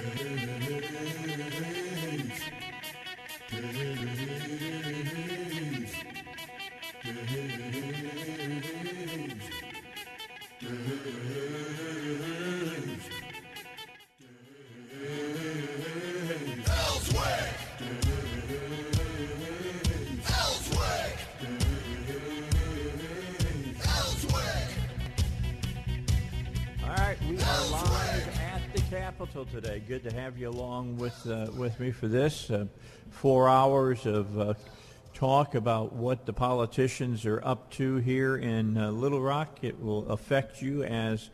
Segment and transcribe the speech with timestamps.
[0.00, 0.47] do do do
[29.18, 29.82] the Capitol today.
[29.86, 32.66] Good to have you along with uh, with me for this uh,
[33.10, 34.54] four hours of uh,
[35.12, 39.58] talk about what the politicians are up to here in uh, Little Rock.
[39.62, 41.30] It will affect you as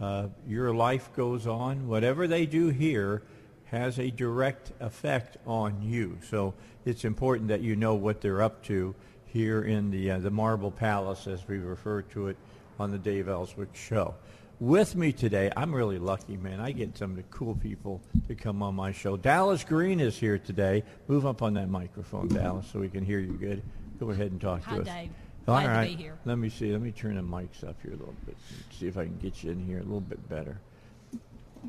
[0.00, 1.86] uh, your life goes on.
[1.86, 3.22] Whatever they do here
[3.66, 6.18] has a direct effect on you.
[6.28, 8.94] So it's important that you know what they're up to
[9.26, 12.36] here in the uh, the Marble Palace, as we refer to it
[12.80, 14.14] on the Dave Elswick Show.
[14.60, 16.58] With me today, I'm really lucky, man.
[16.58, 19.16] I get some of the cool people to come on my show.
[19.16, 20.82] Dallas Green is here today.
[21.06, 23.62] Move up on that microphone, Dallas, so we can hear you good.
[24.00, 24.86] Go ahead and talk Hi, to us.
[24.88, 25.10] Dave.
[25.46, 25.96] All Glad to right.
[25.96, 26.18] be here.
[26.24, 26.72] Let me see.
[26.72, 28.36] Let me turn the mics up here a little bit.
[28.72, 30.58] See if I can get you in here a little bit better.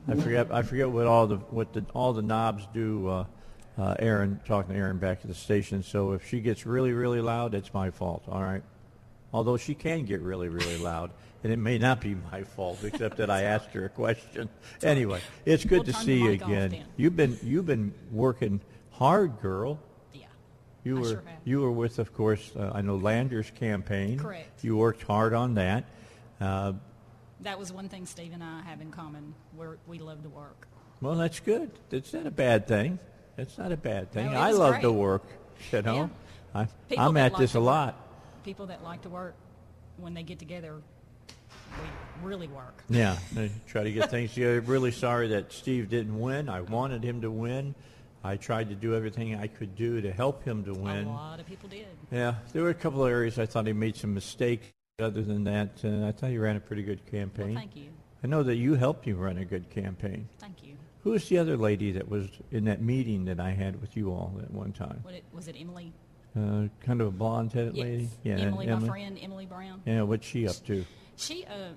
[0.07, 0.51] I forget.
[0.51, 3.07] I forget what all the what the all the knobs do.
[3.07, 3.25] Uh,
[3.77, 5.83] uh, Aaron talking to Aaron back at the station.
[5.83, 8.23] So if she gets really really loud, it's my fault.
[8.27, 8.63] All right.
[9.31, 11.11] Although she can get really really loud,
[11.43, 14.49] and it may not be my fault, except that I asked her a question.
[14.83, 16.71] Anyway, it's good We'll to turn see the you mic off again.
[16.71, 16.85] then.
[16.97, 19.79] You've been you've been working hard, girl.
[20.13, 20.25] Yeah.
[20.83, 21.39] You I were sure have.
[21.45, 24.19] you were with, of course, uh, I know Landers' campaign.
[24.19, 24.63] Correct.
[24.63, 25.85] You worked hard on that.
[26.41, 26.73] Uh,
[27.41, 29.33] That was one thing Steve and I have in common.
[29.55, 30.67] Where we love to work.
[31.01, 31.71] well, that's good.
[31.91, 32.99] It's not a bad thing.
[33.37, 34.25] It's not a bad thing.
[34.25, 34.95] No, it I was love to great.
[34.95, 35.23] work.
[35.71, 36.09] You know,
[36.53, 38.05] I, People I'm that at like this to a work- lot.
[38.43, 39.35] People that like to work,
[39.97, 40.75] when they get together,
[41.81, 42.83] we really work.
[42.89, 44.61] Yeah, I try to get things together.
[44.61, 46.49] Really sorry that Steve didn't win.
[46.49, 47.75] I wanted him to win.
[48.23, 51.07] I tried to do everything I could do to help him to win.
[51.07, 51.87] A lot of people did.
[52.11, 54.67] Yeah, there were a couple of areas I thought he made some mistakes.
[54.99, 57.53] Other than that, uh, I thought he ran a pretty good campaign.
[57.53, 57.89] Well, thank you.
[58.21, 60.27] I know that you helped you run a good campaign.
[60.39, 60.75] Thank you.
[61.03, 64.09] Who was the other lady that was in that meeting that I had with you
[64.09, 64.99] all at one time?
[65.03, 65.93] What it, was it Emily?
[66.37, 67.83] Uh, kind of a blonde-headed Yes.
[67.85, 68.09] lady.
[68.23, 69.81] Yeah, Emily, my friend, Emily Brown.
[69.85, 70.85] Yeah, what's she up to?
[71.19, 71.73] She uh,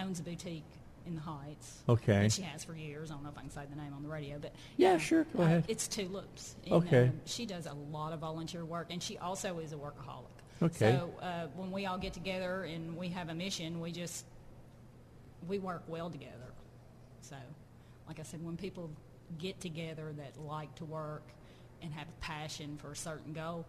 [0.00, 0.64] owns a boutique
[1.06, 1.82] in the Heights.
[1.86, 2.22] Okay.
[2.22, 3.10] And she has for years.
[3.10, 5.24] I don't know if I can say the name on the radio, but Yeah, sure,
[5.36, 5.64] go uh, ahead.
[5.68, 6.56] It's Tulips.
[6.64, 7.08] And, Okay.
[7.08, 10.24] um, she does a lot of volunteer work, and she also is a workaholic.
[10.62, 10.96] Okay.
[10.96, 14.24] So uh, when we all get together and we have a mission, we just
[15.46, 16.54] we work well together.
[17.20, 17.36] So,
[18.08, 18.90] like I said, when people
[19.38, 21.24] get together that like to work
[21.82, 23.66] and have a passion for a certain goal,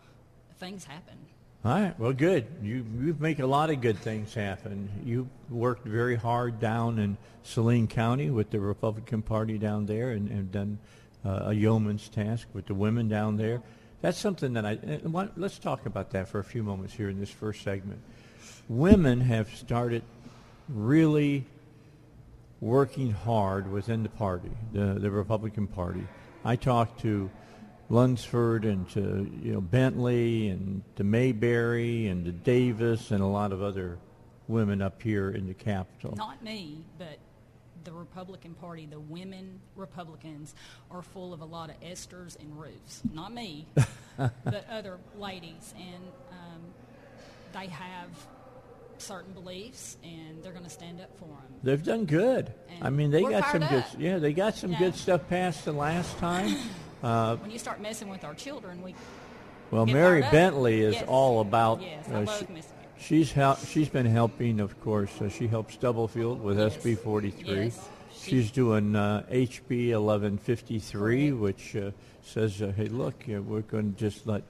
[0.57, 1.17] things happen.
[1.66, 2.00] All right.
[2.00, 2.46] Well, good.
[2.62, 4.88] You you make a lot of good things happen.
[5.03, 10.30] You worked very hard down in Saline County with the Republican Party down there, and,
[10.30, 10.78] and done
[11.25, 13.64] uh, a yeoman's task with the women down there.
[14.02, 14.75] That's something that I.
[14.75, 18.00] why- Let's talk about that for a few moments here in this first segment.
[18.70, 20.04] Women have started
[20.70, 21.46] really
[22.62, 26.08] working hard within the party, the, the Republican Party.
[26.44, 27.31] I talked to
[27.90, 33.51] Lunsford and to you know Bentley and to Mayberry and to Davis and a lot
[33.51, 33.97] of other
[34.47, 36.16] women up here in the Capitol.
[36.16, 37.18] Not me, but
[37.84, 40.56] the Republican Party, the women Republicans
[40.90, 43.01] are full of a lot of Esthers and Ruths.
[43.13, 43.68] Not me,
[44.18, 46.62] but other ladies, and um,
[47.53, 48.09] they have
[48.97, 51.59] certain beliefs, and they're going to stand up for them.
[51.62, 52.51] They've done good.
[52.81, 54.01] I mean, they got some fired good.
[54.01, 54.80] Yeah, they got some Yeah.
[54.80, 56.56] good stuff passed the last time.
[57.03, 58.95] Uh, When you start messing with our children, we
[59.71, 60.21] well, Mary.
[60.21, 61.06] Bentley is Yes.
[61.07, 61.81] all about.
[61.81, 62.68] Yes, I uh, love she- Miss.
[62.97, 65.21] She's hel- she's been helping, of course.
[65.21, 66.77] Uh, she helps Stubblefield with Yes.
[66.77, 67.63] SB 43.
[67.65, 67.89] Yes.
[68.13, 71.42] She- She's doing uh, HB 1153, Correct.
[71.42, 71.92] which uh,
[72.24, 74.44] says, uh, "Hey, look, uh, we're going to just let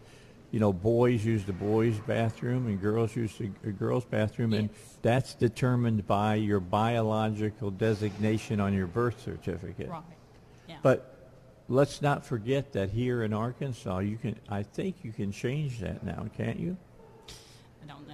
[0.52, 4.70] you know boys use the boys' bathroom and girls use the uh, girls' bathroom, and
[5.02, 10.04] that's determined by your biological designation on your birth certificate." right.
[10.70, 10.76] Yeah.
[10.82, 11.15] But
[11.68, 14.36] let's not forget that here in Arkansas, you can.
[14.50, 16.78] I think you can change that now, can't you?
[17.84, 18.14] I don't know.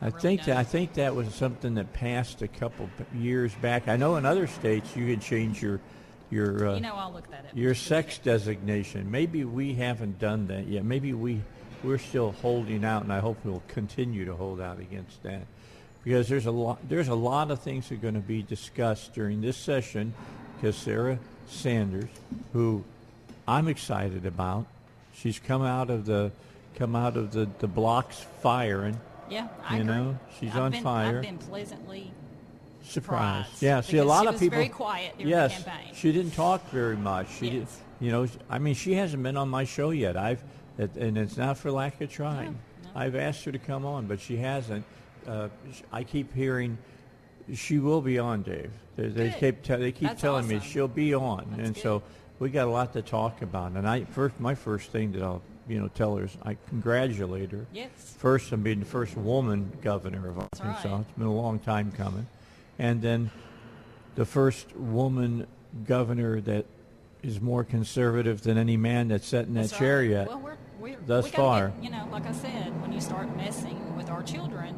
[0.00, 3.88] I really think that, I think that was something that passed a couple years back.
[3.88, 5.80] I know in other states you can change your
[6.30, 7.50] your uh, You know, I'll look that up.
[7.54, 9.10] your sex designation.
[9.10, 10.84] Maybe we haven't done that yet.
[10.84, 11.40] Maybe we
[11.82, 15.46] we're still holding out, and I hope we'll continue to hold out against that
[16.04, 19.14] because there's a lot there's a lot of things that are going to be discussed
[19.14, 20.14] during this session.
[20.56, 21.18] Because Sarah
[21.48, 22.08] Sanders,
[22.52, 22.84] who
[23.46, 24.66] I'm excited about,
[25.14, 26.30] she's come out of the
[26.76, 28.98] come out of the the blocks firing.
[29.30, 29.94] Yeah, I you agree.
[29.94, 31.16] know, she's I've on been, fire.
[31.16, 32.12] I've been pleasantly
[32.82, 33.48] Surprised.
[33.48, 34.56] surprised Yeah, see, a lot she of people.
[34.56, 35.94] very quiet during the yes, campaign.
[35.94, 37.28] she didn't talk very much.
[37.38, 37.60] She did.
[37.60, 37.80] Yes.
[38.00, 40.16] You know, I mean, she hasn't been on my show yet.
[40.16, 40.42] I've,
[40.78, 42.52] and it's not for lack of trying.
[42.84, 43.00] No, no.
[43.00, 44.84] I've asked her to come on, but she hasn't.
[45.26, 45.48] Uh,
[45.92, 46.78] I keep hearing
[47.54, 48.70] she will be on, Dave.
[48.96, 50.68] They, they keep te- they keep That's telling me awesome.
[50.68, 51.82] she'll be on, That's and good.
[51.82, 52.02] so
[52.38, 53.72] we got a lot to talk about.
[53.72, 57.50] And I first, my first thing that I'll you know tell her is I congratulate
[57.52, 57.66] her.
[57.72, 57.90] Yes.
[58.18, 60.64] First, I'm being the first woman governor of Arkansas.
[60.88, 61.00] right.
[61.00, 62.26] It's been a long time coming.
[62.78, 63.30] And then
[64.14, 65.46] the first woman
[65.86, 66.66] governor that
[67.22, 70.10] is more conservative than any man that's sat in that That's chair right.
[70.10, 70.28] yet.
[70.28, 71.68] Well, we're, we're, thus we gotta far.
[71.70, 74.74] Get, you know, like I said, when you start messing with our children,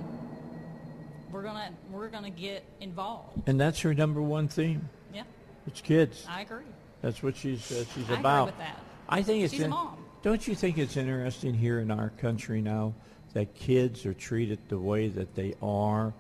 [1.33, 3.43] we're gonna we're gonna get involved.
[3.49, 4.89] and that's her number one theme.
[5.15, 5.23] Yeah,
[5.67, 6.27] It's kids.
[6.29, 6.65] I agree.
[7.03, 8.47] That's what she's uh, she's I agree about.
[8.47, 8.79] with that.
[9.09, 9.97] I think it's She's a mom.
[10.23, 12.93] Don't you think it's interesting here in our country now
[13.33, 16.13] that kids are treated the way that they are?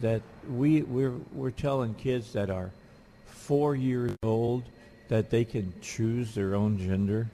[0.00, 2.70] That we we're we're telling kids that are
[3.26, 4.64] four years old
[5.08, 7.28] that they can choose their own gender.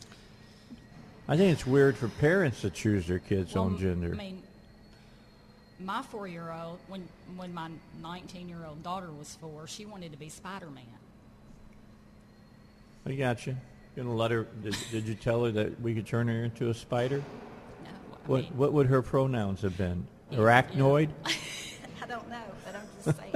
[1.27, 4.13] I think it's weird for parents to choose their kids' Well, own gender.
[4.15, 4.43] I mean,
[5.85, 7.71] my four-year-old, when when my
[8.03, 10.85] 19-year-old daughter was four, she wanted to be Spider-Man.
[13.07, 13.57] I got You're
[13.97, 14.47] Gonna let her?
[14.63, 17.19] Did, did you tell her that we could turn her into a spider?
[17.85, 20.07] No, I What mean, what would her pronouns have been?
[20.31, 21.11] Yeah, Arachnoid.
[22.03, 23.35] I don't know, but I'm just saying.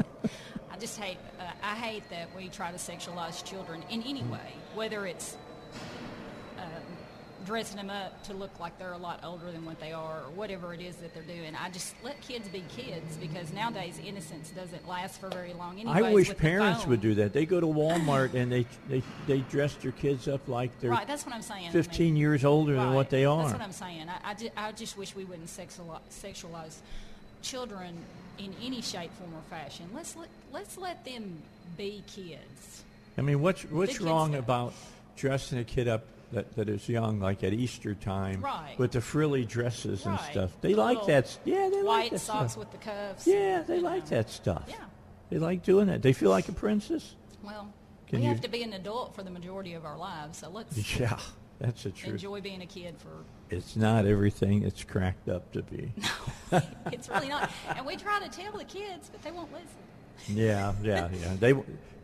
[0.71, 1.19] I just hate.
[1.39, 5.37] Uh, I hate that we try to sexualize children in any way, whether it's
[7.49, 10.31] dressing them up to look like they're a lot older than what they are, or
[10.35, 11.55] whatever it is that they're doing.
[11.59, 15.81] I just let kids be kids because nowadays innocence doesn't last for very long.
[15.81, 17.33] Anyways, I wish parents would do that.
[17.33, 21.07] They go to Walmart and they they they dress their kids up like they're Right,
[21.07, 21.63] that's what I'm saying.
[21.63, 23.45] I mean, 15 years older than what they are.
[23.45, 24.09] That's what I'm saying.
[24.11, 26.77] I, I, ju- I just wish we wouldn't sexualize, sexualize
[27.41, 27.97] children
[28.39, 29.87] in any shape, form, or fashion.
[29.95, 31.43] Let's let let's let them
[31.79, 32.85] be kids.
[33.17, 34.75] I mean, what's what's wrong about
[35.17, 38.75] dressing a kid up that, that is young, like at Easter time, Right.
[38.79, 40.51] with the frilly dresses and stuff?
[40.61, 41.39] They The like that.
[41.45, 42.57] Yeah, they like that White socks stuff.
[42.59, 43.27] with the cuffs.
[43.27, 44.11] Yeah, and, they like know.
[44.11, 44.65] that stuff.
[44.69, 44.77] Yeah.
[45.31, 46.03] They like doing that.
[46.03, 47.15] They feel like a princess.
[47.43, 47.73] Well,
[48.07, 50.49] Can we you- have to be an adult for the majority of our lives, so
[50.51, 51.19] let's Yeah,
[51.59, 52.13] that's the truth.
[52.15, 53.11] enjoy being a kid for.
[53.51, 55.93] It's not everything it's cracked up to be.
[56.53, 56.61] No,
[56.93, 57.51] It's really not.
[57.77, 60.37] And we try to tell the kids, but they won't listen.
[60.37, 61.35] Yeah, yeah, yeah.
[61.39, 61.55] They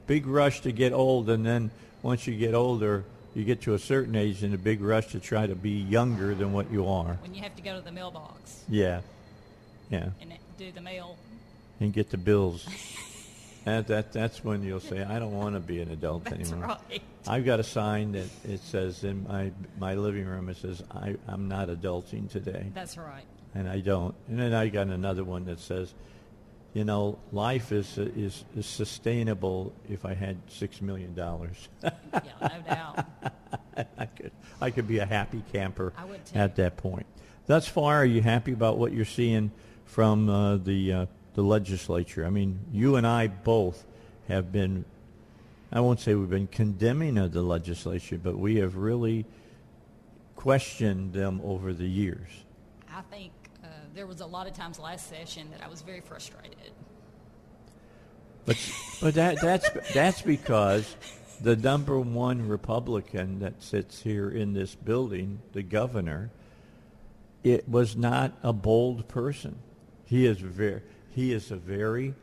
[0.06, 1.70] big rush to get old, and then
[2.02, 3.04] once you get older,
[3.34, 6.34] you get to a certain age, and a big rush to try to be younger
[6.34, 7.18] than what you are.
[7.22, 9.00] When you have to go to the mailbox Yeah,
[9.90, 11.16] yeah, and do the mail.
[11.80, 12.66] and get the bills.
[13.64, 16.76] that, that that's when you'll say, "I don't want to be an adult That's anymore."
[16.90, 17.02] right.
[17.26, 20.48] I've got a sign that it says in my my living room.
[20.48, 23.24] It says, I, "I'm not adulting today," That's right.
[23.54, 24.14] and I don't.
[24.28, 25.92] And then I got another one that says,
[26.74, 31.68] "You know, life is is, is sustainable if I had six million dollars."
[32.12, 33.06] Yeah, no doubt.
[33.98, 36.38] I could I could be a happy camper I would too.
[36.38, 37.06] at that point.
[37.46, 39.50] Thus far, are you happy about what you're seeing
[39.84, 42.24] from uh, the uh, the legislature?
[42.24, 43.84] I mean, you and I both
[44.28, 44.84] have been.
[45.72, 49.26] I won't say we've been condemning of the legislature, but we have really
[50.36, 52.28] questioned them over the years.
[52.92, 53.32] I think
[53.94, 56.72] there was a lot of times last session that I was very frustrated.
[58.44, 58.56] But
[59.00, 60.96] but that that's that's because
[61.40, 66.30] the number one Republican that sits here in this building, the governor,
[67.42, 69.56] it was not a bold person.
[70.04, 70.82] He is very
[71.14, 72.14] he is a very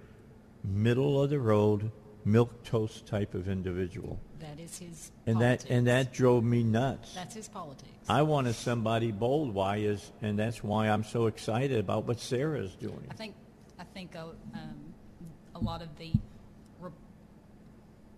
[0.64, 1.92] middle of the road,
[2.26, 4.20] milk toast type of individual.
[4.52, 5.64] That is his And politics.
[5.64, 7.14] that and that drove me nuts.
[7.16, 7.90] That's his politics.
[8.10, 9.54] I wanted somebody bold.
[9.54, 13.08] Why is and that's why I'm so excited about what Sarah is doing.
[13.10, 13.34] I think
[13.80, 14.94] I think uh, um,
[15.56, 16.12] a lot of the
[16.82, 16.92] re-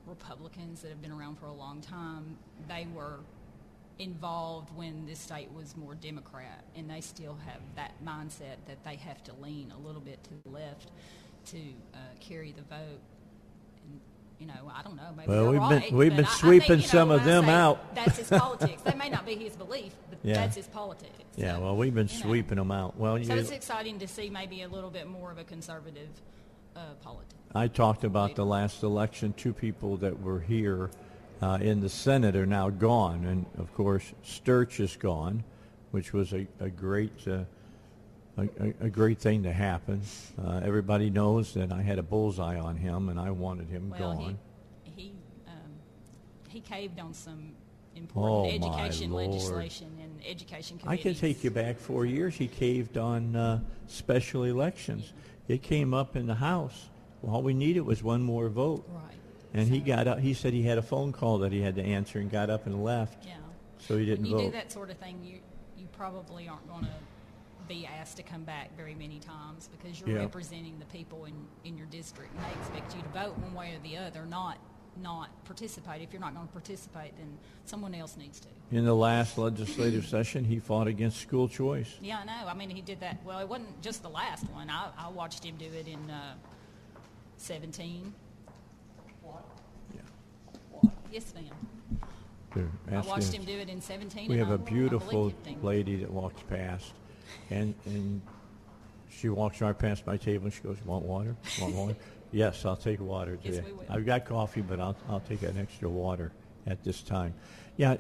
[0.08, 2.36] Republicans that have been around for a long time,
[2.68, 3.20] they were
[4.00, 8.96] involved when this state was more Democrat, and they still have that mindset that they
[8.96, 10.90] have to lean a little bit to the left
[11.46, 11.60] to
[11.94, 13.00] uh, carry the vote.
[14.44, 15.04] You know, I don't know.
[15.16, 17.48] Maybe Well, we've been- right, we've been I think, sweeping you know, some of them
[17.48, 17.96] out.
[17.96, 18.82] That's his politics.
[18.82, 20.34] that may not be his belief, but Yeah.
[20.34, 21.14] that's his politics.
[21.38, 22.26] Yeah, well, we've been you know.
[22.26, 22.98] sweeping them out.
[22.98, 26.10] Well, So you, it's exciting to see maybe a little bit more of a conservative
[26.76, 27.34] uh, politics.
[27.56, 29.32] I talked about the last election.
[29.38, 30.90] Two people that were here
[31.42, 35.46] uh, in the Senate are now gone, and of course Sturch is gone,
[35.92, 37.44] which was a, a great uh,
[38.38, 40.02] a, a, a great thing to happen.
[40.44, 44.16] Uh, everybody knows that I had a bullseye on him, and I wanted him Well,
[44.16, 44.38] gone.
[44.84, 45.14] he he
[45.48, 45.54] um,
[46.50, 47.52] he caved on some
[47.96, 48.00] Oh,
[48.46, 52.34] important my education legislation and education I can take you back four years.
[52.36, 55.14] He caved on uh, special elections.
[55.48, 56.90] It came up in the House.
[57.28, 58.84] All we needed was one more vote.
[58.92, 59.14] Right.
[59.54, 60.20] And he got up.
[60.20, 62.66] He said he had a phone call that he had to answer and got up
[62.66, 63.24] and left.
[63.28, 63.34] Yeah.
[63.78, 64.46] So he didn't when you vote.
[64.46, 65.38] do that sort of thing, you
[65.78, 66.92] you probably aren't going to
[67.74, 70.20] be asked to come back very many times because you're Yeah.
[70.24, 73.74] representing the people in, in your district and they expect you to vote one way
[73.76, 74.58] or the other, not
[75.02, 76.04] not participate.
[76.04, 78.48] If you're not going to participate, then someone else needs to.
[78.72, 81.98] In the last legislative session, he fought against school choice.
[82.00, 82.48] Yeah, I know.
[82.48, 83.18] I mean, he did that.
[83.26, 84.70] Well, it wasn't just the last one.
[84.70, 86.36] I, I watched him do it in uh,
[87.38, 88.14] 17.
[89.96, 90.02] Yeah.
[91.12, 92.70] Yes, ma'am.
[92.92, 94.28] I watched us- him do it in 17.
[94.30, 96.94] We and have I- a I beautiful lady that walks past,
[97.50, 98.22] and and
[99.10, 101.36] she walks right past my table and she goes, "Want water?
[101.62, 101.96] Want water?"
[102.32, 103.68] yes, I'll take water Yes, today.
[103.68, 103.86] we will.
[103.90, 106.32] I've got coffee, but I'll I'll take an extra water
[106.68, 107.34] at this time.
[107.78, 107.98] Yeah,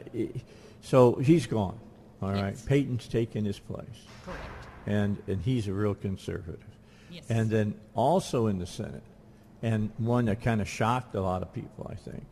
[0.82, 1.80] so he's gone.
[2.22, 2.62] All right, Yes.
[2.66, 3.86] Peyton's taken his place,
[4.25, 4.40] Correct.
[4.86, 6.63] and and he's a real conservative.
[7.12, 7.25] Yes.
[7.30, 9.04] And then also in the Senate,
[9.62, 12.24] and one that kind of shocked a lot of people, I think,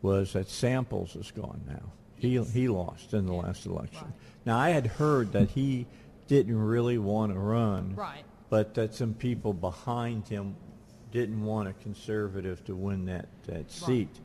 [0.00, 1.92] was that Samples is gone now.
[2.16, 2.52] He, Yes.
[2.52, 4.02] he lost in the last election.
[4.04, 4.12] Right.
[4.46, 5.86] Now, I had heard that he
[6.30, 8.22] didn't really want to run, Right.
[8.50, 10.54] but that some people behind him
[11.10, 14.16] didn't want a conservative to win that, that seat.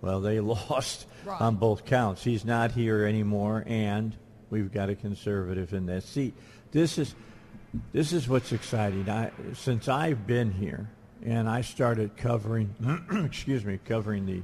[0.00, 1.38] Well, they lost Right.
[1.38, 2.24] on both counts.
[2.24, 4.16] He's not here anymore, and
[4.48, 6.32] we've got a conservative in that seat.
[6.72, 7.14] This is
[7.92, 9.06] this is what's exciting.
[9.10, 10.88] I, since I've been here,
[11.26, 12.74] and I started covering,
[13.26, 14.42] excuse me, covering the,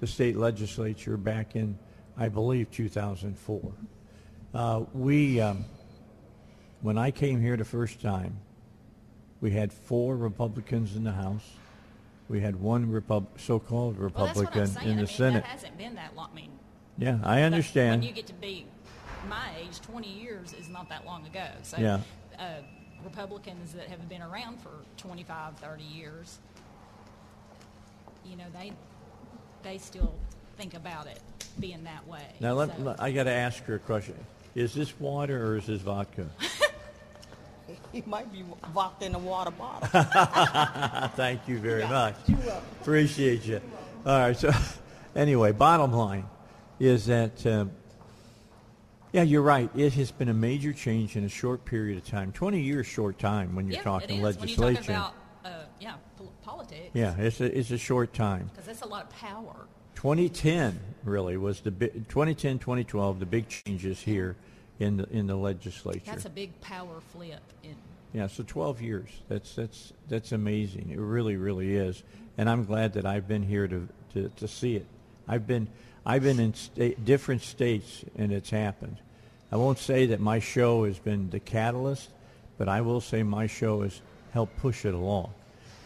[0.00, 1.78] the state legislature back in,
[2.16, 3.72] I believe, 2004.
[4.54, 5.64] Uh, we, um,
[6.82, 8.36] when I came here the first time,
[9.40, 11.44] we had four Republicans in the House.
[12.28, 14.86] We had one Repub- so-called Well, that's what I'm Republican saying.
[14.86, 15.42] in I the mean, Senate.
[15.44, 16.28] That hasn't been that long.
[16.32, 16.50] I mean,
[16.98, 18.00] Yeah, I understand.
[18.02, 18.66] When you get to be
[19.28, 21.46] my age, 20 years is not that long ago.
[21.62, 22.00] So, Yeah.
[22.38, 22.60] uh,
[23.04, 26.38] Republicans that have been around for 25, 30 years,
[28.24, 28.72] you know, they
[29.62, 30.14] they still
[30.56, 31.20] think about it
[31.58, 32.24] being that way.
[32.40, 34.14] Now, let, So- let- I got to ask her a question.
[34.54, 36.26] Is this water or is this vodka?
[37.92, 39.88] He might be vodka in a water bottle.
[41.16, 42.14] Thank you very Yeah, much.
[42.26, 42.64] you're welcome.
[42.80, 43.60] Appreciate you.
[44.06, 44.36] All right.
[44.36, 44.52] So,
[45.16, 46.26] anyway, bottom line
[46.78, 47.72] is that, um,
[49.12, 49.68] yeah, you're right.
[49.74, 52.30] It has been a major change in a short period of time.
[52.32, 54.22] 20 years, short time when you're yeah, talking it is.
[54.22, 54.62] legislation.
[54.62, 56.90] When you talk about, uh, yeah, pol- politics.
[56.94, 58.50] yeah, it's a, it's a short time.
[58.52, 59.66] Because that's a lot of power.
[59.96, 64.36] 2010 really was the big, 2010, 2012, the big changes here
[64.80, 66.00] in the in the legislature.
[66.06, 67.76] That's a big power flip in
[68.12, 69.08] Yeah, so 12 years.
[69.28, 70.90] That's that's that's amazing.
[70.90, 72.02] It really, really is.
[72.36, 74.86] And I'm glad that I've been here to to, to see it.
[75.28, 75.68] I've been
[76.04, 78.96] I've been in sta- different states and it's happened.
[79.52, 82.08] I won't say that my show has been the catalyst,
[82.56, 84.00] but I will say my show has
[84.32, 85.32] helped push it along.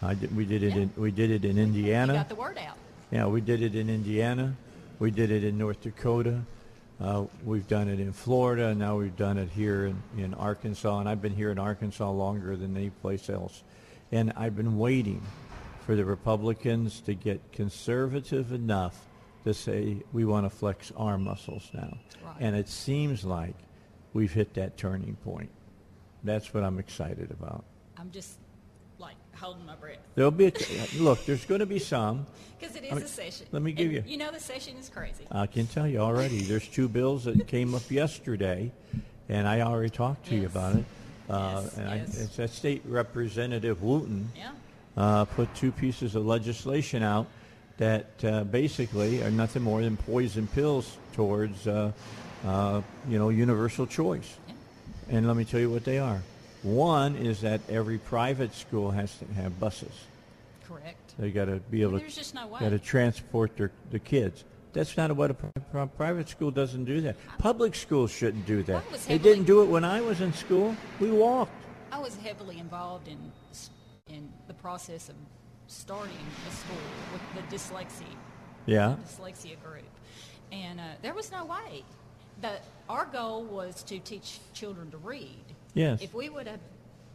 [0.03, 0.83] I did, we did it Yeah.
[0.83, 2.13] in we did it in Indiana.
[2.13, 2.77] You got the word out.
[3.11, 4.55] Yeah, we did it in Indiana.
[5.01, 6.43] We did it in North Dakota.
[7.01, 8.69] Uh, we've done it in Florida.
[8.69, 11.01] and Now we've done it here in, in Arkansas.
[11.01, 13.63] And I've been here in Arkansas longer than any place else.
[14.13, 15.23] And I've been waiting
[15.85, 19.07] for the Republicans to get conservative enough
[19.45, 21.99] to say we want to flex our muscles now.
[22.25, 22.37] Right.
[22.41, 23.55] And it seems like
[24.13, 25.51] we've hit that turning point.
[26.23, 27.65] That's what I'm excited about.
[27.99, 28.39] I'm just
[29.35, 30.53] holding my breath There'll be a,
[30.99, 31.25] look.
[31.27, 32.27] There's going to be some.
[32.59, 33.47] because it is I mean, a session.
[33.53, 35.25] let me give And you- You know, the session is crazy.
[35.31, 36.41] I can tell you already.
[36.43, 38.73] There's two bills that came up yesterday,
[39.29, 40.85] and I already talked to you about it.
[41.29, 44.51] Uh, Yes, and I, it's that State Representative Wooten Yeah.
[44.97, 47.27] uh, put two pieces of legislation out
[47.79, 51.91] that uh, basically are nothing more than poison pills towards, uh,
[52.47, 54.37] uh, you know, universal choice.
[54.47, 54.55] Yeah.
[55.17, 56.23] And let me tell you what they are.
[56.65, 59.93] One is that every private school has to have buses.
[60.67, 61.15] Correct.
[61.19, 62.59] They got to be able There's just no way.
[62.61, 64.45] got to transport their the kids.
[64.73, 67.17] That's not what a pri- pri- private school doesn't do that.
[67.39, 68.83] Public schools shouldn't do that.
[69.07, 70.75] They didn't do it when I was in school.
[70.99, 71.53] We walked.
[71.93, 73.19] I was heavily involved in
[74.09, 75.15] in the process of
[75.67, 76.13] starting
[76.49, 76.77] a school
[77.13, 78.05] with the dyslexia
[78.67, 78.97] Yeah.
[79.07, 79.85] dyslexia group,
[80.51, 81.85] and uh, there was no way.
[82.41, 85.45] The our goal was to teach children to read.
[85.75, 86.01] Yes.
[86.03, 86.61] If we would have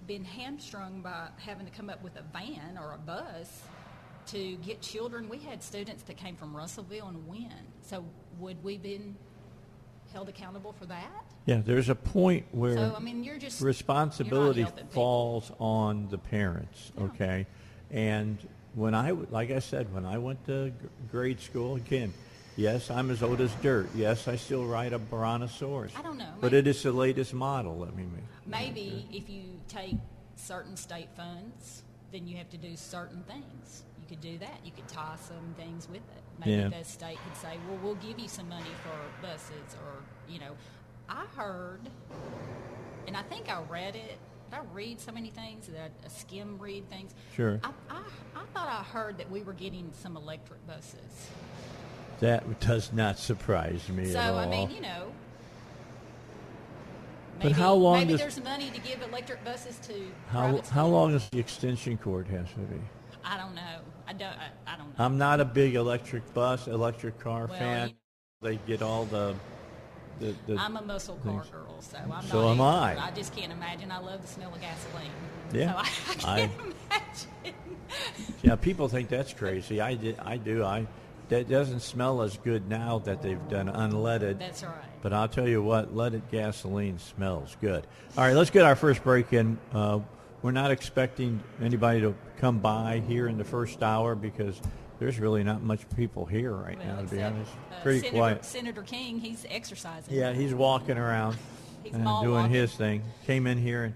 [0.08, 3.62] been hamstrung by having to come up with a van or a bus
[4.28, 7.51] to get children, we had students that came from Russellville and Wynne.
[7.82, 8.04] So
[8.39, 9.16] would we been
[10.13, 11.25] held accountable for that?
[11.46, 15.01] Yeah, there's a point where So I mean, you're just responsibility you're not helping people.
[15.01, 17.04] falls on the parents, Yeah.
[17.06, 17.48] okay?
[17.92, 18.38] And
[18.75, 20.72] when I, like I said, when I went to
[21.12, 22.13] grade school, again,
[22.60, 23.88] yes, I'm as old as dirt.
[23.96, 25.94] Yes, I still ride a Brontosaurus.
[25.98, 28.24] I don't know, But maybe- it is the latest model, let me make.
[28.46, 29.96] Maybe if you take
[30.36, 33.84] certain state funds, then you have to do certain things.
[34.01, 34.60] You could do that.
[34.66, 36.24] You could tie some things with it.
[36.39, 36.70] Maybe Yeah.
[36.70, 38.98] the state could say, "Well, we'll give you some money for
[39.28, 40.56] buses," or you know,
[41.08, 41.82] I heard,
[43.08, 44.18] and I think I read it.
[44.51, 47.13] I read so many things that I skim read things?
[47.36, 47.60] Sure.
[47.63, 48.01] I, I,
[48.36, 51.30] I thought I heard that we were getting some electric buses.
[52.19, 54.33] That does not surprise me So at all.
[54.35, 55.11] So I mean, you know.
[57.38, 59.93] But Maybe, how long Maybe does- there's money to give electric buses to
[60.29, 62.79] how, how long does the extension cord has to be?
[63.23, 63.79] I don't know.
[64.07, 64.27] I don't.
[64.27, 65.05] I, I don't know.
[65.05, 67.89] I'm not a big electric bus, electric car Well, fan.
[67.89, 67.95] you-
[68.41, 69.35] They get all the,
[70.19, 71.47] the, the I'm a muscle car things.
[71.47, 72.91] girl, so I'm So not.
[72.93, 72.99] am.
[72.99, 73.07] I.
[73.07, 73.91] I just can't imagine.
[73.91, 75.11] I love the smell of gasoline.
[75.53, 75.73] Yeah.
[75.73, 75.83] So I,
[76.25, 76.51] I I- can't
[76.89, 77.55] imagine.
[78.43, 79.79] Yeah, people think that's crazy.
[79.79, 80.19] I did.
[80.19, 80.63] I do.
[80.65, 80.85] I.
[81.29, 84.39] That doesn't smell as good now that they've done unleaded.
[84.39, 84.74] That's right.
[85.01, 87.86] But I'll tell you what, leaded gasoline smells good.
[88.17, 89.57] All right, let's get our first break in.
[89.71, 90.00] Uh,
[90.41, 94.59] we're not expecting anybody to come by here in the first hour because
[95.00, 97.51] there's really not much people here right now, Well, to be honest.
[97.71, 98.45] uh, Pretty Senator, quiet.
[98.45, 100.13] Senator King, he's exercising.
[100.13, 101.38] Yeah, he's walking around
[101.86, 102.50] and doing walking.
[102.51, 103.03] his thing.
[103.27, 103.93] Came in here and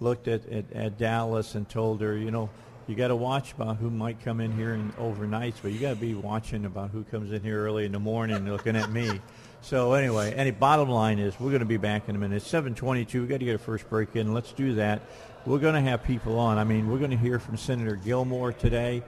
[0.00, 2.48] looked at, at, at Dallas and told her, you know,
[2.88, 5.90] you got to watch about who might come in here and overnights, but you got
[5.90, 9.20] to be watching about who comes in here early in the morning looking at me.
[9.60, 12.36] So anyway, any bottom line is we're going to be back in a minute.
[12.36, 13.22] It's 722.
[13.22, 14.34] we got to get a first break in.
[14.34, 15.02] Let's do that.
[15.46, 16.58] We're going to have people on.
[16.58, 19.02] I mean, we're going to hear from Senator Gilmore today.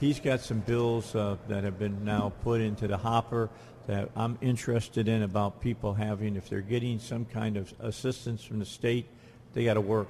[0.00, 3.50] He's got some bills uh, that have been now put into the hopper
[3.86, 8.58] that I'm interested in about people having, if they're getting some kind of assistance from
[8.58, 9.06] the state,
[9.52, 10.08] they got to work.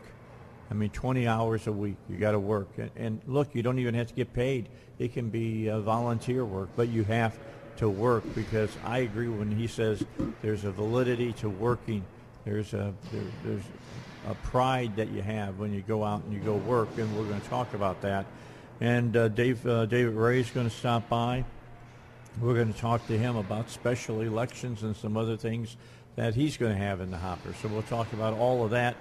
[0.70, 2.68] I mean, 20 hours a week, you got to work.
[2.78, 4.68] And, and look, you don't even have to get paid.
[4.98, 7.36] It can be uh, volunteer work, but you have
[7.78, 10.04] to work because I agree when he says
[10.42, 12.04] there's a validity to working.
[12.44, 13.62] There's a there, there's
[14.28, 17.24] a pride that you have when you go out and you go work, and we're
[17.24, 18.26] going to talk about that.
[18.80, 21.44] And uh, Dave uh, David Ray is going to stop by.
[22.40, 25.76] We're going to talk to him about special elections and some other things
[26.16, 27.54] that he's going to have in the hopper.
[27.60, 28.94] So we'll talk about all of that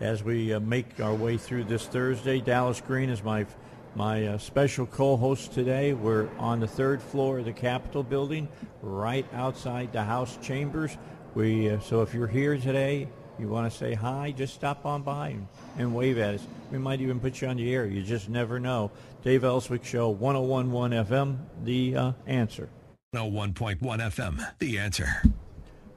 [0.00, 2.40] as we uh, make our way through this Thursday.
[2.40, 3.46] Dallas Green is my
[3.94, 5.94] my uh, special co-host today.
[5.94, 8.46] We're on the third floor of the Capitol building,
[8.82, 10.96] right outside the House chambers.
[11.34, 15.02] We uh, so if you're here today, you want to say hi, just stop on
[15.02, 16.46] by and, and wave at us.
[16.70, 17.86] We might even put you on the air.
[17.86, 18.90] You just never know.
[19.22, 22.68] Dave Elswick Show, 1011 FM, the uh, answer.
[23.14, 25.22] 101.1 FM, the answer.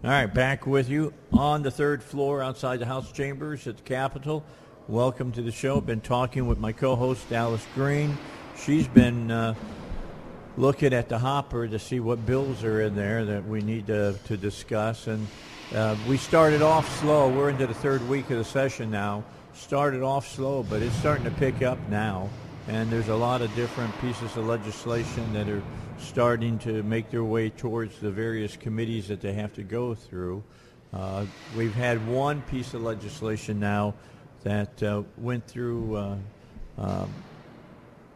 [0.01, 3.83] All right, back with you on the third floor outside the House chambers at the
[3.83, 4.45] Capitol.
[4.87, 5.81] Welcome to the show.
[5.81, 8.17] Been talking with my co-host Dallas Green.
[8.55, 9.55] She's been uh,
[10.55, 14.15] looking at the hopper to see what bills are in there that we need to,
[14.27, 15.07] to discuss.
[15.07, 15.27] And
[15.75, 17.27] uh, we started off slow.
[17.27, 19.25] We're into the third week of the session now.
[19.51, 22.29] Started off slow, but it's starting to pick up now.
[22.69, 25.61] And there's a lot of different pieces of legislation that are
[25.99, 30.43] starting to make their way towards the various committees that they have to go through.
[30.93, 33.93] Uh, we've had one piece of legislation now
[34.43, 36.15] that uh, went through uh,
[36.77, 37.13] um,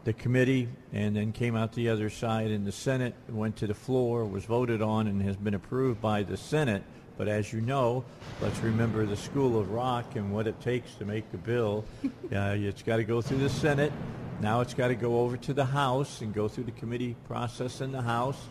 [0.05, 3.73] the committee and then came out the other side in the Senate, went to the
[3.73, 6.83] floor, was voted on, and has been approved by the Senate.
[7.17, 8.03] But as you know,
[8.41, 11.85] let's remember the School of Rock and what it takes to make a bill.
[12.05, 13.93] uh, it's got to go through the Senate.
[14.41, 17.81] Now it's got to go over to the House and go through the committee process
[17.81, 18.41] in the House.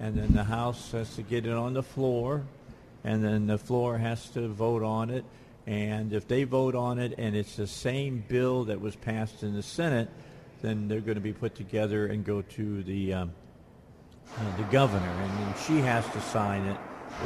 [0.00, 2.42] And then the House has to get it on the floor.
[3.04, 5.24] And then the floor has to vote on it.
[5.66, 9.54] And if they vote on it and it's the same bill that was passed in
[9.54, 10.08] the Senate,
[10.60, 13.32] then they're going to be put together and go to the um,
[14.38, 16.78] uh, the governor, and then she has to sign it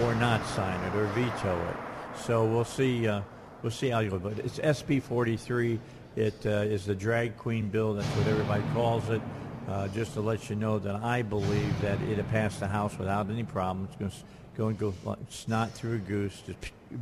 [0.02, 1.76] or not sign it or veto it.
[2.18, 3.07] So we'll see.
[3.07, 3.20] Uh,
[3.62, 4.18] we'll see how you go.
[4.18, 5.79] But it's SB 43.
[6.16, 7.94] It uh, is the drag queen bill.
[7.94, 9.22] That's what everybody calls it.
[9.68, 13.29] Uh, just to let you know that I believe that it passed the House without
[13.29, 13.88] any problem.
[13.90, 14.16] It's going to
[14.57, 16.59] go and go like snot through a goose, just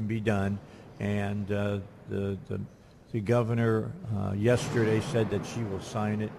[0.07, 0.59] be done.
[0.98, 2.61] And uh, the, the
[3.14, 6.33] the governor uh, yesterday said that she will sign it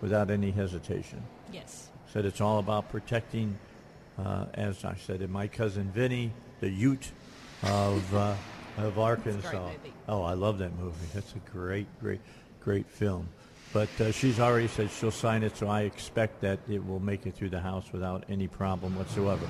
[0.00, 1.20] without any hesitation.
[1.52, 1.88] Yes.
[2.12, 3.58] Said it's all about protecting,
[4.16, 7.10] uh, as I said, my cousin Vinny, the Ute
[7.64, 8.34] of uh,
[8.78, 9.70] of Arkansas.
[10.08, 11.06] Oh, I love that movie.
[11.14, 12.20] That's a great, great,
[12.60, 13.28] great film.
[13.72, 17.26] But uh, she's already said she'll sign it, so I expect that it will make
[17.26, 19.46] it through the House without any problem whatsoever.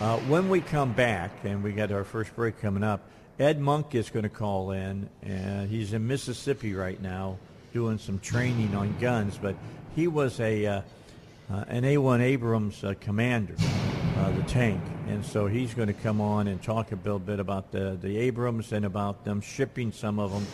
[0.00, 3.00] Uh, when we come back, and we got our first break coming up,
[3.38, 7.36] Ed Monk is going to call in, and he's in Mississippi right now
[7.72, 9.36] doing some training on guns.
[9.40, 9.56] But
[9.96, 10.82] he was a uh,
[11.50, 13.56] uh an A1 Abrams uh, commander,
[14.16, 17.40] uh, the tank, and so he's going to come on and talk a little bit
[17.40, 20.46] about the the Abrams and about them shipping some of them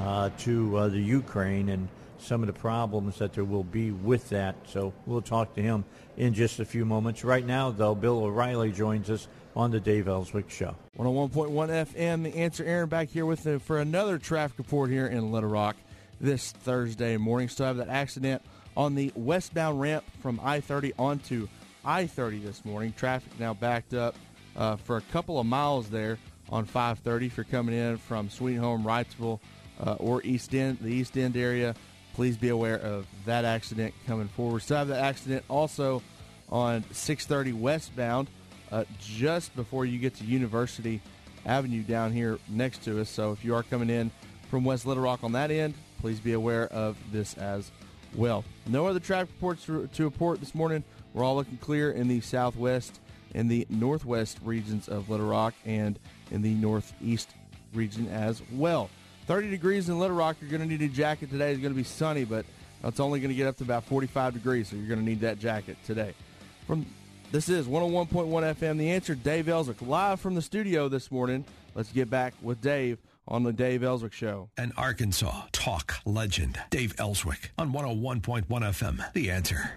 [0.00, 4.30] uh, to uh, the Ukraine and some of the problems that there will be with
[4.30, 4.56] that.
[4.66, 5.84] So we'll talk to him
[6.16, 7.22] in just a few moments.
[7.24, 10.74] Right now, though, Bill O'Reilly joins us on the Dave Elswick Show.
[10.98, 15.30] 101.1 FM, The Answer Aaron back here with him for another traffic report here in
[15.30, 15.76] Little Rock
[16.20, 17.48] this Thursday morning.
[17.48, 18.42] Still have that accident
[18.76, 21.48] on the westbound ramp from I-30 onto
[21.84, 22.92] I-30 this morning.
[22.96, 24.14] Traffic now backed up
[24.56, 26.18] uh, for a couple of miles there
[26.50, 29.40] on 530 if you're coming in from Sweet Home, Wrightsville,
[29.80, 31.74] uh, or East End, the East End area
[32.14, 34.62] please be aware of that accident coming forward.
[34.62, 36.02] Still have that accident also
[36.48, 38.28] on 630 westbound,
[38.70, 41.02] uh, just before you get to University
[41.44, 43.10] Avenue down here next to us.
[43.10, 44.10] So if you are coming in
[44.48, 47.70] from West Little Rock on that end, please be aware of this as
[48.14, 48.44] well.
[48.66, 50.84] No other traffic reports to report this morning.
[51.14, 53.00] We're all looking clear in the southwest
[53.34, 55.98] and the northwest regions of Little Rock and
[56.30, 57.30] in the northeast
[57.72, 58.90] region as well.
[59.26, 60.36] 30 degrees in Little Rock.
[60.40, 61.52] You're going to need a jacket today.
[61.52, 62.44] It's going to be sunny, but
[62.82, 65.20] it's only going to get up to about 45 degrees, so you're going to need
[65.20, 66.14] that jacket today.
[66.66, 66.84] From
[67.32, 68.78] this is 101.1 FM.
[68.78, 71.44] The answer, Dave Elswick, live from the studio this morning.
[71.74, 74.50] Let's get back with Dave on the Dave Elswick Show.
[74.56, 79.12] An Arkansas talk legend, Dave Elswick on 101.1 FM.
[79.14, 79.72] The answer.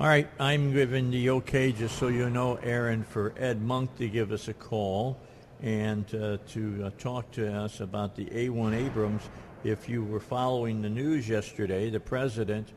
[0.00, 4.08] All right, I'm giving the okay, just so you know, Aaron, for Ed Monk to
[4.08, 5.18] give us a call
[5.60, 9.20] and uh, to uh, talk to us about the A1 Abrams.
[9.62, 12.68] If you were following the news yesterday, the president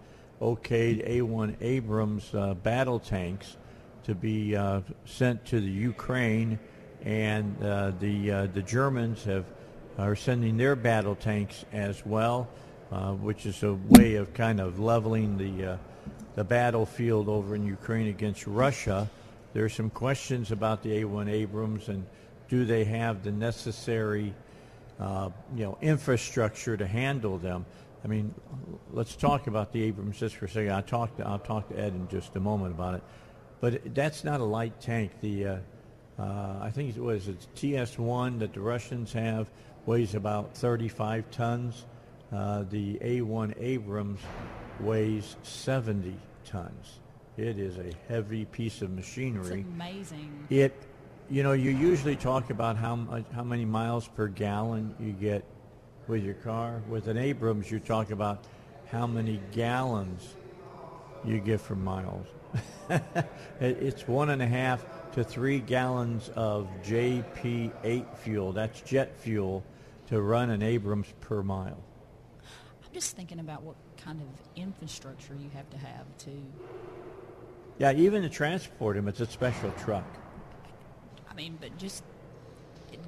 [0.41, 3.55] okayed A1 Abrams uh, battle tanks
[4.03, 6.59] to be uh, sent to the Ukraine,
[7.05, 9.45] and uh, the uh, the Germans have
[9.97, 12.49] are sending their battle tanks as well,
[13.21, 15.77] which is a way of kind of leveling the
[16.35, 19.09] the battlefield over in Ukraine against Russia.
[19.53, 22.05] There are some questions about the A1 Abrams and
[22.49, 24.33] do they have the necessary,
[24.99, 27.65] uh, you know, infrastructure to handle them?
[28.03, 28.33] I mean,
[28.91, 30.71] let's talk about the Abrams just for a second.
[30.71, 33.03] I'll talk to, I'll talk to Ed in just a moment about it.
[33.61, 35.11] But that's not a light tank.
[35.21, 35.57] The uh,
[36.19, 39.49] uh, I think it was it's TS1 that the Russians have
[39.85, 41.85] weighs about 35 tons.
[42.31, 44.19] Uh, the A1 Abrams
[44.79, 46.99] weighs 70 tons.
[47.37, 49.61] It is a heavy piece of machinery.
[49.61, 50.47] It's amazing.
[50.49, 50.73] It
[51.29, 55.43] you know, you usually talk about how much, how many miles per gallon you get
[56.07, 56.81] with your car.
[56.89, 58.43] With an Abrams, you talk about
[58.91, 60.35] how many gallons
[61.25, 62.27] you get for miles.
[63.59, 68.51] it's one and a half to three gallons of JP8 fuel.
[68.51, 69.63] That's jet fuel
[70.07, 71.81] to run an Abrams per mile.
[72.85, 74.27] I'm just thinking about what kind of
[74.61, 76.31] infrastructure you have to have to.
[77.79, 80.05] Yeah, even to transport him, it's a special truck.
[81.29, 82.03] I mean, but just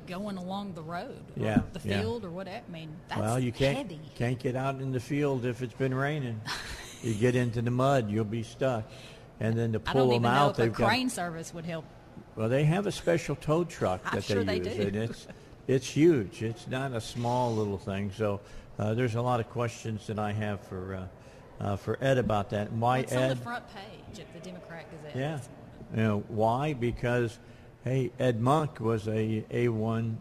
[0.08, 2.27] going along the road, yeah, the field, yeah.
[2.27, 2.63] or whatever.
[2.67, 3.99] I mean, that's well, you can't heavy.
[4.15, 6.41] can't get out in the field if it's been raining.
[7.01, 8.89] you get into the mud, you'll be stuck.
[9.39, 11.86] And then to pull them out, they've got crane service would help.
[12.36, 14.88] Well, they have a special tow truck that I'm sure they, they use, do.
[14.88, 15.27] and it's
[15.67, 16.41] it's huge.
[16.41, 18.12] It's not a small little thing.
[18.15, 18.39] So
[18.80, 22.50] uh, there's a lot of questions that I have for uh, uh, for Ed about
[22.50, 22.72] that.
[22.74, 23.24] Why It's Ed?
[23.24, 25.16] on the front page of the Democrat Gazette.
[25.16, 25.40] Yeah.
[25.96, 26.74] You know why?
[26.74, 27.40] Because
[27.84, 30.16] hey, Ed Monk was a A1,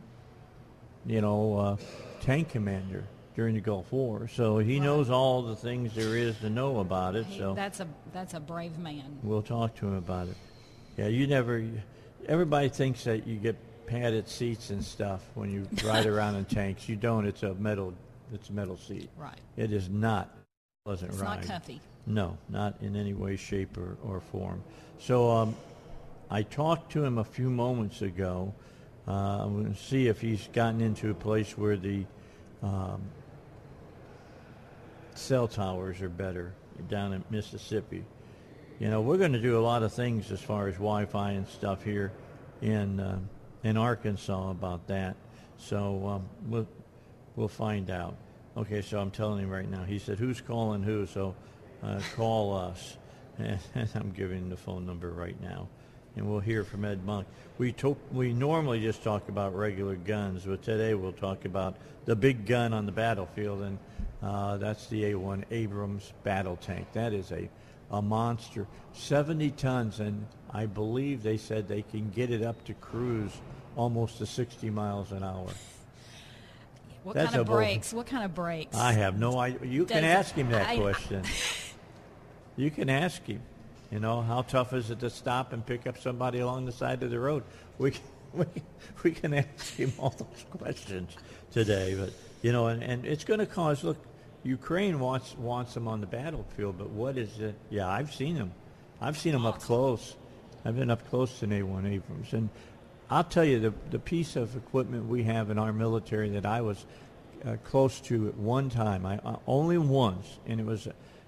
[1.06, 1.76] you know, uh,
[2.20, 4.84] tank commander during the Gulf War, so he Right.
[4.84, 7.26] knows all the things there is to know about it.
[7.26, 9.18] He- So that's a that's a brave man.
[9.24, 10.36] we'll talk to him about it.
[10.96, 11.64] Yeah, you never.
[12.28, 16.88] Everybody thinks that you get padded seats and stuff when you ride around in tanks.
[16.88, 17.26] You don't.
[17.26, 17.92] It's a metal.
[18.32, 19.10] It's a metal seat.
[19.16, 19.38] Right.
[19.56, 20.34] It is not
[20.84, 21.40] pleasant It's ride.
[21.40, 21.80] not comfy.
[22.06, 24.62] No, not in any way, shape, or, or form.
[24.98, 25.56] So um,
[26.30, 28.52] I talked to him a few moments ago.
[29.06, 32.04] Uh, I'm going to see if he's gotten into a place where the
[32.62, 33.02] um,
[35.14, 36.52] cell towers are better
[36.88, 38.04] down in Mississippi.
[38.80, 41.46] You know, we're going to do a lot of things as far as Wi-Fi and
[41.46, 42.12] stuff here
[42.60, 43.18] in uh,
[43.62, 45.16] in Arkansas about that.
[45.58, 46.66] So um, we'll
[47.36, 48.16] we'll find out.
[48.56, 49.84] Okay, so I'm telling him right now.
[49.84, 51.34] He said, "Who's calling who?" So
[51.82, 52.96] uh, call us.
[53.36, 55.66] And I'm giving the phone number right now,
[56.14, 57.26] and we'll hear from Ed Monk.
[57.58, 62.14] We to- we normally just talk about regular guns, but today we'll talk about the
[62.14, 63.78] big gun on the battlefield, and
[64.22, 66.86] uh, that's the A1 Abrams battle tank.
[66.92, 67.48] That is a
[67.90, 72.74] a monster, 70 tons, and I believe they said they can get it up to
[72.74, 73.32] cruise
[73.76, 75.48] almost to 60 miles an hour.
[77.04, 77.92] What That's kind of brakes?
[77.92, 78.74] What kind of brakes?
[78.74, 79.68] I have no idea.
[79.68, 81.22] You can ask him that I- question.
[82.56, 83.42] you can ask him.
[83.92, 87.02] You know, how tough is it to stop and pick up somebody along the side
[87.02, 87.44] of the road?
[87.76, 88.46] We can, we,
[89.02, 91.14] we can ask him all those questions
[91.52, 91.94] today.
[91.94, 93.84] But you know, and, and it's going to cause.
[93.84, 93.98] Look,
[94.42, 97.54] Ukraine wants wants them on the battlefield, but what is it?
[97.68, 98.52] Yeah, I've seen them.
[99.00, 100.16] I've seen them up close.
[100.64, 102.48] I've been up close to an A1 Abrams, and
[103.10, 106.62] I'll tell you the the piece of equipment we have in our military that I
[106.62, 106.86] was
[107.44, 109.04] uh, close to at one time.
[109.04, 110.86] I uh, only once, and it was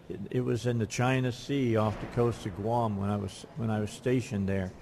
[0.08, 3.44] it, it was in the China Sea off the coast of Guam when I was
[3.56, 4.72] when I was stationed there,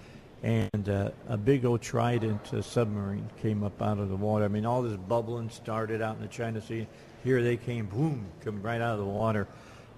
[0.43, 4.45] and uh, a big old Trident uh, submarine came up out of the water.
[4.45, 6.87] I mean, all this bubbling started out in the China Sea.
[7.25, 9.49] Here they came, boom, come right out of the water.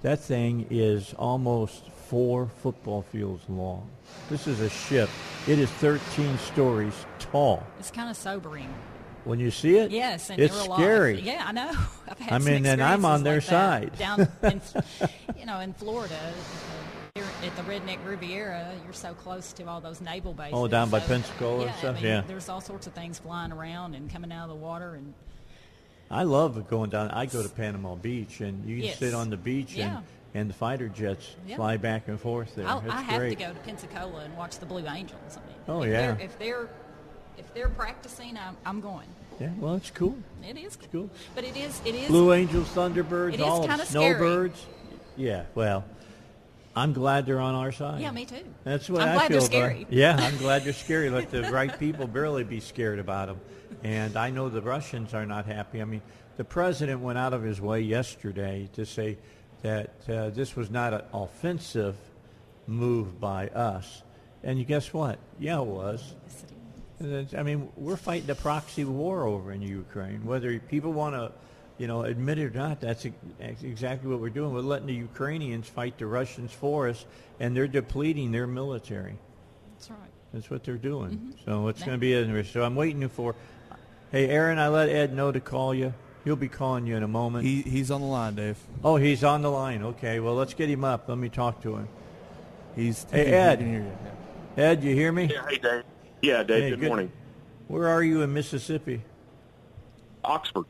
[0.03, 3.89] That thing is almost four football fields long.
[4.31, 5.09] This is a ship.
[5.47, 7.63] It is 13 stories tall.
[7.79, 8.73] It's kind of sobering.
[9.25, 11.21] When you see it, Yes, and it's scary.
[11.21, 11.73] Yeah, I know.
[12.09, 13.99] I've had I mean, and I'm on their experiences side.
[13.99, 14.61] Down, in,
[15.41, 16.17] you know, in Florida,
[17.17, 20.53] here at the Redneck Riviera, you're so close to all those naval bases.
[20.55, 21.97] Oh, down by so- Pensacola and yeah, stuff?
[21.97, 22.21] I mean, Yeah.
[22.29, 25.13] There's all sorts of things flying around and coming out of the water, and
[26.09, 27.11] I love going down.
[27.11, 28.99] I go to Panama Beach, and you can Yes.
[29.01, 29.97] sit on the beach, Yeah.
[29.99, 31.57] and, and the fighter jets Yeah.
[31.57, 32.67] fly back and forth there.
[32.69, 33.39] I'll, I have great.
[33.39, 35.39] to go to Pensacola and watch the Blue Angels.
[35.39, 36.13] I mean, Oh, if yeah.
[36.13, 36.69] They're, if they're
[37.39, 39.09] if they're practicing, I'm, I'm going.
[39.41, 40.17] Yeah, well, it's cool.
[40.47, 40.89] It is cool.
[40.93, 41.11] cool.
[41.35, 44.15] But it is it is Blue Angels, Thunderbirds, all of kinda scary.
[44.15, 44.67] snowbirds.
[45.17, 45.85] Yeah, well,
[46.75, 48.01] I'm glad they're on our side.
[48.03, 48.45] Yeah, me too.
[48.65, 49.87] That's what I'm I glad feel they're about- scary.
[49.91, 51.09] Yeah, I'm glad they're scary.
[51.11, 53.41] Let the right people barely be scared about them.
[53.83, 55.81] And I know the Russians are not happy.
[55.81, 56.03] I mean,
[56.37, 59.17] the president went out of his way yesterday to say
[59.67, 61.97] that uh, this was not an offensive
[62.69, 64.03] move by us.
[64.45, 65.19] And guess what?
[65.41, 66.15] Yeah, it was.
[67.37, 70.25] I mean, we're fighting a proxy war over in Ukraine.
[70.25, 71.33] Whether people want to,
[71.79, 74.55] you know, admit it or not, that's ex- ex- exactly what we're doing.
[74.55, 77.05] We're letting the Ukrainians fight the Russians for us,
[77.41, 79.17] and they're depleting their military.
[79.75, 79.99] That's right.
[80.33, 81.11] That's what they're doing.
[81.11, 81.45] Mm-hmm.
[81.45, 82.61] So it's going to be interesting.
[82.61, 83.35] So I'm waiting for.
[84.13, 85.93] Hey, Aaron, I let Ed know to call you.
[86.27, 87.45] He'll be calling you in a moment.
[87.45, 88.59] He, he's on the line, Dave.
[88.83, 89.85] oh, he's on the line.
[89.85, 91.09] Okay, well, let's get him up.
[91.09, 91.89] Let me talk to him.
[92.75, 93.59] He's Hey, he Ed.
[93.61, 94.63] can hear you.
[94.63, 95.31] Ed, you hear me?
[95.33, 95.83] Yeah, hey Dave.
[96.23, 96.63] Yeah, Dave.
[96.65, 96.89] Hey, good, good.
[96.89, 97.13] morning.
[97.69, 99.03] Where are you in Mississippi?
[100.25, 100.65] Oxford.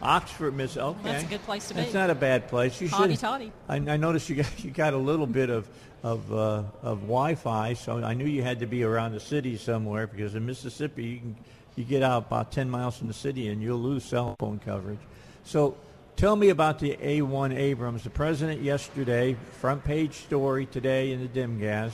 [0.00, 0.76] Oxford, Miss.
[0.76, 1.80] Okay, That's a good place to be.
[1.80, 2.80] It's not a bad place.
[2.80, 2.98] You should.
[2.98, 3.50] Hotty-toddy.
[3.68, 5.68] I, I noticed you got you got a little bit of
[6.04, 10.06] of uh, of Wi-Fi, so I knew you had to be around the city somewhere
[10.06, 11.36] because in Mississippi you can
[11.78, 15.00] you get out about ten miles from the city and you'll lose cell phone coverage.
[15.44, 15.76] So.
[16.18, 18.02] Tell me about the A1 Abrams.
[18.02, 21.92] The president yesterday, front page story today in the Dem-Gaz,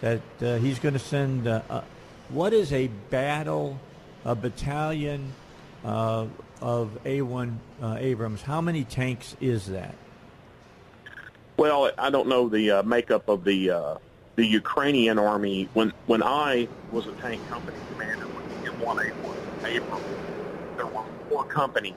[0.00, 1.48] that uh, he's going to send.
[1.48, 1.80] Uh, uh,
[2.28, 3.80] what is a battle,
[4.24, 5.32] a battalion
[5.84, 6.26] uh,
[6.60, 8.42] of A1 uh, Abrams?
[8.42, 9.96] How many tanks is that?
[11.56, 13.98] Well, I don't know the uh, makeup of the
[14.36, 15.68] the Ukrainian army.
[15.74, 18.28] When when I was a tank company commander
[18.74, 20.00] in one A one April,
[20.76, 21.94] there were four companies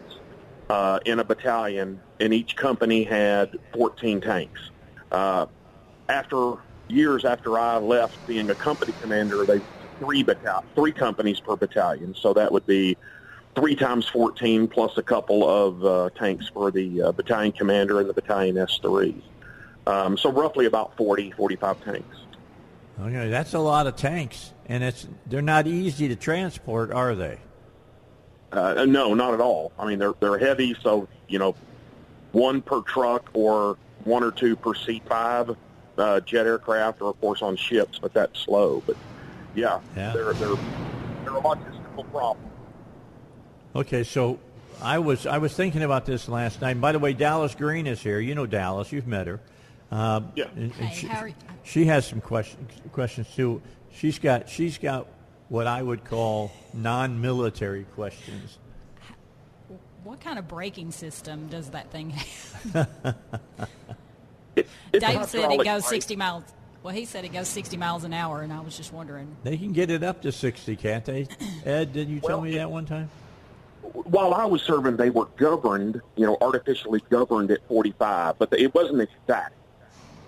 [0.70, 4.72] uh, in a battalion, and each company had 14 tanks.
[5.12, 5.46] Uh,
[6.10, 6.54] after
[6.88, 9.60] years after I left being a company commander, they
[10.00, 12.14] three battalion, three companies per battalion.
[12.16, 12.98] So that would be
[13.56, 18.08] three times 14 plus a couple of uh, tanks for the uh, battalion commander and
[18.08, 19.24] the battalion S3s.
[19.88, 22.27] Um, so roughly about 40, 45 tanks.
[23.00, 27.38] Okay, that's a lot of tanks, and it's they're not easy to transport, are they?
[28.52, 29.72] Uh, no, not at all.
[29.78, 31.56] I mean, they're they're heavy, so you know,
[32.32, 35.56] one per truck or one or two per C5
[35.98, 38.82] uh, jet aircraft, or of course on ships, but that's slow.
[38.88, 38.98] But
[39.54, 40.14] yeah, Yeah.
[40.14, 40.56] they're they're
[41.24, 42.46] they're a logistical problem.
[43.76, 44.40] Okay, so
[44.82, 46.82] I was I was thinking about this last night.
[46.82, 48.20] By the way, Dallas Green is here.
[48.20, 48.92] You know Dallas.
[48.92, 49.40] You've met her.
[49.92, 50.46] Um, Yeah.
[50.56, 51.34] and- and Hey, she, how are you?
[51.68, 53.62] She has some questions questions too.
[53.92, 55.08] She's got she's got
[55.50, 58.58] what I would call non-military questions.
[60.04, 63.18] What kind of braking system does that thing have?
[64.56, 66.02] It, Dave said it goes brake.
[66.02, 66.44] 60 miles.
[66.82, 69.28] Well, he said it goes 60 miles an hour, and I was just wondering.
[69.44, 71.28] They can get it up to sixty, can't they?
[71.64, 73.12] Ed, did you tell me that one time?
[73.94, 78.74] while I was serving, they were governed, you know, artificially governed at 45, but it
[78.74, 79.54] wasn't exact.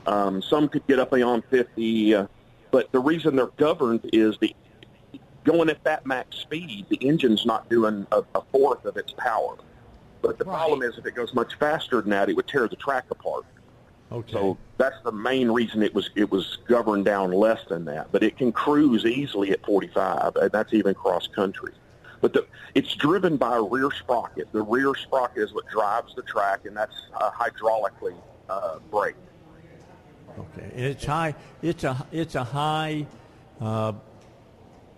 [0.09, 2.27] Um, some could get up beyond 50, uh,
[2.71, 4.55] but the reason they're governed is the
[5.43, 9.55] going at that max speed, the engine's not doing a, a fourth of its power.
[10.21, 10.57] But the Right.
[10.57, 13.45] problem is, if it goes much faster than that, it would tear the track apart.
[14.11, 14.33] Okay.
[14.33, 18.11] So that's the main reason it was it was governed down less than that.
[18.11, 21.73] But it can cruise easily at 45, and that's even cross country.
[22.19, 24.51] But the, it's driven by a rear sprocket.
[24.51, 28.15] The rear sprocket is what drives the track, and that's uh, hydraulically
[28.49, 29.28] uh, braked.
[30.39, 31.35] Okay, it's high.
[31.61, 33.05] It's a it's a high.
[33.59, 33.93] Uh,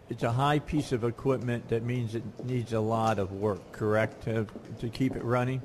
[0.10, 3.72] it's a high piece of equipment that means it needs a lot of work.
[3.72, 4.46] Correct to
[4.80, 5.62] to keep it running.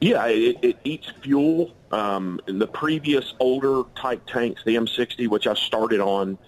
[0.00, 1.74] Yeah, it, it eats fuel.
[1.92, 6.38] Um, in the previous older type tanks, the M60, which I started on,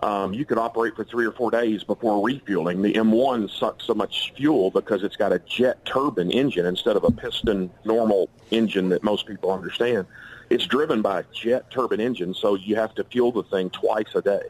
[0.00, 2.82] um, you could operate for three or four days before refueling.
[2.82, 7.04] The M1 sucks so much fuel because it's got a jet turbine engine instead of
[7.04, 10.06] a piston normal engine that most people understand.
[10.50, 14.14] It's driven by a jet turbine engine, so you have to fuel the thing twice
[14.14, 14.40] a day.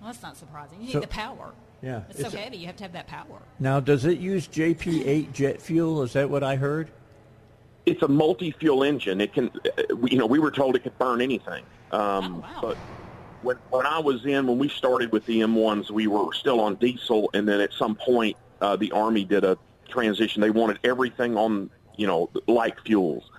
[0.00, 0.80] Well, that's not surprising.
[0.80, 1.52] You So- need the power.
[1.82, 2.02] Yeah.
[2.10, 2.56] It's so It's a- heavy.
[2.58, 3.40] You have to have that power.
[3.58, 6.02] Now, does it use JP8 jet fuel?
[6.02, 6.90] Is that what I heard?
[7.86, 9.22] it's a multi-fuel engine.
[9.22, 11.64] It can, uh, you know, we were told it could burn anything.
[11.90, 12.58] Um, Oh, wow.
[12.60, 12.76] But
[13.42, 16.74] when when I was in, when we started with the M1s, we were still on
[16.76, 19.56] diesel, and then at some point, uh, the Army did a
[19.88, 20.42] transition.
[20.42, 23.30] They wanted everything on, you know, like fuels.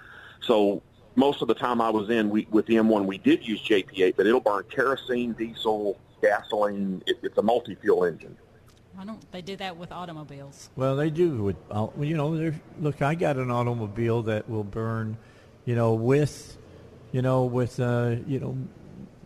[0.42, 0.82] So
[1.16, 4.16] most of the time I was in, we with the M1, we did use JP8,
[4.16, 7.04] but it'll burn kerosene, diesel, gasoline.
[7.06, 8.38] It, it's a multi-fuel engine.
[8.94, 10.70] Why don't they do that with automobiles?
[10.76, 11.44] Well, they do.
[11.44, 15.18] With uh, well, you know, look, I got an automobile that will burn,
[15.66, 16.58] you know, with,
[17.12, 18.58] you know, with uh, you know,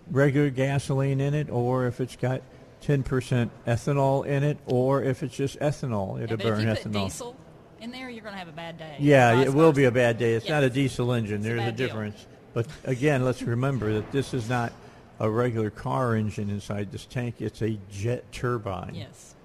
[0.09, 2.41] regular gasoline in it, or if it's got
[2.81, 6.67] ten percent ethanol in it, or if it's just ethanol, it'll but if burn you
[6.67, 7.03] put ethanol.
[7.05, 7.34] diesel
[7.85, 8.97] in there, you're going to have a bad day.
[8.99, 10.33] Yeah, it will be a bad day.
[10.33, 11.37] It's not a diesel engine.
[11.37, 11.87] It's There's a, deal.
[11.87, 12.25] difference.
[12.53, 14.73] But again, let's remember that this is not
[15.19, 17.35] a regular car engine inside this tank.
[17.39, 18.95] It's a jet turbine.
[18.95, 19.35] Yes.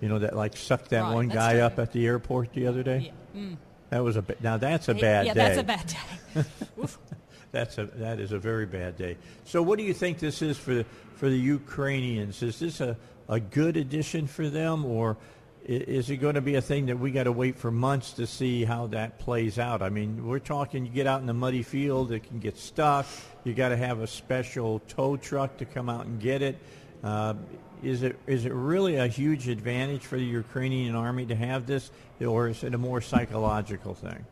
[0.00, 1.62] You know that like sucked that Right, one guy true.
[1.62, 3.12] up at the airport the other day.
[3.34, 3.40] Yeah.
[3.40, 3.56] Mm.
[3.90, 5.40] That was a ba- now that's a bad yeah, day.
[5.40, 6.84] that's a bad day.
[7.50, 9.16] That's a that is a very bad day.
[9.46, 10.84] So what do you think this is for
[11.16, 12.42] for the Ukrainians?
[12.42, 12.94] Is this a,
[13.26, 15.16] a good addition for them, or
[15.68, 18.26] is it going to be a thing that we got to wait for months to
[18.26, 19.82] see how that plays out?
[19.82, 23.06] I mean, we're talking you get out in the muddy field, it can get stuck.
[23.44, 26.58] You got to have a special tow truck to come out and get it.
[27.04, 27.34] Uh,
[27.82, 31.90] is it is it really a huge advantage for the Ukrainian army to have this,
[32.20, 34.24] or is it a more psychological thing?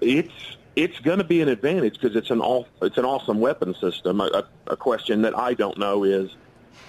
[0.00, 3.74] it's it's going to be an advantage because it's an all it's an awesome weapon
[3.74, 4.20] system.
[4.20, 6.34] A, a, a question that I don't know is,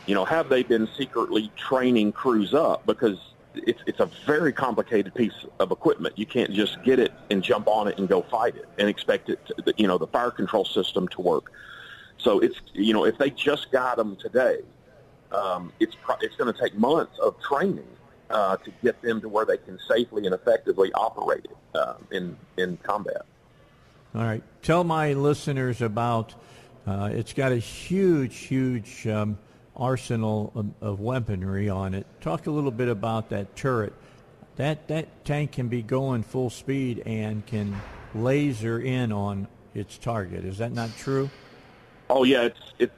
[0.06, 3.18] you know, have they been secretly training crews up because
[3.56, 6.18] it's it's a very complicated piece of equipment.
[6.18, 9.30] You can't just get it and jump on it and go fight it and expect
[9.30, 11.52] it, to, you know, the fire control system to work.
[12.18, 14.60] So it's you know, if they just got them today,
[15.32, 17.88] um, it's it's going to take months of training
[18.30, 22.38] uh, to get them to where they can safely and effectively operate it uh, in
[22.58, 23.26] in combat.
[24.14, 24.44] All right.
[24.62, 26.34] Tell my listeners about
[26.88, 29.38] uh, it's got a huge, huge um,
[29.78, 32.06] arsenal of, of weaponry on it.
[32.22, 33.94] Talk a little bit about that turret.
[34.56, 37.80] That that tank can be going full speed and can
[38.14, 40.46] laser in on its target.
[40.46, 41.30] Is that not true?
[42.10, 42.94] Oh yeah, it's it's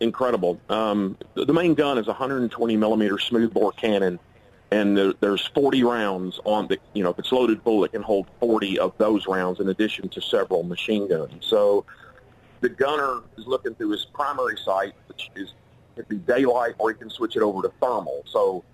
[0.00, 0.60] incredible.
[0.68, 4.18] Um, the, main gun is a 120 millimeter smoothbore cannon,
[4.70, 6.78] and there, there's 40 rounds on the.
[6.92, 10.08] You know, if it's loaded full, it can hold 40 of those rounds in addition
[10.10, 11.44] to several machine guns.
[11.46, 11.84] So
[12.60, 15.52] the gunner is looking through his primary sight, which is
[15.96, 18.22] it be daylight, or he can switch it over to thermal.
[18.26, 18.64] So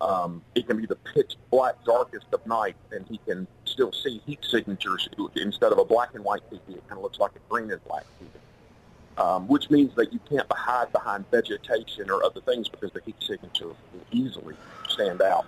[0.00, 4.20] um, it can be the pitch black darkest of night, and he can still see
[4.26, 6.76] heat signatures instead of a black and white TV.
[6.76, 8.28] It kind of looks like a green and black TV
[9.20, 13.16] um, which means that you can't hide behind vegetation or other things because the heat
[13.20, 14.54] signature will easily
[14.88, 15.46] stand out.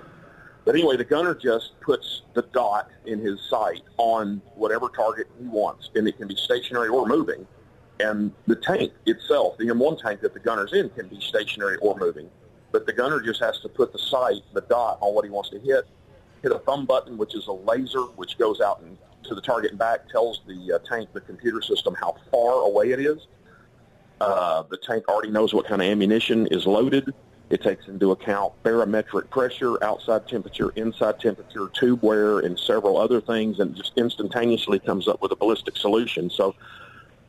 [0.64, 5.46] But anyway, the gunner just puts the dot in his sight on whatever target he
[5.46, 7.46] wants, and it can be stationary or moving.
[8.02, 11.96] And the tank itself, the M1 tank that the gunner's in, can be stationary or
[11.98, 12.28] moving.
[12.72, 15.50] But the gunner just has to put the sight, the dot, on what he wants
[15.50, 15.86] to hit,
[16.42, 19.70] hit a thumb button, which is a laser, which goes out and to the target
[19.70, 23.28] and back, tells the uh, tank, the computer system, how far away it is.
[24.20, 27.14] Uh, the tank already knows what kind of ammunition is loaded.
[27.50, 33.20] It takes into account barometric pressure, outside temperature, inside temperature, tube wear, and several other
[33.20, 36.30] things, and just instantaneously comes up with a ballistic solution.
[36.30, 36.54] So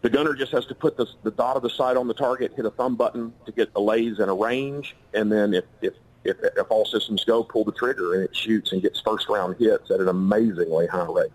[0.03, 2.51] the gunner just has to put the, the dot of the sight on the target,
[2.55, 5.93] hit a thumb button to get a lase and a range, and then if, if,
[6.25, 9.55] if, if all systems go, pull the trigger, and it shoots and gets first round
[9.57, 11.31] hits at an amazingly high rate.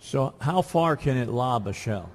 [0.00, 2.10] So how far can it lob a shell?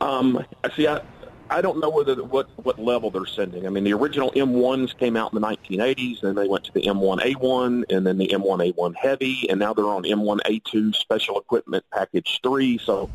[0.00, 0.44] Um,
[0.74, 1.00] see, I,
[1.48, 3.66] I don't know whether what what level they're sending.
[3.66, 6.82] I mean, the original M1s came out in the 1980s, and they went to the
[6.82, 12.78] M1A1, and then the M1A1 Heavy, and now they're on M1A2 Special Equipment Package Three.
[12.78, 13.08] So,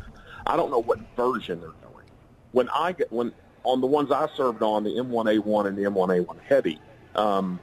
[0.46, 2.06] I don't know what version they're going.
[2.52, 3.32] When I get when
[3.64, 6.80] on the ones I served on, the M1A1 and the M1A1 Heavy,
[7.14, 7.60] um,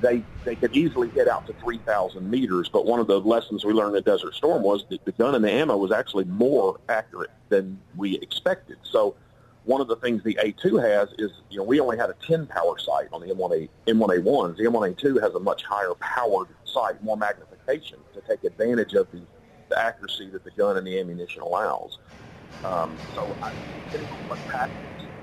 [0.00, 2.68] they they could easily hit out to 3,000 meters.
[2.68, 5.44] But one of the lessons we learned in Desert Storm was that the gun and
[5.44, 8.78] the ammo was actually more accurate than we expected.
[8.82, 9.16] So
[9.68, 12.46] one of the things the A2 has is, you know, we only had a 10
[12.46, 14.56] power sight on the M1A, M1A1s.
[14.56, 19.20] The M1A2 has a much higher powered sight, more magnification to take advantage of the,
[19.68, 21.98] the accuracy that the gun and the ammunition allows.
[22.64, 23.52] Um, so I,
[23.90, 24.74] depending on what package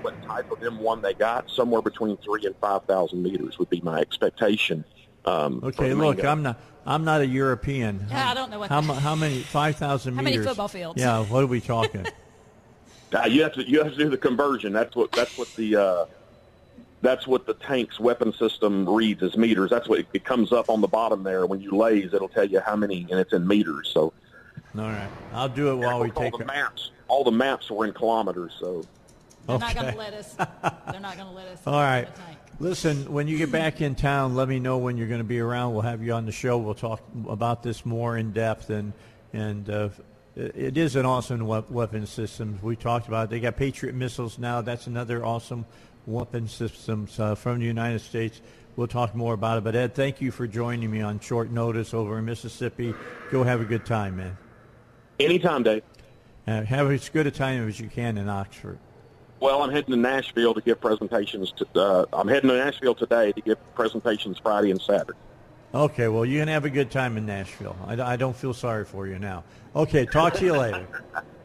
[0.02, 3.82] what type of M1 they got, somewhere between three and five thousand meters would be
[3.82, 4.86] my expectation.
[5.26, 6.60] Um, okay, look, I'm not.
[6.86, 8.06] I'm not a European.
[8.10, 8.70] Yeah, I don't know what.
[8.70, 9.41] How, the, how many?
[9.41, 10.38] Five thousand How meters.
[10.38, 11.02] many football fields?
[11.02, 11.26] Yeah.
[11.26, 12.06] What are we talking?
[13.14, 14.72] uh, you have to you have to do the conversion.
[14.72, 16.06] That's what that's what the uh,
[17.02, 19.72] that's what the tank's weapon system reads as meters.
[19.72, 22.14] That's what it, it comes up on the bottom there when you lase.
[22.14, 23.89] It'll tell you how many, and it's in meters.
[23.91, 24.14] So.
[24.80, 26.91] All right, I'll do it while we take all the maps.
[27.07, 28.84] All the maps were in kilometers, so.
[29.47, 30.34] They're not going to let us.
[30.34, 31.59] They're not going to let us.
[31.67, 31.99] All right.
[31.99, 32.38] in the tank.
[32.59, 35.39] Listen, when you get back in town, let me know when you're going to be
[35.39, 35.73] around.
[35.73, 36.57] We'll have you on the show.
[36.57, 38.93] We'll talk about this more in depth, and
[39.34, 39.89] and uh,
[40.36, 42.59] it it is an awesome we- weapon system.
[42.61, 43.26] We talked about.
[43.26, 43.30] It.
[43.32, 44.61] They got Patriot missiles now.
[44.61, 45.65] That's another awesome
[46.07, 48.41] weapon systems uh, from the United States.
[48.78, 49.63] We'll talk more about it.
[49.63, 52.93] But Ed, thank you for joining me on short notice over in Mississippi.
[53.32, 54.38] Go have a good time, man.
[55.20, 55.84] Anytime, Dave.
[56.47, 58.78] Uh, have as good a time as you can in Oxford.
[59.39, 61.51] Well, I'm heading to Nashville to give presentations.
[61.53, 65.18] To, uh, I'm heading to Nashville today to give presentations Friday and Saturday.
[65.74, 67.76] Okay, well, you can have a good time in Nashville.
[67.86, 69.43] I, I don't feel sorry for you now.
[69.76, 70.88] Okay, talk to you later.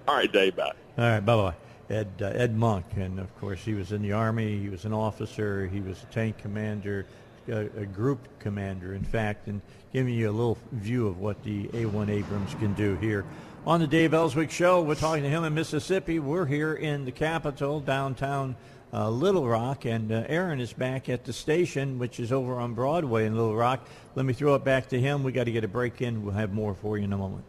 [0.06, 0.54] All right, Dave.
[0.56, 0.72] Bye.
[0.98, 1.54] All right, bye-bye.
[1.94, 4.92] Ed, uh, Ed Monk, and of course he was in the Army, he was an
[4.92, 7.04] officer, he was a tank commander,
[7.48, 9.60] a, a group commander, in fact, and
[9.92, 13.24] giving you a little view of what the A-1 Abrams can do here.
[13.66, 16.18] On the Dave Elswick Show, we're talking to him in Mississippi.
[16.18, 18.56] We're here in the capital, downtown
[18.90, 22.72] uh, Little Rock, and uh, Aaron is back at the station, which is over on
[22.72, 23.86] Broadway in Little Rock.
[24.14, 25.22] Let me throw it back to him.
[25.22, 26.24] We got to get a break in.
[26.24, 27.44] We'll have more for you in a moment.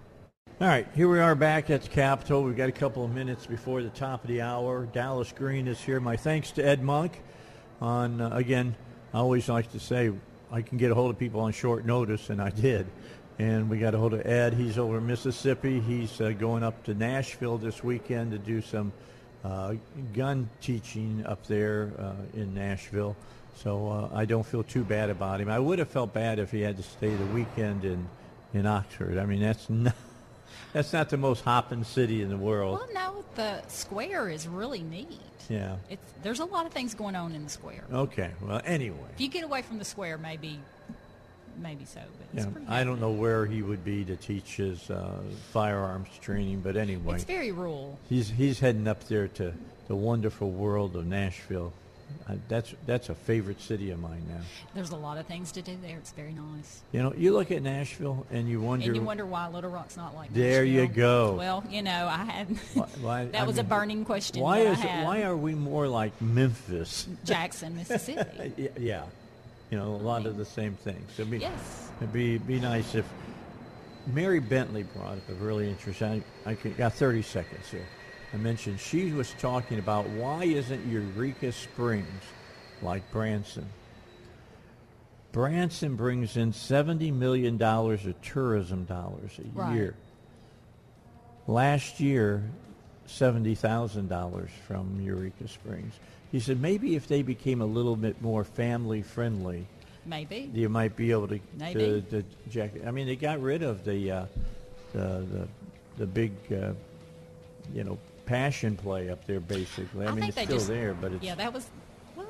[0.59, 2.43] All right, here we are back at the Capitol.
[2.43, 4.89] We've got a couple of minutes before the top of the hour.
[4.91, 6.01] Dallas Green is here.
[6.01, 7.21] My thanks to Ed Monk.
[7.79, 8.75] On uh, again,
[9.13, 10.11] I always like to say
[10.51, 12.85] I can get a hold of people on short notice, and I did.
[13.39, 14.53] And we got a hold of Ed.
[14.53, 15.79] He's over in Mississippi.
[15.79, 18.91] He's uh, going up to Nashville this weekend to do some
[19.43, 19.75] uh,
[20.13, 23.15] gun teaching up there uh, in Nashville.
[23.55, 25.49] So uh, I don't feel too bad about him.
[25.49, 28.07] I would have felt bad if he had to stay the weekend in
[28.53, 29.17] in Oxford.
[29.17, 29.95] I mean, that's not
[30.73, 32.79] that's not the most hopping city in the world.
[32.79, 35.19] Well, no, the square is really neat.
[35.49, 35.77] Yeah.
[35.89, 37.83] It's there's a lot of things going on in the square.
[37.91, 38.31] Okay.
[38.41, 40.59] Well, anyway, If you get away from the square, maybe,
[41.57, 41.99] maybe so.
[42.33, 45.21] But yeah, pretty I don't know where he would be to teach his uh,
[45.51, 47.97] firearms training, but anyway, It's very rural.
[48.09, 49.53] he's he's heading up there to
[49.87, 51.73] the wonderful world of Nashville.
[52.27, 54.41] Uh, that's that's a favorite city of mine now.
[54.75, 55.97] There's a lot of things to do there.
[55.97, 56.81] It's very nice.
[56.91, 58.87] You know, you look at Nashville and you wonder.
[58.87, 61.35] And you wonder why Little Rock's not like There you go.
[61.35, 64.41] Well, you know, I had why, why- that I was a burning question.
[64.41, 65.05] Why that is I had.
[65.05, 67.07] why are we more like Memphis?
[67.23, 68.53] Jackson, Mississippi?
[68.57, 69.03] Y- yeah,
[69.71, 71.09] you know, a lot of the same things.
[71.17, 71.89] It'd be, Yes.
[71.99, 73.05] It'd be be nice if
[74.07, 76.23] Mary Bentley brought up a really interesting.
[76.45, 77.85] I, I got 30 seconds here.
[78.33, 82.23] I mentioned she was talking about why isn't Eureka Springs
[82.81, 83.65] like Branson?
[85.31, 89.75] Branson brings in 70 million dollars of tourism dollars a Right.
[89.75, 89.95] year.
[91.47, 92.43] Last year,
[93.05, 95.93] seventy thousand dollars from Eureka Springs.
[96.31, 99.67] He said maybe if they became a little bit more family friendly,
[100.05, 100.49] Maybe.
[100.53, 102.05] you might be able to to, Maybe.
[102.09, 102.71] to jack.
[102.85, 104.25] I mean, they got rid of the uh,
[104.93, 105.47] the, the
[105.97, 106.71] the big uh,
[107.73, 109.41] you know passion play up there.
[109.41, 111.67] Basically, I, mean, it's still just, there, but it's yeah, that was.
[112.15, 112.27] Well,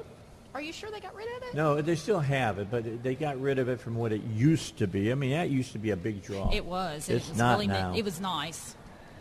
[0.56, 1.54] are you sure they got rid of it?
[1.54, 4.78] no, they still have it, but they got rid of it from what it used
[4.78, 5.12] to be.
[5.12, 6.50] I mean, that used to be a big draw.
[6.52, 7.08] It was.
[7.08, 7.94] It It's was not really now.
[7.96, 8.76] It was nice.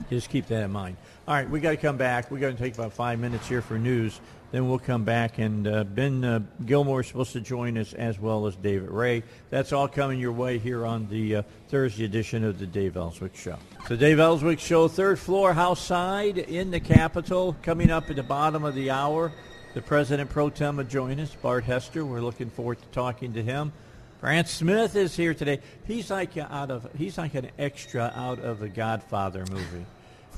[0.08, 0.96] Just keep that in mind.
[1.30, 2.28] All right, we got to come back.
[2.32, 4.20] we got to take about five minutes here for news.
[4.50, 8.18] Then we'll come back, and uh, Ben uh, Gilmore is supposed to join us as
[8.18, 9.22] well as David Ray.
[9.48, 13.36] That's all coming your way here on the uh, Thursday edition of the Dave Elswick
[13.36, 13.56] Show.
[13.88, 18.24] The Dave Elswick Show, third floor, house side in the Capitol, coming up at the
[18.24, 19.30] bottom of the hour.
[19.74, 22.04] The President Pro Tem will join us, Bart Hester.
[22.04, 23.72] We're looking forward to talking to him.
[24.20, 25.60] Brandt Smith is here today.
[25.86, 29.86] He's like out of he's like an extra out of the Godfather movie.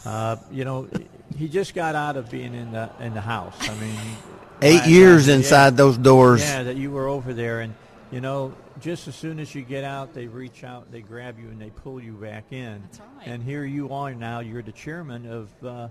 [0.05, 0.89] Uh, you know,
[1.37, 3.57] he just got out of being in the in the house.
[3.69, 3.97] I mean,
[4.63, 5.71] Eight years time- inside yeah.
[5.71, 6.41] those doors.
[6.43, 7.75] Yeah, that you were over there, and
[8.11, 11.49] you know, just as soon as you get out, they reach out, they grab you,
[11.49, 12.83] and they pull you back in.
[12.83, 13.27] That's right.
[13.27, 14.41] And here you are now.
[14.41, 15.89] You're the chairman of uh,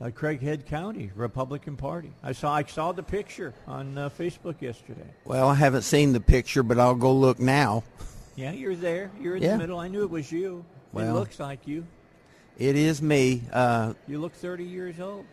[0.00, 2.12] uh, Craighead County Republican Party.
[2.22, 5.06] I saw I saw the picture on uh, Facebook yesterday.
[5.24, 7.84] Well, I haven't seen the picture, but I'll go look now.
[8.36, 9.10] Yeah, you're there.
[9.20, 9.52] You're in Yeah.
[9.52, 9.78] the middle.
[9.78, 10.64] I knew it was you.
[10.94, 11.86] it looks like you.
[12.60, 13.42] It is me.
[13.50, 15.24] Uh, You look 30 years old.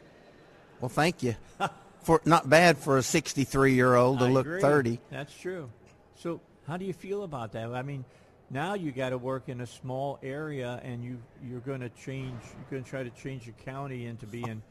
[0.80, 1.36] well, thank you.
[2.04, 4.62] For not bad for a 63 year old to I look agree.
[4.62, 5.00] 30.
[5.12, 5.70] That's true.
[6.16, 7.70] So, how do you feel about that?
[7.74, 8.06] I mean,
[8.50, 12.40] now you got to work in a small area, and you you're going to change.
[12.54, 14.62] You're going to try to change the county into being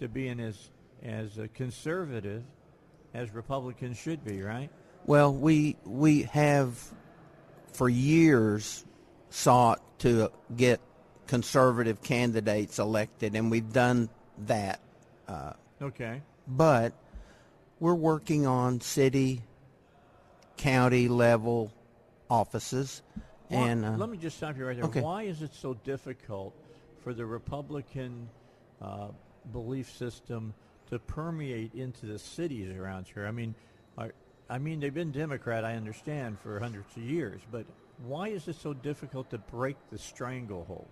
[0.00, 0.70] to being as
[1.02, 2.42] as conservative
[3.12, 4.70] as Republicans should be, right?
[5.04, 6.82] Well, we we have
[7.74, 8.82] for years
[9.28, 10.80] sought to get
[11.28, 14.08] conservative candidates elected, and we've done
[14.46, 14.80] that.
[15.80, 16.22] Okay.
[16.48, 16.92] But
[17.78, 19.42] we're working on city,
[20.56, 21.72] county level
[22.28, 23.02] offices,
[23.48, 24.86] Why- and uh, let me just stop you right there.
[24.86, 25.00] okay.
[25.00, 26.54] Why is it so difficult
[27.04, 28.28] for the Republican
[28.82, 29.08] uh,
[29.52, 30.54] belief system
[30.90, 33.26] to permeate into the cities around here?
[33.26, 33.54] I mean,
[33.96, 34.12] are,
[34.50, 37.66] I mean they've been Democrat, I understand, for hundreds of years, but
[38.04, 40.88] why is it so difficult to break the stranglehold?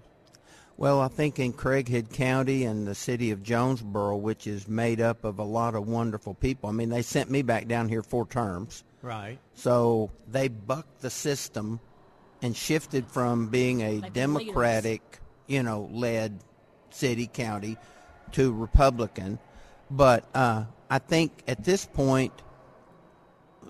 [0.79, 5.25] Well, I think in Craighead County and the city of Jonesboro, which is made up
[5.25, 6.69] of a lot of wonderful people.
[6.69, 8.85] I mean, they sent me back down here four terms.
[9.01, 9.39] Right.
[9.55, 11.81] So they bucked the system
[12.43, 16.41] and shifted from being a They've been Democratic, you know, led
[16.91, 17.79] city county
[18.33, 19.39] to Republican.
[19.91, 22.33] But uh, I think at this point,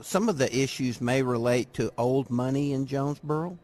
[0.03, 3.59] some of the issues may relate to old money in Jonesboro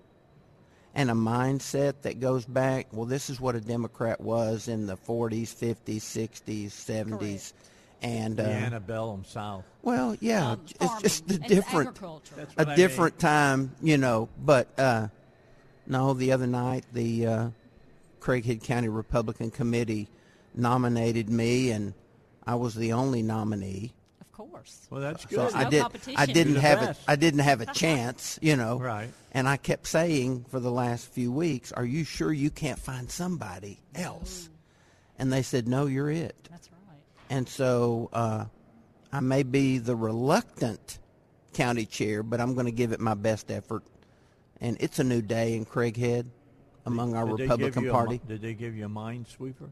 [0.95, 4.97] and a mindset that goes back, well, this is what a Democrat was in the
[4.97, 7.19] 40s, 50s, 60s, 70s.
[7.19, 7.53] Correct.
[8.03, 9.65] And, The uh, antebellum South.
[9.83, 12.35] well, yeah, Um, it's just the different agriculture.
[12.57, 14.29] That's a different time, you know.
[14.45, 15.07] But uh,
[15.87, 17.49] no, the other night the uh,
[18.21, 20.09] Craighead County Republican Committee
[20.53, 21.95] nominated me, and
[22.45, 23.93] I was the only nominee.
[24.45, 24.87] Of course.
[24.91, 25.55] Well, that's So good.
[25.55, 25.85] I did,
[26.17, 26.87] I didn't You're have a.
[26.87, 27.01] best.
[27.09, 28.79] I didn't have a chance, you know.
[28.79, 29.11] Right.
[29.33, 33.11] And I kept saying for the last few weeks, "Are you sure you can't find
[33.11, 34.49] somebody else?"
[35.19, 36.99] And they said, "No, you're it." That's right.
[37.31, 38.45] And so uh,
[39.13, 40.99] I may be the reluctant
[41.55, 43.83] county chair, but I'm going to give it my best effort.
[44.61, 46.27] And it's a new day in Craighead
[46.87, 48.21] among our Did Republican you a Party.
[48.27, 49.71] did they give you a minesweeper?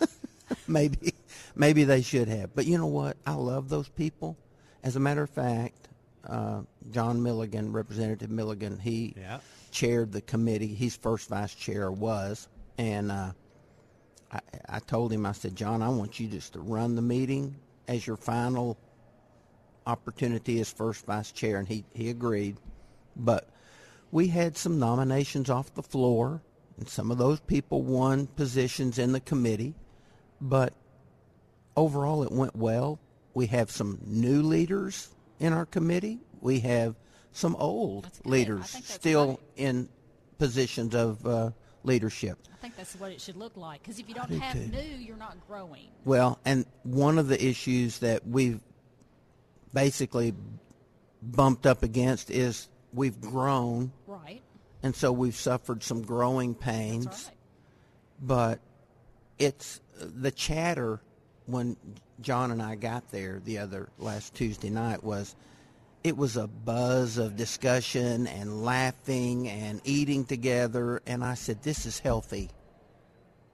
[0.68, 1.14] maybe,
[1.54, 2.54] maybe they should have.
[2.54, 3.16] But you know what?
[3.26, 4.36] I love those people.
[4.82, 5.88] As a matter of fact,
[6.26, 9.40] uh, John Milligan, Representative Milligan, he Yeah.
[9.70, 10.68] chaired the committee.
[10.68, 13.32] He's first vice chair was, and uh,
[14.32, 17.56] I, I told him, I said, John, I want you just to run the meeting
[17.88, 18.76] as your final
[19.86, 22.56] opportunity as first vice chair, and he he agreed.
[23.14, 23.48] But
[24.10, 26.42] we had some nominations off the floor,
[26.78, 29.74] and some of those people won positions in the committee.
[30.40, 30.74] But
[31.76, 32.98] overall, it went well.
[33.34, 35.08] We have some new leaders
[35.38, 36.20] in our committee.
[36.40, 36.94] We have
[37.32, 38.28] some old That's good.
[38.28, 39.38] I leaders still right.
[39.56, 39.88] in
[40.38, 41.50] positions of uh,
[41.84, 42.38] leadership.
[42.52, 43.82] I think that's what it should look like.
[43.82, 44.68] Because if you don't do have too.
[44.68, 45.88] new, you're not growing.
[46.04, 48.60] Well, and one of the issues that we've
[49.72, 50.34] basically
[51.22, 54.42] bumped up against is we've grown, Right.
[54.82, 57.06] and so we've suffered some growing That's pains.
[57.06, 57.36] right.
[58.22, 58.60] But
[59.38, 61.00] it's the chatter
[61.46, 61.76] when
[62.20, 65.34] John and I got there the other last Tuesday night was
[66.02, 71.86] it was a buzz of discussion and laughing and eating together and I said this
[71.86, 72.50] is healthy.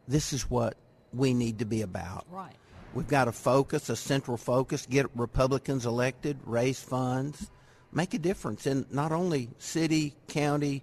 [0.09, 0.76] This is what
[1.12, 2.26] we need to be about.
[2.30, 2.57] Right.
[2.95, 7.51] We've got to focus, a central focus, get Republicans elected, raise funds,
[7.90, 10.82] make a difference in not only city, county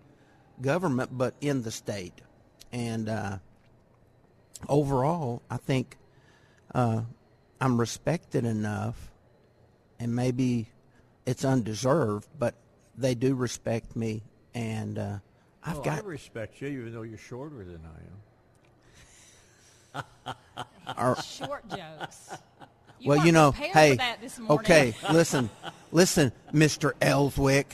[0.62, 2.22] government, but in the state.
[2.72, 3.38] And uh,
[4.68, 5.98] overall, I think
[6.74, 7.02] uh,
[7.62, 9.12] I'm respected enough,
[10.00, 10.68] and maybe
[11.26, 12.56] it's undeserved, but
[12.98, 14.22] they do respect me.
[14.54, 15.18] And uh,
[15.64, 17.82] I've Oh, got I respect you, even though you're shorter than
[19.96, 20.04] I am.
[20.98, 22.32] our, Short jokes.
[23.00, 25.50] You well, you know, prepared hey, for that this okay, listen,
[25.94, 26.92] listen, Mr.
[27.02, 27.74] Elswick.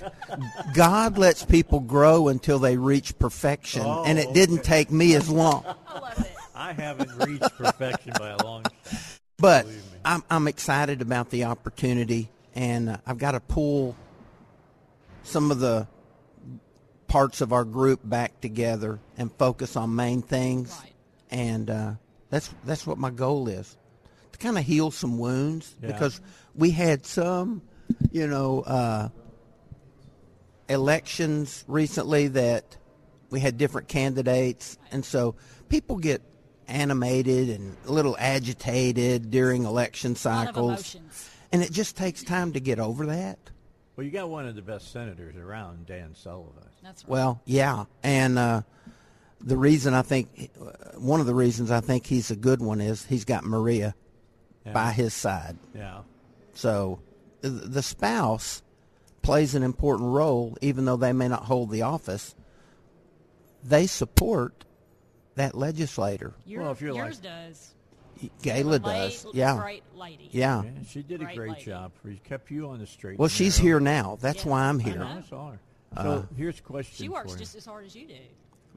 [0.75, 4.67] God lets people grow until they reach perfection, and it Oh, didn't okay.
[4.69, 5.65] take me as long.
[5.87, 6.34] I love it.
[6.55, 9.19] I haven't reached perfection by a long shot.
[9.37, 9.67] But
[10.03, 13.95] I'm I'm excited about the opportunity, and uh, I've got to pull
[15.23, 15.87] some of the
[17.07, 20.71] parts of our group back together and focus on main things.
[20.81, 20.93] Right.
[21.31, 21.91] And uh,
[22.29, 23.77] That's that's what my goal is,
[24.31, 25.91] to kind of heal some wounds Yeah.
[25.91, 26.21] because
[26.55, 27.61] we had some,
[28.11, 29.09] you know, uh,
[30.69, 32.77] elections recently that
[33.29, 35.35] we had different candidates, and so
[35.67, 36.21] people get
[36.67, 41.29] animated and a little agitated during election A lot of cycles, emotions.
[41.51, 43.39] and it just takes time to get over that.
[43.95, 46.53] Well, you got one of the best senators around, Dan Sullivan.
[46.83, 47.09] That's right.
[47.09, 48.61] Well, yeah, and uh,
[49.41, 50.51] the reason I think
[50.97, 53.95] one of the reasons I think he's a good one is he's got Maria
[54.65, 54.73] Yeah.
[54.73, 55.57] by his side.
[55.73, 55.99] Yeah.
[56.53, 56.99] So
[57.41, 58.61] the spouse
[59.21, 62.35] plays an important role, even though they may not hold the office.
[63.63, 64.65] They support
[65.35, 66.33] that legislator.
[66.45, 67.71] Your, Well, if you're yours like- does.
[68.41, 68.77] Gayla La-
[69.07, 69.25] does.
[69.33, 69.57] Yeah.
[69.59, 70.29] Great lady.
[70.31, 70.63] Yeah.
[70.63, 71.65] Yeah, she did a Great great lady.
[71.65, 71.91] job.
[72.05, 72.15] She.
[72.23, 73.19] Kept you on the straight.
[73.19, 74.17] Well, she's here now.
[74.21, 74.51] That's Yeah.
[74.51, 74.97] why I'm I here.
[74.99, 75.59] know, I saw her.
[75.95, 77.43] So Uh, here's a question She works for you.
[77.43, 78.13] just as hard as you do.
[78.13, 78.29] Maybe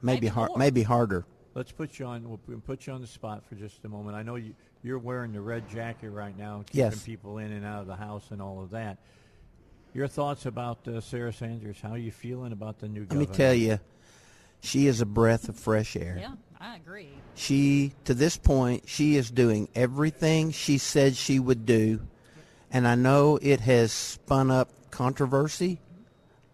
[0.03, 0.59] Maybe hard, more.
[0.59, 1.25] maybe harder.
[1.55, 2.29] Let's put you on.
[2.29, 4.17] We'll we'll put you on the spot for just a moment.
[4.17, 7.03] I know you, you're wearing the red jacket right now, keeping Yes.
[7.05, 8.99] people in and out of the house and all of that.
[9.95, 11.81] Your thoughts about uh, Sarah Sanders?
[11.81, 13.21] How are you feeling about the new governor?
[13.21, 13.33] Let governor?
[13.33, 13.81] me tell you,
[14.61, 16.19] she is a breath of fresh air.
[16.21, 17.11] Yeah, I agree.
[17.35, 22.01] She, to this point, she is doing everything she said she would do.
[22.71, 25.81] And I know it has spun up controversy,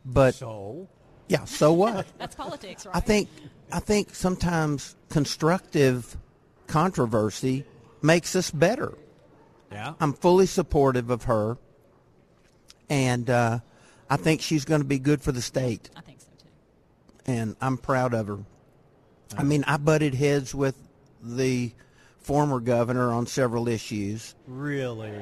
[0.04, 0.88] but So,
[1.28, 2.06] yeah, so what?
[2.18, 2.94] That's politics, right?
[2.94, 3.28] I think
[3.72, 6.16] I think sometimes constructive
[6.66, 7.64] controversy
[8.02, 8.92] makes us better.
[9.72, 9.94] yeah.
[10.00, 11.56] I'm fully supportive of her,
[12.90, 13.60] and uh,
[14.10, 15.88] I think she's going to be good for the state.
[15.96, 16.50] I think so too.
[17.26, 18.38] and I'm proud of her.
[19.36, 20.76] I mean, I butted heads with
[21.22, 21.72] the
[22.20, 24.34] former governor on several issues.
[24.46, 25.12] Really,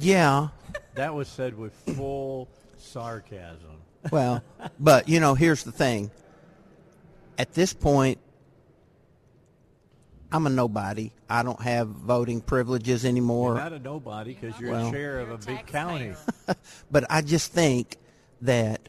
[0.00, 0.48] Yeah,
[0.94, 3.78] that was said with full sarcasm.
[4.10, 4.42] well,
[4.78, 6.10] but you know, here's the thing.
[7.38, 8.18] At this point,
[10.32, 11.12] I'm a nobody.
[11.30, 13.54] I don't have voting privileges anymore.
[13.54, 16.12] You're not a nobody because you're Well- a chair of a a big county.
[16.90, 17.96] But I just think
[18.42, 18.88] that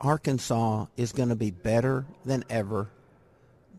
[0.00, 2.88] Arkansas is going to be better than ever.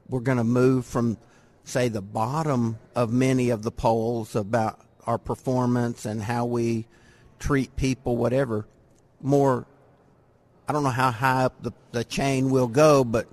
[0.09, 1.17] We're going to move from,
[1.63, 6.85] say, the bottom of many of the polls about our performance and how we
[7.39, 8.65] treat people, whatever.
[9.21, 9.65] More,
[10.67, 13.27] I don't know how high up the, the chain will go, but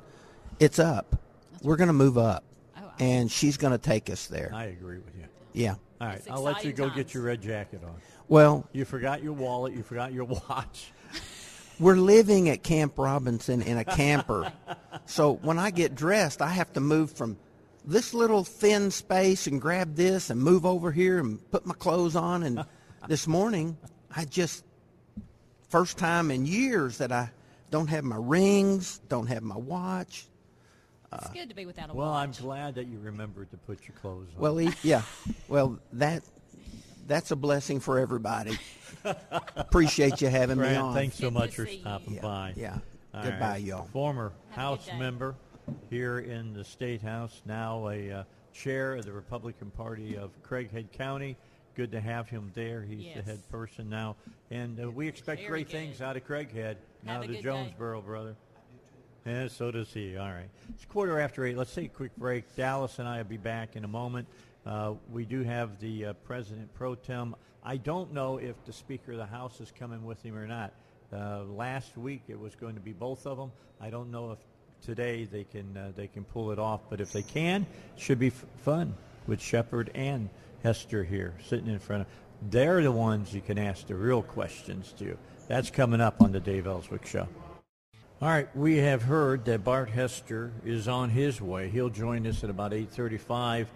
[0.61, 1.16] it's up.
[1.62, 2.45] We're going to move up.
[2.77, 4.51] Oh, I- And she's going to take us there.
[4.55, 5.25] I agree with you.
[5.53, 5.75] Yeah.
[6.01, 6.97] All right, It's I'll let you go times.
[6.97, 7.95] get your red jacket on.
[8.29, 9.75] Well, You forgot your wallet.
[9.75, 10.91] You forgot your watch.
[11.81, 14.53] We're living at Camp Robinson in a camper.
[15.07, 17.39] so when I get dressed, I have to move from
[17.85, 22.14] this little thin space and grab this and move over here and put my clothes
[22.16, 22.43] on.
[22.43, 22.64] And
[23.09, 23.77] this morning,
[24.14, 24.64] I just,
[25.68, 27.31] first time in years that I
[27.70, 30.27] don't have my rings, don't have my watch.
[31.12, 33.87] It's uh, good to be without a Well, I'm glad that you remembered to put
[33.87, 34.41] your clothes on.
[34.41, 35.03] Well, e- yeah.
[35.49, 36.23] Well, that
[37.07, 38.59] that's a blessing for everybody.
[39.57, 40.94] Appreciate you having me Brandt, on.
[40.94, 41.80] thanks so Good much for see you.
[41.80, 42.53] stopping Yeah, by.
[42.57, 42.78] yeah.
[43.14, 43.62] All Goodbye, right.
[43.62, 43.84] y'all.
[43.92, 44.98] Former Have House day.
[44.98, 45.34] member
[45.90, 48.24] here in the State House, now a uh,
[48.55, 51.36] chair of the Republican Party of Craighead County.
[51.74, 52.82] Good to have him there.
[52.82, 53.24] He's the Yes.
[53.26, 54.16] head person now.
[54.50, 55.72] And uh, we expect Very great good.
[55.72, 57.42] things out of Craighead, now Have a the good day.
[57.42, 58.34] Jonesboro brother.
[59.26, 60.16] Yeah, so does he.
[60.16, 60.48] All right.
[60.74, 61.57] It's quarter after eight.
[61.57, 62.57] Let's take a quick break.
[62.57, 64.26] Dallas and I will be back in a moment.
[64.66, 67.34] Uh, we do have the uh, President Pro Tem.
[67.64, 70.72] I don't know if the Speaker of the House is coming with him or not.
[71.12, 73.52] Uh, last week it was going to be both of them.
[73.80, 74.38] I don't know if
[74.84, 78.18] today they can uh, they can pull it off, but if they can, it should
[78.18, 78.94] be f- fun
[79.28, 80.28] with Shepherd and
[80.64, 82.08] Hester here sitting in front of.
[82.50, 85.16] They're the ones you can ask the real questions to.
[85.46, 87.28] That's coming up on the Dave Elswick Show.
[88.20, 91.68] All right, we have heard that Bart Hester is on his way.
[91.68, 93.66] He'll join us at about 8:35.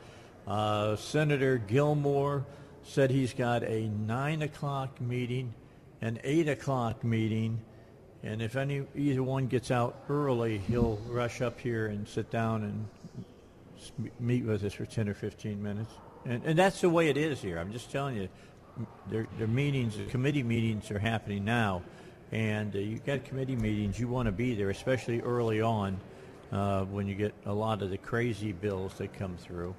[0.46, 2.44] Uh, Senator Gilmore
[2.86, 5.52] said he's got a nine o'clock meeting,
[6.00, 7.60] an eight o'clock meeting,
[8.22, 12.62] and if any either one gets out early, he'll rush up here and sit down
[12.62, 15.92] and meet with us for 10 or 15 minutes.
[16.24, 17.58] And, and that's the way it is here.
[17.58, 18.28] I'm just telling you,
[19.08, 21.82] their, their meetings, the committee meetings are happening now.
[22.32, 26.00] And uh, you got committee meetings, you want to be there, especially early on
[26.50, 29.74] uh, when you get a lot of the crazy bills that come through.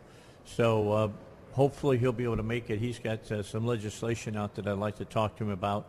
[0.46, 1.10] So uh,
[1.58, 2.78] hopefully he'll be able to make it.
[2.78, 5.88] He's got uh, some legislation out that I'd like to talk to him about.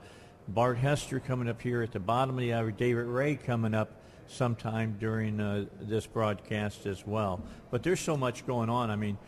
[0.49, 2.71] Bart Hester coming up here at the bottom of the hour.
[2.71, 3.91] David Ray coming up
[4.29, 7.43] sometime during uh, this broadcast as well.
[7.71, 8.91] But there's so much going on.
[8.91, 9.19] I mean,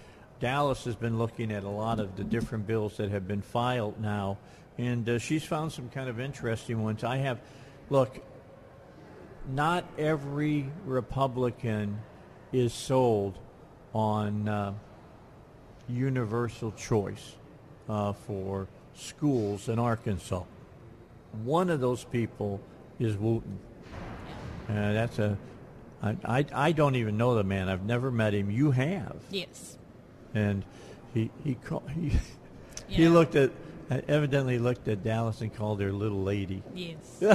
[0.40, 4.00] Dallas has been looking at a lot of the different bills that have been filed
[4.00, 4.38] now,
[4.78, 7.04] and uh, she's found some kind of interesting ones.
[7.04, 7.38] I have,
[7.90, 8.18] look,
[9.46, 12.00] not every Republican
[12.50, 13.38] is sold
[13.92, 14.72] on uh,
[15.90, 17.36] universal choice
[17.88, 20.42] uh, for schools in Arkansas.
[21.44, 22.60] One of those people
[22.98, 23.58] is Wooten.
[24.68, 25.36] Uh, that's a.
[26.02, 27.68] I, I, I don't even know the man.
[27.68, 28.50] I've never met him.
[28.50, 29.16] You have.
[29.30, 29.76] Yes.
[30.34, 30.64] And
[31.12, 32.12] he he call, he,
[32.88, 33.50] You he looked at
[34.08, 36.62] evidently looked at Dallas and called her little lady.
[36.74, 37.22] Yes.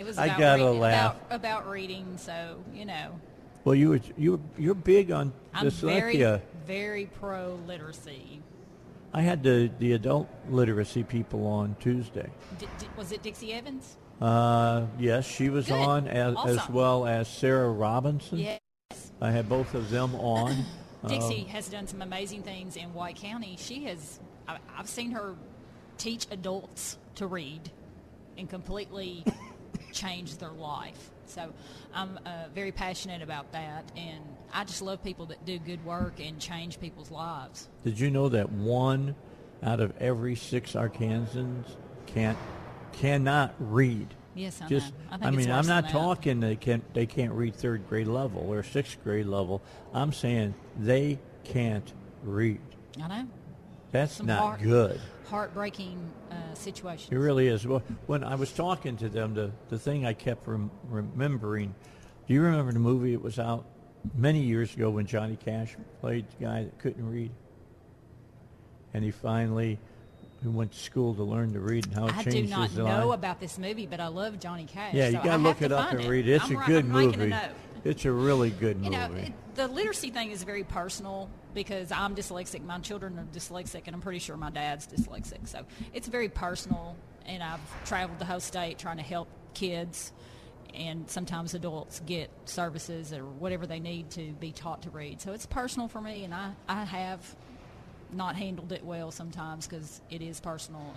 [0.00, 1.16] It was I gotta reading, laugh.
[1.26, 3.20] about about reading, so you know,
[3.64, 6.40] Well, you were you were, you're big on I'm very dyslexia.
[6.66, 8.40] very pro literacy.
[9.12, 12.30] I had the the adult literacy people on Tuesday.
[12.58, 13.96] D- d- was it Dixie Evans?
[14.20, 15.74] Uh, yes, she was Good.
[15.74, 18.38] on as, as well as Sarah Robinson.
[18.38, 18.60] Yes.
[19.20, 20.64] I had both of them on.
[21.08, 23.56] Dixie Um, has done some amazing things in White County.
[23.58, 25.34] She has, I, I've seen her
[25.96, 27.70] teach adults to read
[28.36, 29.24] and completely
[29.92, 31.10] change their life.
[31.30, 31.52] So
[31.94, 34.22] I'm uh, very passionate about that, and
[34.52, 37.68] I just love people that do good work and change people's lives.
[37.84, 39.14] Did you know that one
[39.62, 41.64] out of every six Arkansans
[42.06, 42.38] can't
[42.92, 44.08] cannot read?
[44.34, 44.98] Yes, I Just, know.
[45.12, 48.42] I think it's mean, I'm not talking they can't they can't read third grade level
[48.52, 49.62] or sixth grade level.
[49.92, 52.60] I'm saying they can't read.
[53.02, 53.28] I know.
[53.92, 55.00] That's Some not heart- good.
[55.28, 55.98] Heartbreaking
[56.30, 57.10] uh, situations.
[57.12, 57.66] It really is.
[57.66, 61.74] Well, when I was talking to them, the, the thing I kept rem- remembering,
[62.26, 63.64] do you remember the movie it was out
[64.14, 67.30] many years ago when Johnny Cash played the guy that couldn't read?
[68.94, 69.78] And he finally
[70.42, 72.52] went to school to learn to read and how it changed.
[72.52, 74.94] I do not know about this movie, but I love Johnny Cash.
[74.94, 76.34] yeah, you so got to I look it up and read it.
[76.36, 77.34] It's I'm a ri- good I'm movie.
[77.84, 78.86] It's a really good movie.
[78.86, 82.64] You know, it, the literacy thing is very personal because I'm dyslexic.
[82.64, 85.48] My children are dyslexic, and I'm pretty sure my dad's dyslexic.
[85.48, 90.12] So it's very personal, and I've traveled the whole state trying to help kids
[90.74, 95.20] and sometimes adults get services or whatever they need to be taught to read.
[95.20, 97.36] So it's personal for me, and I, I have
[98.12, 100.94] not handled it well sometimes because it is personal.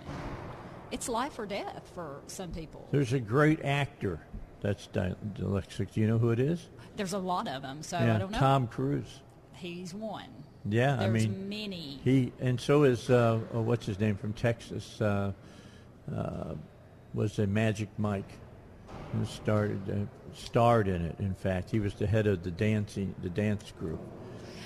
[0.90, 2.86] It's life or death for some people.
[2.92, 4.20] There's a great actor
[4.64, 5.92] that's dy- dyslexic.
[5.92, 6.68] Do you know who it is?
[6.96, 8.38] There's a lot of them, so yeah, I don't know.
[8.38, 9.20] Tom Cruise.
[9.52, 10.28] He's one.
[10.66, 12.00] Yeah, I mean, many.
[12.02, 15.00] He and so is uh, uh, what's his name from Texas?
[15.00, 15.32] Uh,
[16.14, 16.54] uh,
[17.12, 18.32] was a Magic Mike
[19.12, 21.16] who started uh, starred in it.
[21.18, 24.00] In fact, he was the head of the dancing the dance group.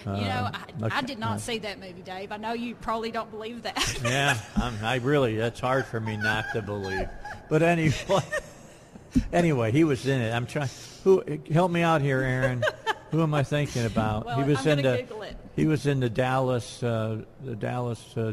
[0.07, 2.31] You know, Uh, I, look- I did not see that movie, Dave.
[2.31, 4.01] I know you probably don't believe that.
[4.05, 7.09] Yeah, I'm, I really that's hard for me not to believe.
[7.51, 8.23] But anyway,
[9.33, 10.33] anyway, he was in it.
[10.33, 10.69] I'm trying.
[11.05, 12.63] Who help me out here, Aaron?
[13.11, 14.27] Who am I thinking about?
[14.27, 14.99] Well, he was I'm in the.
[15.03, 15.37] Google it.
[15.57, 18.33] He was in the Dallas, uh, the Dallas uh,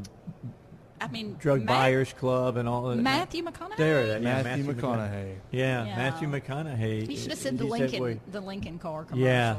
[0.99, 3.01] I mean, Drug Ma- Buyers Club and all of that.
[3.03, 3.77] Matthew McConaughey.
[3.77, 4.23] There, it is.
[4.23, 5.35] yeah, Matthew McConaughey.
[5.51, 5.95] Yeah, Yeah.
[5.95, 7.07] Matthew McConaughey.
[7.07, 9.25] He should have said the Lincoln, the Lincoln car commercial.
[9.25, 9.55] Yeah,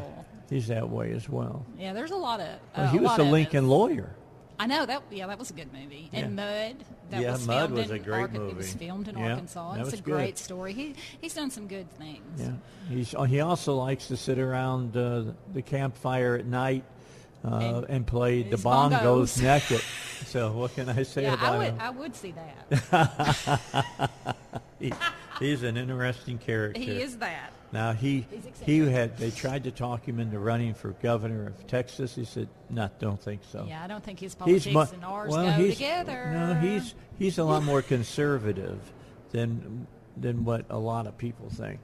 [0.51, 1.65] he's that way as well.
[1.79, 2.47] Yeah, there's a lot of.
[2.49, 3.71] Uh, Well, he a was lot the of Lincoln us.
[3.71, 4.11] lawyer.
[4.59, 5.03] I know that.
[5.11, 6.09] Yeah, that was a good movie.
[6.13, 6.77] And Mud.
[7.11, 8.51] That Yeah, was Mud was in a great movie.
[8.53, 9.75] It was filmed in Yeah, Arkansas.
[9.81, 10.05] It's a good.
[10.05, 10.73] great story.
[10.73, 12.41] He he's done some good things.
[12.41, 12.53] Yeah,
[12.89, 16.85] he's oh, he also likes to sit around uh, the campfire at night
[17.45, 19.43] uh, And and, play the bongos, bongos.
[19.43, 19.83] naked.
[20.25, 21.67] So what can I say Yeah, about I would.
[21.67, 21.77] him?
[21.79, 24.11] I would see that.
[25.39, 26.81] He, he's an interesting character.
[26.81, 27.53] he is that.
[27.73, 28.27] Now he
[28.65, 32.15] he had they tried to talk him into running for governor of Texas.
[32.15, 35.33] He said, "No, don't think so." Yeah, I don't think his politics mu- and ours
[35.33, 36.31] well, go he's, together.
[36.33, 38.79] No, he's he's a lot more conservative
[39.33, 41.81] than than what a lot of people think.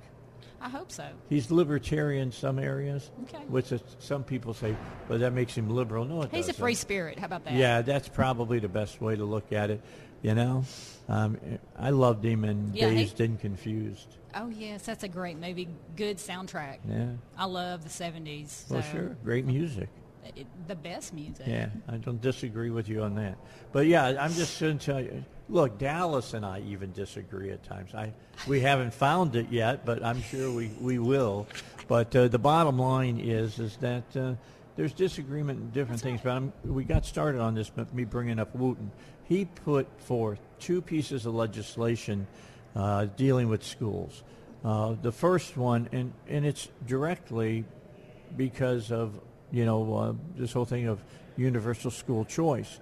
[0.61, 1.05] I hope so.
[1.29, 3.43] He's libertarian in some areas, Okay.
[3.49, 4.77] which is, some people say,
[5.09, 6.63] "Well, that makes him liberal." No, it He's a doesn't.
[6.63, 7.19] free spirit.
[7.19, 7.55] How about that?
[7.55, 9.81] Yeah, that's probably the best way to look at it.
[10.23, 10.65] You know,
[11.09, 11.39] um,
[11.79, 14.17] I loved him in Yeah, he- Dazed and Confused.
[14.35, 15.69] Oh yes, that's a great movie.
[15.97, 16.79] Good soundtrack.
[16.89, 18.71] Yeah, I love the '70s.
[18.71, 19.89] well, so sure, great music.
[20.37, 21.47] it- the best music.
[21.47, 23.37] Yeah, I don't disagree with you on that.
[23.73, 25.25] But yeah, I'm just going to tell you.
[25.49, 27.95] Look, Dallas and I even disagree at times.
[27.95, 28.13] I
[28.47, 31.47] we haven't found it yet, but I'm sure we, we will.
[31.89, 34.35] But uh, the bottom line is is that uh,
[34.77, 36.21] there's disagreement in different things.
[36.23, 38.91] But I'm, we got started on this, but me bringing up Wooten.
[39.25, 42.27] He put forth two pieces of legislation
[42.75, 44.23] uh, dealing with schools.
[44.65, 47.65] Uh, the first one, and, and it's directly
[48.37, 49.21] because of
[49.51, 51.03] you know uh, this whole thing of
[51.37, 52.79] universal school choice.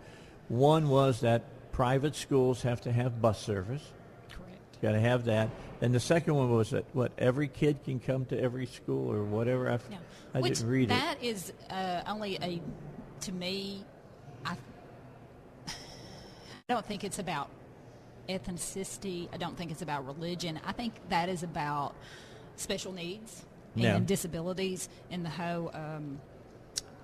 [0.49, 3.83] One was that private schools have to have bus service.
[4.31, 4.83] Correct.
[4.83, 5.49] Got to have that.
[5.83, 9.23] And the second one was that what every kid can come to every school or
[9.25, 9.71] whatever.
[9.71, 9.99] I, Yeah.
[10.35, 10.89] I Which didn't read it.
[10.91, 12.61] that is uh, only a
[13.23, 13.85] to me.
[14.45, 14.57] I
[15.67, 15.73] I
[16.75, 17.51] don't think it's about
[18.29, 19.29] ethnicity.
[19.33, 20.61] I don't think it's about religion.
[20.65, 21.95] I think that is about
[22.57, 23.45] special needs
[23.77, 26.21] and disabilities and the whole um,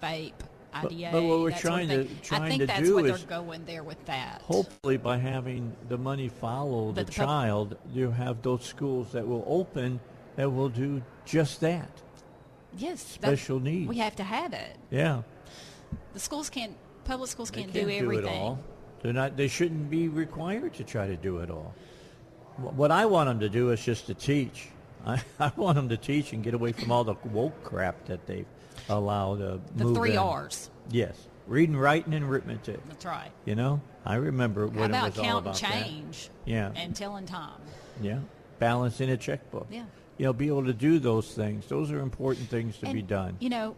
[0.03, 0.33] vape.
[0.85, 1.09] IDA.
[1.12, 3.64] but what we're trying to- trying I think to that's do what is they're going
[3.64, 4.43] there with that.
[4.43, 9.27] Hopefully, by having the money follow the, the pub- child, you have those schools that
[9.27, 10.01] will open
[10.37, 11.89] that will do just that.
[12.77, 13.89] yes, special needs.
[13.89, 14.77] We have to have it.
[14.91, 15.22] Yeah,
[16.12, 16.74] The schools can't.
[17.05, 18.27] Public schools can't, can't do everything.
[18.27, 18.59] it all.
[19.03, 19.37] They're not.
[19.37, 21.74] They shouldn't be required to try to do it all.
[22.57, 24.68] What I want them to do is just to teach.
[25.07, 28.27] I, I want them to teach and get away from all the woke crap that
[28.27, 28.47] they've
[28.89, 30.18] allowed to The three in.
[30.18, 30.70] R's.
[30.91, 31.16] Yes,
[31.47, 32.81] reading, writing, and arithmetic.
[32.89, 33.31] That's right.
[33.45, 35.72] You know, I remember about it was all about that.
[35.72, 36.31] change?
[36.45, 36.70] Yeah.
[36.77, 37.61] And telling time.
[38.01, 38.18] Yeah,
[38.59, 39.66] balancing a checkbook.
[39.70, 39.85] Yeah.
[40.18, 41.66] You know, be able to do those things.
[41.66, 43.37] Those are important things to And, be done.
[43.39, 43.77] You know,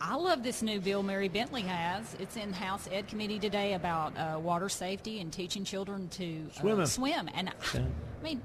[0.00, 2.14] I love this new bill Mary Bentley has.
[2.20, 6.84] It's in House Ed Committee today about uh, water safety and teaching children to uh,
[6.84, 7.30] swim.
[7.34, 7.80] And Yeah.
[7.80, 8.42] I mean,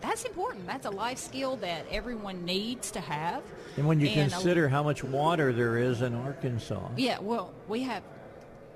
[0.00, 0.66] that's important.
[0.66, 3.42] That's a life skill that everyone needs to have.
[3.76, 7.52] And when you And a- consider how much water there is in Arkansas, yeah, well,
[7.68, 8.02] we have.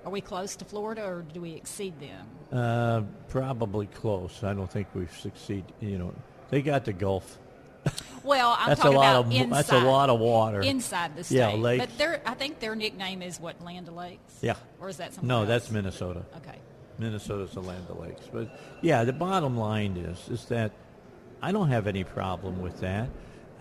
[0.05, 2.27] Are we close to Florida, or do we exceed them?
[2.53, 4.43] uh, probably close.
[4.45, 5.73] I don't think we've succeeded.
[5.81, 6.15] You know,
[6.51, 7.39] they got the Gulf.
[8.25, 9.51] Well, I'm That's a talking lot about of- inside.
[9.59, 10.61] that's a lot of water.
[10.61, 11.39] inside the state.
[11.39, 11.87] Yeah, lakes.
[11.87, 14.39] But their, I think their nickname is what Land O'Lakes.
[14.41, 14.55] Yeah.
[14.81, 15.27] Or is that something?
[15.27, 15.49] No, else?
[15.49, 16.25] that's Minnesota.
[16.37, 16.57] Okay.
[17.01, 18.23] Minnesota's the land of lakes.
[18.33, 20.71] But yeah, the bottom line is is that
[21.43, 23.11] I don't have any problem with that.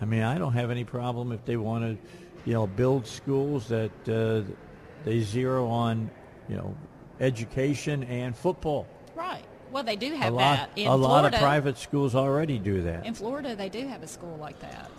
[0.00, 2.08] I mean, I don't have any problem if they want to,
[2.44, 4.42] you know, build schools that uh,
[5.04, 6.10] they zero on,
[6.48, 6.76] you know,
[7.20, 8.86] education and football.
[9.14, 9.44] Right.
[9.72, 11.02] Well, they do A have lot, that in a Florida.
[11.08, 13.06] lot of private schools already do that.
[13.06, 14.90] In Florida, they do have a school like that.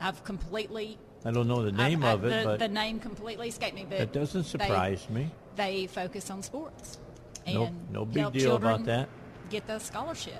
[0.00, 0.98] I've completely.
[1.24, 3.86] I don't know the name I've- of it, the, but the name completely escaped me.
[3.88, 5.30] But that doesn't they- surprise me.
[5.56, 6.98] They focus on sports.
[7.46, 9.08] And No, no big help deal about that.
[9.50, 10.34] Get the scholarship.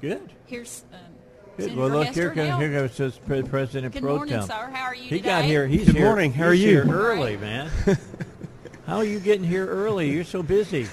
[0.00, 0.32] Good.
[0.46, 0.98] Here's um,
[1.56, 1.74] Good.
[1.76, 2.50] Well, look Hester here, now.
[2.52, 4.46] comes, here goes this pre- President Good Pro morning, Tem.
[4.46, 4.70] sir.
[4.72, 5.22] How are you He today?
[5.28, 5.66] got here.
[5.66, 6.32] He's Good here- morning.
[6.32, 6.82] How are he's you?
[6.82, 7.68] here early, man.
[8.86, 10.10] How are you getting here early?
[10.10, 10.86] You're so busy.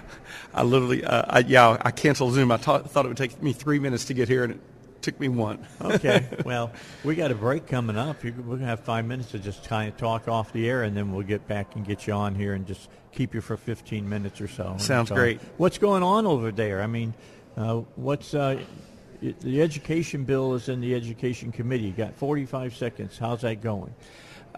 [0.54, 2.50] I literally, uh, I, yeah, I canceled Zoom.
[2.50, 4.60] I ta- thought it would take me three minutes to get here, and it
[5.02, 5.64] took me one.
[5.80, 6.26] okay.
[6.46, 6.72] Well,
[7.04, 8.24] we got a break coming up.
[8.24, 11.12] We're gonna have five minutes to just kind of talk off the air, and then
[11.12, 14.40] we'll get back and get you on here and just keep you for 15 minutes
[14.40, 14.76] or so.
[14.78, 15.40] Sounds So, great.
[15.58, 16.80] What's going on over there?
[16.82, 17.12] I mean,
[17.56, 18.60] uh, what's uh,
[19.20, 21.84] the education bill is in the education committee.
[21.84, 23.18] You got 45 seconds.
[23.18, 23.94] How's that going?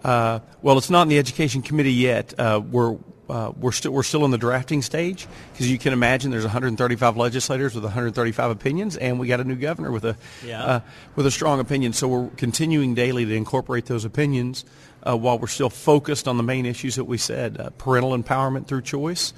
[0.03, 2.37] Uh, well, it's not in the education committee yet.
[2.39, 2.97] Uh, we're
[3.29, 7.15] uh, we're still we're still in the drafting stage because you can imagine there's 135
[7.17, 10.63] legislators with 135 opinions, and we got a new governor with a Yeah.
[10.63, 10.79] uh,
[11.15, 11.93] with a strong opinion.
[11.93, 14.65] So we're continuing daily to incorporate those opinions
[15.03, 18.67] uh, while we're still focused on the main issues that we said: uh, parental empowerment
[18.67, 19.33] through choice,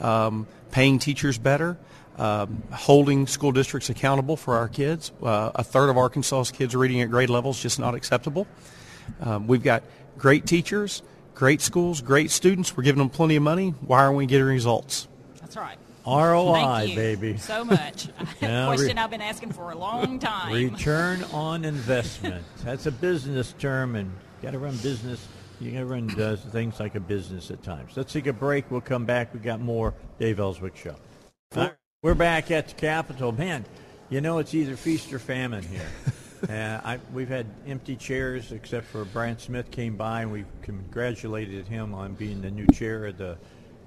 [0.00, 1.78] um, paying teachers better.
[2.18, 5.12] Um, holding school districts accountable for our kids.
[5.22, 8.46] Uh, a third of Arkansas's kids reading at grade levels, is just not acceptable.
[9.20, 9.82] Um, we've got
[10.18, 11.02] great teachers,
[11.34, 12.76] great schools, great students.
[12.76, 13.70] We're giving them plenty of money.
[13.80, 15.08] Why aren't we getting results?
[15.40, 15.78] That's right.
[16.06, 17.36] ROI, Thank you baby.
[17.38, 18.08] so much.
[18.42, 20.52] A question re- I've been asking for a long time.
[20.52, 22.44] Return on investment.
[22.64, 25.26] That's a business term, and you got to run business.
[25.60, 27.92] You got to run uh, things like a business at times.
[27.96, 28.68] Let's take a break.
[28.68, 29.32] We'll come back.
[29.32, 30.96] We got more Dave Elswick show.
[32.04, 33.30] We're back at the Capitol.
[33.30, 33.64] Man,
[34.10, 35.86] you know it's either feast or famine here.
[36.50, 41.68] uh, I, we've had empty chairs, except for Brandt Smith came by, and we congratulated
[41.68, 43.38] him on being the new chair of the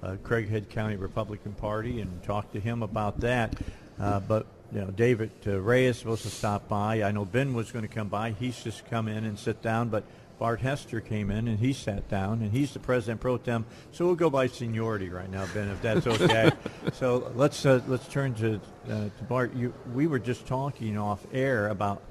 [0.02, 3.54] uh, Craighead County Republican Party, and talked to him about that.
[4.00, 7.02] Uh, but you know, David uh, Ray is supposed to stop by.
[7.02, 8.30] I know Ben was going to come by.
[8.30, 10.04] He's just come in and sit down, but
[10.38, 13.64] Bart Hester came in and he sat down, and he's the president pro tem.
[13.92, 16.50] So we'll go by seniority right now, Ben, if that's okay.
[16.92, 18.60] so let's uh, let's turn to
[18.90, 19.54] uh, to Bart.
[19.54, 22.02] You, we were just talking off air about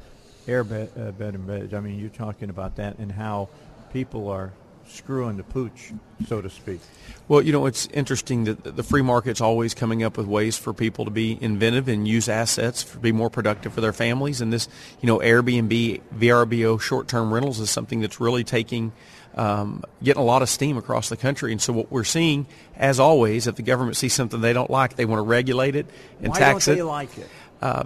[0.47, 1.73] air bed, uh, bed and bed.
[1.73, 3.49] I mean, you're talking about that and how
[3.91, 4.51] people are
[4.88, 5.92] screwing the pooch,
[6.28, 6.80] so to speak.
[7.28, 10.74] Well, you know, it's interesting that the free market's always coming up with ways for
[10.74, 14.42] people to be inventive and use assets to be more productive for their families.
[14.42, 14.68] And this,
[15.02, 18.92] you know, Airbnb, VRBO, short-term rentals is something that's really taking,
[19.36, 21.52] um, getting a lot of steam across the country.
[21.52, 24.96] And so what we're seeing, as always, if the government sees something they don't like,
[24.96, 25.88] they want to regulate it
[26.20, 26.78] and Why tax don't it.
[26.78, 27.30] they like it?
[27.62, 27.84] Uh,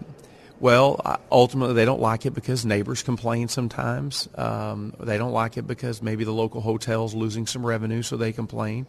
[0.60, 4.28] well, uh, ultimately, they don't like it because neighbors complain sometimes.
[4.36, 8.34] Um, they don't like it because maybe the local hotel's losing some revenue, so they
[8.34, 8.88] complain.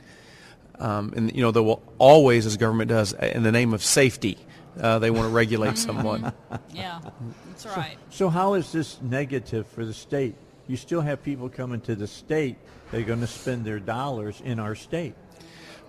[0.78, 4.38] Um, and, you know, they will always, as government does, in the name of safety,
[4.80, 6.32] uh, they want to regulate someone.
[6.72, 7.00] Yeah,
[7.48, 7.98] that's right.
[8.10, 10.34] So how is this negative for the state?
[10.66, 12.56] You still have people coming to the state.
[12.90, 15.14] They're going to spend their dollars in our state.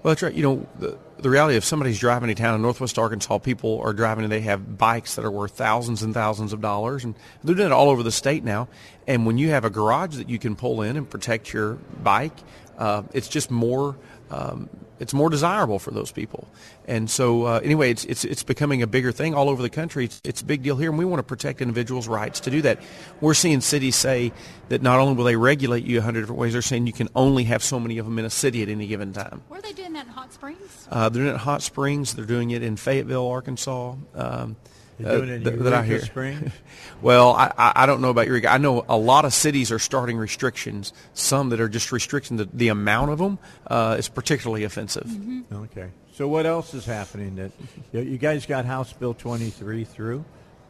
[0.04, 0.34] Well, that's right.
[0.34, 3.94] You know, the, the reality of somebody's driving to town in Northwest Arkansas, people are
[3.94, 7.56] driving and they have bikes that are worth thousands and thousands of dollars, and they're
[7.56, 8.68] doing it all over the state now.
[9.06, 11.74] And when you have a garage that you can pull in and protect your
[12.04, 12.34] bike,
[12.80, 13.96] uh, it's just more.
[14.32, 14.70] Um,
[15.00, 16.48] it's more desirable for those people.
[16.86, 20.06] And so, uh, anyway, it's, it's, it's becoming a bigger thing all over the country.
[20.06, 22.62] It's, it's a big deal here, and we want to protect individuals' rights to do
[22.62, 22.80] that.
[23.20, 24.32] We're seeing cities say
[24.70, 27.10] that not only will they regulate you a hundred different ways, they're saying you can
[27.16, 29.42] only have so many of them in a city at any given time.
[29.50, 30.88] Were they doing that in Hot Springs?
[30.90, 32.14] Uh, they're doing it in Hot Springs.
[32.14, 33.96] They're doing it in Fayetteville, Arkansas.
[34.14, 34.56] Um,
[35.04, 36.00] They're doing it in th- that I Eureka hear.
[36.02, 36.52] Springs?
[37.02, 38.52] well, I, I I don't know about Eureka.
[38.52, 40.94] I know a lot of cities are starting restrictions.
[41.14, 45.10] Some that are just restricting the, the amount of them uh, is particularly offensive.
[45.52, 45.90] Okay.
[46.14, 47.36] So what else is happening?
[47.36, 47.52] That
[47.92, 50.26] you you guys got House Bill 23 through,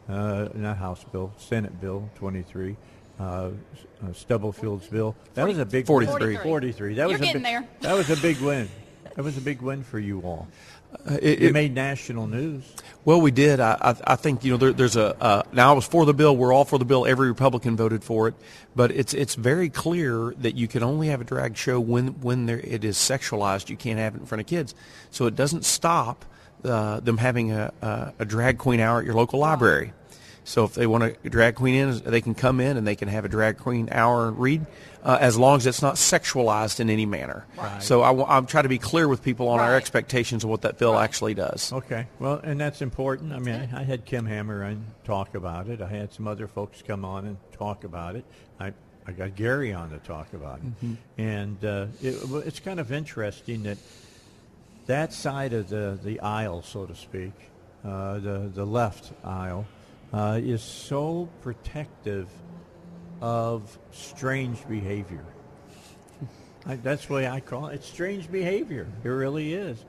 [0.08, 2.76] uh, not House Bill, Senate Bill 23,
[3.18, 3.50] uh, uh,
[4.12, 5.14] Stubblefield's bill.
[5.34, 6.36] That was a big 43.
[6.36, 6.94] 43.
[6.94, 7.68] That You're was a getting big, there.
[7.80, 8.68] That was a big win.
[9.14, 10.48] That was a big win for you all.
[11.08, 12.62] Uh, it- it made national news.
[13.04, 13.58] Well, we did.
[13.58, 15.20] I, I, I think you know there, there's a.
[15.20, 16.36] Uh, now I was for the bill.
[16.36, 17.04] We're all for the bill.
[17.04, 18.34] Every Republican voted for it,
[18.76, 22.46] but it's it's very clear that you can only have a drag show when when
[22.46, 23.68] there, it is sexualized.
[23.70, 24.74] You can't have it in front of kids.
[25.10, 26.24] So it doesn't stop
[26.64, 29.92] uh, them having a, a, a drag queen hour at your local library.
[30.44, 33.08] So if they want a drag queen in, they can come in and they can
[33.08, 34.66] have a drag queen hour read,
[35.04, 37.46] uh, as long as it's not sexualized in any manner.
[37.80, 40.78] So I, am trying to be clear with people on our expectations of what that
[40.78, 41.72] bill actually does.
[41.72, 42.06] Okay.
[42.18, 43.32] Well, and that's important.
[43.32, 45.80] I mean, I, I had Kim Hammer on talk about it.
[45.80, 48.24] I had some other folks come on and talk about it.
[48.58, 48.72] I,
[49.06, 50.84] I got Gary on to talk about it.
[50.84, 50.96] Mhm.
[51.18, 52.16] And uh, it,
[52.46, 53.78] it's kind of interesting that
[54.86, 57.32] that side of the, the aisle, so to speak,
[57.84, 59.66] uh, the, the left aisle,
[60.12, 62.28] uh, is so protective
[63.20, 65.24] of strange behavior.
[66.66, 67.76] I, that's the way I call it.
[67.76, 68.86] It's strange behavior.
[69.02, 69.84] It really is.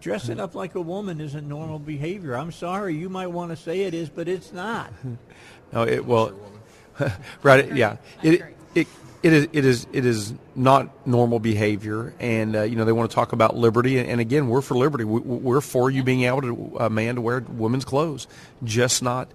[0.00, 2.36] Dressing up like a woman isn't normal behavior.
[2.36, 4.92] I'm sorry, you might want to say it is, but it's not.
[5.72, 6.32] No, it well,
[7.42, 7.74] right?
[7.74, 8.40] Yeah, it
[8.76, 8.86] it
[9.24, 13.10] it is it is it is not normal behavior, and uh, you know they want
[13.10, 15.02] to talk about liberty, and again, we're for liberty.
[15.02, 18.28] We, we're for you being able to a man to wear women's clothes,
[18.62, 19.28] just not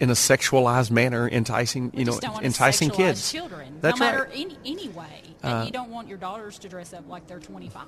[0.00, 3.30] in a sexualized manner, enticing you know just don't want to enticing kids.
[3.32, 4.32] children, That's no matter right.
[4.34, 5.22] any anyway.
[5.42, 7.84] Uh, and you don't want your daughters to dress up like they're 25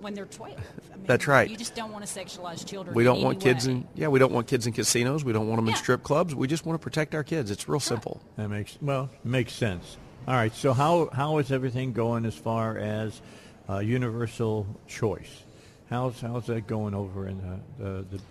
[0.00, 0.52] when they're 12.
[0.52, 1.48] I mean, That's right.
[1.48, 2.94] You just don't want to sexualize children.
[2.94, 3.74] We don't any want kids way.
[3.74, 5.24] in yeah, we don't want kids in casinos.
[5.24, 6.34] We don't want them in strip clubs.
[6.34, 7.50] We just want to protect our kids.
[7.50, 8.20] It's real simple.
[8.36, 9.96] That makes well makes sense.
[10.26, 10.54] All right.
[10.54, 13.20] So how how is everything going as far as
[13.68, 15.42] uh, universal choice?
[15.90, 17.38] How's how's that going over in
[17.78, 18.22] the, the the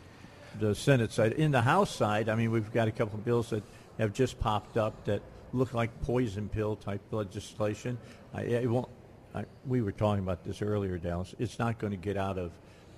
[0.60, 1.34] the Senate side?
[1.34, 3.64] In the House side, I mean, we've got a couple of bills that
[3.98, 5.22] have just popped up that
[5.54, 7.98] look like poison pill type legislation.
[8.34, 8.90] I, it won't.
[9.36, 11.34] I, we were talking about this earlier, Dallas.
[11.40, 12.52] It's not going to get out of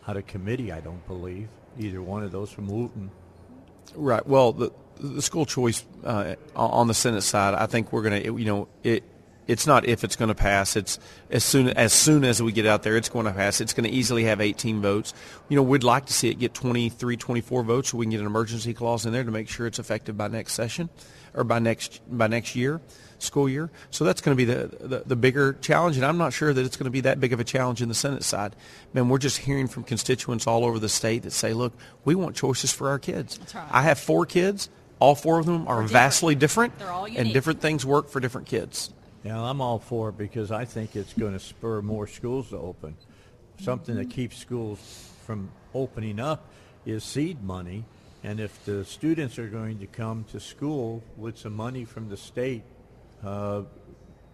[0.07, 0.71] out of committee.
[0.71, 1.47] I don't believe
[1.79, 3.11] either one of those from Wooten.
[3.95, 4.25] Right.
[4.25, 8.37] Well, the the school choice uh, on the Senate side, I think we're going to,
[8.37, 9.03] you know, it.
[9.47, 10.75] It's not if it's going to pass.
[10.75, 13.61] It's as soon as soon as we get out there, it's going to pass.
[13.61, 15.13] It's going to easily have 18 votes.
[15.49, 18.21] You know, we'd like to see it get 23, 24 votes, so we can get
[18.21, 20.89] an emergency clause in there to make sure it's effective by next session,
[21.33, 22.81] or by next by next year,
[23.19, 23.69] school year.
[23.91, 26.65] So that's going to be the, the the bigger challenge, and I'm not sure that
[26.65, 28.55] it's going to be that big of a challenge in the Senate side.
[28.93, 31.73] Man, we're just hearing from constituents all over the state that say, "Look,
[32.03, 33.67] we want choices for our kids." That's right.
[33.71, 34.69] I have four kids.
[34.97, 35.91] All four of them are different.
[35.91, 36.73] vastly different,
[37.15, 38.91] and different things work for different kids.
[39.25, 42.57] Yeah, I'm all for it because I think it's going to spur more schools to
[42.57, 42.95] open.
[43.59, 46.47] Something that keeps schools from opening up
[46.85, 47.85] is seed money,
[48.23, 52.17] and if the students are going to come to school with some money from the
[52.17, 52.63] state
[53.23, 53.63] uh,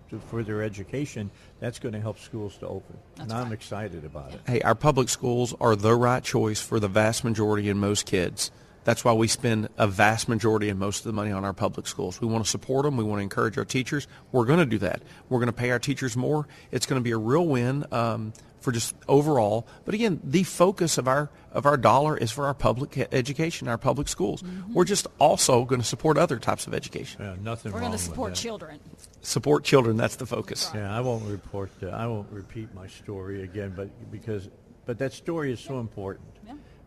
[0.10, 1.32] to, for their education,
[1.62, 2.98] that's going to help schools to open.
[3.18, 4.42] and I'm excited about it.
[4.46, 8.52] Hey, our public schools are the right choice for the vast majority and most kids.
[8.84, 11.88] That's why we spend a vast majority and most of the money on our public
[11.88, 12.20] schools.
[12.20, 12.98] We want to support them.
[12.98, 14.08] We want to encourage our teachers.
[14.32, 15.02] We're going to do that.
[15.30, 16.48] We're going to pay our teachers more.
[16.72, 19.68] It's going to be a real win um, for just overall.
[19.86, 23.78] But again, the focus of our of our dollar is for our public education, our
[23.78, 24.42] public schools.
[24.74, 27.22] We're just also going to support other types of education.
[27.22, 28.80] Yeah, nothing We're going to support children.
[29.22, 29.98] Support children.
[29.98, 30.72] That's the focus.
[30.74, 31.72] Yeah, I won't report.
[31.84, 34.50] Uh, I won't repeat my story again, but because
[34.86, 36.31] but that story is so important Yeah.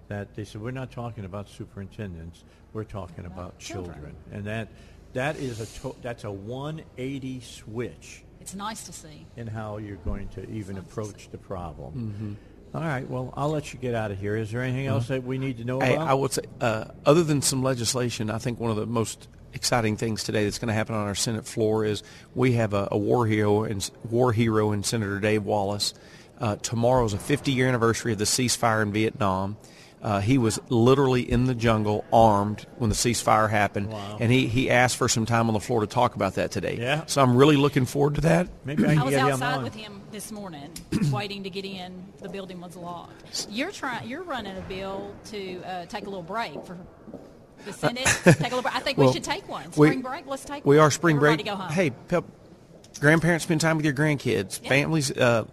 [0.09, 4.15] That they said we're not talking about superintendents, we're talking about children, children.
[4.33, 4.69] and that
[5.15, 9.27] that is a to- that's a 180 switch It's nice to see.
[9.37, 11.95] in how you're going to even approach the problem.
[11.95, 12.77] Mm-hmm.
[12.77, 14.37] All right, well, I'll let you get out of here.
[14.37, 16.09] Is there anything else that we need to know Hey, about?
[16.09, 19.97] I would say, uh, other than some legislation, I think one of the most exciting
[19.97, 22.03] things today that's going to happen on our Senate floor is
[22.35, 25.95] we have a, a war hero and war hero in Senator Dave Wallace.
[26.41, 29.57] Uh, tomorrow is a 50-year anniversary of the ceasefire in Vietnam.
[30.05, 34.19] Uh, he was literally in the jungle, armed, when the ceasefire happened, Wow.
[34.21, 36.77] and he, he asked for some time on the floor to talk about that today.
[36.79, 37.05] Yeah.
[37.07, 38.49] So I'm really looking forward to that.
[38.67, 39.65] Maybe I I can was get him outside on.
[39.65, 40.71] with him this morning,
[41.11, 42.05] waiting to get in.
[42.21, 43.47] The building was locked.
[43.49, 44.07] You're trying.
[44.07, 46.77] You're running a bill to uh, take a little break for
[47.65, 48.05] the Senate.
[48.25, 48.77] take a little break.
[48.77, 49.65] I think we should take one.
[49.75, 50.27] we- Spring break.
[50.27, 50.67] Let's take.
[50.67, 50.85] We one.
[50.85, 51.47] are spring Everybody break.
[51.57, 51.73] Go home.
[51.73, 52.21] Hey, pe-
[53.01, 54.61] grandparents spend time with your grandkids.
[54.63, 54.69] Yeah.
[54.69, 55.45] Families uh,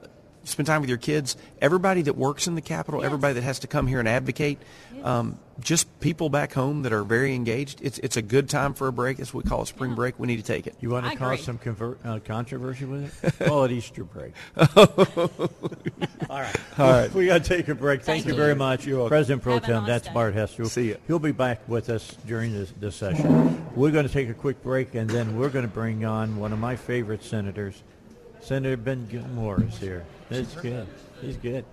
[0.43, 1.37] spend time with your kids.
[1.61, 4.57] Everybody that works in the Capitol, everybody that has to come here and advocate,
[5.03, 7.79] um, just people back home that are very engaged.
[7.83, 9.17] It's it's a good time for a break.
[9.17, 10.17] That's what we call it spring break.
[10.19, 10.75] We need to take it.
[10.79, 11.43] You want I to cause agree.
[11.43, 13.33] some conver- uh, controversy with it?
[13.45, 14.33] Call it Easter break.
[14.57, 16.55] All right.
[16.79, 17.13] All right.
[17.21, 18.01] We got to take a break.
[18.01, 18.37] Thank, Thank you you.
[18.37, 18.85] very much.
[18.85, 20.13] President Pro Tem, that's day.
[20.13, 20.65] Bart Hester.
[20.65, 20.95] See ya.
[21.07, 23.67] He'll be back with us during this, this session.
[23.75, 26.53] We're going to take a quick break, and then we're going to bring on one
[26.53, 27.83] of my favorite senators.
[28.39, 30.05] Senator Ben Gilmore is here.
[30.31, 30.87] That's good.
[31.19, 31.65] He's good.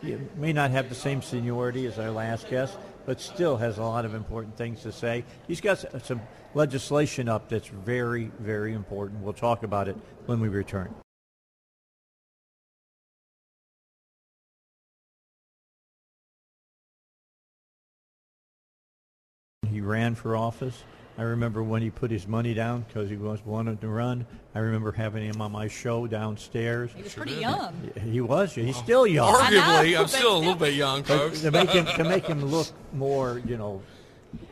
[0.00, 3.82] He may not have the same seniority as our last guest, but still has a
[3.82, 5.24] lot of important things to say.
[5.48, 6.20] He's got some
[6.54, 9.20] legislation up that's very, very important.
[9.20, 9.96] We'll talk about it
[10.26, 10.94] when we return.
[19.68, 20.84] He ran for office.
[21.16, 24.26] I remember when he put his money down because he was wanted to run.
[24.54, 26.90] I remember having him on my show downstairs.
[26.96, 27.90] He was pretty young.
[28.02, 28.54] He was.
[28.54, 29.32] He's still young.
[29.38, 31.42] I know, Arguably, I'm still a little bit young, folks.
[31.42, 33.80] to make him to make him look more, you know,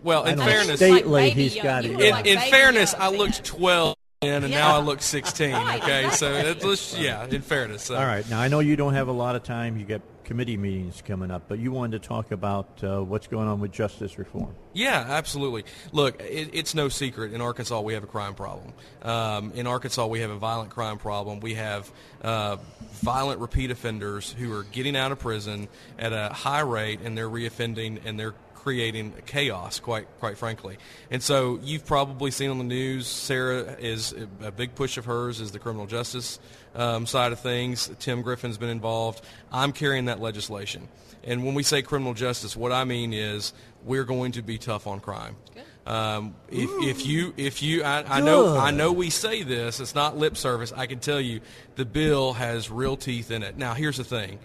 [0.04, 1.64] Well, in don't know, fairness, Like stately, baby he's young.
[1.64, 1.96] got it.
[1.96, 4.60] were in, like in fairness, young I looked 12 then, and Yeah.
[4.60, 5.52] now I look 16.
[5.52, 6.50] Right, Okay, so exactly.
[6.72, 7.26] it's yeah.
[7.26, 7.96] In fairness, so.
[7.96, 8.28] All right.
[8.30, 9.76] Now I know you don't have a lot of time.
[9.78, 13.48] You got committee meetings coming up, but you wanted to talk about uh, what's going
[13.48, 14.54] on with justice reform.
[14.72, 15.64] Yeah, absolutely.
[15.92, 18.72] Look, it, it's no secret in Arkansas we have a crime problem.
[19.02, 21.40] Um, in Arkansas we have a violent crime problem.
[21.40, 21.90] We have
[22.22, 22.56] uh,
[23.02, 25.68] violent repeat offenders who are getting out of prison
[25.98, 30.78] at a high rate, and they're reoffending, and they're creating chaos, quite quite frankly.
[31.10, 35.40] And so you've probably seen on the news, Sarah is a big push of hers
[35.40, 36.38] is the criminal justice
[36.74, 37.90] um, side of things.
[37.98, 39.24] Tim Griffin's been involved.
[39.50, 40.88] I'm carrying that legislation.
[41.24, 43.52] And when we say criminal justice, what I mean is
[43.84, 45.36] we're going to be tough on crime.
[45.84, 49.80] Um, if, if you, if you, I, I know, I know we say this.
[49.80, 50.72] It's not lip service.
[50.76, 51.40] I can tell you,
[51.74, 53.56] the bill has real teeth in it.
[53.56, 54.38] Now, here's the thing: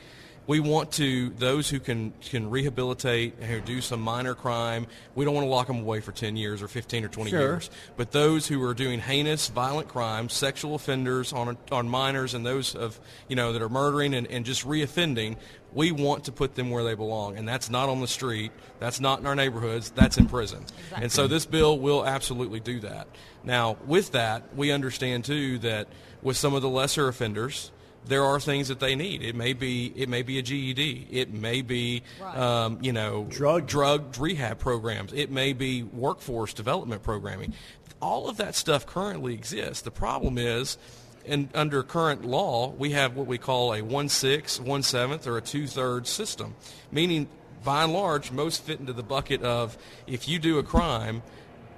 [0.48, 4.88] we want to those who can can rehabilitate who do some minor crime.
[5.14, 7.39] We don't want to lock them away for 10 years or 15 or 20 Sure.
[7.39, 7.70] years.
[7.98, 12.76] But those who are doing heinous, violent crimes, sexual offenders on on minors, and those
[12.76, 15.36] of you know that are murdering and, and just reoffending,
[15.74, 18.52] we want to put them where they belong, and that's not on the street.
[18.80, 19.89] That's not in our neighborhoods.
[19.91, 20.66] That's in prison.
[20.95, 23.08] And so this bill will absolutely do that.
[23.43, 25.88] Now, with that, we understand too that
[26.22, 27.72] with some of the lesser offenders,
[28.08, 29.22] there are things that they need.
[29.22, 31.08] It may be it may be a GED.
[31.12, 32.38] It may be Right.
[32.38, 35.14] um, you know Drug- drug rehab programs.
[35.14, 37.53] It may be workforce development programming.
[38.01, 39.82] All of that stuff currently exists.
[39.82, 40.78] The problem is,
[41.26, 45.38] and under current law, we have what we call a one sixth, one seventh, or
[45.38, 46.55] a two thirds system,
[46.91, 47.28] meaning
[47.64, 51.22] by and large, most fit into the bucket of if you do a crime,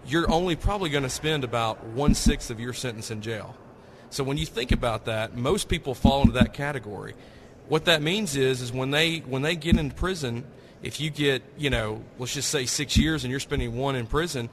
[0.05, 3.55] you're only probably going to spend about one sixth of your sentence in jail.
[4.09, 7.13] So when you think about that, most people fall into that category.
[7.67, 10.43] What that means is, is when they when they get into prison,
[10.81, 14.07] if you get you know, let's just say six years and you're spending one in
[14.07, 14.49] prison,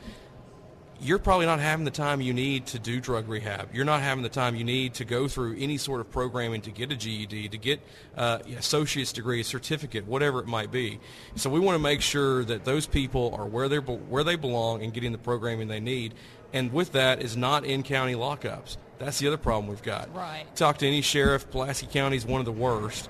[1.00, 3.74] you're probably not having the time you need to do drug rehab.
[3.74, 6.70] You're not having the time you need to go through any sort of programming to
[6.70, 7.80] get a GED, to get
[8.16, 10.98] uh, associate's degree, a certificate, whatever it might be.
[11.34, 14.82] So we want to make sure that those people are where they where they belong
[14.82, 16.14] and getting the programming they need.
[16.52, 18.76] And with that is not in county lockups.
[18.98, 20.14] That's the other problem we've got.
[20.14, 20.44] Right.
[20.56, 21.50] Talk to any sheriff.
[21.50, 23.08] Pulaski County is one of the worst.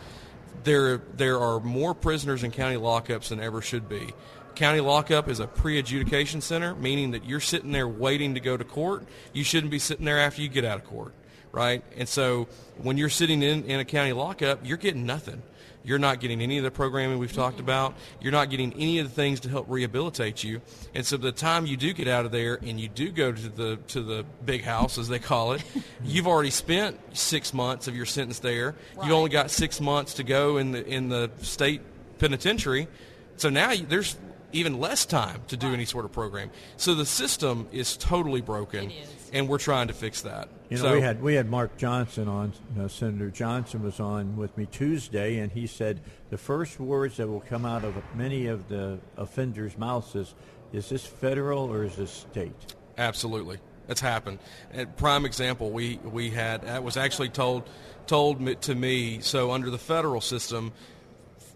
[0.64, 4.12] There, there are more prisoners in county lockups than ever should be.
[4.56, 8.64] County lockup is a pre-adjudication center, meaning that you're sitting there waiting to go to
[8.64, 9.06] court.
[9.32, 11.12] You shouldn't be sitting there after you get out of court,
[11.56, 11.82] right?
[11.96, 12.48] And so
[12.82, 15.42] when you're sitting in, in a county lockup, you're getting nothing.
[15.84, 17.64] You're not getting any of the programming we've talked mm-hmm.
[17.64, 17.94] about.
[18.20, 20.60] You're not getting any of the things to help rehabilitate you.
[20.94, 23.48] And so the time you do get out of there and you do go to
[23.48, 25.62] the to the big house as they call it,
[26.04, 28.74] you've already spent six months of your sentence there.
[28.96, 29.06] Right.
[29.06, 31.80] You only got six months to go in the in the state
[32.18, 32.88] penitentiary.
[33.36, 34.16] So now you, there's
[34.52, 36.50] even less time to do any sort of program.
[36.76, 39.08] So the system is totally broken, is.
[39.32, 40.48] And we're trying to fix that.
[40.68, 42.52] You know, so, we had we had Mark Johnson on.
[42.78, 46.00] Uh, Senator Johnson was on with me Tuesday, and he said
[46.30, 50.34] the first words that will come out of many of the offenders' mouths is,
[50.72, 53.58] "Is this federal or is this state?" absolutely.
[53.86, 54.40] That's happened.
[54.72, 57.68] And prime example, we we had that was actually told
[58.06, 59.20] told to me.
[59.20, 60.72] So under the federal system,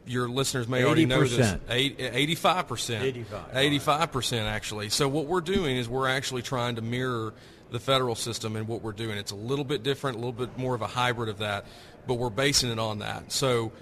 [0.06, 1.56] your listeners may already know this.
[1.68, 3.04] 85 percent.
[3.04, 3.56] 85.
[3.56, 4.88] 85 percent actually.
[4.90, 7.34] So what we're doing is we're actually trying to mirror
[7.70, 9.18] the federal system and what we're doing.
[9.18, 11.64] It's a little bit different, a little bit more of a hybrid of that,
[12.06, 13.32] but we're basing it on that.
[13.32, 13.72] So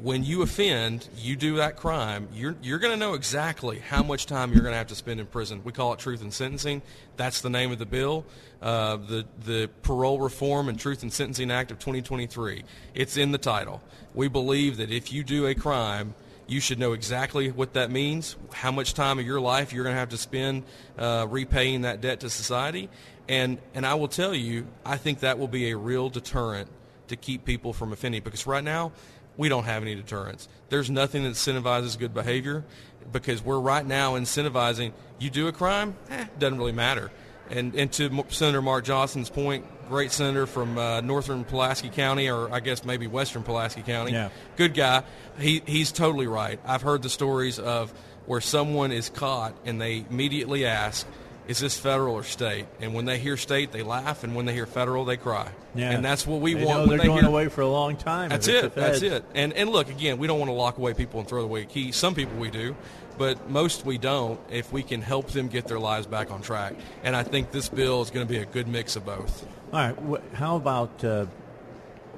[0.00, 4.26] when you offend, you do that crime, you're, you're going to know exactly how much
[4.26, 5.62] time you're going to have to spend in prison.
[5.64, 6.82] We call it truth in sentencing.
[7.16, 8.24] That's the name of the bill.
[8.60, 12.64] Uh, the, the Parole Reform and Truth in Sentencing Act of 2023.
[12.94, 13.82] It's in the title.
[14.14, 16.14] We believe that if you do a crime,
[16.46, 19.94] you should know exactly what that means, how much time of your life you're going
[19.94, 20.64] to have to spend
[20.98, 22.88] uh, repaying that debt to society.
[23.28, 26.68] And, and I will tell you, I think that will be a real deterrent
[27.08, 28.92] to keep people from offending because right now
[29.36, 30.48] we don't have any deterrents.
[30.68, 32.64] There's nothing that incentivizes good behavior
[33.10, 37.10] because we're right now incentivizing you do a crime, eh, doesn't really matter.
[37.50, 42.50] And, and to Senator Mark Johnson's point, great senator from uh, northern Pulaski County, or
[42.52, 44.30] I guess maybe western Pulaski County, Yeah.
[44.56, 45.02] good guy.
[45.38, 46.58] He, he's totally right.
[46.64, 47.92] I've heard the stories of
[48.26, 51.06] where someone is caught and they immediately ask,
[51.48, 52.66] is this federal or state?
[52.80, 55.48] And when they hear state, they laugh, and when they hear federal, they cry.
[55.74, 55.90] Yeah.
[55.90, 56.88] And that's what we They want.
[56.88, 58.28] they're they going hear- away for a long time.
[58.30, 58.74] That's it.
[58.74, 59.24] That's it.
[59.34, 61.96] And and look again, we don't want to lock away people and throw away keys.
[61.96, 62.76] Some people we do,
[63.18, 64.38] but most we don't.
[64.50, 67.68] If we can help them get their lives back on track, and I think this
[67.68, 69.46] bill is going to be a good mix of both.
[69.72, 70.20] All right.
[70.34, 71.26] How about uh,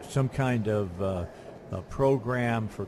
[0.09, 1.24] some kind of uh,
[1.72, 2.86] a program for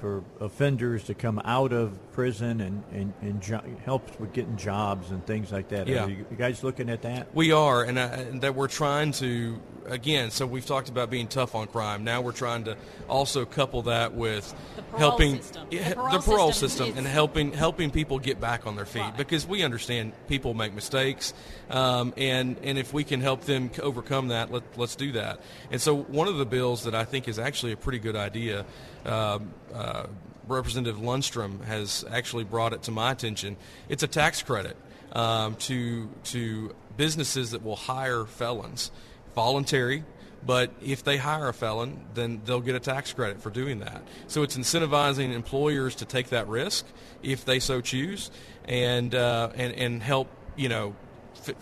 [0.00, 5.10] for offenders to come out of prison and and, and jo- helps with getting jobs
[5.10, 5.86] and things like that?
[5.86, 6.04] Yeah.
[6.04, 7.34] Are you, you guys looking at that?
[7.34, 10.30] We are, and, uh, and that we're trying to again.
[10.30, 12.04] So we've talked about being tough on crime.
[12.04, 12.76] Now we're trying to
[13.08, 14.54] also couple that with
[14.90, 15.66] parole helping system.
[15.70, 18.84] Yeah, The parole the parole system system, and helping helping people get back on their
[18.84, 21.34] feet because we understand people make mistakes,
[21.70, 25.40] um, and and if we can help them overcome that, let, let's do that.
[25.70, 28.64] And so one of the bills that I think is actually a pretty good idea.
[29.08, 30.06] Um, uh,
[30.46, 33.56] Representative Lundstrum has actually brought it to my attention.
[33.88, 34.76] It's a tax credit
[35.12, 38.90] um, to to businesses that will hire felons,
[39.34, 40.04] voluntary.
[40.46, 44.02] But if they hire a felon, then they'll get a tax credit for doing that.
[44.28, 46.86] So it's incentivizing employers to take that risk
[47.24, 48.30] if they so choose,
[48.64, 50.94] and uh, and and help you know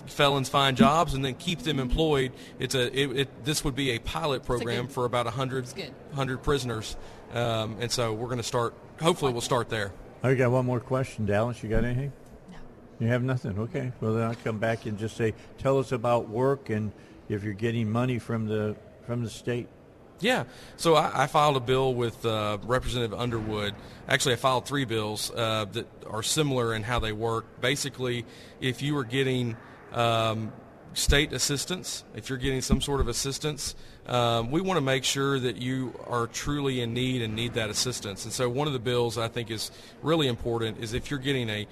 [0.07, 2.33] felons find jobs and then keep them employed.
[2.59, 5.93] It's a it, it, this would be a pilot program good- for about 100, good.
[6.11, 6.97] 100 prisoners,
[7.33, 8.75] um, and so we're going to start.
[9.01, 9.93] Hopefully, we'll start there.
[10.23, 11.63] I got one more question, Dallas.
[11.63, 12.13] You got anything?
[12.51, 12.57] No.
[13.01, 13.59] You have nothing.
[13.59, 13.93] Okay.
[14.01, 16.93] Well, then I'll come back and just say, tell us about work and
[17.29, 18.77] if you're getting money from the
[19.07, 19.69] from the state.
[20.21, 20.45] Yeah.
[20.77, 23.75] So I, I filed a bill with uh, Representative Underwood.
[24.09, 27.61] Actually, I filed three bills uh, that are similar in how they work.
[27.61, 28.25] Basically,
[28.61, 29.57] if you are getting
[29.93, 30.53] um,
[30.95, 33.75] state assistance, if you're getting some sort of assistance,
[34.09, 37.71] um, we want to make sure that you are truly in need and need that
[37.71, 38.25] assistance.
[38.25, 39.71] And so one of the bills I think is
[40.03, 41.67] really important is if you're getting a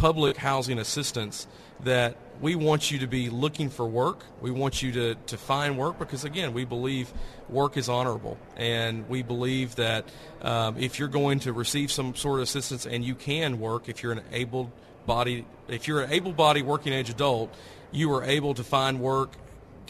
[0.00, 1.46] public housing assistance
[1.84, 4.24] that we want you to be looking for work.
[4.40, 7.12] We want you to, to find work because, again, we believe
[7.48, 8.38] work is honorable.
[8.56, 10.06] And we believe that
[10.40, 14.02] um, if you're going to receive some sort of assistance and you can work, if
[14.02, 14.72] you're an able
[15.04, 17.54] body, if you're an able bodied working age adult,
[17.92, 19.32] you are able to find work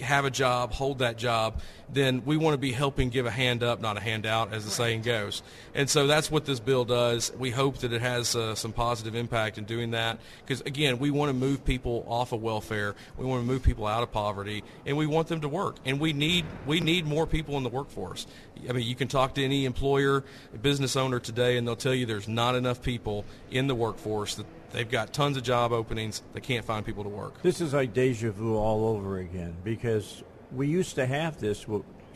[0.01, 1.61] have a job, hold that job,
[1.93, 4.71] then we want to be helping give a hand up, not a handout, as the
[4.71, 5.43] saying goes.
[5.75, 7.33] And so that's what this bill does.
[7.37, 11.11] We hope that it has uh, some positive impact in doing that because, again, we
[11.11, 12.95] want to move people off of welfare.
[13.17, 15.77] We want to move people out of poverty, and we want them to work.
[15.85, 18.27] And we need we need more people in the workforce.
[18.69, 20.25] I mean, you can talk to any employer,
[20.61, 24.47] business owner today, and they'll tell you there's not enough people in the workforce that
[24.73, 26.23] They've got tons of job openings.
[26.33, 27.43] They can't find people to work.
[27.43, 30.23] This is like deja vu all over again because
[30.53, 31.67] we used to have this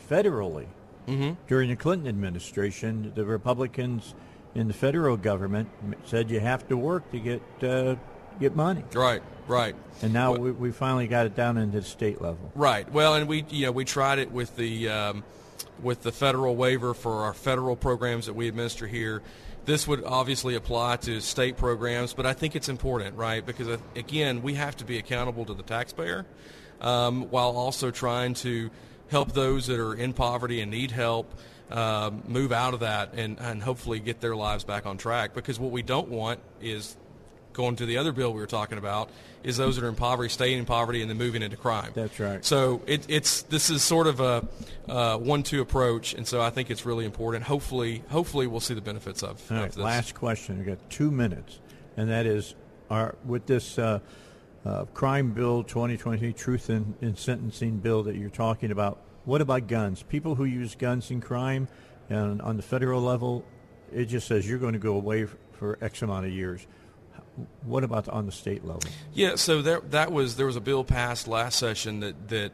[0.09, 0.67] federally
[1.07, 1.33] Mm-hmm.
[1.47, 3.11] during the Clinton administration.
[3.13, 4.15] The Republicans
[4.55, 5.69] in the federal government
[6.05, 7.95] said you have to work to get uh,
[8.39, 8.83] get money.
[8.91, 9.75] Right, right.
[10.01, 12.51] And now we, we finally got it down into the state level.
[12.55, 12.91] Right.
[12.91, 15.23] Well, and we you know we tried it with the um,
[15.83, 19.21] with the federal waiver for our federal programs that we administer here.
[19.65, 23.43] This would obviously apply to state programs, but I think it's important, right?
[23.43, 26.25] Because uh, again, we have to be accountable to the taxpayer,
[26.81, 28.69] um, while also trying to
[29.09, 31.33] help those that are in poverty and need help
[31.71, 35.33] um, move out of that and, and hopefully get their lives back on track.
[35.33, 36.95] Because what we don't want is
[37.55, 39.09] going to the other bill we were talking about
[39.43, 41.91] is those that are in poverty staying in poverty and then moving into crime.
[41.93, 42.43] That's right.
[42.43, 44.47] So it, it's this is sort of a
[44.87, 47.45] uh, one-two approach, and so I think it's really important.
[47.45, 49.77] Hopefully, hopefully we'll see the benefits of, All of this.
[49.77, 50.59] last question.
[50.59, 51.59] We got two minutes,
[51.95, 52.55] and that is,
[52.89, 53.99] are with this uh,
[54.65, 58.99] uh, crime bill 2020, truth in, in sentencing bill that you're talking about.
[59.25, 60.03] What about guns?
[60.03, 61.67] People who use guns in crime,
[62.09, 63.43] and on the federal level,
[63.93, 66.65] it just says you're going to go away for X amount of years.
[67.63, 68.83] What about on the state level?
[69.13, 72.51] Yeah, so there that was there was a bill passed last session that that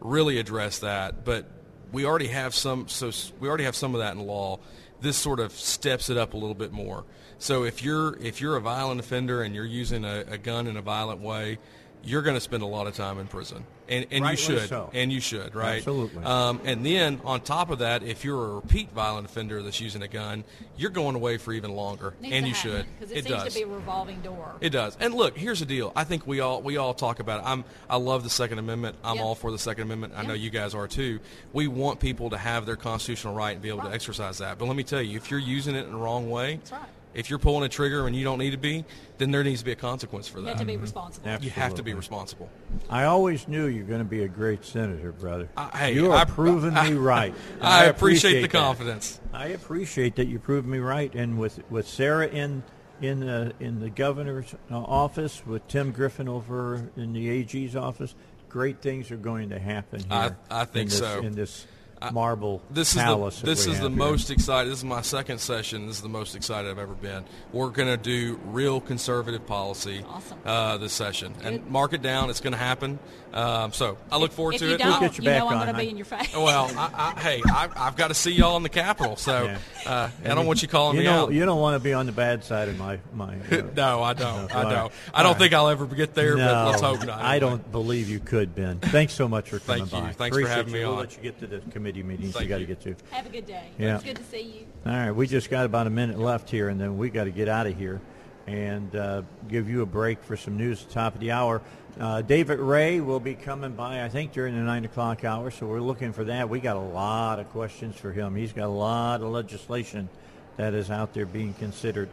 [0.00, 1.46] really addressed that, but
[1.92, 4.58] we already have some so we already have some of that in law.
[5.00, 7.04] This sort of steps it up a little bit more.
[7.38, 10.76] So if you're if you're a violent offender and you're using a, a gun in
[10.76, 11.58] a violent way,
[12.04, 14.68] you're going to spend a lot of time in prison, and and Rightly you should,
[14.68, 14.90] so.
[14.92, 15.78] and you should, right?
[15.78, 16.22] Absolutely.
[16.24, 20.02] Um, and then on top of that, if you're a repeat violent offender that's using
[20.02, 20.44] a gun,
[20.76, 22.86] you're going away for even longer, Needs and you happen, should.
[22.98, 23.52] because it, it seems does.
[23.54, 24.52] to be a revolving door.
[24.60, 24.96] It does.
[25.00, 25.92] And look, here's the deal.
[25.96, 27.46] I think we all we all talk about it.
[27.46, 28.96] I'm I love the Second Amendment.
[29.02, 29.22] I'm Yeah.
[29.22, 30.14] all for the Second Amendment.
[30.16, 31.20] I know you guys are too.
[31.52, 34.58] We want people to have their constitutional right and be able to exercise that.
[34.58, 36.80] But let me tell you, if you're using it in the wrong way, That's right.
[37.14, 38.84] If you're pulling a trigger and you don't need to be,
[39.18, 40.46] then there needs to be a consequence for that.
[40.46, 40.58] You that.
[40.58, 41.30] have to be responsible.
[41.40, 42.50] You have to be responsible.
[42.90, 45.48] I always knew you're going to be a great senator, brother.
[45.56, 47.34] I- hey, you are I- proving me right.
[47.54, 48.50] And I appreciate the that.
[48.50, 49.20] confidence.
[49.32, 51.14] I appreciate that you proved me right.
[51.14, 52.62] And with with Sarah in
[53.00, 58.14] in the in the governor's uh, office, with Tim Griffin over in the AG's office,
[58.48, 60.36] great things are going to happen here.
[60.50, 61.18] I- I think in this, so.
[61.20, 61.66] In this
[62.12, 63.96] marble This is the this is the here.
[63.96, 64.70] most excited.
[64.70, 65.86] This is my second session.
[65.86, 67.24] This is the most excited I've ever been.
[67.52, 70.38] We're going to do real conservative policy Awesome.
[70.44, 72.30] uh, this session, and mark it down.
[72.30, 72.98] It's going to happen.
[73.32, 74.78] Um, so I look forward if to you it.
[74.78, 76.32] don't, get your you back know I'm going to be in your face.
[76.36, 79.58] well, I, I, hey, I, I've got to see y'all in the Capitol, so Yeah.
[79.86, 81.32] uh, I don't want you calling you me know, out.
[81.32, 83.34] You don't want to be on the bad side of my my.
[83.54, 84.48] Uh, no, I don't.
[84.50, 84.72] No, I don't.
[84.72, 84.90] right.
[85.12, 87.20] I don't All think I'll ever get there, no, but let's hope not.
[87.20, 88.78] I don't believe you could, Ben.
[88.78, 90.08] Thanks so much for coming Thank you.
[90.08, 90.12] by.
[90.12, 90.80] Thanks for having you.
[90.80, 92.96] me We'll let you get to the committee meetings Thank you got to get to.
[93.10, 93.68] Have a good day.
[93.78, 93.96] Yeah.
[93.96, 94.66] It's good to see you.
[94.86, 97.30] All right, we just got about a minute left here, and then we got to
[97.30, 98.00] get out of here
[98.46, 101.62] and uh, give you a break for some news at the top of the hour.
[101.98, 105.66] Uh, David Ray will be coming by, I think, during the 9 o'clock hour, so
[105.66, 106.48] we're looking for that.
[106.48, 108.34] We got a lot of questions for him.
[108.34, 110.08] He's got a lot of legislation
[110.56, 112.08] that is out there being considered.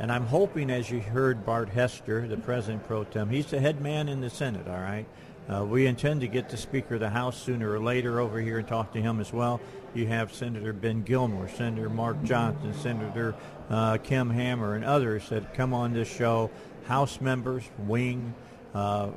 [0.00, 3.80] And I'm hoping, as you heard Bart Hester, the president pro tem, he's the head
[3.80, 5.06] man in the Senate, all right?
[5.50, 8.58] Uh, we intend to get the Speaker of the House sooner or later over here
[8.58, 9.60] and talk to him as well.
[9.94, 13.34] You have Senator Ben Gilmore, Senator Mark Johnson, Senator
[13.68, 16.50] uh, Kim Hammer, and others that come on this show.
[16.86, 18.32] House members, Wing,
[18.74, 19.08] uh,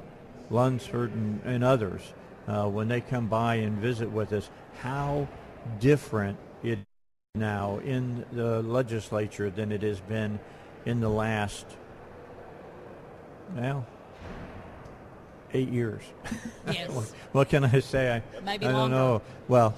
[0.49, 2.01] Lunsford, and, and others,
[2.47, 4.49] uh, when they come by and visit with us,
[4.81, 5.27] how
[5.79, 6.85] different it is
[7.35, 10.39] now in the legislature than it has been
[10.85, 11.67] in the last,
[13.55, 13.85] well,
[15.53, 16.01] eight years.
[16.65, 17.13] Yes.
[17.33, 18.15] what can I say?
[18.15, 18.95] I, Maybe I don't longer.
[18.95, 19.21] know.
[19.49, 19.75] Well,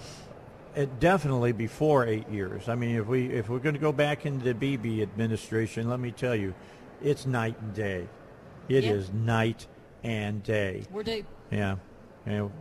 [0.75, 2.69] it definitely before eight years.
[2.69, 5.99] I mean, if we if we're going to go back into the Beebe administration, let
[5.99, 6.53] me tell you,
[7.03, 8.07] it's night and day.
[8.69, 9.19] It is Yeah.
[9.25, 9.67] night
[10.03, 10.83] and day.
[10.91, 11.25] We're due.
[11.51, 11.77] Yeah,
[12.27, 12.51] and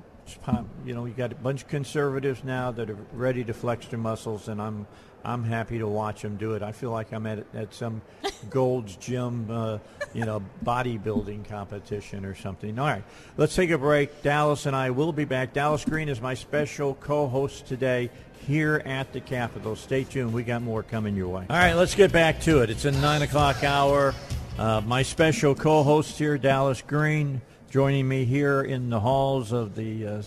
[0.86, 3.98] you know you got a bunch of conservatives now that are ready to flex their
[3.98, 4.86] muscles, and I'm
[5.24, 6.62] I'm happy to watch them do it.
[6.62, 8.02] I feel like I'm at at some
[8.50, 9.78] Gold's Gym, uh,
[10.12, 12.78] you know, bodybuilding competition or something.
[12.78, 13.04] All right,
[13.36, 14.22] let's take a break.
[14.22, 15.52] Dallas and I will be back.
[15.52, 18.10] Dallas Green is my special co-host today
[18.46, 19.76] here at the Capitol.
[19.76, 20.32] Stay tuned.
[20.32, 21.46] We got more coming your way.
[21.48, 22.70] All right, let's get back to it.
[22.70, 24.14] It's a nine o'clock hour.
[24.58, 27.40] Uh, my special co-host here, Dallas Green,
[27.70, 30.22] joining me here in the halls of the uh,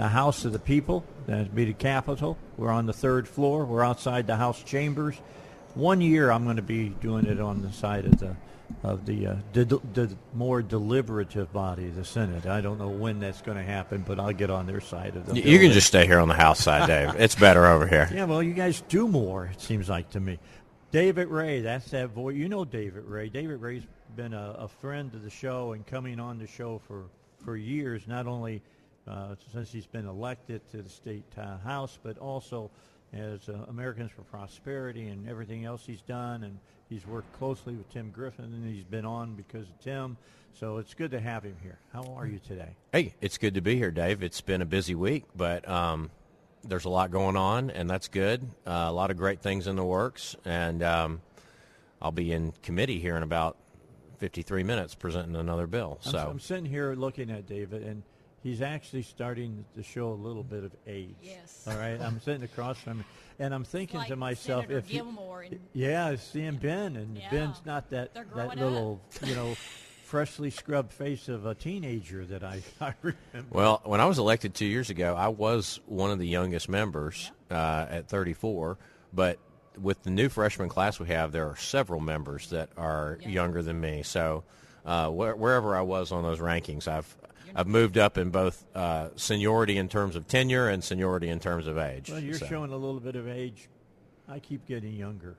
[0.00, 1.04] the House of the People.
[1.26, 2.38] That'd be the Capitol.
[2.56, 3.66] We're on the third floor.
[3.66, 5.14] We're outside the House chambers.
[5.74, 8.34] One year, I'm going to be doing it on the side of the
[8.82, 12.46] of the, uh, more deliberative body, the Senate.
[12.46, 15.26] I don't know when that's going to happen, but I'll get on their side of
[15.26, 15.38] the.
[15.38, 17.14] You can just stay here on the house side, Dave.
[17.20, 18.08] It's better over here.
[18.10, 19.50] Yeah, well, you guys do more.
[19.52, 20.38] It seems like to me.
[20.92, 22.36] David Ray, that's that voice.
[22.36, 23.28] You know David Ray.
[23.28, 23.82] David Ray's
[24.16, 27.04] been a, a friend of the show and coming on the show for
[27.44, 28.08] for years.
[28.08, 28.62] Not only
[29.08, 32.70] uh, since he's been elected to the state uh, house, but also
[33.12, 36.44] as uh, Americans for Prosperity and everything else he's done.
[36.44, 36.58] And
[36.88, 40.16] he's worked closely with Tim Griffin, and he's been on because of Tim.
[40.52, 41.78] So it's good to have him here.
[41.92, 42.76] How are you today?
[42.92, 44.22] Hey, it's good to be here, Dave.
[44.22, 46.10] It's been a busy week, but um,
[46.64, 48.42] there's a lot going on, and that's good.
[48.66, 51.20] Uh, a lot of great things in the works, and um,
[52.02, 53.56] I'll be in committee here in about
[54.18, 55.98] 53 minutes presenting another bill.
[56.04, 58.02] I'm, So I'm sitting here looking at David, and
[58.42, 61.14] he's actually starting to show a little bit of age.
[61.22, 61.64] Yes.
[61.68, 62.00] All right.
[62.00, 63.04] I'm sitting across from him,
[63.38, 67.16] and I'm thinking like to myself, Senator if you- Gilmore and- yeah, seeing Ben, and
[67.16, 67.30] Yeah.
[67.30, 69.54] Ben's not that that growing little, you know,
[70.04, 73.48] freshly scrubbed face of a teenager that I, I remember.
[73.50, 77.30] Well, when I was elected two years ago, I was one of the youngest members
[77.50, 78.76] uh, at 34.
[79.12, 79.38] But
[79.80, 83.80] with the new freshman class we have, there are several members that are younger than
[83.80, 84.02] me.
[84.02, 84.44] So
[84.84, 87.16] uh, where, wherever I was on those rankings, I've
[87.54, 91.66] I've moved up in both uh, seniority in terms of tenure and seniority in terms
[91.66, 92.10] of age.
[92.10, 93.68] Well, you're So- showing a little bit of age.
[94.28, 95.36] I keep getting younger.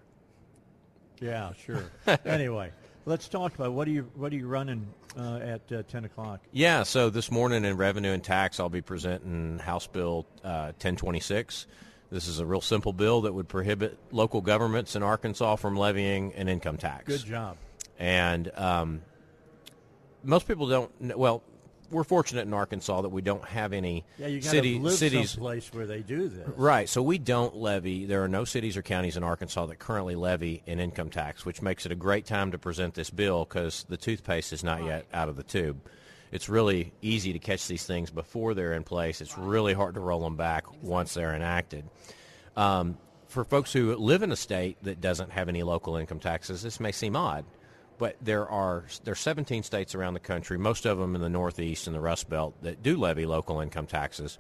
[1.21, 1.83] Yeah, sure.
[2.25, 2.71] anyway,
[3.05, 6.41] let's talk about what are you what are you running uh, at uh, ten o'clock?
[6.51, 11.67] Yeah, so this morning in Revenue and Tax, I'll be presenting House Bill uh, 1026.
[12.11, 16.33] This is a real simple bill that would prohibit local governments in Arkansas from levying
[16.33, 17.05] an income tax.
[17.05, 17.55] Good job.
[17.99, 19.01] And um,
[20.23, 20.91] most people don't.
[20.99, 21.43] kn- Well,
[21.91, 25.31] we're fortunate in Arkansas that we don't have any Yeah, you city, live cities.
[25.31, 26.47] someplace where they do this.
[26.55, 26.87] Right.
[26.89, 28.05] So we don't levy.
[28.05, 31.61] There are no cities or counties in Arkansas that currently levy an income tax, which
[31.61, 35.05] makes it a great time to present this bill because the toothpaste is not yet
[35.13, 35.81] out of the tube.
[36.31, 39.19] It's really easy to catch these things before they're in place.
[39.19, 41.83] It's really hard to roll them back once they're enacted.
[42.55, 42.97] Um,
[43.27, 46.79] for folks who live in a state that doesn't have any local income taxes, this
[46.79, 47.45] may seem odd,
[48.01, 51.29] but there are there are 17 states around the country, most of them in the
[51.29, 54.39] Northeast and the Rust Belt, that do levy local income taxes.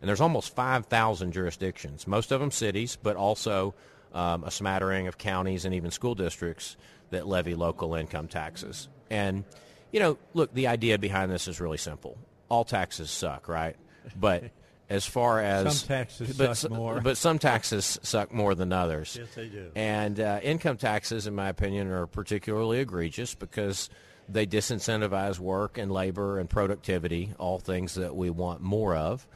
[0.00, 3.74] And there's almost 5,000 jurisdictions, most of them cities, but also
[4.14, 6.76] um, a smattering of counties and even school districts
[7.10, 8.88] that levy local income taxes.
[9.10, 9.42] And,
[9.90, 12.16] you know, look, the idea behind this is really simple.
[12.48, 13.74] All taxes suck, right?
[14.14, 14.44] But
[14.90, 17.00] as far as Some taxes but, suck more.
[17.00, 19.16] but some taxes suck more than others.
[19.18, 19.70] Yes, they do.
[19.76, 23.88] And uh, income taxes, in my opinion, are particularly egregious because
[24.28, 29.26] they disincentivize work and labor and productivity, all things that we want more of.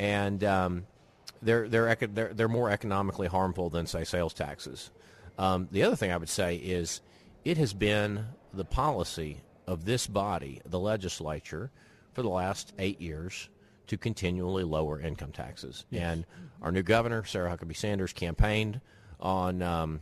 [0.00, 0.86] And um,
[1.42, 4.90] they're, they're, they're, they're more economically harmful than, say, sales taxes.
[5.38, 7.00] Um, the other thing I would say is
[7.44, 11.70] it has been the policy of this body, the legislature,
[12.14, 13.48] for the last eight years
[13.88, 15.84] to continually lower income taxes.
[15.92, 16.24] And
[16.62, 18.80] our new governor, Sarah Huckabee Sanders, campaigned
[19.20, 20.00] on um,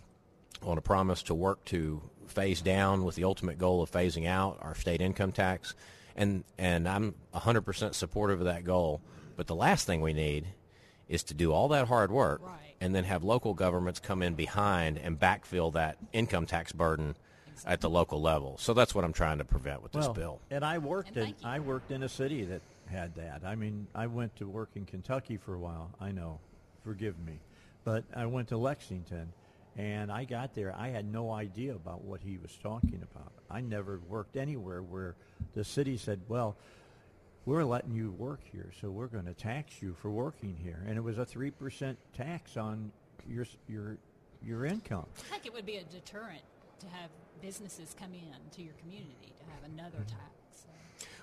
[0.63, 4.59] on a promise to work to phase down with the ultimate goal of phasing out
[4.61, 5.75] our state income tax.
[6.17, 9.01] And and I'm 100% supportive of that goal.
[9.37, 10.47] But the last thing we need
[11.09, 12.43] is to do all that hard work
[12.81, 17.17] and then have local governments come in behind and backfill that income tax burden
[17.65, 18.59] at the local level.
[18.59, 20.41] So that's what I'm trying to prevent with this well, bill.
[20.51, 23.43] And I worked in I worked in a city that had that.
[23.45, 25.91] I mean, I went to work in Kentucky for a while.
[26.01, 26.39] I know,
[26.85, 27.39] forgive me,
[27.85, 29.33] but I went to Lexington,
[29.77, 30.75] and I got there.
[30.77, 33.33] I had no idea about what he was talking about.
[33.51, 35.15] I never worked anywhere where
[35.55, 36.57] the city said, "Well,
[37.45, 40.97] we're letting you work here, so we're going to tax you for working here," and
[40.97, 42.91] it was a three percent tax on
[43.29, 43.97] your your
[44.45, 45.07] your income.
[45.19, 46.43] I think it would be a deterrent
[46.81, 47.11] to have
[47.43, 50.17] businesses come in to your community to have another Mm-hmm.
[50.19, 50.31] tax.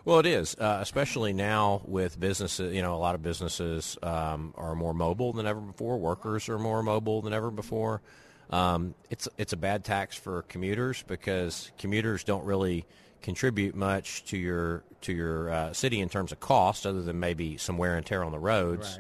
[0.05, 2.75] Well, it is, uh, especially now with businesses.
[2.75, 5.97] You know, a lot of businesses um, are more mobile than ever before.
[5.97, 8.01] Workers are more mobile than ever before.
[8.49, 12.85] Um, it's it's a bad tax for commuters because commuters don't really
[13.21, 17.55] contribute much to your to your uh, city in terms of cost, other than maybe
[17.57, 18.99] some wear and tear on the roads.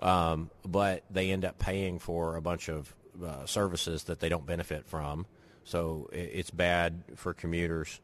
[0.00, 2.92] Um, but they end up paying for a bunch of
[3.24, 5.26] uh, services that they don't benefit from.
[5.64, 8.00] So it's bad for commuters.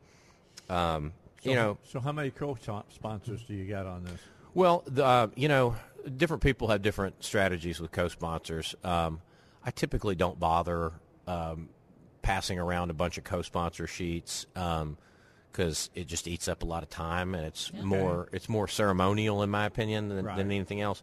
[0.70, 1.12] Um,
[1.43, 4.20] So, you know, so how many co-sponsors do you got on this?
[4.55, 5.77] well, the, uh, you know,
[6.16, 8.74] different people have different strategies with co-sponsors.
[8.82, 9.20] Um,
[9.65, 10.93] I typically don't bother
[11.27, 11.69] um,
[12.23, 16.89] passing around a bunch of co-sponsor sheets because it just eats up a lot of
[16.89, 20.36] time, and it's more it's more ceremonial in my opinion than, Right.
[20.36, 21.02] than anything else.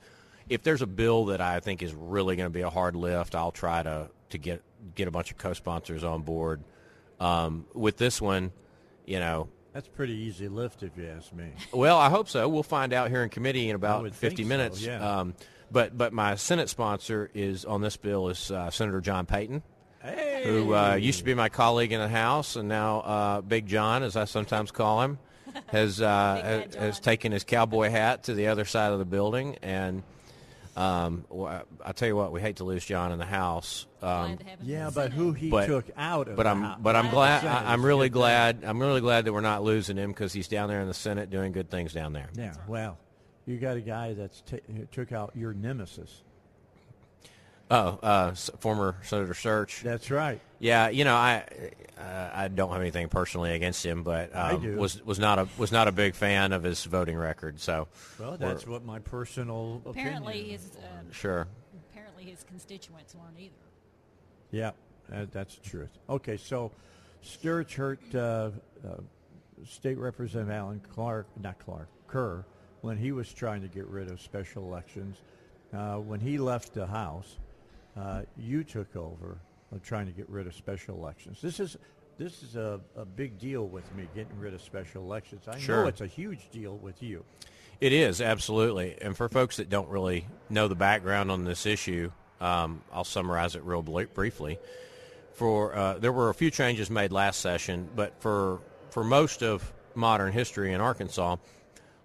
[0.50, 3.36] If there's a bill that I think is really going to be a hard lift,
[3.36, 4.62] I'll try to to get
[4.96, 6.64] get a bunch of co-sponsors on board.
[7.20, 8.52] Um, with this one,
[9.06, 11.52] you know, That's pretty easy lift, if you ask me.
[11.74, 12.48] well, I hope so.
[12.48, 14.82] We'll find out here in committee in about 50 think so, minutes.
[14.82, 15.20] yeah.
[15.20, 15.34] Um,
[15.70, 19.64] but but my Senate sponsor is on this bill is uh, Senator John Payton,
[20.44, 24.04] who uh, used to be my colleague in the House, and now uh, Big John,
[24.04, 25.20] as I sometimes call him,
[25.68, 29.58] has uh, has, has taken his cowboy hat to the other side of the building.
[29.62, 30.04] And
[30.76, 33.86] um, well, I tell you what, we hate to lose John in the House.
[34.02, 37.46] Um, Yeah, but who he but, took out of but I'm House- but I'm glad
[37.46, 40.70] I, I'm really glad I'm really glad that we're not losing him because he's down
[40.70, 42.30] there in the Senate doing good things down there.
[42.36, 42.98] Yeah, well,
[43.46, 44.60] you got a guy that's t-
[44.92, 46.24] took out your nemesis.
[47.72, 49.82] Oh, uh, former Senator Sturch.
[49.82, 50.40] That's right.
[50.60, 51.44] Yeah, you know, I
[51.98, 54.76] uh, I don't have anything personally against him, but I um, do.
[54.76, 57.60] was was not a was not a big fan of his voting record.
[57.60, 57.88] So,
[58.20, 60.52] Well, that's what my personal Apparently, opinion.
[60.60, 61.48] his um, Sure.
[61.92, 63.54] Apparently, his constituents weren't either.
[64.52, 64.72] Yeah,
[65.10, 65.90] that, that's the truth.
[66.08, 66.72] Okay, so
[67.24, 68.18] Sturchurt, uh,
[68.88, 68.98] uh,
[69.66, 72.46] State Representative Alan Clark, not Clark, Kerr,
[72.82, 75.18] when he was trying to get rid of special elections,
[75.74, 77.38] uh, when he left the House,
[77.98, 79.40] uh, you took over
[79.72, 81.42] of trying to get rid of special elections.
[81.42, 81.78] This is
[82.18, 85.48] this is a, a big deal with me getting rid of special elections.
[85.50, 85.82] I Sure.
[85.84, 87.26] know it's a huge deal with you.
[87.82, 92.10] It is absolutely, and for folks that don't really know the background on this issue,
[92.40, 94.60] um, I'll summarize it real bl- briefly.
[95.34, 98.62] For uh, there were a few changes made last session, but for
[98.92, 101.36] for most of modern history in Arkansas,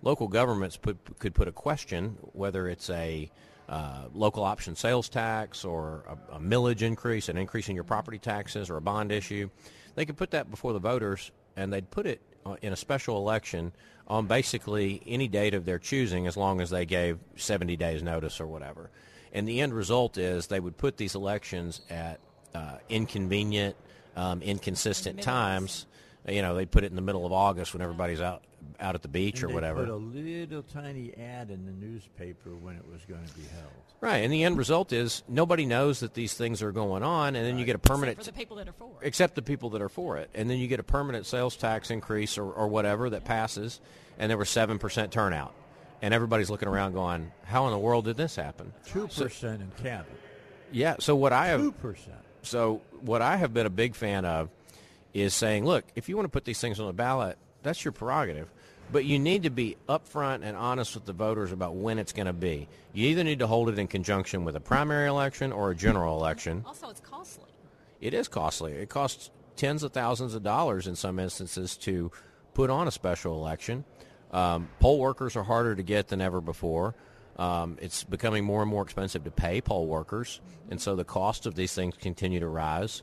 [0.03, 3.31] local governments put, could put a question whether it's a
[3.71, 8.19] uh, local option sales tax or a, a millage increase, an increase in your property
[8.19, 9.49] taxes, or a bond issue.
[9.95, 13.17] They could put that before the voters, and they'd put it uh, in a special
[13.17, 13.73] election
[14.09, 18.41] on basically any date of their choosing, as long as they gave 70 days notice
[18.41, 18.91] or whatever.
[19.33, 22.19] And the end result is they would put these elections at
[22.53, 23.77] uh, inconvenient,
[24.17, 25.87] um, inconsistent times.
[26.29, 28.43] You know, they put it in the middle of August when everybody's out
[28.79, 29.81] out at the beach And or they whatever.
[29.85, 33.73] Put a little tiny ad in the newspaper when it was going to be held.
[34.01, 37.45] Right, and the end result is nobody knows that these things are going on, and
[37.47, 39.07] then you get a permanent Except for the people that are for it.
[39.07, 41.91] except the people that are for it, and then you get a permanent sales tax
[41.91, 43.81] increase or, or whatever that passes,
[44.19, 45.53] and there was seven percent turnout,
[46.01, 49.71] and everybody's looking around going, "How in the world did this happen?" Two percent in
[49.83, 50.09] Canada.
[50.73, 52.17] Yeah, so what I have Two percent.
[52.43, 54.49] so what I have been a big fan of
[55.13, 57.93] is saying, look, if you want to put these things on the ballot, that's your
[57.93, 58.49] prerogative.
[58.93, 62.27] But you need to be upfront and honest with the voters about when it's going
[62.27, 62.69] to be.
[62.93, 66.19] You either need to hold it in conjunction with a primary election or a general
[66.19, 66.65] election.
[66.67, 67.51] Also, it's costly.
[68.01, 68.73] It is costly.
[68.73, 72.11] It costs tens of thousands of dollars in some instances to
[72.55, 73.85] put on a special election.
[74.33, 76.95] Um, poll workers are harder to get than ever before.
[77.37, 81.47] Um, it's becoming more and more expensive to pay poll workers, and so the cost
[81.47, 83.03] of these things continue to rise.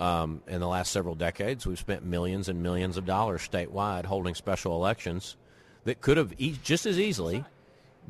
[0.00, 4.34] Um, in the last several decades, we've spent millions and millions of dollars statewide holding
[4.34, 5.36] special elections
[5.84, 7.44] that could have e- just as easily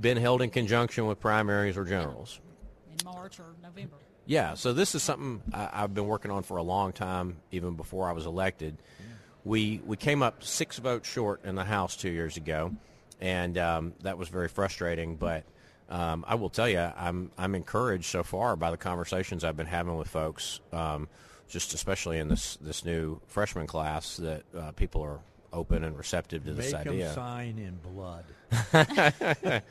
[0.01, 2.41] been held in conjunction with primaries or generals.
[2.89, 3.97] in March or November.
[4.25, 7.75] Yeah, so this is something I, I've been working on for a long time, even
[7.75, 8.77] before I was elected.
[9.45, 12.73] We we came up six votes short in the House two years ago,
[13.21, 15.17] and um, that was very frustrating.
[15.17, 15.43] But
[15.89, 19.67] um, I will tell you, I'm I'm encouraged so far by the conversations I've been
[19.67, 21.09] having with folks, um,
[21.51, 25.19] just especially in this this new freshman class, that uh, people are
[25.53, 27.07] open and receptive to this Make idea.
[27.07, 28.25] them sign in blood.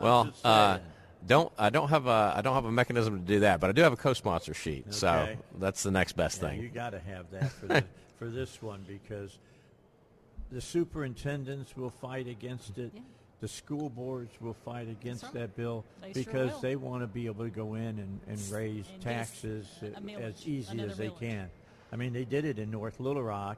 [0.00, 0.78] well, uh,
[1.26, 3.72] don't I don't have a I don't have a mechanism to do that, but I
[3.72, 5.28] do have a co-sponsor sheet, so
[5.58, 6.60] that's the next best Yeah, thing.
[6.62, 7.84] You got to have that for, the,
[8.18, 9.38] for this one because
[10.50, 12.92] the superintendents will fight against it.
[13.40, 15.32] The school boards will fight against right.
[15.34, 16.60] that bill They because will.
[16.60, 20.46] they want to be able to go in and, and raise And taxes millage, as
[20.46, 21.18] easy another as they millage.
[21.20, 21.50] can.
[21.92, 23.56] I mean, they did it in North Little Rock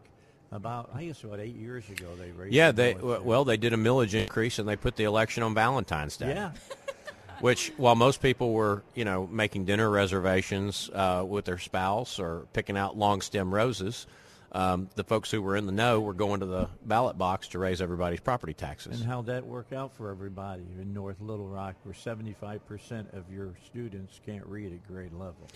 [0.53, 3.73] about, I guess, what, eight years ago they raised Yeah, they millage well they did
[3.73, 6.29] a millage increase and they put the election on Valentine's Day.
[6.35, 6.53] Yeah.
[7.41, 12.47] Which, while most people were, you know, making dinner reservations uh, with their spouse or
[12.53, 14.07] picking out long stem roses,
[14.53, 17.59] um, the folks who were in the know were going to the ballot box to
[17.59, 19.01] raise everybody's property taxes.
[19.01, 23.55] And how'd that work out for everybody in North Little Rock where 75% of your
[23.65, 25.49] students can't read at grade level?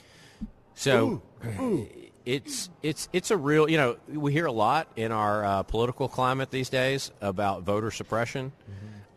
[0.75, 1.23] So
[2.27, 6.09] it's it's it's a real you know we hear a lot in our uh, political
[6.09, 8.53] climate these days about voter suppression.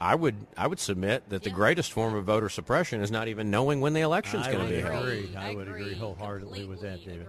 [0.02, 3.52] I would I would submit that the greatest form of voter suppression is not even
[3.52, 5.06] knowing when the election's I going to be held.
[5.06, 5.36] agree.
[5.36, 7.28] I would agree wholeheartally with that, David.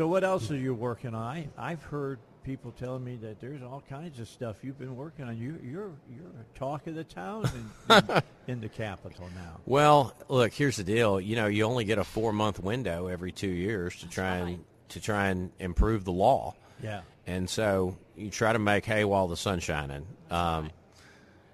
[0.00, 1.22] So what else are you working on?
[1.22, 5.26] I, I've heard people telling me that there's all kinds of stuff you've been working
[5.26, 5.36] on.
[5.36, 7.44] You, you're you're a talk of the town
[7.90, 8.22] in, in,
[8.54, 9.58] in the capital now.
[9.66, 11.20] Well, look, here's the deal.
[11.20, 14.64] You know, you only get a four month window every two years to try and
[14.88, 16.54] to try and improve the law.
[16.82, 17.02] Yeah.
[17.26, 20.06] And so you try to make hay while the sun's shining.
[20.30, 20.70] Um,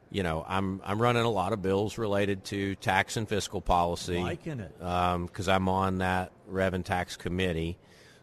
[0.08, 4.20] you know, I'm I'm running a lot of bills related to tax and fiscal policy.
[4.20, 4.72] Liking it.
[4.78, 7.76] because I'm on that Rev and Tax Committee.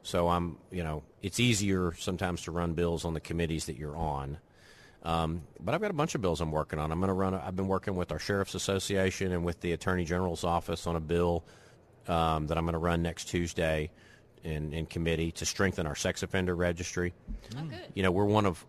[0.03, 3.95] So I'm, you know, it's easier sometimes to run bills on the committees that you're
[3.97, 4.37] on.
[5.03, 6.91] Um, but I've got a bunch of bills I'm working on.
[6.91, 7.33] I'm going to run.
[7.33, 10.95] A, I've been working with our sheriff's association and with the attorney general's office on
[10.95, 11.45] a bill
[12.07, 13.91] um, that I'm going to run next Tuesday
[14.43, 17.13] in, in committee to strengthen our sex offender registry.
[17.57, 17.79] Oh, good.
[17.95, 18.65] You know, we're one of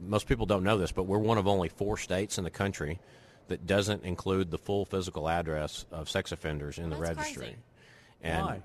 [0.00, 3.00] most people don't know this, but we're one of only four states in the country
[3.48, 7.42] that doesn't include the full physical address of sex offenders in the That's registry.
[7.42, 7.58] crazy.
[8.22, 8.62] And Why?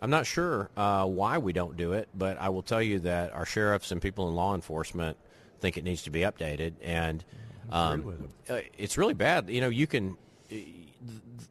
[0.00, 3.32] I'm not sure uh, why we don't do it, but I will tell you that
[3.32, 5.16] our sheriffs and people in law enforcement
[5.60, 7.22] think it needs to be updated, and
[7.70, 9.50] um, uh, it's really bad.
[9.50, 10.16] You know, you can.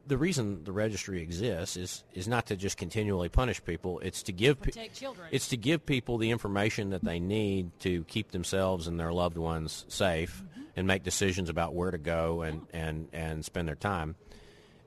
[0.06, 3.98] The reason the registry exists is is not to just continually punish people.
[4.00, 5.28] It's to give pe- children.
[5.30, 9.38] It's to give people the information that they need to keep themselves and their loved
[9.38, 10.78] ones safe Mm-hmm.
[10.78, 14.14] and make decisions about where to go and, and, and spend their time.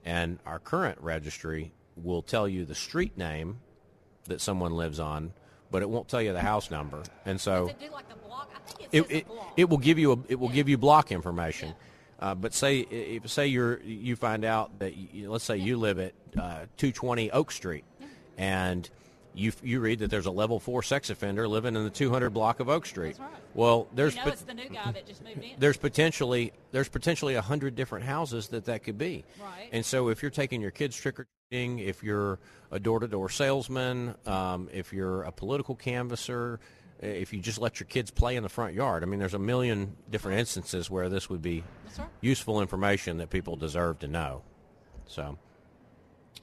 [0.05, 3.59] And our current registry will tell you the street name
[4.25, 5.33] that someone lives on,
[5.71, 7.03] but it won't tell you the house number.
[7.25, 8.05] And so it like
[9.69, 11.73] will give you a, it will give you block information.
[12.19, 15.99] Uh, but say if say you're you find out that you, let's say you live
[15.99, 17.83] at uh, 220 Oak Street,
[18.37, 18.89] and
[19.33, 22.59] you you read that there's a level four sex offender living in the 200 block
[22.59, 23.17] of Oak Street.
[23.17, 23.41] That's right.
[23.55, 25.51] Well, there's you know pot- the new guy that just moved in.
[25.59, 29.25] there's potentially there's potentially a hundred different houses that that could be.
[29.41, 29.69] Right.
[29.71, 31.27] And so if you're taking your kids trick or
[31.57, 32.39] if you're
[32.71, 36.59] a door to door salesman, um, if you're a political canvasser,
[37.01, 39.33] uh, if you just let your kids play in the front yard, I mean, there's
[39.35, 42.07] a million different instances where this would be That's right.
[42.21, 44.41] useful information that people deserve to know.
[45.05, 45.37] So,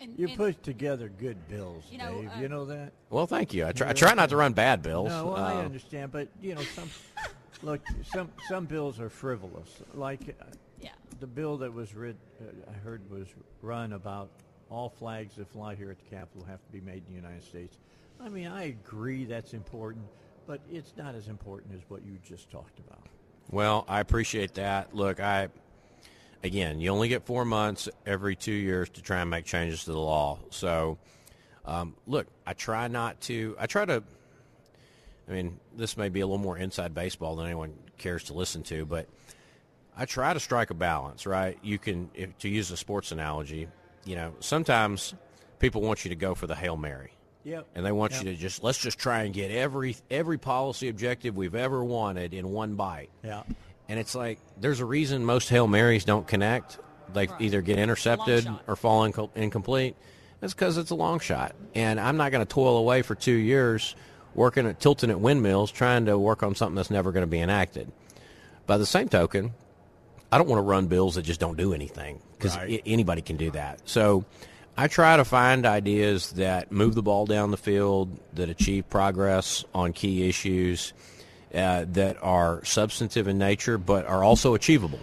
[0.01, 2.31] And, You and- put together good bills, You know, Dave.
[2.37, 2.93] uh, you know that?
[3.11, 3.67] well, thank you.
[3.67, 5.09] I try, I try not to run bad bills.
[5.09, 6.89] No, well, I Uh, understand, but you know, some
[7.63, 7.81] look,
[8.15, 9.83] some some bills are frivolous.
[9.95, 10.45] Like uh,
[10.81, 10.91] Yeah.
[11.19, 13.27] the bill that was read, uh, I heard was
[13.61, 14.31] run about
[14.71, 17.43] all flags that fly here at the Capitol have to be made in the United
[17.43, 17.79] States.
[18.21, 20.05] I mean, I agree that's important,
[20.47, 23.03] but it's not as important as what you just talked about.
[23.51, 24.95] Well, I appreciate that.
[24.95, 25.49] Look, I
[26.43, 29.93] again, you only get four months every two years to try and make changes to
[29.93, 30.39] the law.
[30.51, 30.99] So,
[31.65, 33.57] um, look, I try not to.
[33.59, 34.03] I try to.
[35.29, 38.63] I mean, this may be a little more inside baseball than anyone cares to listen
[38.65, 39.07] to, but
[39.97, 41.27] I try to strike a balance.
[41.27, 41.59] Right?
[41.63, 43.69] You can, if, to use a sports analogy,
[44.05, 45.15] you know, sometimes
[45.59, 47.13] people want you to go for the hail mary.
[47.45, 47.67] Yep.
[47.75, 48.25] And they want Yep.
[48.25, 52.35] you to just let's just try and get every every policy objective we've ever wanted
[52.35, 53.09] in one bite.
[53.25, 53.43] Yeah.
[53.89, 56.79] And it's like there's a reason most hail marys don't connect.
[57.13, 57.41] They Right.
[57.41, 59.97] either get intercepted or fall inco- incomplete.
[60.43, 63.33] It's because it's a long shot, and I'm not going to toil away for two
[63.35, 63.95] years
[64.35, 67.41] working at tilting at windmills trying to work on something that's never going to be
[67.41, 67.91] enacted.
[68.67, 69.53] By the same token,
[70.33, 72.83] I don't want to run bills that just don't do anything because Right.
[72.87, 73.81] anybody can do that.
[73.85, 74.25] So
[74.77, 79.65] I try to find ideas that move the ball down the field, that achieve progress
[79.75, 80.93] on key issues,
[81.55, 85.01] uh, that are substantive in nature but are also achievable.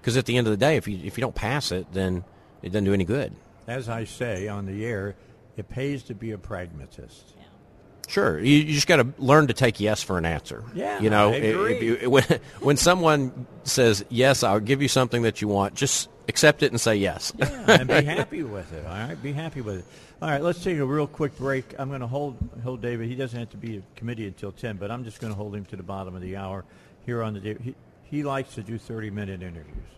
[0.00, 2.24] Because at the end of the day, if you if you don't pass it, then
[2.62, 3.32] it doesn't do any good.
[3.66, 5.16] As I say on the air,
[5.56, 7.34] it pays to be a pragmatist.
[8.08, 10.64] Sure, you, you just got to learn to take yes for an answer.
[10.74, 11.74] Yeah, you know, I agree.
[11.74, 12.24] if you, when
[12.60, 15.74] when someone says yes, I'll give you something that you want.
[15.74, 17.32] Just accept it and say yes.
[17.38, 18.84] Yeah, and be happy with it.
[18.86, 19.84] All right, be happy with it.
[20.22, 21.74] All right, let's take a real quick break.
[21.78, 23.08] I'm going to hold hold David.
[23.08, 25.54] He doesn't have to be a committee until ten, but I'm just going to hold
[25.54, 26.64] him to the bottom of the hour
[27.04, 27.40] here on the.
[27.40, 27.56] day.
[27.62, 27.74] He,
[28.04, 29.88] he likes to do 30 minute interviews.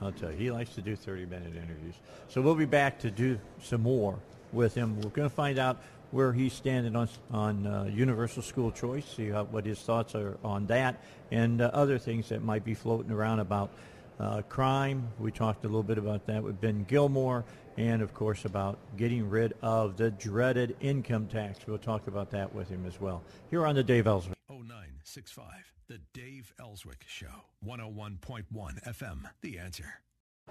[0.00, 1.94] I'll tell you, he likes to do 30 minute interviews.
[2.28, 4.18] So we'll be back to do some more
[4.52, 4.96] with him.
[5.00, 5.80] We're going to find out
[6.10, 9.04] where he's standing on on uh, universal school choice.
[9.16, 12.74] See how, what his thoughts are on that, and uh, other things that might be
[12.74, 13.70] floating around about
[14.18, 15.08] uh, crime.
[15.18, 17.44] We talked a little bit about that with Ben Gilmore,
[17.76, 21.58] and of course about getting rid of the dreaded income tax.
[21.66, 23.22] We'll talk about that with him as well.
[23.50, 24.36] Here on the Dave Ellsworth.
[24.48, 25.46] 0965,
[25.88, 27.44] The Dave Elswick Show.
[27.66, 28.44] 101.1
[28.84, 29.30] FM.
[29.40, 29.86] The answer.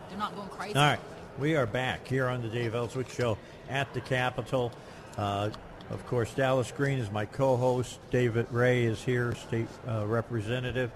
[0.10, 0.76] They're not going crazy.
[0.76, 1.00] All right,
[1.38, 3.38] we are back here on the Dave Elswick Show
[3.70, 4.72] at the Capitol.
[5.18, 5.50] Uh,
[5.90, 8.00] of course, Dallas Green is my co-host.
[8.12, 10.92] David Ray is here, state uh, representative.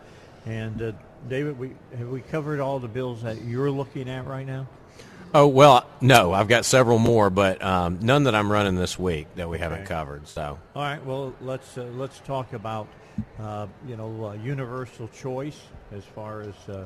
[0.45, 0.91] And uh,
[1.27, 4.67] David, we have we covered all the bills that you're looking at right now?
[5.33, 9.27] Oh well, no, I've got several more, but um, none that I'm running this week
[9.35, 9.87] that we haven't Okay.
[9.87, 10.27] covered.
[10.27, 11.03] So All right.
[11.03, 12.87] Well, let's uh, let's talk about
[13.39, 15.59] uh, you know uh, universal choice
[15.91, 16.85] as far as uh,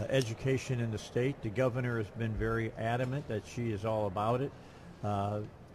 [0.00, 1.40] uh, education in the state.
[1.42, 4.50] The governor has been very adamant that she is all about it.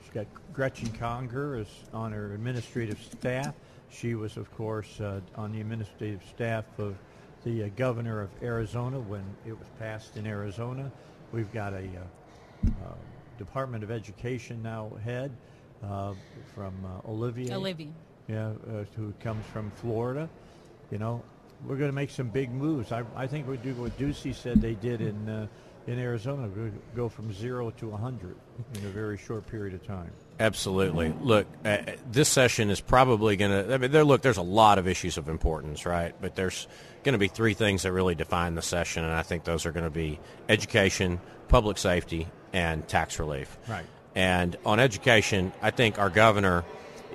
[0.10, 3.53] She's got Gretchen Conger is on her administrative staff.
[3.91, 6.95] She was, of course, uh, on the administrative staff of
[7.44, 10.91] the uh, governor of Arizona when it was passed in Arizona.
[11.31, 12.94] We've got a uh, uh,
[13.38, 15.31] Department of Education now head
[15.84, 16.14] uh,
[16.56, 17.53] from uh, Olivier.
[17.53, 17.90] Olivia.
[18.27, 20.27] Yeah, uh, who comes from Florida.
[20.91, 21.23] You know,
[21.65, 22.91] we're going to make some big moves.
[22.91, 25.48] I, I think we do what Ducey said they did in uh,
[25.89, 26.47] in Arizona.
[26.95, 28.35] Go from zero to 100
[28.75, 30.11] in a very short period of time.
[30.39, 33.73] absolutely, look, uh, uh, this session is probably going to.
[33.73, 36.13] I mean, there, look, there's a lot of issues of importance, right?
[36.21, 36.67] But there's
[37.03, 39.71] going to be three things that really define the session, and I think those are
[39.71, 43.57] going to be education, public safety, and tax relief.
[43.67, 43.85] Right.
[44.13, 46.65] And on education, I think our governor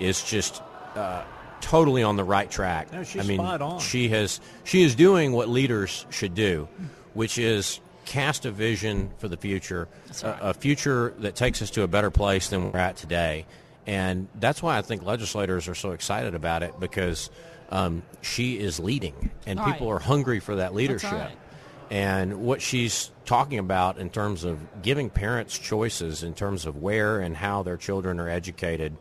[0.00, 0.62] is just
[0.96, 1.22] uh,
[1.60, 2.92] totally on the right track.
[2.92, 3.78] No, she's I mean, spot on.
[3.78, 6.68] she has she is doing what leaders should do,
[7.12, 9.88] which is cast a vision for the future,
[10.22, 13.46] a, a future that takes us to a better place than we're at today.
[13.86, 17.30] And that's why I think legislators are so excited about it because
[17.70, 19.72] um, she is leading, and Right.
[19.72, 21.12] people are hungry for that leadership.
[21.12, 21.36] right.
[21.90, 27.20] And what she's talking about in terms of giving parents choices in terms of where
[27.20, 28.96] and how their children are educated,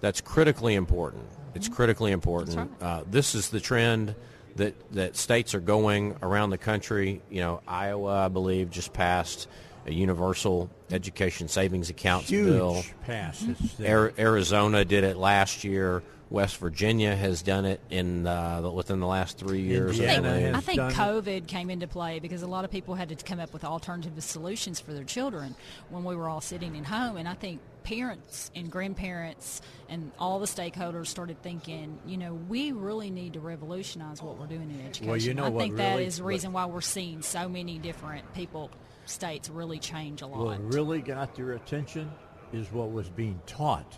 [0.00, 1.24] that's critically important.
[1.54, 2.70] It's critically important.
[2.80, 4.14] Uh, this is the trend
[4.56, 7.22] that that states are going around the country.
[7.30, 9.48] You know, Iowa, I believe, just passed
[9.86, 12.82] a universal education savings accounts Huge bill.
[13.06, 13.42] pass.
[13.42, 13.98] It's there.
[14.00, 16.02] Ari- Arizona did it last year.
[16.28, 20.00] West Virginia has done it in uh, within the last three years.
[20.00, 20.42] I Indiana believe.
[20.46, 20.94] has I think done it.
[20.94, 24.20] COVID came into play because a lot of people had to come up with alternative
[24.24, 25.54] solutions for their children
[25.88, 27.16] when we were all sitting at home.
[27.16, 32.72] And I think parents and grandparents and all the stakeholders started thinking, you know, we
[32.72, 35.06] really need to revolutionize what we're doing in education.
[35.06, 37.48] Well, you know I what think that really- is the reason why we're seeing so
[37.48, 38.70] many different people,
[39.04, 40.40] states really change a lot.
[40.40, 42.10] What really got their attention
[42.52, 43.96] is what was being taught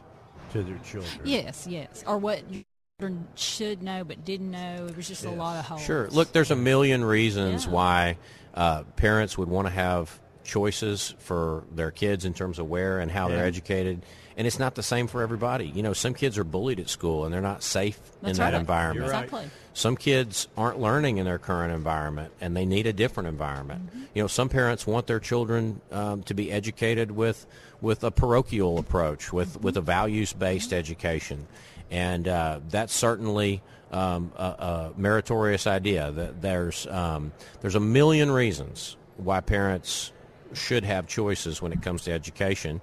[0.52, 1.20] to their children.
[1.24, 2.04] Yes, yes.
[2.06, 2.42] Or what
[3.00, 4.86] children should know but didn't know.
[4.86, 5.82] It was just a lot of holes.
[5.82, 6.08] Sure.
[6.10, 7.70] Look, there's a million reasons Yeah.
[7.72, 8.18] why
[8.52, 13.10] uh, parents would want to have choices for their kids in terms of where and
[13.10, 13.36] how Yeah.
[13.36, 14.02] they're educated.
[14.36, 15.66] And it's not the same for everybody.
[15.66, 18.54] You know, some kids are bullied at school and they're not safe That's in that
[18.54, 19.06] environment.
[19.06, 19.24] You're right.
[19.24, 19.50] Exactly.
[19.74, 23.86] Some kids aren't learning in their current environment and they need a different environment.
[23.88, 24.02] Mm-hmm.
[24.14, 27.46] You know, some parents want their children um, to be educated with
[27.80, 29.62] with a parochial approach, with Mm-hmm.
[29.64, 31.46] with a values based education,
[31.92, 33.62] and uh, that's certainly
[33.92, 36.10] um, a, a meritorious idea.
[36.10, 40.10] That there's um, there's a million reasons why parents
[40.54, 42.80] should have choices when it comes to education.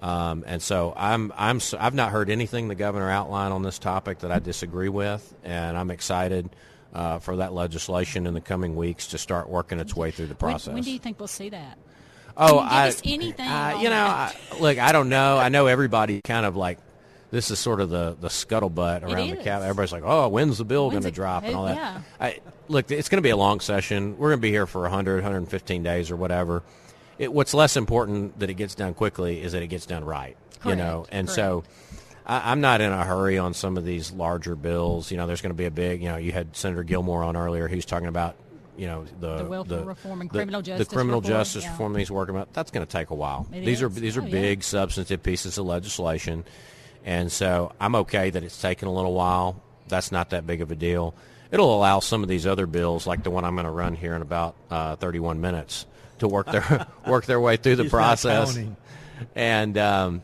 [0.00, 4.18] Um, and so I'm, I'm, I've not heard anything the governor outlined on this topic
[4.20, 6.50] that I disagree with, and I'm excited
[6.92, 10.34] uh, for that legislation in the coming weeks to start working its way through the
[10.34, 10.74] process.
[10.74, 11.78] When, do you think we'll see that?
[12.36, 15.38] oh, Can you give I, anything I- you know, I, look, I don't know.
[15.38, 16.78] I know everybody kind of like
[17.30, 19.62] this is sort of the the scuttlebutt around the cap.
[19.62, 21.76] Everybody's like, "Oh, when's the bill going to drop?" and all that.
[21.76, 22.00] yeah.
[22.20, 22.38] I,
[22.68, 24.16] look, it's going to be a long session.
[24.18, 26.62] We're going to be here for 100, 115 days or whatever.
[27.18, 30.36] It, what's less important that it gets done quickly is that it gets done right.
[30.64, 31.36] You know, and correct.
[31.36, 31.64] so
[32.26, 35.10] I, I'm not in a hurry on some of these larger bills.
[35.10, 36.02] You know, there's going to be a big.
[36.02, 37.68] You know, you had Senator Gilmore on earlier.
[37.68, 38.36] He was talking about.
[38.76, 41.70] You know the The welfare reform and the- criminal the justice criminal reform, justice yeah.
[41.70, 42.52] reform that he's working about.
[42.54, 43.46] That's going to take a while.
[43.52, 43.94] It these are is.
[43.94, 44.30] these are Oh, yeah.
[44.32, 46.44] big substantive pieces of legislation,
[47.04, 49.62] and so I'm okay that it's taken a little while.
[49.86, 51.14] That's not that big of a deal.
[51.52, 54.16] It'll allow some of these other bills, like the one I'm going to run here
[54.16, 55.86] in about uh, 31 minutes,
[56.18, 58.58] to work their work their way through the He's process.
[59.34, 60.22] And um,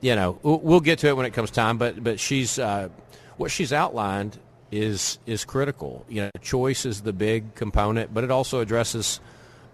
[0.00, 1.78] you know, we'll, we'll get to it when it comes time.
[1.78, 2.88] But but she's uh,
[3.36, 4.38] what she's outlined
[4.70, 6.04] is is critical.
[6.08, 9.20] You know, choice is the big component, but it also addresses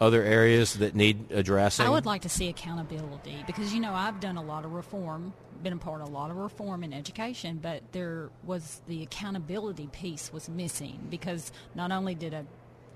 [0.01, 1.87] other areas that need addressing.
[1.87, 5.33] I would like to see accountability because you know I've done a lot of reform,
[5.63, 9.89] been a part of a lot of reform in education, but there was the accountability
[9.89, 12.45] piece was missing because not only did I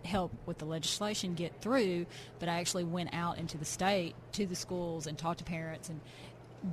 [0.05, 2.07] help with the legislation get through,
[2.39, 5.89] but I actually went out into the state to the schools and talked to parents,
[5.89, 6.01] and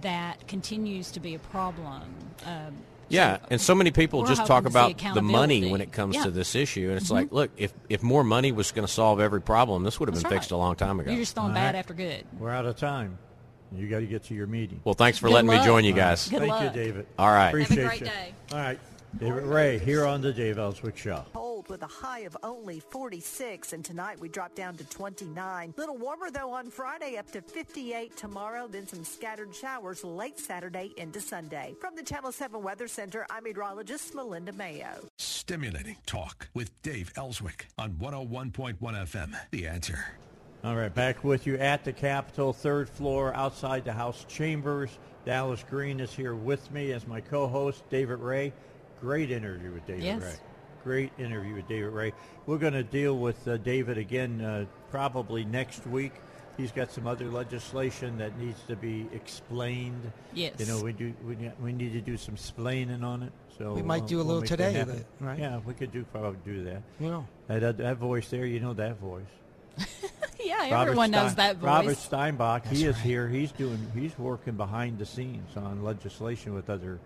[0.02, 2.04] that continues to be a problem.
[2.46, 2.76] Um,
[3.12, 6.26] Yeah, so and so many people just talk about the money when it comes Yeah.
[6.26, 7.14] to this issue, and it's Mhm.
[7.14, 10.14] like, look, if if more money was going to solve every problem, this would have
[10.14, 11.10] been That's fixed a long time ago.
[11.10, 11.80] You're just throwing All bad right.
[11.80, 12.24] after good.
[12.38, 13.18] We're out of time.
[13.76, 14.82] You got to get to your meeting.
[14.84, 16.06] well, thanks for Good letting me join you All right.
[16.10, 16.28] guys.
[16.30, 16.64] Good Thank luck.
[16.64, 17.08] you, David.
[17.18, 17.50] All right.
[17.50, 18.06] Appreciate great you.
[18.08, 18.34] day.
[18.52, 18.80] All right.
[19.18, 21.26] David Ray here on the Dave Elswick Show.
[21.34, 25.74] Cold with a high of only 46, and tonight we drop down to 29.
[25.78, 28.68] Little warmer though on Friday, up to 58 tomorrow.
[28.68, 31.76] Then some scattered showers late Saturday into Sunday.
[31.82, 35.10] From the Channel 7 Weather Center, I'm meteorologist Melinda Mayo.
[35.18, 39.36] Stimulating talk with Dave Elswick on 101.1 FM.
[39.52, 40.06] The answer.
[40.64, 45.00] All right, back with you at the Capitol, third floor, outside the House chambers.
[45.26, 48.54] Dallas Green is here with me as my co-host, David Ray.
[49.02, 50.22] Great interview with David Yes.
[50.22, 50.34] Ray.
[50.84, 52.14] Great interview with David Ray.
[52.46, 56.14] We're going to deal with uh, David again uh, probably next week.
[56.58, 60.12] He's got some other legislation that needs to be explained.
[60.34, 60.56] Yes.
[60.60, 63.32] You know, we do we, we need to do some splaining on it.
[63.58, 65.40] So We might uh, do a we'll little make that today it, right?
[65.40, 66.82] Yeah, we could do probably do that.
[67.00, 67.24] Yeah.
[67.48, 69.24] That, that, that voice there, you know that voice.
[70.42, 71.66] Yeah, Robert everyone knows that voice.
[71.66, 73.28] Robert Steinbuch, he That's is here.
[73.28, 73.78] He's doing.
[73.94, 77.00] He's working behind the scenes on legislation with other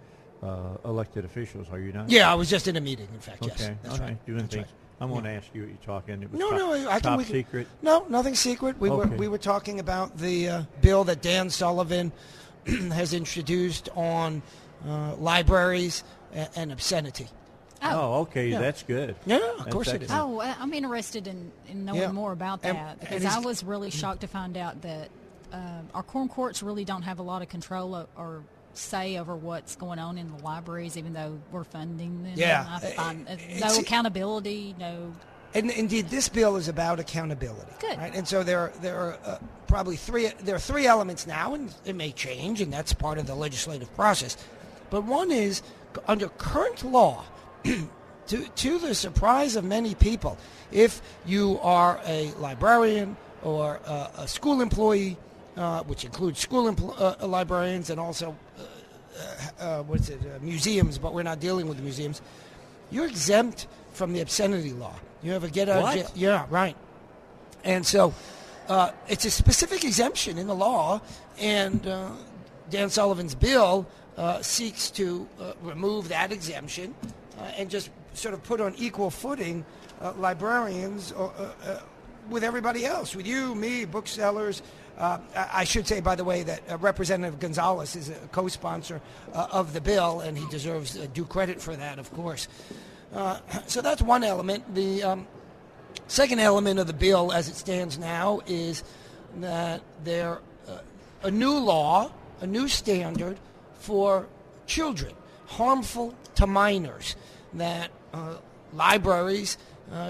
[0.43, 1.67] uh, elected officials.
[1.71, 2.09] Are you not?
[2.09, 3.07] Yeah, I was just in a meeting.
[3.13, 3.53] In fact, Okay.
[3.57, 4.03] yes, that's okay.
[4.03, 4.25] right.
[4.25, 4.65] Doing That's things.
[4.67, 4.73] right.
[5.01, 6.21] I won't ask you what you're talking.
[6.23, 7.01] It was No, top, no, I can.
[7.01, 7.67] top we can- secret.
[7.81, 8.79] No, nothing secret.
[8.79, 12.11] We were we were talking about the uh, bill that Dan Sullivan
[12.65, 14.41] has introduced on
[14.87, 16.03] uh, libraries
[16.33, 17.27] and, and obscenity.
[17.85, 18.47] Oh, okay.
[18.47, 18.59] Yeah.
[18.61, 19.15] That's good.
[19.25, 20.09] Yeah, of That's course it is.
[20.11, 22.11] Oh, I- I'm interested in, in knowing Yeah.
[22.13, 25.09] more about that and because he's- I was really shocked to find out that
[25.51, 28.43] um, our quorum courts really don't have a lot of control o- or
[28.73, 32.33] say over what's going on in the libraries, even though we're funding them.
[32.35, 32.79] Yeah.
[32.79, 35.13] Find, uh, no accountability, no.
[35.53, 37.71] And indeed, this bill is about accountability.
[37.79, 37.97] Good.
[37.97, 38.13] Right?
[38.15, 39.37] And so there, there are uh,
[39.67, 40.29] probably three.
[40.41, 43.93] There are three elements now, and it may change, and that's part of the legislative
[43.95, 44.35] process.
[44.89, 45.61] But one is
[46.07, 47.23] under current law,
[47.63, 50.37] to, to the surprise of many people,
[50.71, 55.17] if you are a librarian or uh, a school employee,
[55.57, 58.35] uh, which includes school empl- uh, librarians and also
[59.17, 62.21] uh, uh, what's it, uh, museums, but we're not dealing with the museums,
[62.91, 64.95] you're exempt from the obscenity law.
[65.21, 66.11] You have a get out of jail.
[66.15, 66.75] Yeah, right.
[67.63, 68.13] And so
[68.67, 71.01] uh, it's a specific exemption in the law,
[71.39, 72.09] and uh,
[72.69, 73.87] Dan Sullivan's bill
[74.17, 76.93] uh, seeks to uh, remove that exemption
[77.39, 79.65] uh, and just sort of put on equal footing
[80.01, 81.79] uh, librarians uh, uh,
[82.29, 84.61] with everybody else, with you, me, booksellers.
[84.97, 89.01] Uh, I should say, by the way, that uh, Representative Gonzales is a co-sponsor
[89.33, 92.47] uh, of the bill, and he deserves uh, due credit for that, of course.
[93.13, 94.75] Uh, so that's one element.
[94.75, 95.27] The um,
[96.07, 98.83] Second element of the bill, as it stands now, is
[99.37, 100.77] that there uh,
[101.23, 102.11] a new law,
[102.41, 103.39] a new standard
[103.79, 104.27] for
[104.67, 105.13] children,
[105.45, 107.15] harmful to minors,
[107.53, 107.89] that
[108.73, 109.57] libraries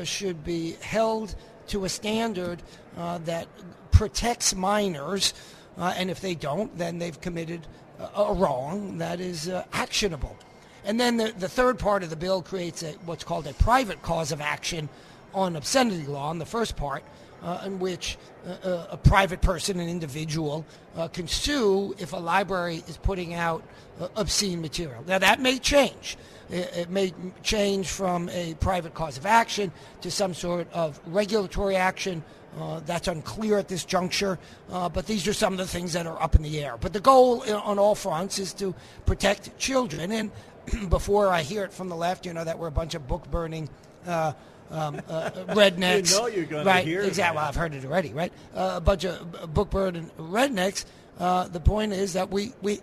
[0.03, 1.35] should be held
[1.67, 2.61] to a standard
[2.95, 3.47] that
[3.93, 5.33] protects minors,
[5.77, 7.61] uh, and if they don't, then they've committed
[7.99, 10.35] a, a wrong that is uh, actionable.
[10.83, 14.01] And then the, the third part of the bill creates a, what's called a private
[14.01, 14.89] cause of action
[15.33, 17.03] on obscenity law in the first part,
[17.41, 20.65] uh, in which uh, uh, a private person, an individual,
[20.97, 23.63] uh, can sue if a library is putting out
[23.99, 25.03] uh, obscene material.
[25.07, 26.17] Now, that may change.
[26.49, 29.71] It, it may change from a private cause of action
[30.01, 32.23] to some sort of regulatory action.
[32.59, 34.37] Uh, that's unclear at this juncture,
[34.71, 36.77] uh, but these are some of the things that are up in the air.
[36.79, 38.75] But the goal uh, on all fronts is to
[39.05, 40.11] protect children.
[40.11, 40.31] And
[40.89, 43.29] before I hear it from the left, you know, that we're a bunch of book
[43.31, 43.69] burning.
[44.05, 44.33] Uh,
[44.71, 46.35] um, uh, rednecks.
[46.35, 47.37] You know right, hear exactly.
[47.37, 48.33] Well, I've heard it already, right?
[48.55, 50.85] Uh, a bunch of book burning rednecks.
[51.19, 52.81] Uh, the point is that we, we,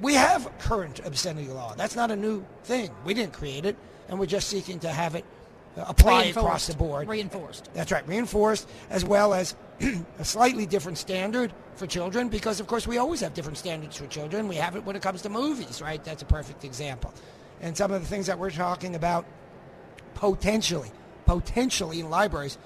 [0.00, 1.74] we have current obscenity law.
[1.76, 2.90] That's not a new thing.
[3.04, 3.76] We didn't create it,
[4.08, 5.24] and we're just seeking to have it
[5.86, 7.08] apply across the board.
[7.08, 7.68] Reinforced.
[7.74, 9.54] That's right, reinforced, as well as
[10.18, 14.06] a slightly different standard for children, because of course we always have different standards for
[14.06, 14.48] children.
[14.48, 16.02] We have it when it comes to movies, right?
[16.02, 17.12] That's a perfect example.
[17.60, 19.24] And some of the things that we're talking about
[20.14, 20.90] potentially,
[21.26, 22.58] potentially in libraries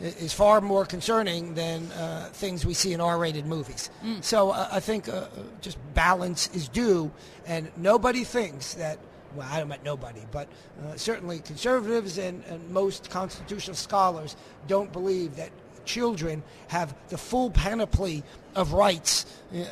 [0.00, 3.90] is far more concerning than uh, things we see in R-rated movies.
[4.20, 5.28] So uh, I think uh, uh,
[5.62, 7.10] just balance is due,
[7.46, 8.98] and nobody thinks that.
[9.36, 10.48] Well, I don't mean nobody, but
[10.82, 14.36] uh, certainly conservatives and, and most constitutional scholars
[14.66, 15.50] don't believe that
[15.84, 19.64] children have the full panoply of rights uh,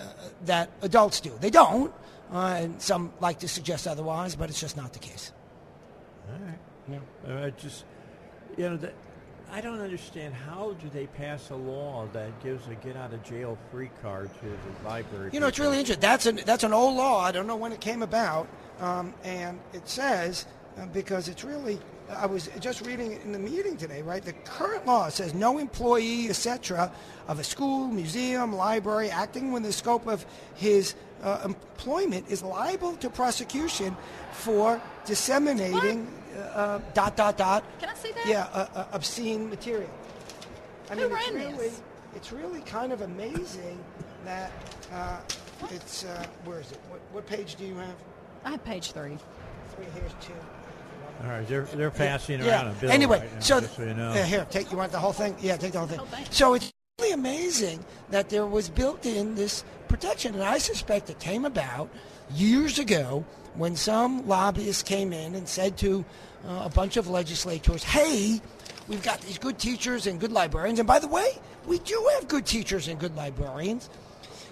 [0.45, 1.33] that adults do.
[1.41, 1.93] They don't,
[2.33, 5.33] uh, and some like to suggest otherwise, but it's just not the case.
[6.29, 7.01] All right.
[7.27, 7.85] Uh, I just,
[8.57, 8.95] you know, that,
[9.51, 13.23] I don't understand how do they pass a law that gives a get out of
[13.23, 15.31] jail free card to the library?
[15.33, 16.01] You know, it's really interesting.
[16.01, 17.21] That's an that's an old law.
[17.21, 18.49] I don't know when it came about,
[18.81, 20.47] um, and it says
[20.79, 21.79] uh, because it's really.
[22.11, 24.23] I was just reading it in the meeting today, right?
[24.23, 26.93] The current law says no employee, etc.,
[27.29, 32.95] of a school, museum, library acting within the scope of his uh, employment is liable
[32.97, 33.97] to prosecution
[34.33, 36.07] for disseminating
[36.37, 37.65] uh, uh, dot dot dot.
[37.81, 38.27] Can I see that?
[38.27, 39.91] Yeah, uh, uh, obscene material.
[40.91, 41.83] I Who mean, it's really, this?
[42.15, 43.83] it's really kind of amazing
[44.25, 44.53] that
[44.93, 45.19] uh,
[45.71, 46.05] it's.
[46.05, 46.79] Uh, where is it?
[46.91, 47.97] What, what page do you have?
[48.45, 49.17] I have page three.
[49.75, 49.87] Three.
[49.95, 50.33] Here's two.
[51.23, 52.49] All right, they're they're passing yeah.
[52.49, 54.11] around a bill anyway, right now, so, just so you know.
[54.11, 54.71] uh, here, take.
[54.71, 55.35] You want the whole thing?
[55.41, 56.01] Yeah, take the whole thing.
[56.31, 61.21] So it's really amazing that there was built in this protection, and I suspect it
[61.21, 61.89] came about
[62.35, 66.05] years ago when some lobbyists came in and said to
[66.47, 68.41] uh, a bunch of legislators, "Hey,
[68.89, 72.29] we've got these good teachers and good librarians, and by the way, we do have
[72.29, 73.89] good teachers and good librarians."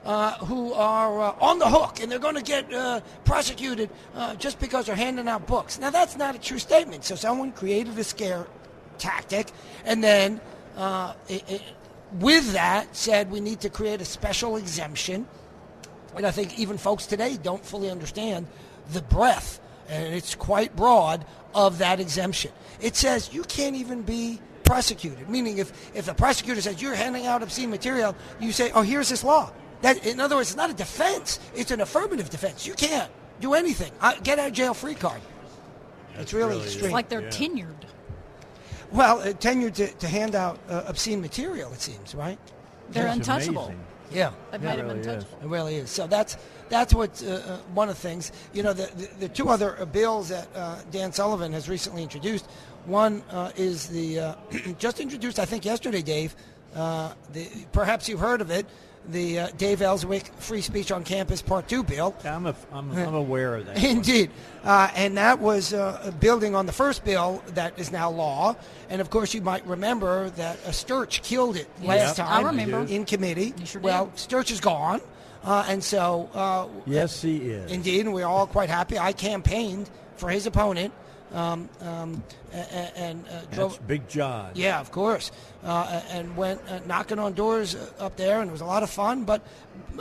[0.04, 4.34] Uh, who are uh, on the hook and they're going to get uh, prosecuted uh,
[4.34, 5.78] just because they're handing out books.
[5.78, 7.04] Now, that's not a true statement.
[7.04, 8.46] So, someone created a scare
[8.98, 9.48] tactic
[9.84, 10.40] and then,
[10.76, 11.62] uh, it, it,
[12.20, 15.26] with that, said we need to create a special exemption.
[16.16, 18.46] And I think even folks today don't fully understand
[18.92, 21.24] the breadth, and it's quite broad,
[21.54, 22.52] of that exemption.
[22.80, 27.26] It says you can't even be prosecuted, meaning if, if the prosecutor says you're handing
[27.26, 29.50] out obscene material, you say, oh, here's this law.
[29.82, 32.66] That, in other words, it's not a defense, it's an affirmative defense.
[32.66, 33.10] You can't
[33.40, 33.92] do anything.
[34.00, 35.20] I, get out of jail free card.
[36.16, 36.84] it's really, extreme.
[36.86, 37.74] It's like they're tenured.
[38.92, 42.38] Well, uh, tenured to, to hand out uh, obscene material, it seems, right?
[42.90, 43.64] They're That's untouchable.
[43.66, 43.84] amazing.
[44.12, 45.38] Yeah, They've made them untouchable.
[45.42, 45.90] It really is.
[45.90, 46.36] So that's
[46.68, 48.30] that's what uh, uh, one of the things.
[48.52, 52.02] You know, the the, the two other uh, bills that uh, Dan Sullivan has recently
[52.02, 52.46] introduced.
[52.84, 54.34] One uh, is the uh,
[54.78, 56.34] just introduced, I think, yesterday, Dave,
[56.74, 58.66] uh, the, perhaps you've heard of it,
[59.08, 62.14] the uh, Dave Elswick Free Speech on Campus Part 2 bill.
[62.24, 63.82] I'm, a, I'm, I'm aware of that.
[63.82, 64.30] Indeed.
[64.62, 68.54] Uh, and that was uh, building on the first bill that is now law.
[68.90, 72.26] And of course, you might remember that uh, Sturch killed it last Yep.
[72.28, 72.80] time I remember.
[72.92, 73.54] in committee.
[73.58, 73.84] You sure did.
[73.86, 75.00] well, Sturch is gone.
[75.44, 77.72] Uh, and so, uh, Yes, he is.
[77.72, 78.96] indeed, and we're all quite happy.
[78.98, 80.92] I campaigned for his opponent
[81.32, 82.22] um, um,
[82.52, 83.72] and uh, drove.
[83.72, 84.50] That's Big John.
[84.54, 85.30] Yeah, of course.
[85.64, 88.82] Uh, and went uh, knocking on doors uh, up there, and it was a lot
[88.82, 89.24] of fun.
[89.24, 89.46] But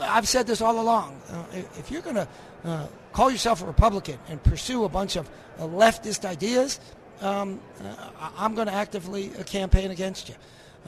[0.00, 1.44] I've said this all along: uh,
[1.78, 2.28] if you're going to
[2.64, 5.28] uh, call yourself a Republican and pursue a bunch of
[5.58, 6.80] uh, leftist ideas,
[7.20, 10.34] um, uh, I'm going to actively campaign against you.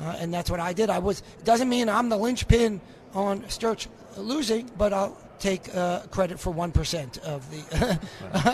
[0.00, 0.90] Uh, and that's what I did.
[0.90, 1.20] I was.
[1.38, 2.80] It doesn't mean I'm the linchpin
[3.14, 8.00] on Sturch losing, but I'll take uh, credit for one percent of the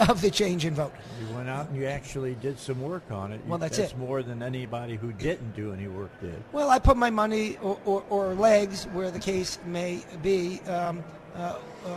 [0.10, 0.92] of the change in vote.
[1.20, 3.40] You went out and you actually did some work on it.
[3.46, 3.98] Well, that's that's it.
[3.98, 6.42] more than anybody who didn't do any work did.
[6.52, 11.04] Well, I put my money or, or, or legs where the case may be, um,
[11.36, 11.88] uh, uh,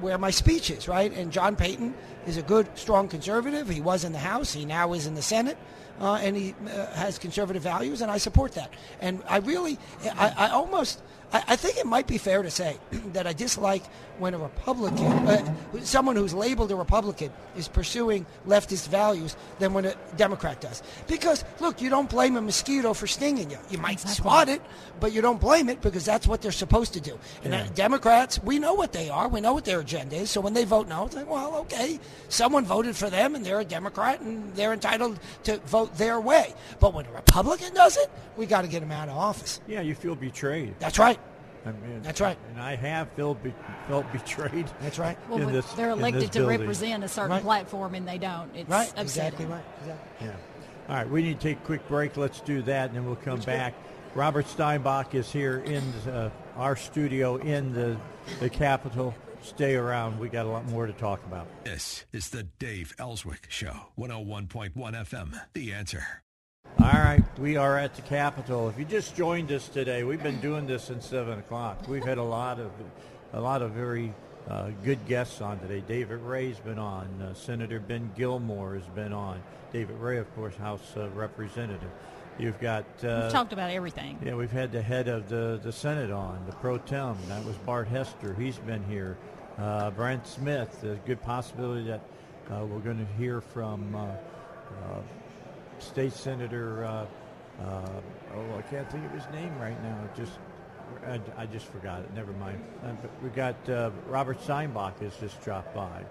[0.00, 1.12] where my speech is, right?
[1.12, 1.94] And John Payton
[2.26, 3.68] is a good, strong conservative.
[3.68, 4.52] He was in the House.
[4.52, 5.58] He now is in the Senate.
[6.00, 8.72] Uh, and he uh, has conservative values, and I support that.
[9.02, 9.78] And I really,
[10.16, 11.02] I, I almost,
[11.32, 12.76] I, I think it might be fair to say
[13.12, 13.82] that I dislike
[14.18, 19.86] when a Republican, uh, someone who's labeled a Republican, is pursuing leftist values than when
[19.86, 20.82] a Democrat does.
[21.06, 23.58] Because, look, you don't blame a mosquito for stinging you.
[23.70, 24.60] You might spot it,
[25.00, 27.18] but you don't blame it because that's what they're supposed to do.
[27.44, 29.26] And uh, Democrats, we know what they are.
[29.28, 30.30] We know what their agenda is.
[30.30, 31.98] So when they vote no, it's like, well, okay,
[32.28, 36.54] someone voted for them and they're a Democrat and they're entitled to vote their way.
[36.78, 39.60] But when a Republican does it, we got to get him out of office.
[39.66, 40.74] Yeah, you feel betrayed.
[40.78, 41.19] That's right.
[41.66, 42.38] I mean, That's right.
[42.52, 43.54] And I have felt, be-
[43.86, 44.66] felt betrayed.
[44.80, 45.18] That's right.
[45.28, 46.60] Well, in this, they're in elected this to building.
[46.60, 47.42] represent a certain Right.
[47.42, 48.54] platform and they don't.
[48.56, 49.02] It's Right, upsetting.
[49.02, 49.64] exactly right.
[49.80, 50.26] Exactly.
[50.28, 50.32] Yeah.
[50.88, 52.16] All right, we need to take a quick break.
[52.16, 53.74] Let's do that, and then we'll come back.
[54.14, 57.96] Robert Steinbuch is here in uh, our studio in the
[58.40, 59.14] the Capitol.
[59.42, 60.18] Stay around.
[60.18, 61.46] We got a lot more to talk about.
[61.64, 65.40] This is the Dave Elswick Show, 101.1 FM.
[65.54, 66.04] The answer.
[66.78, 68.68] All right, we are at the Capitol.
[68.70, 71.86] If you just joined us today, we've been doing this since seven o'clock.
[71.86, 72.70] We've had a lot of,
[73.34, 74.14] a lot of very
[74.48, 75.82] uh, good guests on today.
[75.86, 77.06] David Ray's been on.
[77.20, 79.42] Uh, Senator Ben Gilmore has been on.
[79.72, 81.90] David Ray, of course, House uh, Representative.
[82.38, 82.84] You've got.
[83.04, 84.18] Uh, We've talked about everything.
[84.24, 87.16] Yeah, we've had the head of the, the Senate on, the pro tem.
[87.28, 88.32] That was Bart Hester.
[88.34, 89.18] He's been here.
[89.58, 90.80] Uh, Brandt Smith.
[90.80, 92.00] There's a good possibility that
[92.50, 95.00] uh, we're going to hear from uh, uh,
[95.82, 96.84] State Senator.
[96.84, 97.06] Uh,
[97.62, 97.88] uh,
[98.34, 100.08] oh, I can't think of his name right now.
[100.16, 100.32] Just
[101.06, 102.14] I, I just forgot it.
[102.14, 102.62] Never mind.
[102.84, 106.04] Uh, but we got uh, Robert Steinbuch has just dropped by,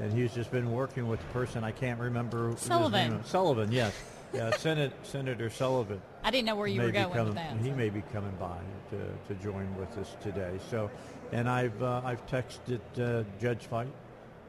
[0.00, 2.50] and he's just been working with the person I can't remember.
[2.50, 3.24] his Sullivan.
[3.24, 3.72] Sullivan.
[3.72, 3.94] Yes.
[4.32, 7.56] Yeah, Senate Senator Sullivan I didn't know where you were going coming, with that.
[7.58, 8.58] He may be coming by
[8.90, 10.58] to, to join with us today.
[10.70, 10.90] So,
[11.30, 13.86] and I've uh, I've texted uh, Judge Fite,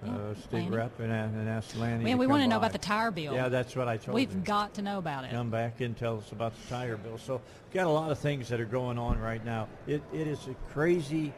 [0.06, 0.76] uh, state Lanny.
[0.76, 2.04] rep, and, a- and asked Lanny.
[2.04, 2.68] Man, to we want to know by.
[2.68, 3.34] about the tire bill.
[3.34, 4.14] Yeah, that's what I told you.
[4.14, 5.32] We've got to know about it.
[5.32, 7.18] Come back and tell us about the tire bill.
[7.18, 9.68] So, we've got a lot of things that are going on right now.
[9.88, 11.34] It it is a crazy,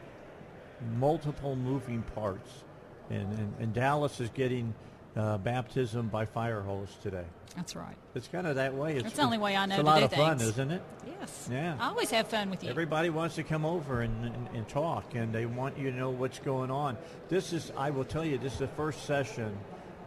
[0.98, 2.64] multiple moving parts,
[3.08, 4.74] and and, and Dallas is getting.
[5.16, 7.24] Uh, baptism by fire hose today.
[7.56, 7.96] That's right.
[8.14, 8.94] It's kind of that way.
[8.94, 10.50] It's, That's the only way I know It's a to lot do of fun, things.
[10.50, 10.82] isn't it?
[11.06, 11.48] Yes.
[11.50, 11.76] Yeah.
[11.80, 12.70] I always have fun with you.
[12.70, 16.10] Everybody wants to come over and, and, and talk, and they want you to know
[16.10, 16.96] what's going on.
[17.28, 19.56] This is, I will tell you, this is the first session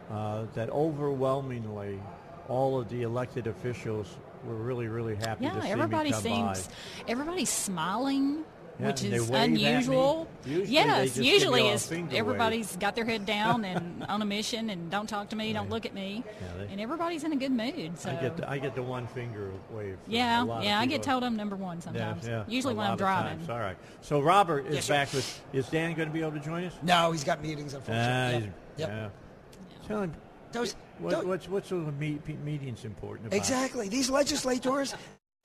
[0.09, 1.99] uh, that overwhelmingly
[2.47, 4.07] all of the elected officials
[4.45, 6.73] were really, really happy to yeah, see everybody me come seems by.
[7.07, 8.43] everybody's smiling,
[8.79, 9.65] Yeah, which is wave at me.
[9.65, 10.27] unusual.
[10.45, 12.19] Usually yes, usually you a it's finger wave.
[12.19, 15.69] everybody's got their head down and on a mission and don't talk to me, don't
[15.69, 17.99] look at me, Yeah, they- and everybody's in a good mood.
[17.99, 19.97] So I get the, I get the one finger wave.
[20.07, 22.27] yeah, a lot of yeah, I get told I'm number one sometimes.
[22.27, 23.37] yeah, Usually when I'm driving.
[23.37, 23.49] times.
[23.49, 23.77] All right.
[24.01, 24.93] So Robert is Yes, sir.
[24.93, 25.41] back with.
[25.53, 26.73] Is Dan going to be able to join us?
[26.81, 28.35] No, he's got meetings, unfortunately.
[28.35, 28.89] Ah, he's- Yep.
[28.89, 29.09] yeah.
[29.87, 30.13] Tell him.
[30.51, 33.37] Those- what, what's what's the meetings important about?
[33.37, 33.87] Exactly.
[33.89, 34.95] These legislators,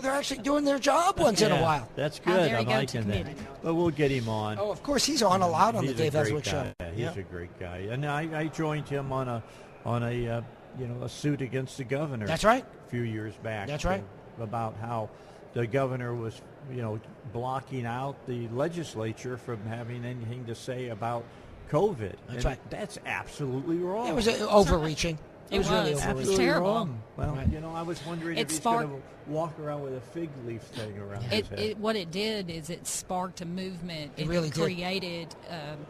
[0.01, 1.89] they're actually doing their job once in a while.
[1.97, 2.53] That's good.
[2.53, 3.27] I'm he liking that.
[3.65, 4.57] But we'll get him on.
[4.61, 6.51] Oh, of course, he's on a lot on he's the Dave a great guy.
[6.53, 6.73] show.
[6.79, 7.15] Yeah, he's Yeah.
[7.19, 9.43] a great guy, and I, I joined him on a
[9.85, 10.43] on a uh,
[10.79, 12.29] you know a suit against the governor.
[12.29, 12.65] That's right.
[12.87, 13.67] A few years back.
[13.67, 14.05] That's right.
[14.39, 15.11] About how
[15.53, 17.01] the governor was you know
[17.33, 21.25] blocking out the legislature from having anything to say about
[21.73, 21.99] COVID.
[22.29, 22.71] That's And right.
[22.71, 24.07] That's absolutely wrong.
[24.07, 25.19] It was overreaching.
[25.51, 25.75] It, It was, was.
[25.79, 25.97] overreaching.
[25.99, 26.67] It's Absolutely terrible.
[26.75, 27.03] wrong.
[27.17, 27.53] Well, Right.
[27.53, 30.01] you know, I was wondering It if he's sparked- going to walk around with a
[30.01, 31.59] fig leaf thing around It, his head.
[31.59, 34.13] it, what it did is it sparked a movement.
[34.17, 35.87] It really created um,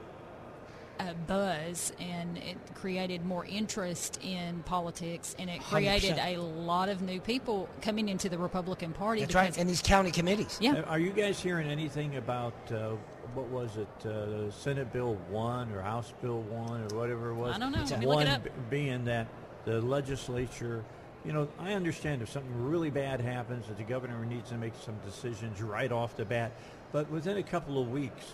[1.01, 5.71] a buzz and it created more interest in politics and it 100%.
[5.71, 9.21] created a lot of new people coming into the Republican Party.
[9.21, 10.59] That's right, and these county committees.
[10.61, 10.81] Yeah.
[10.83, 12.93] Are you guys hearing anything about uh,
[13.35, 17.55] what was it, uh, Senate Bill One or House Bill One or whatever it was?
[17.55, 17.85] I don't know.
[17.85, 18.45] Let me look One it up.
[18.45, 19.29] b- being that
[19.69, 20.83] the legislature.
[21.27, 24.73] You know, I understand if something really bad happens, that the governor needs to make
[24.83, 26.53] some decisions right off the bat.
[26.91, 28.25] But within a couple of weeks,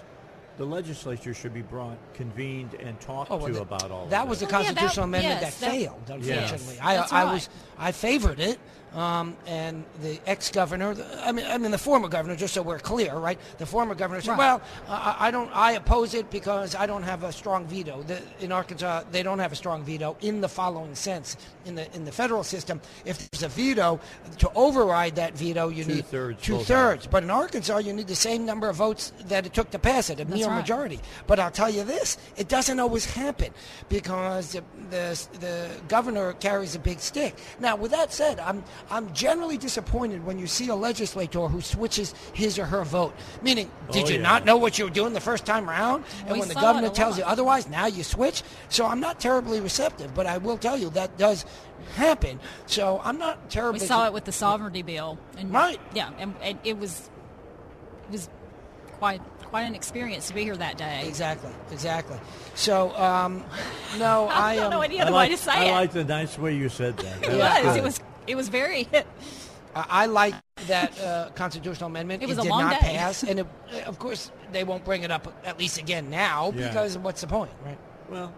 [0.58, 4.22] the legislature should be brought, convened, and talked Oh, well, to th- about all that
[4.22, 4.52] of was the this.
[4.54, 6.02] constitutional amendment yes, that, that- failed.
[6.08, 6.78] Unfortunately, Yes.
[6.80, 7.32] I, That's I right.
[7.32, 7.48] was
[7.78, 8.58] I favored it,
[8.94, 13.14] um, and the ex-governor, I mean, I mean the former governor, just so we're clear,
[13.14, 13.38] right?
[13.58, 14.38] The former governor said, Right.
[14.38, 18.20] "Well, I, I don't, I oppose it because I don't have a strong veto." The,
[18.40, 22.04] in Arkansas, they don't have a strong veto in the following sense: in the in
[22.04, 23.98] the federal system, if there's a veto
[24.38, 26.66] to override that veto, you need Two-thirds two vote.
[26.66, 27.06] thirds.
[27.06, 30.08] But in Arkansas, you need the same number of votes that it took to pass
[30.10, 30.56] it, a That's mere right.
[30.58, 31.00] majority.
[31.26, 33.52] But I'll tell you this: it doesn't always happen
[33.88, 37.34] because the, the the governor carries a big stick.
[37.58, 42.14] Now, with that said, I'm I'm generally disappointed when you see a legislator who switches
[42.32, 43.14] his or her vote.
[43.42, 44.22] Meaning, did Oh, you yeah.
[44.22, 46.04] not know what you were doing the first time around?
[46.20, 48.42] And We when the saw governor it a tells you otherwise, now you switch.
[48.68, 51.44] So I'm not terribly receptive, but I will tell you that does
[51.96, 52.38] happen.
[52.66, 53.80] So I'm not terribly.
[53.80, 53.86] We terribly.
[53.86, 55.80] saw it with the sovereignty bill, and Right.
[55.94, 57.10] Yeah, and, and it was
[58.08, 58.28] it was
[58.98, 61.04] quite quite an experience to be here that day.
[61.06, 62.18] Exactly, exactly.
[62.54, 63.44] So, um,
[63.98, 65.72] no, I, I don't um, know any I other like, way to say I it.
[65.72, 67.20] like the nice way you said that.
[67.22, 67.62] That it Yeah.
[67.62, 67.64] was.
[67.64, 67.76] good.
[67.78, 68.00] It was.
[68.26, 68.88] It was very.
[69.74, 70.34] I I like
[70.68, 72.22] that uh, constitutional amendment.
[72.22, 72.96] It was a did long not day.
[72.96, 73.46] pass, and it,
[73.86, 76.68] of course they won't bring it up at least again now Yeah.
[76.68, 77.78] because what's the point, right?
[78.08, 78.32] Well,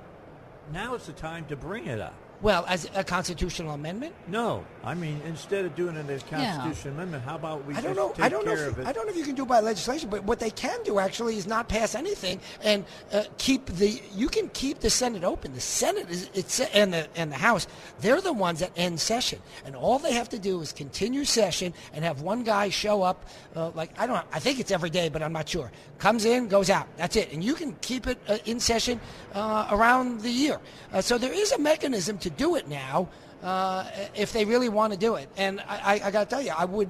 [0.73, 2.15] now is the time to bring it up.
[2.43, 7.25] Well, as a constitutional amendment, No, I mean instead of doing it as constitutional amendment,
[7.25, 8.13] how about we I don't just know.
[8.13, 8.55] take I don't know.
[8.55, 8.87] care If, of it?
[8.87, 11.01] I don't know if you can do it by legislation, but what they can do
[11.01, 14.01] actually is not pass anything and uh, keep the.
[14.15, 15.55] You can keep the Senate open.
[15.55, 17.67] The Senate is it's and the and the House.
[18.01, 21.75] They're the ones that end session, and all they have to do is continue session
[21.93, 23.27] and have one guy show up.
[23.57, 24.25] Uh, like I don't.
[24.33, 25.73] I think it's every day, but I'm not sure.
[25.99, 26.87] Comes in, goes out.
[26.97, 29.01] That's it, and you can keep it uh, in session
[29.35, 30.61] uh, around the year.
[30.93, 33.09] Uh, so there is a mechanism to do it now.
[33.43, 33.85] Uh,
[34.15, 36.53] if they really want to do it, and I, I, I got to tell you,
[36.57, 36.89] I would,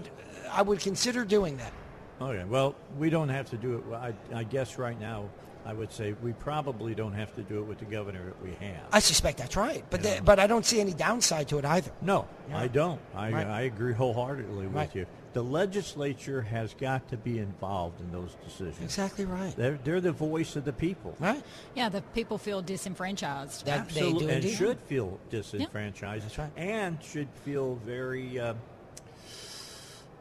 [0.50, 1.72] I would consider doing that.
[2.20, 3.94] Okay, well, we don't have to do it.
[3.94, 5.28] I, I guess right now,
[5.66, 8.50] I would say we probably don't have to do it with the governor that we
[8.66, 8.84] have.
[8.92, 11.90] I suspect that's right, but the, but I don't see any downside to it either.
[12.00, 12.58] No, Yeah.
[12.60, 13.00] I don't.
[13.14, 13.46] I, Right.
[13.46, 14.94] I agree wholeheartedly with Right.
[14.94, 15.06] you.
[15.36, 18.80] The legislature has got to be involved in those decisions.
[18.80, 19.54] Exactly right.
[19.54, 21.14] They're, they're the voice of the people.
[21.20, 21.42] Right.
[21.74, 23.66] Yeah, the people feel disenfranchised.
[23.66, 24.56] That they Absolutely, do and indeed.
[24.56, 26.24] should feel disenfranchised.
[26.24, 26.50] That's right.
[26.56, 28.40] And should feel very.
[28.40, 28.54] Uh,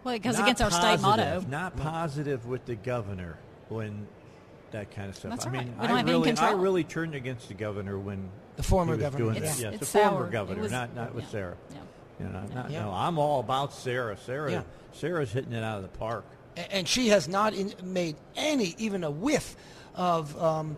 [0.03, 1.45] well, it goes not against our state motto.
[1.47, 3.37] Not positive with the governor
[3.69, 4.07] when
[4.71, 5.31] that kind of stuff.
[5.31, 5.65] That's I right.
[5.65, 8.63] mean, We don't I have any really, I really turned against the governor when The
[8.63, 9.63] former he was governor, doing It's- that.
[9.63, 10.27] Yes, it's the former sour.
[10.27, 11.29] It governor, was- not not with yeah.
[11.29, 11.57] Sarah.
[11.71, 11.77] Yeah.
[12.19, 12.83] You know, not, Yeah.
[12.83, 14.17] no, I'm all about Sarah.
[14.17, 14.63] Sarah, Yeah.
[14.95, 16.25] Sarah's hitting it out of the park.
[16.71, 19.55] And she has not in, made any, even a whiff
[19.93, 20.77] of um,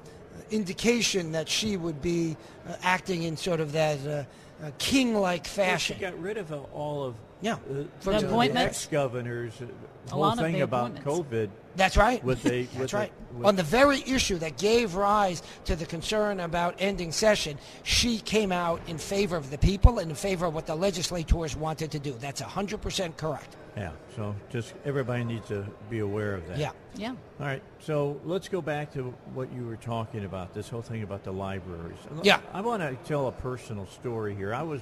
[0.50, 2.36] indication that she would be
[2.68, 4.24] uh, acting in sort of that uh,
[4.66, 5.98] uh, king-like Well, fashion.
[5.98, 7.54] She got rid of uh, all of Yeah.
[7.54, 8.86] uh, For the, appointments.
[8.86, 9.54] ex-governors.
[9.62, 9.66] uh,
[10.08, 10.96] The whole thing about.
[10.96, 11.50] COVID.
[11.78, 12.22] That's right.
[12.24, 13.12] With a, with That's a- right.
[13.34, 18.20] with- On the very issue that gave rise to the concern about ending session, she
[18.20, 21.92] came out in favor of the people and in favor of what the legislators wanted
[21.92, 22.14] to do.
[22.20, 23.56] That's 100% correct.
[23.78, 23.92] yeah.
[24.16, 26.58] So just everybody needs to be aware of that.
[26.58, 26.72] Yeah.
[26.96, 27.12] Yeah.
[27.40, 31.04] All right, so let's go back to what you were talking about, this whole thing
[31.04, 32.00] about the libraries.
[32.24, 32.40] Yeah.
[32.54, 34.56] I want to tell a personal story here.
[34.56, 34.82] I was,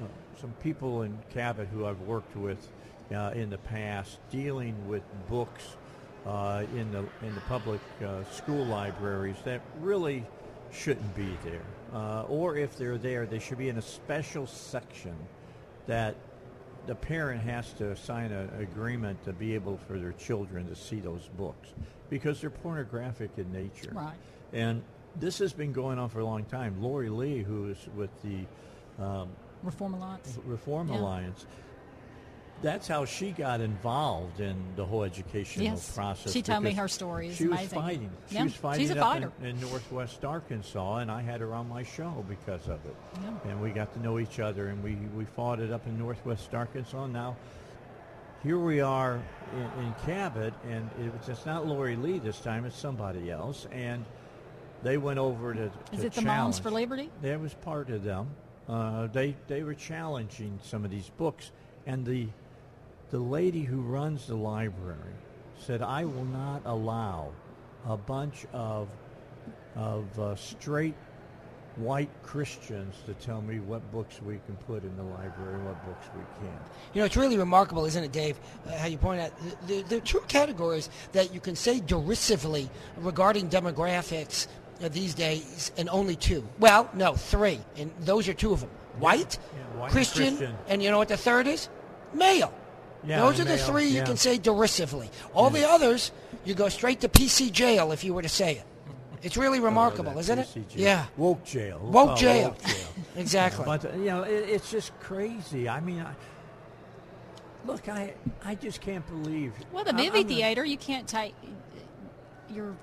[0.00, 0.06] uh,
[0.40, 2.66] some people in Cabot who I've worked with
[3.14, 5.76] uh, in the past dealing with books
[6.26, 10.24] uh, in the in the public uh, school libraries that really
[10.70, 15.14] shouldn't be there, uh, or if they're there, they should be in a special section
[15.86, 16.14] that
[16.86, 21.00] the parent has to sign an agreement to be able for their children to see
[21.00, 21.74] those books
[22.10, 23.92] because they're pornographic in nature.
[23.92, 24.16] Right.
[24.52, 24.82] And
[25.16, 26.82] this has been going on for a long time.
[26.82, 29.28] Lori Lee, who is with the um,
[29.62, 30.38] Reform Alliance.
[30.44, 30.98] Reform Yeah.
[30.98, 31.46] Alliance,
[32.62, 35.94] that's how she got involved in the whole educational Yes.
[35.94, 36.32] process.
[36.32, 37.28] She told me her story.
[37.28, 37.78] It's she was amazing.
[37.80, 38.10] fighting.
[38.28, 38.44] She Yeah.
[38.44, 39.32] was fighting She's a up fighter.
[39.40, 42.96] In, in Northwest Arkansas, and I had her on my show because of it.
[43.20, 43.50] Yeah.
[43.50, 46.54] And we got to know each other, and we, we fought it up in Northwest
[46.54, 47.06] Arkansas.
[47.08, 47.36] Now,
[48.42, 49.20] here we are
[49.54, 53.66] in, in Cabot, and it was, it's not Lori Lee this time; it's somebody else,
[53.72, 54.04] and
[54.82, 55.70] they went over to.
[55.92, 57.10] Is to it the Moms for Liberty?
[57.22, 58.30] That was part of them.
[58.68, 61.50] Uh, they they were challenging some of these books,
[61.86, 62.28] and the
[63.12, 65.14] the lady who runs the library
[65.58, 67.32] said, "I will not allow
[67.86, 68.88] a bunch of
[69.76, 70.94] of uh, straight
[71.76, 75.84] white Christians to tell me what books we can put in the library and what
[75.86, 76.62] books we can't.
[76.92, 79.32] You know, it's really remarkable, isn't it, Dave, uh, how you point out
[79.66, 82.68] there the, are two categories that you can say derisively
[82.98, 84.48] regarding demographics
[84.82, 86.46] uh, these days, and only two.
[86.58, 88.70] Well, no, three, and those are two of them.
[88.98, 90.56] White, Yeah, white and Christian, Christian.
[90.68, 91.68] and you know what the third is?
[92.12, 92.52] Male.
[93.04, 94.04] Yeah, Those are the male, three you yeah.
[94.04, 95.10] can say derisively.
[95.34, 96.12] All the others,
[96.44, 98.64] you go straight to PC jail if you were to say it.
[99.22, 100.48] It's really remarkable, Oh, that isn't it?
[100.54, 100.64] Jail.
[100.80, 101.06] Yeah.
[101.16, 101.78] Woke jail.
[101.82, 102.48] Woke Oh, jail.
[102.50, 102.76] woke jail.
[103.16, 103.64] exactly.
[103.64, 105.68] But uh, you know, it, it's just crazy.
[105.68, 106.12] I mean, I,
[107.66, 108.14] look, I
[108.44, 109.52] I just can't believe.
[109.72, 111.34] Well, the movie I'm a- theater, you can't take
[112.52, 112.74] your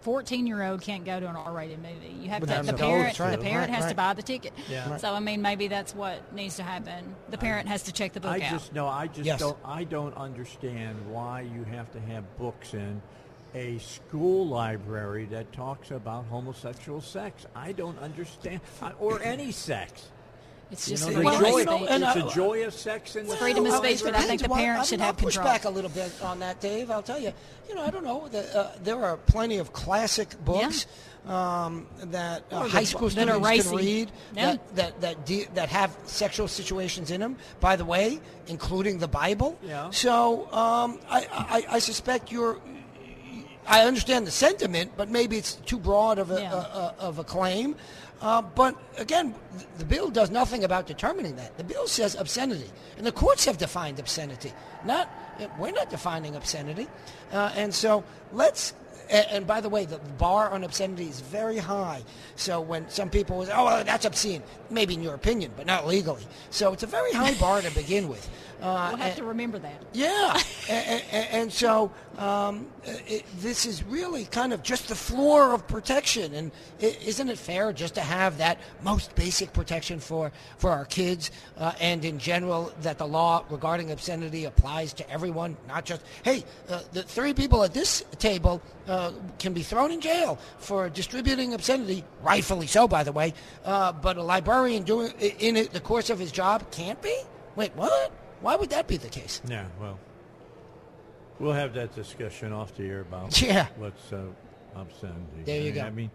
[0.00, 2.14] fourteen-year-old can't go to an R-rated movie.
[2.20, 2.46] You have to.
[2.46, 3.30] The the- parent, right.
[3.30, 4.52] the parent Right, has to buy the ticket.
[4.68, 4.96] Yeah.
[4.96, 7.14] So I mean, maybe that's what needs to happen.
[7.28, 8.50] The parent has to check the book I out.
[8.52, 9.40] just no, I just Yes.
[9.40, 9.56] don't.
[9.64, 13.00] I don't understand why you have to have books in
[13.54, 17.46] a school library that talks about homosexual sex.
[17.54, 20.10] I don't understand, I- or any sex.
[20.70, 22.64] It's You just know, the the Well, joy, you know, and it's I- a joy
[22.64, 25.02] of sex in the freedom of speech, but I think the parents Well, should I
[25.02, 25.52] mean, have I'll push control.
[25.54, 26.90] back a little bit on that, Dave.
[26.90, 27.32] I'll tell you.
[27.68, 28.28] You know, I don't know.
[28.28, 30.86] The, uh, there are plenty of classic books
[31.26, 34.44] um, that uh, high the- school that are students can read Yeah.
[34.52, 37.36] that that that, de- that have sexual situations in them.
[37.60, 39.58] By the way, including the Bible.
[39.62, 39.90] Yeah.
[39.90, 42.58] So um, I, I I suspect you're.
[43.66, 46.52] I understand the sentiment, but maybe it's too broad of a, Yeah.
[46.54, 47.76] a, a of a claim.
[48.20, 49.34] Uh, but again,
[49.78, 51.56] the bill does nothing about determining that.
[51.56, 54.52] The bill says obscenity, and the courts have defined obscenity.
[54.84, 55.08] Not
[55.58, 56.86] we're not defining obscenity,
[57.32, 58.74] uh, and so let's.
[59.12, 62.04] And, by the way, the bar on obscenity is very high.
[62.36, 64.40] So when some people say, "Oh, well, that's obscene,"
[64.70, 66.22] maybe in your opinion, but not legally.
[66.50, 68.28] So it's a very high bar to begin with.
[68.62, 69.82] Uh, We'll have and- to remember that.
[69.92, 75.66] yeah, and, and so um, it, this is really kind of just the floor of
[75.66, 80.84] protection, and isn't it fair just to have that most basic protection for for our
[80.84, 86.02] kids uh, and in general that the law regarding obscenity applies to everyone, not just
[86.24, 90.88] hey, uh, the three people at this table uh, can be thrown in jail for
[90.90, 93.32] distributing obscenity, rightfully so, by the way,
[93.64, 97.16] uh, but a librarian doing in it, the course of his job can't be.
[97.56, 98.12] Wait, what?
[98.40, 99.40] Why would that be the case?
[99.48, 99.98] Yeah, well,
[101.38, 103.66] we'll have that discussion off the air about Yeah.
[103.76, 104.22] what's uh,
[104.74, 105.42] obscenity.
[105.44, 105.82] There you I mean, go.
[105.82, 106.10] I mean,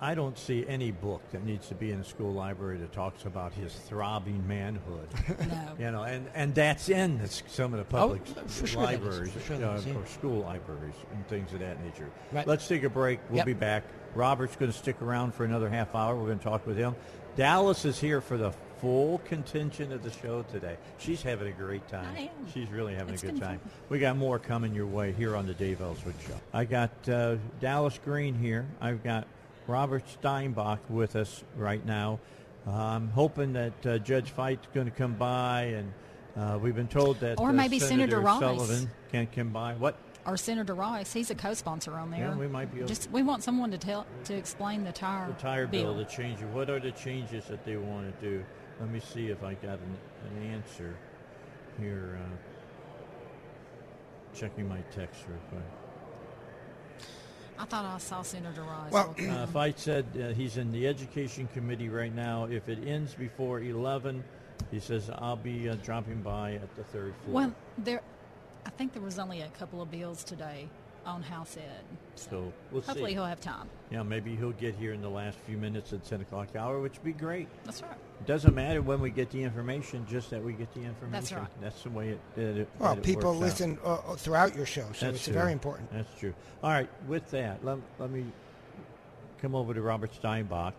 [0.00, 3.24] I don't see any book that needs to be in a school library that talks
[3.24, 5.08] about his throbbing manhood.
[5.48, 5.68] No.
[5.78, 9.64] You know, and, and that's in the, some of the public Oh, sure libraries sure
[9.64, 9.94] uh, is, yeah.
[9.94, 12.10] or school libraries and things of that nature.
[12.32, 12.46] Right.
[12.46, 13.20] Let's take a break.
[13.28, 13.46] We'll Yep.
[13.46, 13.84] be back.
[14.14, 16.16] Robert's going to stick around for another half hour.
[16.16, 16.94] We're going to talk with him.
[17.36, 18.52] Dallas is here for the
[18.82, 20.76] full contingent of the show today.
[20.98, 22.04] She's having a great time.
[22.16, 22.30] I am.
[22.52, 23.60] She's really having It's a good time.
[23.60, 23.70] fun.
[23.88, 26.34] We got more coming your way here on the Dave Elswick Show.
[26.52, 28.66] I got uh, Dallas Green here.
[28.80, 29.28] I've got
[29.68, 32.18] Robert Steinbuch with us right now.
[32.66, 35.92] Uh, I'm hoping that uh, Judge Fite's going to come by, and
[36.36, 38.40] uh, we've been told that Or uh, maybe Senator Rice.
[38.40, 39.74] Sullivan can come by.
[39.74, 39.94] What?
[40.26, 42.20] Or Senator Rice, he's a co-sponsor on there.
[42.20, 45.28] Yeah, we might be able- Just we want someone to tell to explain the tire
[45.28, 46.40] The tire bill, the change.
[46.52, 48.44] What are the changes that they want to do?
[48.82, 49.96] Let me see if I got an,
[50.36, 50.96] an answer
[51.80, 52.18] here.
[52.20, 52.36] Uh,
[54.34, 55.62] checking my text real quick.
[57.60, 58.90] I thought I saw Senator Rice.
[58.90, 59.48] Well, walking Uh, in.
[59.48, 62.46] Fite said uh, he's in the education committee right now.
[62.46, 64.24] If it ends before 11,
[64.72, 67.34] he says I'll be uh, dropping by at the third floor.
[67.34, 68.00] well, there,
[68.66, 70.68] I think there was only a couple of bills today
[71.04, 71.84] on House Ed.
[72.14, 73.14] So, So, we'll hopefully see.
[73.14, 73.68] he'll have time.
[73.90, 76.94] yeah, maybe he'll get here in the last few minutes at 10 o'clock hour, which
[76.94, 77.48] would be great.
[77.64, 77.90] That's right.
[78.20, 81.10] It doesn't matter when we get the information, just that we get the information.
[81.12, 81.60] That's right.
[81.60, 82.20] That's the way it.
[82.36, 85.24] That it Well, it people works listen uh, uh, throughout your show, so That's it's
[85.24, 85.32] true.
[85.34, 85.90] very important.
[85.92, 86.34] That's true.
[86.62, 88.24] All right, with that, let, let me
[89.40, 90.74] come over to Robert Steinbuch,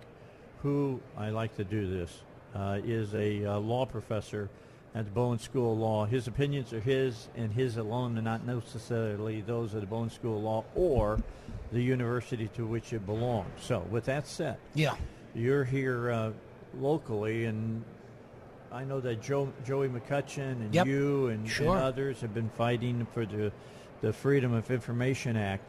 [0.61, 2.21] who I like to do this,
[2.55, 4.49] uh, is a uh, law professor
[4.95, 6.05] at the Bowen School of Law.
[6.05, 10.37] His opinions are his and his alone, and not necessarily those of the Bowen School
[10.37, 11.19] of Law or
[11.71, 13.49] the university to which it belongs.
[13.61, 14.95] So, with that said, Yeah.
[15.33, 16.31] you're here uh,
[16.79, 17.83] locally, and
[18.71, 20.87] I know that Joe, Joey McCutchen and Yep.
[20.87, 21.75] you and, Sure.
[21.75, 23.51] and others have been fighting for the
[24.01, 25.63] the Freedom of Information Act.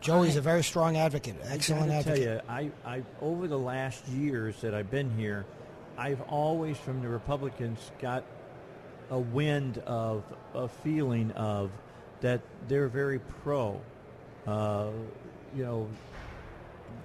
[0.00, 2.22] Joey's a very strong advocate, excellent I advocate.
[2.46, 5.44] tell you, I, I over the last years that I've been here,
[5.96, 8.22] I've always from the Republicans got
[9.10, 10.22] a wind of
[10.54, 11.70] a feeling of
[12.20, 13.80] that they're very pro,
[14.46, 14.88] uh,
[15.56, 15.88] you know,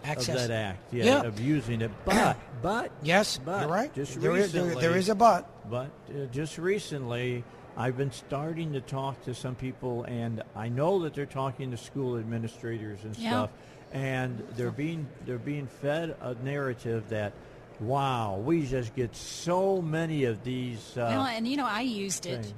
[0.04, 0.30] Access.
[0.44, 1.22] of that act, yeah, Yeah.
[1.22, 1.92] of using it.
[2.06, 3.94] But but Yes, but you're right.
[3.94, 5.48] Just There is- there- recently, there is a but.
[5.70, 7.44] But uh, just recently,
[7.78, 11.78] I've been starting to talk to some people, and I know that they're talking to
[11.78, 13.30] school administrators and Yeah.
[13.30, 13.50] stuff.
[13.94, 17.32] and they're being they're being fed a narrative that,
[17.80, 20.98] wow, we just get so many of these.
[20.98, 22.54] Uh, well, and you know, I used it,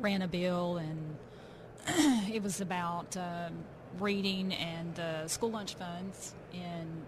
[0.01, 1.17] ran a bill, and
[2.33, 3.53] it was about um,
[3.99, 7.05] reading and uh, school lunch funds, and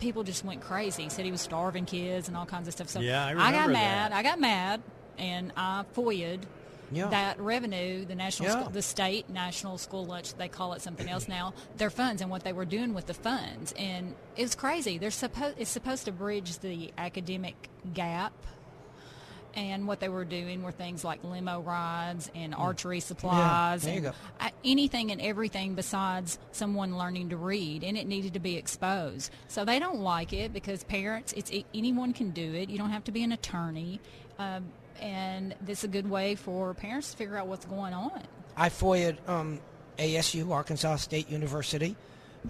[0.00, 1.08] people just went crazy.
[1.08, 2.88] Said he was starving kids and all kinds of stuff.
[2.88, 4.12] So Yeah, I got remember mad.
[4.12, 4.16] that.
[4.16, 4.82] I got mad,
[5.18, 6.46] and I FOIA'd
[6.92, 7.08] Yeah.
[7.08, 8.60] that revenue, the national, Yeah.
[8.60, 11.54] school, the state national school lunch, they call it something else now.
[11.76, 14.98] Their funds and what they were doing with the funds, and it was crazy.
[14.98, 18.32] They're supposed it's supposed to bridge the academic gap.
[19.56, 23.96] And what they were doing were things like limo rides and archery supplies there you
[23.98, 24.12] and go.
[24.40, 29.30] uh, anything and everything besides someone learning to read, and it needed to be exposed.
[29.48, 32.68] So they don't like it because parents, it's anyone can do it.
[32.68, 34.00] You don't have to be an attorney,
[34.38, 34.64] um,
[35.00, 38.22] and this is a good way for parents to figure out what's going on.
[38.56, 39.60] I FOIA'd um,
[39.98, 41.96] ASU, Arkansas State University.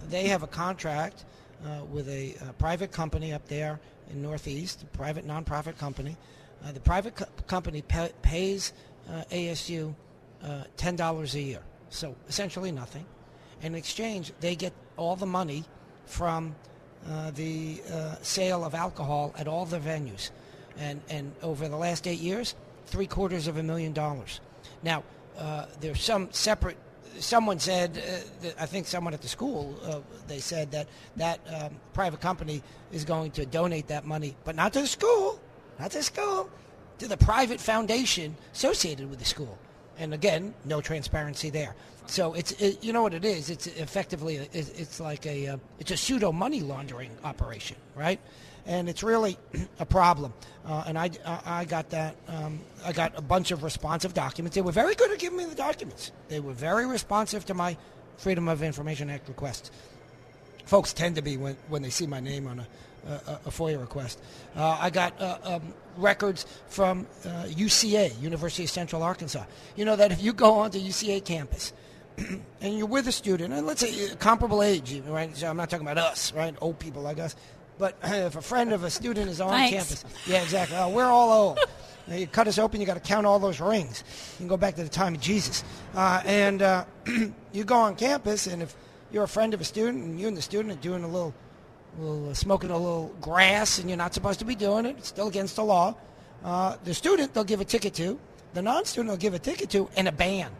[0.09, 1.25] They have a contract
[1.65, 6.17] uh, with a, uh private company up there in Northeast, a private nonprofit company.
[6.65, 8.73] Uh, the private co- company pa- pays
[9.11, 9.95] uh, ASU
[10.43, 11.61] uh, $10 a year,
[11.91, 13.05] so essentially nothing.
[13.63, 15.65] In exchange, they get all the money
[16.07, 16.55] from
[17.09, 20.31] uh, the uh, sale of alcohol at all the venues.
[20.79, 22.55] And, and over the last eight years,
[22.87, 24.41] three quarters of a million dollars.
[24.83, 25.05] Now,
[25.81, 26.77] there's some separate.
[27.19, 28.03] Someone said,
[28.59, 33.31] I think someone at the school, they said that that um, private company is going
[33.33, 35.41] to donate that money, but not to the school,
[35.79, 36.49] not the school,
[36.99, 39.59] to the private foundation associated with the school.
[39.99, 41.75] And again, no transparency there.
[42.07, 43.49] So it's it, you know what it is.
[43.49, 48.21] It's effectively a- it's, like a uh, it's a pseudo money laundering operation, right?
[48.67, 49.39] And it's really
[49.79, 50.33] a problem.
[50.67, 51.11] Uh, and I,
[51.45, 54.55] I got that um, I got a bunch of responsive documents.
[54.55, 56.13] They were very good at giving me the documents.
[56.29, 57.77] They were very responsive to my
[58.17, 59.71] Freedom of Information Act requests
[60.65, 62.67] folks tend to be when, when they see my name on a,
[63.07, 64.21] a, a FOIA request.
[64.57, 69.45] Uh, I got uh, um, records from uh, UCA, University of Central Arkansas.
[69.77, 71.73] You know that if you go onto UCA campus
[72.61, 75.37] and you're with a student, and let's say uh, comparable age, right?
[75.37, 76.55] So I'm not talking about us, right?
[76.61, 77.37] Old people like us.
[77.79, 79.75] But if a friend of a student is on Thanks.
[79.75, 80.77] campus, yeah, exactly.
[80.77, 81.59] Oh, we're all old.
[82.07, 84.05] Now, You cut us open, you got to count all those rings.
[84.35, 85.65] You can go back to the time of Jesus.
[85.95, 86.85] Uh, and uh,
[87.53, 88.77] you go on campus, and if
[89.11, 91.35] you're a friend of a student, and you and the student are doing a little,
[91.99, 95.09] little uh, smoking a little grass, and you're not supposed to be doing it, it's
[95.09, 95.95] still against the law.
[96.45, 98.19] Uh, the student they'll give a ticket to,
[98.53, 100.51] the non-student they'll give a ticket to, and a ban.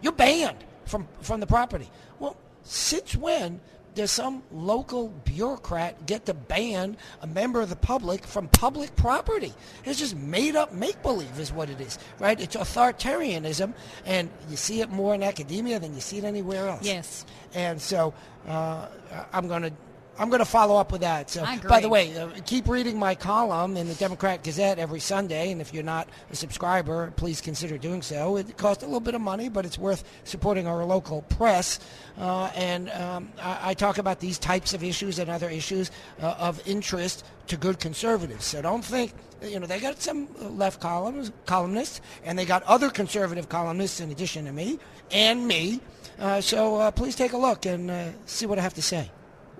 [0.00, 1.88] You're banned from from the property.
[2.18, 3.60] Well, since when
[3.94, 9.52] does some local bureaucrat get to ban a member of the public from public property?
[9.84, 12.40] It's just made up make believe, is what it is, right?
[12.40, 13.74] It's authoritarianism,
[14.06, 16.84] and you see it more in academia than you see it anywhere else.
[16.84, 17.26] Yes.
[17.54, 18.14] And so
[18.48, 18.86] uh,
[19.32, 19.72] I'm going to.
[20.18, 21.30] I'm going to follow up with that.
[21.30, 25.50] So, by the way, uh, keep reading my column in the Democrat Gazette every Sunday,
[25.52, 28.36] and if you're not a subscriber, please consider doing so.
[28.36, 31.80] It costs a little bit of money, but it's worth supporting our local press.
[32.18, 35.90] Uh, and um, I, I talk about these types of issues and other issues
[36.20, 38.44] uh, of interest to good conservatives.
[38.44, 42.90] So don't think, you know, they got some left columns, columnists, and they got other
[42.90, 44.78] conservative columnists in addition to me
[45.10, 45.80] and me.
[46.18, 49.10] Uh, so uh, please take a look and uh, see what I have to say.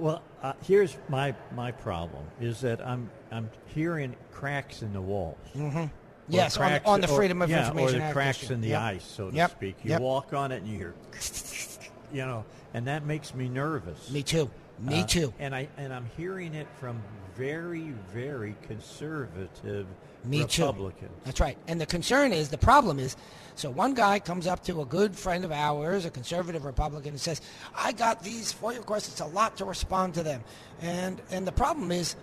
[0.03, 5.39] Well, uh, here's my my problem is that I'm I'm hearing cracks in the walls.
[5.55, 5.85] Mhm.
[5.87, 5.91] Or
[6.29, 8.55] Yes, on the- cracks- on the or- Freedom of yeah, Information or the cracks issue.
[8.55, 8.81] in the Yep.
[8.81, 9.51] ice, so to Yep.
[9.53, 9.77] speak.
[9.85, 10.01] You Yep.
[10.01, 10.95] walk on it and you hear,
[12.13, 14.11] you know, and that makes me nervous.
[14.11, 14.51] Me too.
[14.83, 15.33] Me Uh, too.
[15.39, 17.01] And I and I'm hearing it from
[17.37, 19.87] very very conservative
[20.25, 21.11] Me Republicans.
[21.11, 21.21] too.
[21.25, 21.57] That's right.
[21.67, 23.17] And the concern is, the problem is,
[23.55, 27.21] so one guy comes up to a good friend of ours, a conservative Republican, and
[27.21, 27.41] says,
[27.75, 29.09] "I got these FOIA requests.
[29.09, 30.43] It's a lot to respond to them."
[30.81, 32.17] And and the problem is,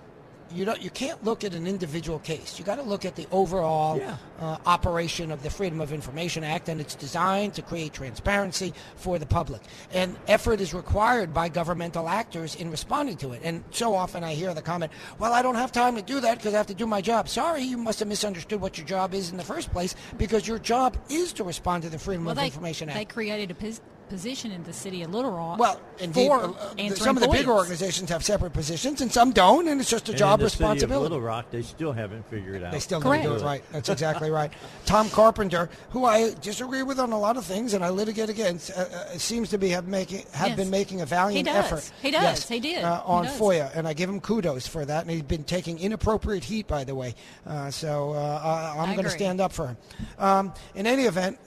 [0.51, 2.57] you don't you can't look at an individual case.
[2.59, 4.17] You got to look at the overall Yeah.
[4.41, 9.19] uh, operation of the Freedom of Information Act, and it's designed to create transparency for
[9.19, 9.61] the public.
[9.93, 13.41] And effort is required by governmental actors in responding to it.
[13.43, 16.37] And so often I hear the comment, "Well, I don't have time to do that
[16.37, 19.13] because I have to do my job." Sorry, you must have misunderstood what your job
[19.13, 22.31] is in the first place, because your job is to respond to the Freedom Well,
[22.31, 22.97] of they, Information Act.
[22.97, 25.59] they created a pos- position in the city of Little Rock.
[25.59, 29.31] Well, indeed, for uh, uh, some of the bigger organizations have separate positions, and some
[29.31, 31.03] don't, and it's just a And job in the City of responsibility.
[31.03, 32.71] Little Rock, they still haven't figured it out.
[32.71, 33.63] They still how to don't do it right.
[33.71, 34.51] That's exactly right.
[34.85, 38.71] Tom Carpenter, who I disagree with on a lot of things and I litigate against,
[38.71, 40.57] uh, uh, seems to be have making have Yes.
[40.57, 41.65] been making a valiant He does.
[41.65, 41.91] effort.
[42.01, 42.23] He does.
[42.23, 42.83] Yes, He did.
[42.83, 43.39] uh, He on does.
[43.39, 45.01] FOIA, and I give him kudos for that.
[45.03, 47.15] And he's been taking inappropriate heat, by the way.
[47.45, 49.77] Uh, so uh, I, I'm going to stand up for him.
[50.17, 51.37] Um, in any event.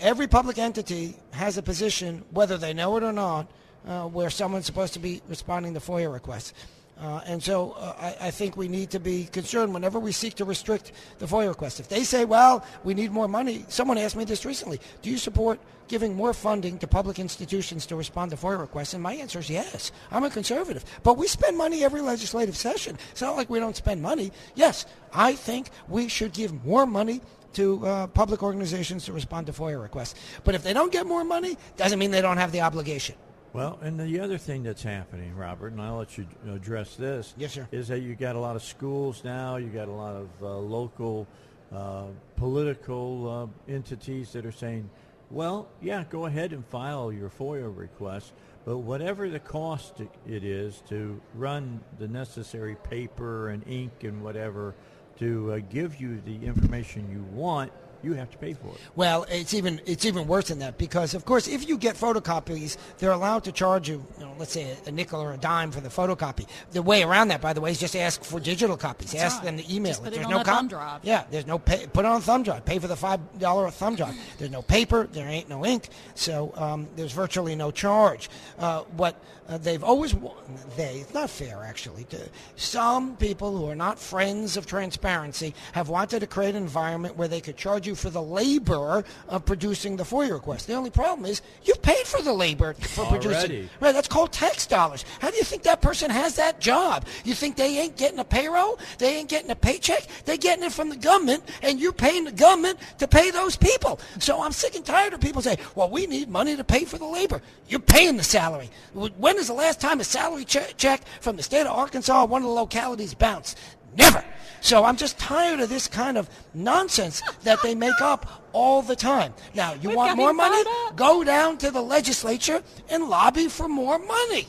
[0.00, 3.50] Every public entity has a position, whether they know it or not,
[3.86, 6.54] uh, where someone's supposed to be responding to FOIA requests.
[6.98, 10.34] Uh, and so uh, I, I think we need to be concerned whenever we seek
[10.34, 11.80] to restrict the FOIA request.
[11.80, 15.16] If they say, well, we need more money, someone asked me this recently do you
[15.16, 15.58] support
[15.88, 18.94] giving more funding to public institutions to respond to FOIA requests?
[18.94, 19.92] And my answer is yes.
[20.10, 20.84] I'm a conservative.
[21.02, 22.98] But we spend money every legislative session.
[23.12, 24.30] It's not like we don't spend money.
[24.54, 27.22] Yes, I think we should give more money
[27.54, 30.14] to uh, public organizations to respond to FOIA requests.
[30.44, 33.16] But if they don't get more money, doesn't mean they don't have the obligation.
[33.52, 37.34] Well, and the other thing that's happening, Robert, and I'll let you address this.
[37.36, 37.66] Yes, sir.
[37.72, 40.56] Is that you got a lot of schools now, you got a lot of uh,
[40.56, 41.26] local
[41.74, 42.04] uh,
[42.36, 44.88] political uh, entities that are saying,
[45.30, 48.32] well, yeah, go ahead and file your FOIA request,
[48.64, 54.22] but whatever the cost it- it is to run the necessary paper and ink and
[54.22, 54.74] whatever
[55.20, 57.72] to uh, give you the information you want,
[58.02, 58.80] you have to pay for it.
[58.96, 62.78] Well, it's even it's even worse than that because, of course, if you get photocopies,
[62.96, 65.70] they're allowed to charge you, you know, let's say a, a nickel or a dime
[65.70, 66.46] for the photocopy.
[66.70, 69.12] The way around that, by the way, is just ask for digital copies.
[69.12, 69.56] That's ask right.
[69.56, 69.90] them to email.
[69.90, 70.04] Just it.
[70.04, 71.04] put it There's on no a cop- thumb drive.
[71.04, 71.86] Yeah, there's no pay.
[71.86, 72.64] Put it on a thumb drive.
[72.64, 74.16] Pay for the five dollar thumb drive.
[74.38, 75.06] There's no paper.
[75.06, 75.90] There ain't no ink.
[76.14, 78.30] So um, there's virtually no charge.
[78.58, 79.14] Uh, what
[79.50, 80.32] uh, they've always wa-
[80.76, 82.04] they it's not fair actually.
[82.04, 82.18] To,
[82.56, 87.28] some people who are not friends of transparency have wanted to create an environment where
[87.28, 90.66] they could charge you for the labor of producing the FOIA request.
[90.66, 93.34] The only problem is you paid for the labor for producing.
[93.34, 93.68] Already.
[93.80, 95.04] Right, that's called tax dollars.
[95.18, 97.06] How do you think that person has that job?
[97.24, 98.78] You think they ain't getting a payroll?
[98.98, 100.06] They ain't getting a paycheck?
[100.24, 103.98] They're getting it from the government, and you're paying the government to pay those people.
[104.20, 106.98] So I'm sick and tired of people saying, well, we need money to pay for
[106.98, 107.42] the labor.
[107.68, 108.70] You're paying the salary.
[108.94, 112.26] When is the last time a salary che- check from the state of Arkansas or
[112.26, 113.58] one of the localities bounced?
[113.96, 114.24] Never.
[114.60, 118.94] So I'm just tired of this kind of nonsense that they make up all the
[118.94, 119.32] time.
[119.54, 120.62] Now, you We've want more money?
[120.94, 124.46] Go down to the legislature and lobby for more money.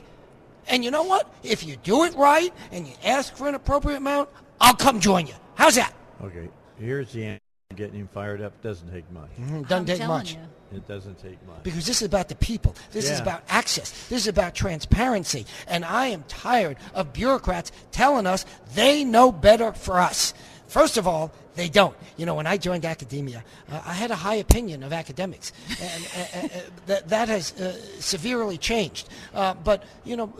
[0.68, 1.34] And you know what?
[1.43, 5.26] If you do it right and you ask for an appropriate amount, I'll come join
[5.27, 5.34] you.
[5.55, 5.93] How's that?
[6.23, 7.41] Okay, here's the answer.
[7.76, 9.30] Getting him fired up doesn't take much.
[9.39, 10.34] Mhm, doesn't I'm take much.
[10.34, 10.39] you.
[10.73, 11.64] It doesn't take much.
[11.64, 12.76] Because this is about the people.
[12.91, 14.07] This is about access.
[14.07, 15.45] This is about transparency.
[15.68, 20.34] And I am tired of bureaucrats telling us they know better for us.
[20.68, 21.95] First of all, they don't.
[22.15, 26.06] You know, when I joined academia, uh, I had a high opinion of academics, and
[26.06, 29.10] uh, uh, that that has uh, severely changed.
[29.34, 30.34] Uh, but you know.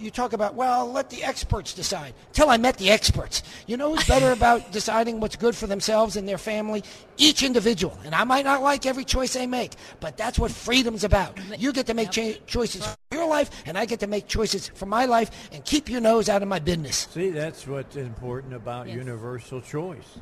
[0.00, 2.14] You talk about, well, let the experts decide.
[2.32, 3.42] Till I met the experts.
[3.66, 6.82] You know who's better about deciding what's good for themselves and their family?
[7.18, 7.98] Each individual.
[8.06, 11.38] And I might not like every choice they make, but that's what freedom's about.
[11.60, 14.68] You get to make cha- choices for your life, and I get to make choices
[14.74, 17.06] for my life, and keep your nose out of my business.
[17.12, 18.96] See, that's what's important about Yes.
[18.96, 20.18] universal choice.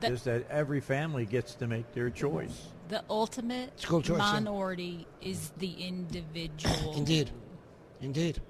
[0.00, 2.66] The- is that every family gets to make their choice.
[2.88, 4.32] The ultimate School choice, yeah.
[4.34, 6.92] minority is the individual.
[6.94, 7.30] Indeed.
[8.02, 8.42] Indeed.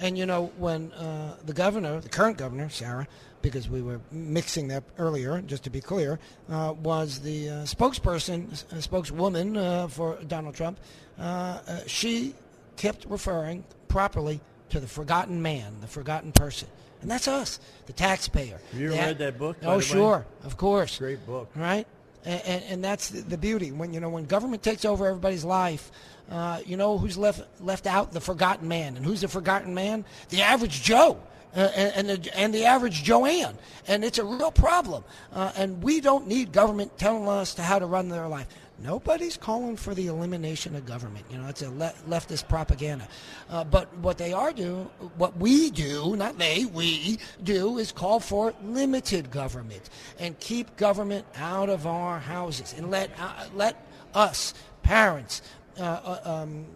[0.00, 3.06] And you know, when uh, the governor, the current governor, Sarah,
[3.42, 6.18] because we were mixing that earlier, just to be clear,
[6.50, 10.78] uh, was the uh, spokesperson, uh, spokeswoman uh, for Donald Trump,
[11.18, 11.22] uh,
[11.66, 12.34] uh, she
[12.76, 14.40] kept referring properly
[14.70, 16.68] to the forgotten man, the forgotten person.
[17.02, 18.60] And that's us, the taxpayer.
[18.72, 19.82] Have you read that book, Oh, the way?
[19.82, 20.98] sure, of course.
[20.98, 21.48] Great book.
[21.54, 21.86] Right?
[22.26, 23.72] And, and, and that's the, the beauty.
[23.72, 25.90] When you know when government takes over everybody's life,
[26.30, 28.12] uh, you know who's left left out?
[28.12, 28.96] The forgotten man.
[28.96, 30.04] And who's the forgotten man?
[30.28, 31.20] The average Joe.
[31.54, 33.58] Uh, and, and, the, and the average Joanne.
[33.88, 35.02] And it's a real problem.
[35.32, 38.46] Uh, and we don't need government telling us to how to run their life.
[38.82, 41.26] Nobody's calling for the elimination of government.
[41.30, 43.08] You know, it's a le- leftist propaganda.
[43.50, 44.84] Uh, but what they are doing,
[45.18, 51.26] what we do, not they, we do, is call for limited government and keep government
[51.36, 53.84] out of our houses and let uh, let
[54.14, 55.42] us, parents,
[55.80, 56.66] uh, uh, um,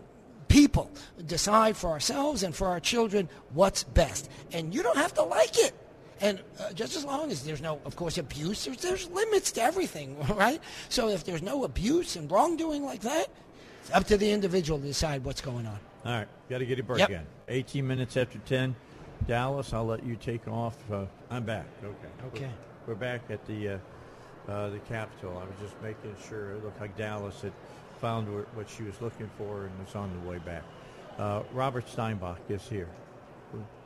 [0.49, 0.91] people,
[1.27, 4.31] decide for ourselves and for our children what's best.
[4.53, 5.73] And you don't have to like it.
[6.21, 9.63] And uh, just as long as there's no, of course, abuse, there's, there's limits to
[9.63, 10.61] everything, right?
[10.89, 13.29] So if there's no abuse and wrongdoing like that,
[13.83, 15.79] it's up to the individual to decide what's going on.
[16.05, 17.11] All right, got to get a break Yep.
[17.11, 17.27] in.
[17.49, 18.75] 18 minutes after 10.
[19.27, 20.77] Dallas, I'll let you take off.
[20.91, 21.67] Uh, I'm back.
[21.83, 21.97] Okay.
[22.27, 22.51] Okay.
[22.87, 23.79] We're, we're back at the uh,
[24.49, 25.39] uh, the Capitol.
[25.39, 27.53] I was just making sure it looked like Dallas had
[28.01, 30.63] found what she was looking for and was on the way back.
[31.19, 32.89] Uh, Robert Steinbuch is here.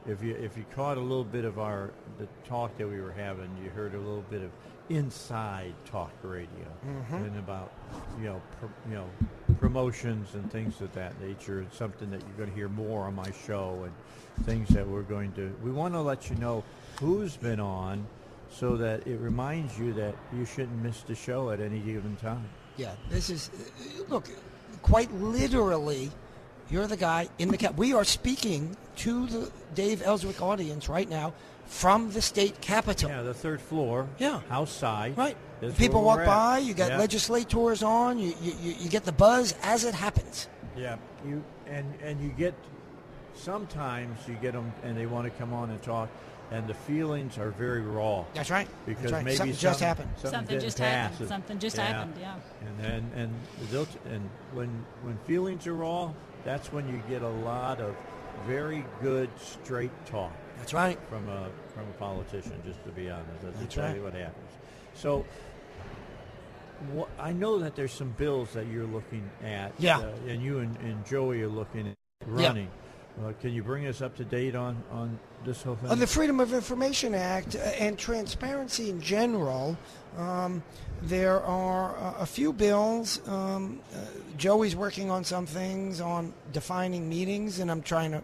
[0.07, 3.13] If you if you caught a little bit of our the talk that we were
[3.13, 4.51] having, you heard a little bit of
[4.89, 6.49] inside talk radio
[6.87, 7.27] Mhm.
[7.27, 7.71] and about
[8.19, 9.07] you know pr- you know
[9.61, 11.61] promotions and things of that nature.
[11.61, 15.03] It's something that you're going to hear more on my show and things that we're
[15.03, 15.55] going to.
[15.63, 16.65] We want to let you know
[17.01, 18.07] who's been on,
[18.51, 22.49] so that it reminds you that you shouldn't miss the show at any given time.
[22.79, 23.51] Yeah, this is
[24.09, 24.29] look,
[24.83, 26.11] quite literally,
[26.71, 27.77] you're the guy in the cap.
[27.77, 31.35] We are speaking to the Dave Elswick audience right now
[31.67, 33.11] from the state capitol.
[33.11, 34.09] Yeah, the third floor.
[34.19, 35.19] Yeah, outside.
[35.19, 35.37] Right.
[35.61, 36.59] That's People walk by.
[36.59, 36.99] You got Yeah.
[36.99, 38.19] legislators on.
[38.19, 40.49] You, you you you get the buzz as it happens.
[40.77, 40.97] Yeah,
[41.27, 42.55] you and and you get
[43.35, 46.09] sometimes you get them and they want to come on and talk,
[46.51, 48.25] and the feelings are very raw.
[48.35, 48.69] That's right.
[48.87, 49.25] Because That's right.
[49.25, 50.11] maybe Something just happened.
[50.17, 51.11] Something didn't just pass.
[51.13, 51.29] happened.
[51.29, 52.35] Something just happened, yeah.
[52.67, 53.35] And then and
[53.71, 54.69] they'll t- and when
[55.03, 56.13] when feelings are raw,
[56.45, 57.95] that's when you get a lot of
[58.47, 60.33] very good straight talk.
[60.59, 60.99] That's right.
[61.11, 64.13] From a from a politician, just to be honest, that's, That's exactly right.
[64.13, 64.51] what happens.
[64.95, 65.25] So.
[66.93, 69.99] What, I know that there's some bills that you're looking at, Yeah.
[69.99, 71.95] uh, and you and, and Joey are looking at
[72.37, 72.47] Yeah.
[72.47, 72.69] running.
[73.21, 75.91] Uh, can you bring us up to date on, on this whole thing?
[75.91, 79.77] On the Freedom of Information Act uh, and transparency in general,
[80.17, 80.63] um,
[81.03, 83.21] there are uh, a few bills.
[83.29, 83.99] Um, uh,
[84.37, 88.23] Joey's working on some things on defining meetings, and I'm trying to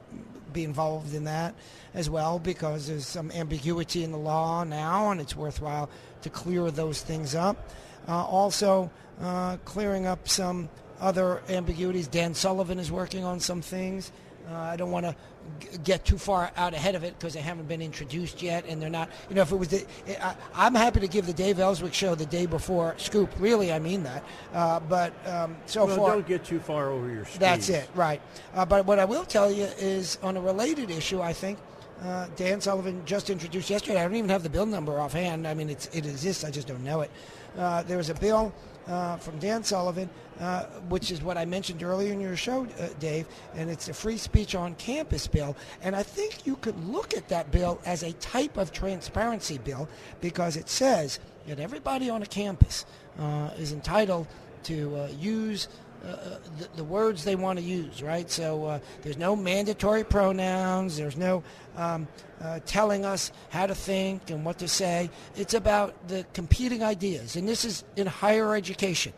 [0.53, 1.55] be involved in that
[1.95, 5.89] as well because there's some ambiguity in the law now, and it's worthwhile
[6.23, 7.71] to clear those things up.
[8.09, 10.69] Uh, also, uh, clearing up some
[11.01, 12.09] other ambiguities.
[12.09, 14.13] Dan Sullivan is working on some things.
[14.51, 15.17] Uh, I don't want to
[15.61, 18.81] g- get too far out ahead of it because they haven't been introduced yet, and
[18.81, 19.09] they're not.
[19.29, 19.87] You know, if it was, the,
[20.25, 23.31] I, I'm happy to give the Dave Elswick show the day before scoop.
[23.39, 24.25] Really, I mean that.
[24.53, 27.39] Uh, but um, so well, far, don't get too far over your skis.
[27.39, 28.21] that's it, right?
[28.55, 31.59] Uh, but what I will tell you is on a related issue, I think.
[32.03, 34.01] Uh, Dan Sullivan just introduced yesterday.
[34.01, 35.47] I don't even have the bill number offhand.
[35.47, 36.45] I mean, it's, it exists.
[36.45, 37.11] I just don't know it.
[37.57, 38.53] Uh, there was a bill
[38.87, 40.09] uh, from Dan Sullivan,
[40.41, 43.95] uh, which is what I mentioned earlier in your show, uh, Dave, and it's a
[43.95, 45.57] free speech on campus bill.
[45.83, 49.89] And I think you could look at that bill as a type of transparency bill
[50.21, 52.85] because it says that everybody on a campus
[53.19, 54.27] uh, is entitled
[54.65, 55.69] to uh, use
[56.07, 58.31] uh, the, the words they want to use, right?
[58.31, 60.97] So uh, there's no mandatory pronouns.
[60.97, 61.43] There's no
[61.77, 62.07] um,
[62.43, 65.11] uh, telling us how to think and what to say.
[65.37, 69.13] It's about the competing ideas, and this is in higher education.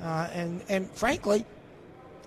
[0.00, 1.44] Uh, and and frankly,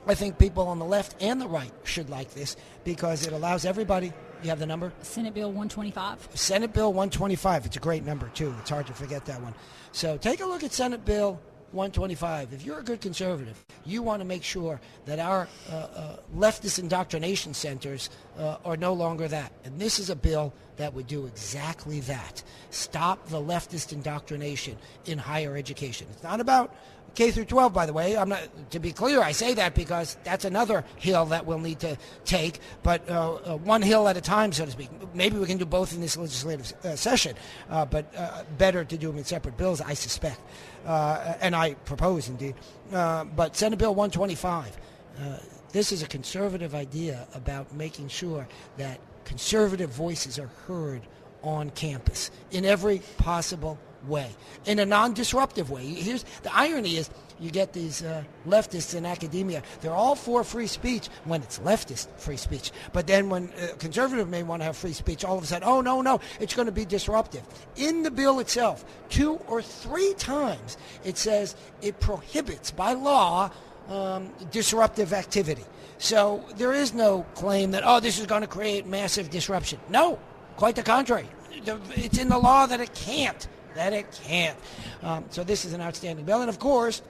[0.05, 3.65] I think people on the left and the right should like this because it allows
[3.65, 4.11] everybody.
[4.43, 4.91] You have the number?
[5.01, 6.29] Senate Bill 125.
[6.33, 7.65] Senate Bill 125.
[7.65, 8.53] It's a great number, too.
[8.59, 9.55] It's hard to forget that one.
[9.93, 11.39] So take a look at Senate Bill
[11.73, 12.53] 125.
[12.53, 16.79] If you're a good conservative, you want to make sure that our uh, uh, leftist
[16.79, 19.51] indoctrination centers uh, are no longer that.
[19.65, 22.43] And this is a bill that would do exactly that.
[22.69, 26.07] Stop the leftist indoctrination in higher education.
[26.11, 26.75] It's not about
[27.15, 28.17] K through 12, by the way.
[28.17, 28.41] I'm not
[28.71, 29.21] to be clear.
[29.21, 33.57] I say that because that's another hill that we'll need to take, but uh, uh,
[33.57, 34.89] one hill at a time, so to speak.
[35.13, 37.35] Maybe we can do both in this legislative uh, session,
[37.69, 40.39] uh, but uh, better to do them in separate bills, I suspect,
[40.85, 42.55] uh, and I propose indeed.
[42.91, 44.77] But Senate Bill 125.
[45.19, 45.37] Uh,
[45.71, 51.01] this is a conservative idea about making sure that conservative voices are heard
[51.43, 53.77] on campus in every possible
[54.07, 54.29] way,
[54.65, 55.85] in a non-disruptive way.
[55.85, 57.09] Here's the irony: is
[57.39, 62.07] you get these uh, leftists in academia; they're all for free speech when it's leftist
[62.17, 62.71] free speech.
[62.91, 65.67] But then when uh, conservative may want to have free speech, all of a sudden,
[65.67, 67.43] oh no, no, it's going to be disruptive.
[67.75, 73.51] In the bill itself, two or three times it says it prohibits by law
[73.89, 75.65] um, disruptive activity.
[75.97, 79.79] So there is no claim that oh this is going to create massive disruption.
[79.89, 80.19] No,
[80.57, 81.27] quite the contrary.
[81.51, 83.47] It's in the law that it can't.
[83.75, 84.57] That it can't.
[85.01, 87.01] Um, so this is an outstanding bill, and of course,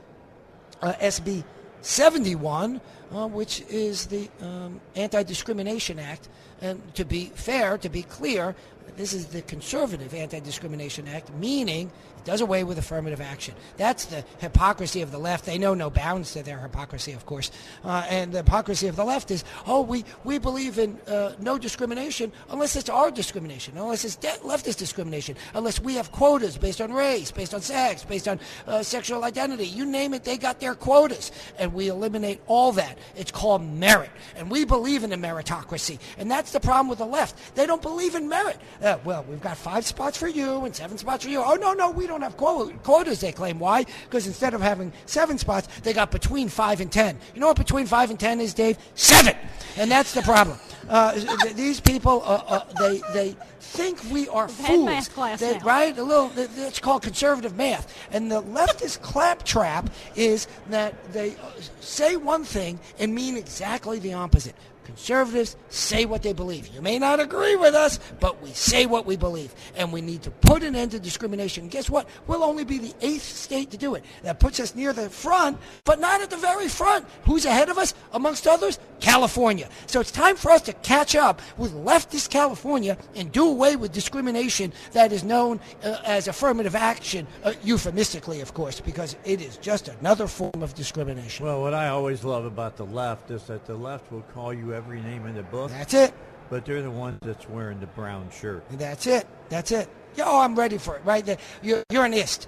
[0.81, 1.43] uh, SB
[1.81, 2.79] 71,
[3.11, 6.29] uh, which is the um, Anti-Discrimination Act.
[6.61, 8.55] And to be fair, to be clear,
[8.95, 13.53] this is the conservative Anti-Discrimination Act, meaning it does away with affirmative action.
[13.77, 15.45] That's the hypocrisy of the left.
[15.45, 17.51] They know no bounds to their hypocrisy, of course.
[17.83, 21.57] Uh, and the hypocrisy of the left is, oh, we, we believe in uh, no
[21.57, 26.81] discrimination unless it's our discrimination, unless it's de- leftist discrimination, unless we have quotas based
[26.81, 29.65] on race, based on sex, based on uh, sexual identity.
[29.65, 31.31] You name it, they got their quotas.
[31.57, 32.97] And we eliminate all that.
[33.15, 34.11] It's called merit.
[34.35, 35.99] And we believe in a meritocracy.
[36.17, 37.55] And that's the problem with the left.
[37.55, 38.57] They don't believe in merit.
[38.81, 41.41] Uh, well, we've got five spots for you and seven spots for you.
[41.43, 43.59] Oh, no, no, we don't have quotas, they claim.
[43.59, 43.85] Why?
[44.05, 47.17] Because instead of having seven spots, they got between five and ten.
[47.33, 48.77] You know what between five and ten is, Dave?
[48.95, 49.35] Seven!
[49.77, 50.57] And that's the problem.
[50.89, 54.85] Uh, th- these people, uh, uh, they, they think we are We've fools.
[54.85, 55.97] math class They- right?
[55.97, 57.91] A little, it's called conservative math.
[58.11, 61.35] And the leftist claptrap is that they
[61.79, 64.55] say one thing and mean exactly the opposite.
[64.93, 66.67] Conservatives say what they believe.
[66.67, 69.53] You may not agree with us, but we say what we believe.
[69.75, 71.67] And we need to put an end to discrimination.
[71.67, 72.07] Guess what?
[72.27, 74.05] We'll only be the eighth state to do it.
[74.21, 77.07] That puts us near the front, but not at the very front.
[77.23, 78.77] Who's ahead of us, amongst others?
[78.99, 79.67] California.
[79.87, 83.91] So it's time for us to catch up with leftist California and do away with
[83.91, 89.57] discrimination that is known uh, as affirmative action, uh, euphemistically, of course, because it is
[89.57, 91.45] just another form of discrimination.
[91.45, 94.73] Well, what I always love about the left is that the left will call you
[94.73, 95.71] every name in the book.
[95.71, 96.13] That's it.
[96.49, 98.63] But they're the ones that's wearing the brown shirt.
[98.69, 99.27] And that's it.
[99.49, 99.89] That's it.
[100.19, 101.01] Oh, I'm ready for it.
[101.05, 101.37] Right there.
[101.61, 102.47] You're, you're an ist.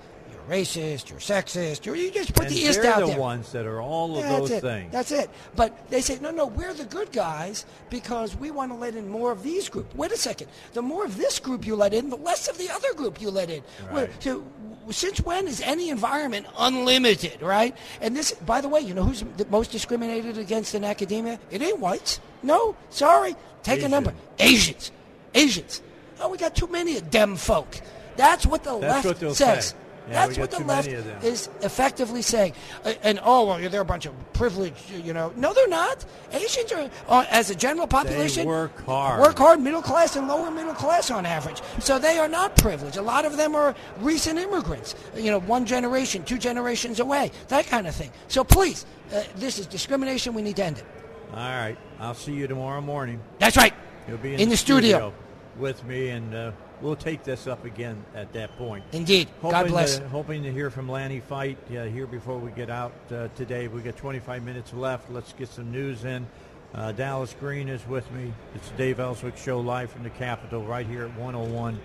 [0.50, 1.10] Racist.
[1.10, 1.86] You're sexist.
[1.86, 3.20] You're, you just put and the ist they're out the there.
[3.20, 4.68] ones that are all of Yeah, those that's it.
[4.68, 4.92] things.
[4.92, 5.30] That's it.
[5.56, 9.10] But they say, no, no, we're the good guys because we want to let in
[9.10, 9.94] more of these group.
[9.96, 10.48] Wait a second.
[10.74, 13.30] The more of this group you let in, the less of the other group you
[13.32, 13.64] let in.
[13.92, 14.10] Right.
[14.22, 14.44] So,
[14.92, 17.76] since when is any environment unlimited, right?
[18.02, 21.40] And this, by the way, you know who's the most discriminated against in academia?
[21.50, 22.20] It ain't whites.
[22.44, 23.36] No, sorry.
[23.64, 24.14] Take a number.
[24.38, 24.92] Asians.
[25.34, 25.82] Asians.
[26.22, 27.82] Oh, we got too many of them folk.
[28.16, 29.66] That's what the That's left what says.
[29.70, 29.76] say.
[30.07, 31.19] Yeah, That's what the left many of them.
[31.23, 32.53] is effectively saying.
[32.84, 35.34] Uh, and oh, well, they're a bunch of privileged, you know.
[35.36, 36.06] No, they're not.
[36.32, 39.19] Asians are, uh, as a general population, work hard.
[39.22, 41.61] Work hard, middle class and lower middle class on average.
[41.80, 42.98] So they are not privileged.
[42.98, 44.94] A lot of them are recent immigrants.
[45.15, 48.11] You know, one generation, two generations away, that kind of thing.
[48.27, 50.34] So please, uh, this is discrimination.
[50.36, 50.86] We need to end it.
[51.32, 51.77] All right.
[51.99, 53.19] I'll see you tomorrow morning.
[53.40, 53.73] That's right.
[54.07, 55.14] You'll be in, In the studio.
[55.57, 56.52] with me, and uh,
[56.82, 58.84] we'll take this up again at that point.
[58.92, 59.30] Indeed.
[59.42, 59.98] God Hoping bless.
[59.98, 63.68] To, hoping to hear from Lanny Fite uh, here before we get out uh, today.
[63.68, 65.10] We got 25 minutes left.
[65.12, 66.28] Let's get some news in.
[66.74, 68.34] Uh, Dallas Green is with me.
[68.54, 71.78] It's the Dave Elswick Show live from the Capitol right here at 101.1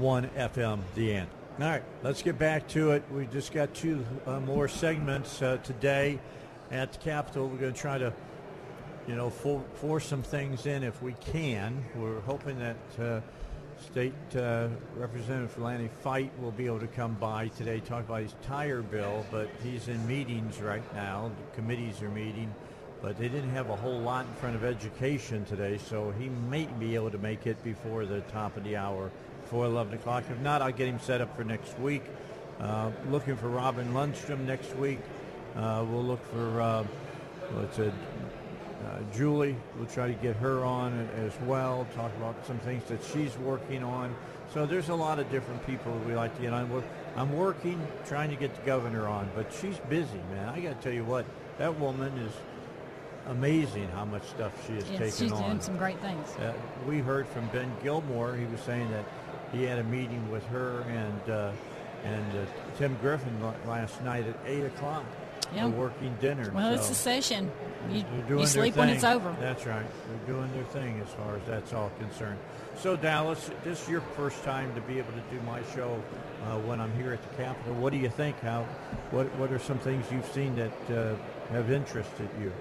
[0.00, 1.28] FM, The End.
[1.60, 3.02] All right, let's get back to it.
[3.10, 6.18] We just got two uh, more segments uh, today
[6.70, 7.48] at the Capitol.
[7.48, 8.12] We're going to try to
[9.08, 11.84] you know, for, force some things in if we can.
[11.96, 13.20] We're hoping that uh,
[13.90, 18.34] State uh, Representative Lanny Fite will be able to come by today, talk about his
[18.42, 21.30] tire bill, but he's in meetings right now.
[21.30, 22.54] The committees are meeting,
[23.00, 26.66] but they didn't have a whole lot in front of education today, so he may
[26.78, 29.10] be able to make it before the top of the hour,
[29.40, 30.24] before 11 o'clock.
[30.30, 32.02] If not, I'll get him set up for next week.
[32.60, 34.98] Uh, looking for Robin Lundstrum next week.
[35.56, 36.84] Uh, we'll look for, uh,
[37.54, 37.94] what's it,
[39.12, 43.36] Julie, we'll try to get her on as well, talk about some things that she's
[43.38, 44.14] working on.
[44.52, 46.82] So there's a lot of different people that we like to get on.
[47.16, 50.48] I'm working, trying to get the governor on, but she's busy, man.
[50.48, 51.26] I got to tell you what,
[51.58, 52.32] that woman is
[53.28, 55.38] amazing how much stuff she has Yes, taken she's on.
[55.38, 56.28] She's doing some great things.
[56.36, 56.52] Uh,
[56.86, 58.34] we heard from Ben Gilmore.
[58.36, 59.04] He was saying that
[59.52, 61.52] he had a meeting with her and uh,
[62.04, 62.44] and uh,
[62.78, 63.34] Tim Griffin
[63.66, 65.04] last night at eight o'clock.
[65.54, 65.66] Yeah.
[65.66, 66.50] A working dinner.
[66.54, 67.50] Well, it's a session.
[67.90, 69.34] You, you sleep when it's over.
[69.40, 69.86] That's right.
[70.08, 72.38] They're doing their thing as far as that's all concerned.
[72.76, 76.02] So Dallas, this is your first time to be able to do my show
[76.44, 77.74] uh, when I'm here at the Capitol.
[77.76, 78.38] What do you think?
[78.40, 78.64] How?
[79.10, 81.14] What What are some things you've seen that uh,
[81.50, 82.52] have interested you?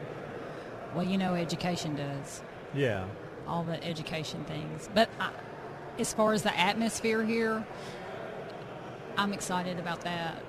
[0.96, 2.42] Well, you know, education does
[2.74, 3.06] Yeah.
[3.48, 4.90] all the education things.
[4.94, 5.32] But I,
[6.00, 7.66] as far as the atmosphere here,
[9.18, 10.44] I'm excited about that.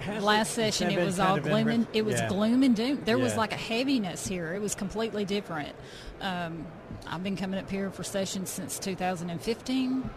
[0.00, 2.28] has- Last session, it was all gloom and it was Yeah.
[2.28, 3.02] gloom and doom.
[3.04, 4.54] There was like a heaviness here.
[4.54, 5.74] It was completely different.
[6.20, 6.66] Um,
[7.06, 10.10] I've been coming up here for sessions since 2015,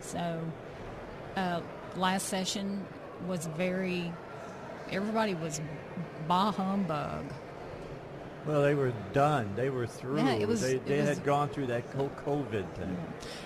[0.00, 0.40] so
[1.36, 1.60] uh,
[1.96, 2.84] last session
[3.26, 4.12] was very.
[4.90, 5.60] Everybody was
[6.28, 7.24] bah humbug.
[8.46, 9.50] Well, they were done.
[9.56, 10.18] They were through.
[10.18, 12.96] Yeah, it was- they it they was- had gone through that whole COVID thing.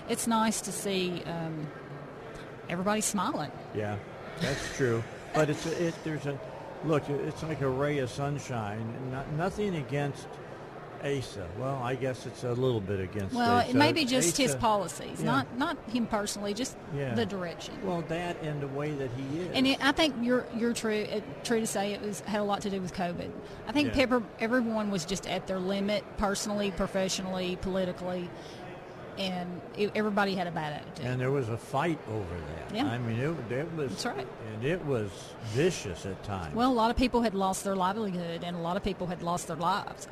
[0.09, 1.67] It's nice to see um,
[2.69, 3.51] everybody smiling.
[3.75, 3.97] Yeah,
[4.41, 5.03] that's true.
[5.33, 5.95] But it's a, it.
[6.03, 6.39] There's a
[6.85, 7.07] look.
[7.09, 8.93] It's like a ray of sunshine.
[9.11, 10.27] Not, nothing against
[11.03, 11.47] Asa.
[11.57, 13.33] Well, I guess it's a little bit against.
[13.33, 13.69] Well, Asa.
[13.69, 15.25] it may be just his policies, yeah.
[15.25, 17.13] not not him personally, just Yeah.
[17.13, 17.75] the direction.
[17.83, 19.49] Well, that and the way that he is.
[19.53, 22.43] And it, I think you're you're true uh, true to say it was had a
[22.43, 23.31] lot to do with COVID.
[23.67, 23.93] I think Yeah.
[23.95, 28.29] pepper, everyone was just at their limit, personally, professionally, politically,
[29.19, 31.05] and it, everybody had a bad attitude.
[31.05, 32.75] and there was a fight over that.
[32.75, 32.85] Yeah.
[32.85, 33.89] I mean, it, it was.
[33.91, 34.27] That's right.
[34.53, 35.09] And it was
[35.47, 36.55] vicious at times.
[36.55, 39.21] Well, a lot of people had lost their livelihood, and a lot of people had
[39.21, 40.07] lost their lives.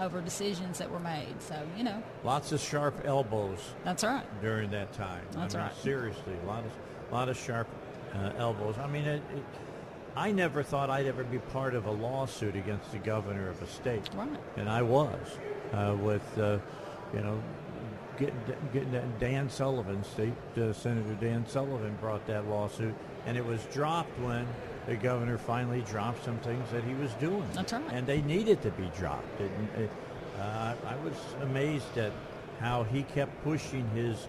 [0.00, 1.34] over decisions that were made.
[1.40, 3.58] So you know, Lots of sharp elbows.
[3.84, 4.24] That's right.
[4.40, 5.22] During that time.
[5.32, 5.76] That's I mean, right.
[5.82, 6.72] Seriously, a lot of,
[7.12, 7.66] lot of sharp
[8.14, 8.76] uh, elbows.
[8.78, 9.44] I mean, it, it,
[10.16, 13.66] I never thought I'd ever be part of a lawsuit against the governor of a
[13.66, 14.08] state.
[14.14, 14.28] Right.
[14.56, 15.18] And I was
[15.72, 16.58] uh, with, uh,
[17.14, 17.40] you know,
[18.18, 18.34] getting,
[18.72, 22.94] getting that Dan Sullivan, State uh, Senator Dan Sullivan brought that lawsuit,
[23.26, 24.46] and it was dropped when
[24.86, 27.46] the governor finally dropped some things that he was doing.
[27.52, 27.82] That's right.
[27.92, 29.40] And they needed to be dropped.
[29.40, 29.90] It, it,
[30.38, 32.12] uh, I was amazed at
[32.60, 34.28] how he kept pushing his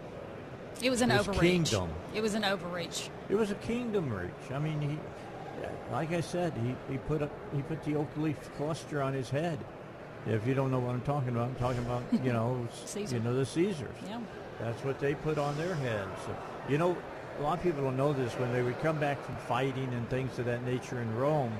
[0.81, 1.39] it was an his overreach.
[1.39, 1.89] kingdom.
[2.13, 3.09] It was an overreach.
[3.29, 4.51] It was a kingdom reach.
[4.51, 4.97] I mean, he,
[5.91, 9.29] like I said, he, he put up he put the oak leaf cluster on his
[9.29, 9.59] head.
[10.27, 13.33] If you don't know what I'm talking about, I'm talking about you know you know
[13.33, 13.95] the Caesars.
[14.07, 14.19] Yeah.
[14.59, 16.19] That's what they put on their heads.
[16.67, 16.97] You know,
[17.39, 18.33] a lot of people don't know this.
[18.33, 21.53] When they would come back from fighting and things of that nature in Rome,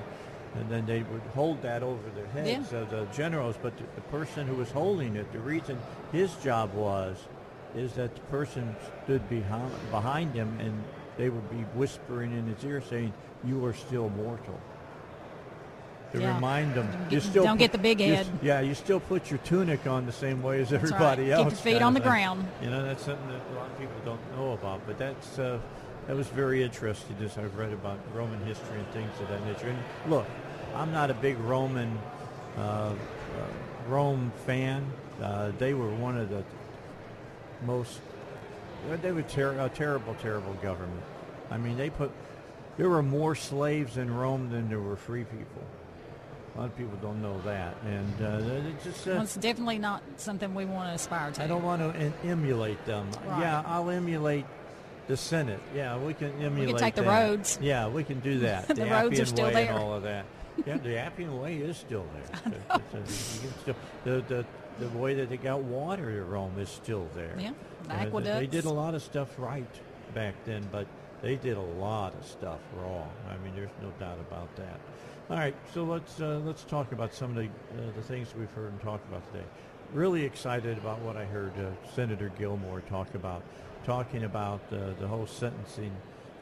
[0.54, 3.56] and then they would hold that over their heads, of the generals.
[3.60, 5.78] But the, the person who was holding it, the reason
[6.12, 7.16] his job was,
[7.74, 10.84] is that the person stood behind behind him, and
[11.16, 13.12] they would be whispering in his ear, saying,
[13.44, 14.60] "You are still mortal."
[16.12, 16.34] To Yeah.
[16.34, 18.26] remind them, Don't you get- still don't get the big head.
[18.26, 21.02] s- yeah, you still put your tunic on the same way as everybody right.
[21.02, 21.64] everybody Keep else.
[21.64, 22.08] your feet on the thing.
[22.08, 22.48] ground.
[22.60, 24.80] You know, that's something that a lot of people don't know about.
[24.86, 25.58] But that's uh,
[26.08, 29.68] that was very interesting as I've read about Roman history and things of that nature.
[29.68, 29.78] And
[30.10, 30.26] look,
[30.74, 31.96] I'm not a big Roman
[32.58, 32.94] uh, uh,
[33.88, 34.84] Rome fan.
[35.22, 36.42] Uh, they were one of the
[37.64, 38.00] most.
[39.02, 41.02] They were ter- a terrible, terrible government.
[41.50, 42.10] I mean, they put
[42.78, 45.62] there were more slaves in Rome than there were free people.
[46.54, 49.78] A lot of people don't know that, and uh, it just uh, Well, it's definitely
[49.78, 51.42] not something we want to aspire to.
[51.42, 53.08] I don't want to emulate them.
[53.24, 53.40] Right.
[53.40, 54.44] Yeah, I'll emulate
[55.06, 55.60] the Senate.
[55.74, 56.78] Yeah, we can emulate.
[56.78, 57.28] take the that.
[57.28, 57.58] roads.
[57.62, 58.66] Yeah, we can do that.
[58.74, 59.70] The roads are Appian still Way there.
[59.70, 60.24] And all of that.
[60.66, 62.60] Yeah, the Appian Way is still there.
[62.74, 64.46] It's- it's- you can still- the, the
[64.80, 67.36] the way that they got water to Rome is still there.
[67.38, 67.52] Yeah,
[67.86, 69.68] the Uh, They did a lot of stuff right
[70.14, 70.86] back then, but
[71.22, 73.10] they did a lot of stuff wrong.
[73.28, 74.80] I mean, there's no doubt about that.
[75.30, 78.50] All right, so let's uh, let's talk about some of the uh, the things we've
[78.50, 79.44] heard and talked about today.
[79.92, 83.44] Really excited about what I heard uh, Senator Gilmore talk about,
[83.86, 85.92] talking about uh, the whole sentencing,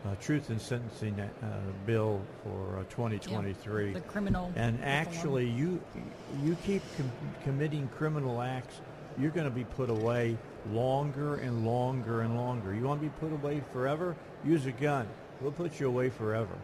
[0.06, 3.92] uh, truth in sentencing uh, bill for uh, 2023.
[3.92, 5.82] the criminal And actually, you
[6.42, 7.12] you keep com-
[7.44, 8.80] committing criminal acts,
[9.18, 10.38] you're going to be put away
[10.72, 12.74] longer and longer and longer.
[12.74, 14.16] You want to be put away forever?
[14.46, 15.06] Use a gun.
[15.42, 16.56] We'll put you away forever.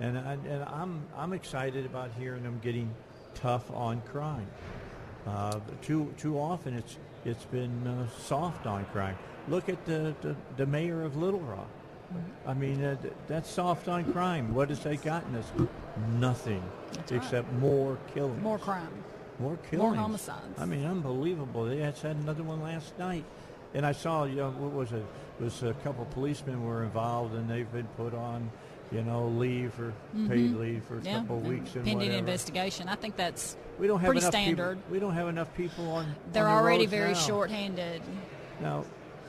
[0.00, 2.92] And, I, and I'm I'm excited about hearing them getting
[3.34, 4.46] tough on crime.
[5.26, 9.16] Uh, too too often it's it's been uh, soft on crime.
[9.48, 11.68] Look at the, the, the mayor of Little Rock.
[12.46, 12.96] I mean, uh,
[13.28, 14.52] that's soft on crime.
[14.54, 15.46] What has that gotten us?
[16.18, 16.62] Nothing,
[16.92, 17.22] That's right.
[17.22, 18.42] except more killings.
[18.42, 18.88] More crime.
[19.38, 19.92] More killings.
[19.92, 20.58] More homicides.
[20.58, 21.64] I mean, unbelievable.
[21.64, 23.24] They just had another one last night.
[23.74, 25.04] And I saw, you know, what was it?
[25.40, 28.50] It was a couple policemen were involved, and they've been put on,
[28.92, 29.92] you know, leave or
[30.28, 30.58] paid Mhm.
[30.58, 32.18] leave for a yeah, couple of weeks and pending whatever.
[32.18, 32.88] investigation.
[32.88, 34.78] I think that's We don't have pretty standard.
[34.78, 36.14] People, we don't have enough people on.
[36.32, 37.18] They're on the already very now.
[37.18, 38.02] short-handed.
[38.60, 38.84] Now,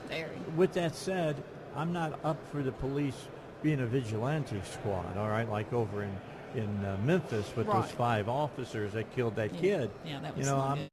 [0.10, 0.30] Very.
[0.56, 1.42] with that said,
[1.76, 3.28] I'm not up for the police
[3.62, 5.16] being a vigilante squad.
[5.18, 6.12] All right, like over in
[6.54, 7.82] in uh, Memphis with Right.
[7.82, 9.62] those five officers that killed that Yeah.
[9.62, 9.92] kid.
[10.04, 10.46] Yeah, that was.
[10.46, 10.90] you know, I'm good.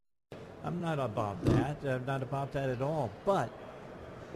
[0.62, 1.78] I'm not about that.
[1.84, 3.10] I'm not about that at all.
[3.26, 3.48] But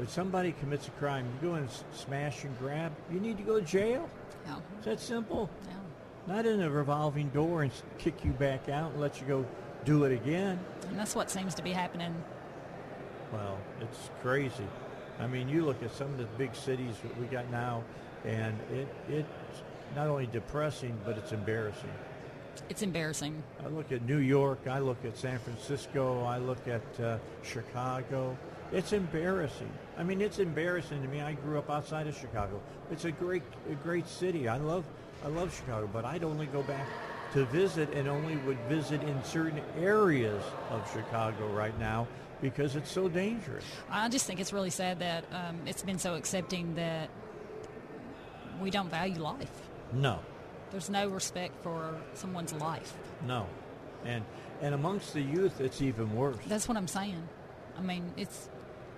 [0.00, 3.60] if somebody commits a crime, you go and smash and grab, you need to go
[3.60, 4.08] to jail.
[4.46, 4.56] Yeah.
[4.76, 5.48] It's that simple.
[5.66, 6.34] Yeah.
[6.34, 9.46] Not in a revolving door and kick you back out and let you go
[9.84, 10.58] do it again.
[10.88, 12.14] And that's what seems to be happening.
[13.32, 14.66] Well, it's crazy.
[15.18, 17.82] I mean, you look at some of the big cities that we got now,
[18.24, 19.28] and it it's
[19.94, 21.90] not only depressing, but it's embarrassing.
[22.68, 23.42] It's embarrassing.
[23.64, 28.36] I look at New York, I look at San Francisco, I look at uh, Chicago.
[28.72, 29.70] It's embarrassing.
[29.98, 31.20] I mean, it's embarrassing to me.
[31.20, 32.60] I grew up outside of Chicago.
[32.90, 34.48] It's a great, a great city.
[34.48, 34.84] I love,
[35.24, 36.86] I love Chicago, but I'd only go back
[37.34, 42.06] to visit and only would visit in certain areas of Chicago right now
[42.40, 43.64] because it's so dangerous.
[43.90, 47.10] I just think it's really sad that um, it's been so accepting that
[48.60, 49.50] we don't value life.
[49.92, 50.18] No,
[50.70, 52.94] There's no respect for someone's life.
[53.26, 53.46] no,
[54.06, 54.24] and
[54.62, 56.36] and amongst the youth, it's even worse.
[56.46, 57.28] That's what I'm saying.
[57.76, 58.48] I mean, it's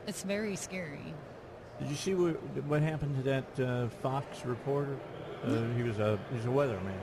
[0.06, 1.14] it's very scary.
[1.80, 4.96] Did you see what, what happened to that uh, Fox reporter?
[5.44, 6.98] Uh, he was a he's a weatherman.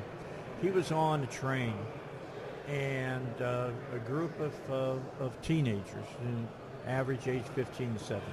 [0.62, 1.76] He was on a train,
[2.68, 6.48] and uh, a group of uh, of teenagers, in
[6.88, 8.26] average age 15 to 17,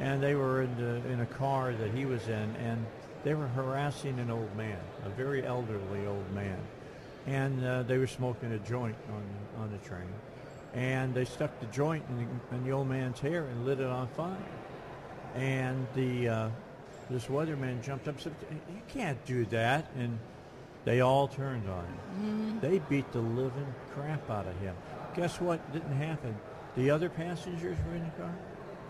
[0.00, 2.84] and they were in the, in a car that he was in, and
[3.22, 6.58] they were harassing an old man, a very elderly old man,
[7.26, 10.08] and uh, they were smoking a joint on on the train,
[10.76, 13.86] and they stuck the joint in the, in the old man's hair and lit it
[13.86, 14.36] on fire.
[15.34, 16.48] And the uh,
[17.10, 20.18] this weatherman jumped up and said, "You can't do that." And
[20.84, 21.98] they all turned on him.
[22.22, 22.60] Mhm.
[22.60, 24.74] They beat the living crap out of him.
[25.14, 26.36] Guess what didn't happen?
[26.76, 28.34] The other passengers were in the car.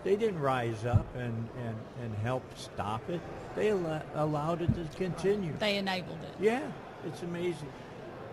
[0.03, 3.19] They didn't rise up and, and, and help stop it.
[3.55, 5.53] They al- allowed it to continue.
[5.57, 6.33] They enabled it.
[6.39, 6.61] Yeah,
[7.05, 7.69] it's amazing.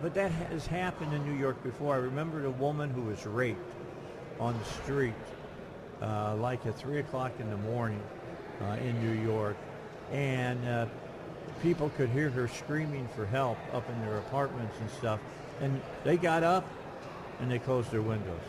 [0.01, 1.95] But that has happened in New York before.
[1.95, 3.59] I remember a woman who was raped
[4.39, 5.13] on the street,
[6.01, 8.01] uh, like at 3 o'clock in the morning
[8.61, 9.55] uh, in New York.
[10.11, 10.85] And uh,
[11.61, 15.19] people could hear her screaming for help up in their apartments and stuff.
[15.61, 16.67] And they got up
[17.39, 18.41] and they closed their windows.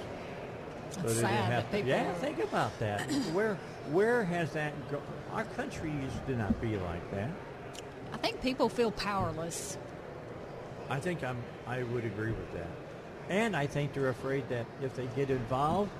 [0.91, 3.01] That's they sad people- yeah, think about that.
[3.33, 3.59] where
[3.91, 5.01] where has that go?
[5.33, 7.31] Our country used to not be like that.
[8.13, 9.79] I think people feel powerless.
[10.89, 11.37] I think I'm.
[11.67, 12.69] I would agree with that,
[13.29, 15.91] and I think they're afraid that if they get involved,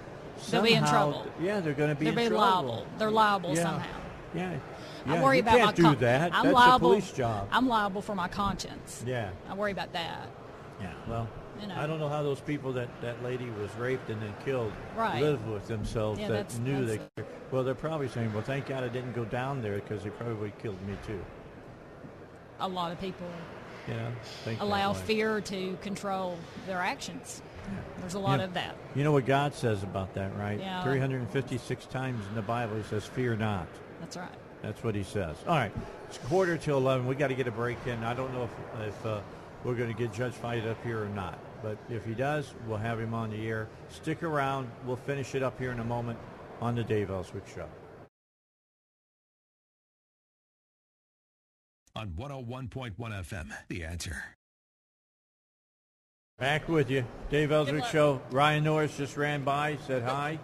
[0.51, 1.27] They'll be in trouble.
[1.41, 2.67] Yeah, they're going to be They'll in be trouble.
[2.67, 2.87] liable.
[2.99, 3.63] They're liable Yeah.
[3.63, 4.01] somehow.
[4.35, 4.59] Yeah,
[5.07, 6.35] I worry you about can't my do con- that.
[6.35, 6.75] I'm That's liable.
[6.75, 7.49] a police job.
[7.51, 9.03] I'm liable for my conscience.
[9.07, 10.29] Yeah, I worry about that.
[10.81, 10.93] yeah.
[11.09, 11.27] Well,
[11.61, 11.75] You know.
[11.79, 15.23] I don't know how those people that that lady was raped and then killed Right.
[15.23, 17.23] live with themselves Yeah, that that's- knew that's they.
[17.51, 20.35] Well, they're probably saying, "Well, thank God I didn't go down there because they probably
[20.35, 21.25] would have killed me too."
[22.61, 23.27] A lot of people
[23.89, 24.11] Yeah,
[24.61, 27.43] allow fear to control their actions.
[28.01, 28.45] There's a lot Yeah.
[28.47, 28.77] of that.
[28.95, 30.59] You know what God says about that, right?
[30.59, 30.83] Yeah.
[30.85, 33.67] 356 times in the Bible, He says, "Fear not."
[34.01, 34.29] That's right.
[34.63, 35.37] That's what He says.
[35.47, 35.73] All right,
[36.09, 37.07] it's quarter till 11.
[37.07, 38.03] We got to get a break in.
[38.05, 39.21] I don't know if if uh,
[39.65, 42.79] we're going to get Judge Fite up here or not, but if he does, we'll
[42.79, 43.69] have him on the air.
[43.91, 44.69] Stick around.
[44.85, 46.19] We'll finish it up here in a moment
[46.61, 47.67] on the Dave Elswick Show.
[51.97, 54.17] On 101.1 FM, The Answer.
[56.39, 57.87] Back with you, Dave Elswick.
[57.87, 58.21] Show.
[58.31, 60.39] Ryan Norris just ran by, said hi.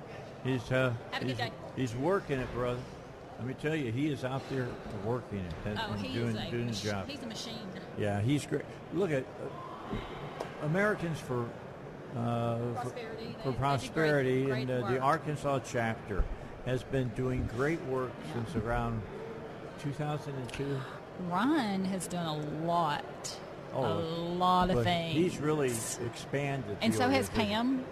[0.45, 1.53] He's uh, Have a good he's, day.
[1.77, 2.81] he's working it, brother.
[3.39, 4.67] Let me tell you, he is out there
[5.05, 7.07] working it and, Oh, and he doing, is a doing the job.
[7.07, 7.69] He's a machine.
[7.99, 8.63] Yeah, he's great.
[8.95, 11.45] Look at uh, Americans for
[12.17, 12.81] uh, Prosperity.
[12.81, 14.99] for, They- they do for prosperity, great- and uh, the.
[15.01, 16.25] Arkansas chapter
[16.65, 19.03] has been doing great work since around
[19.83, 20.81] 2002.
[21.29, 23.05] Ryan has done a lot.
[23.75, 25.15] a lot of Oh, things.
[25.15, 25.71] He's really
[26.07, 26.77] expanded.
[26.83, 27.29] and so has.
[27.31, 27.85] Pam.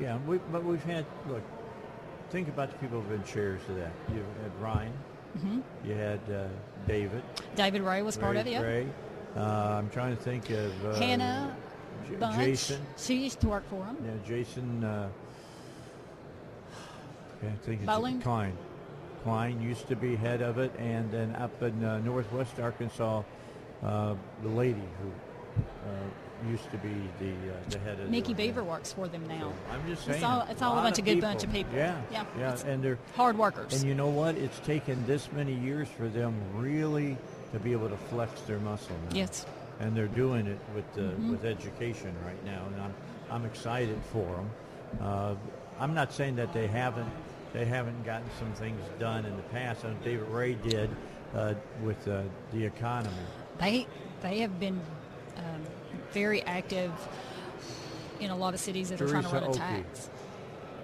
[0.00, 1.42] Yeah, we, but we've had look.
[2.30, 3.92] Think about the people who've been chairs to that.
[4.12, 4.92] You had Ryan.
[5.38, 5.60] Mm-hmm.
[5.88, 6.44] You had uh,
[6.86, 7.22] David.
[7.56, 8.50] David Ray was part of it.
[8.50, 8.60] yeah.
[8.62, 8.86] Ray.
[9.36, 9.40] Uh,
[9.78, 11.56] I'm trying to think of uh, Hannah
[12.08, 12.36] J- Bunch.
[12.36, 12.80] Jason.
[12.96, 13.96] She used to work for him.
[14.04, 14.82] Yeah, Jason.
[14.84, 15.08] Uh,
[17.42, 18.20] yeah, I think it's Bowling?
[18.20, 18.56] Klein.
[19.22, 23.22] Klein used to be head of it, and then up in uh, Northwest Arkansas,
[23.84, 25.08] uh, the lady who
[25.90, 28.08] uh, used to be the uh, the head of.
[28.08, 28.32] Nikki.
[28.32, 29.52] Beaver works for them now.
[29.70, 30.24] I'm just It's saying.
[30.24, 31.74] all, it's all a bunch of good bunch of people.
[31.74, 32.24] Yeah, Yeah.
[32.38, 33.74] yeah, It's and they're hard workers.
[33.74, 34.36] And you know what?
[34.36, 37.18] It's taken this many years for them really
[37.52, 38.96] to be able to flex their muscle.
[39.10, 39.16] Now.
[39.16, 39.44] Yes.
[39.80, 41.30] And they're doing it with uh, Mhm.
[41.30, 42.94] with education right now, and I'm
[43.30, 44.50] I'm excited for them.
[45.00, 45.34] Uh,
[45.78, 47.08] I'm not saying that they haven't
[47.52, 49.84] they haven't gotten some things done in the past.
[49.84, 50.90] And David Ray did
[51.34, 52.22] uh, with uh,
[52.52, 53.14] the economy.
[53.58, 53.86] They
[54.22, 54.80] they have been
[55.36, 55.62] um,
[56.12, 56.92] very active
[58.20, 59.84] in a lot of cities that are trying to Teresa run a Oelke.
[59.84, 60.10] tax.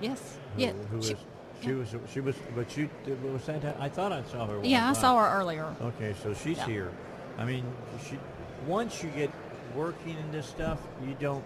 [0.00, 0.38] Yes.
[0.56, 0.72] Who, yeah.
[0.90, 1.24] who she- was
[1.62, 2.88] she was she was but she
[3.32, 4.60] was that I thought I saw her.
[4.62, 4.94] Yeah, I time.
[4.94, 5.74] saw her earlier.
[5.80, 6.66] Okay, so she's Yeah.
[6.66, 6.92] here.
[7.38, 7.64] I mean,
[8.08, 8.18] she
[8.66, 9.30] once you get
[9.74, 11.44] working in this stuff, you don't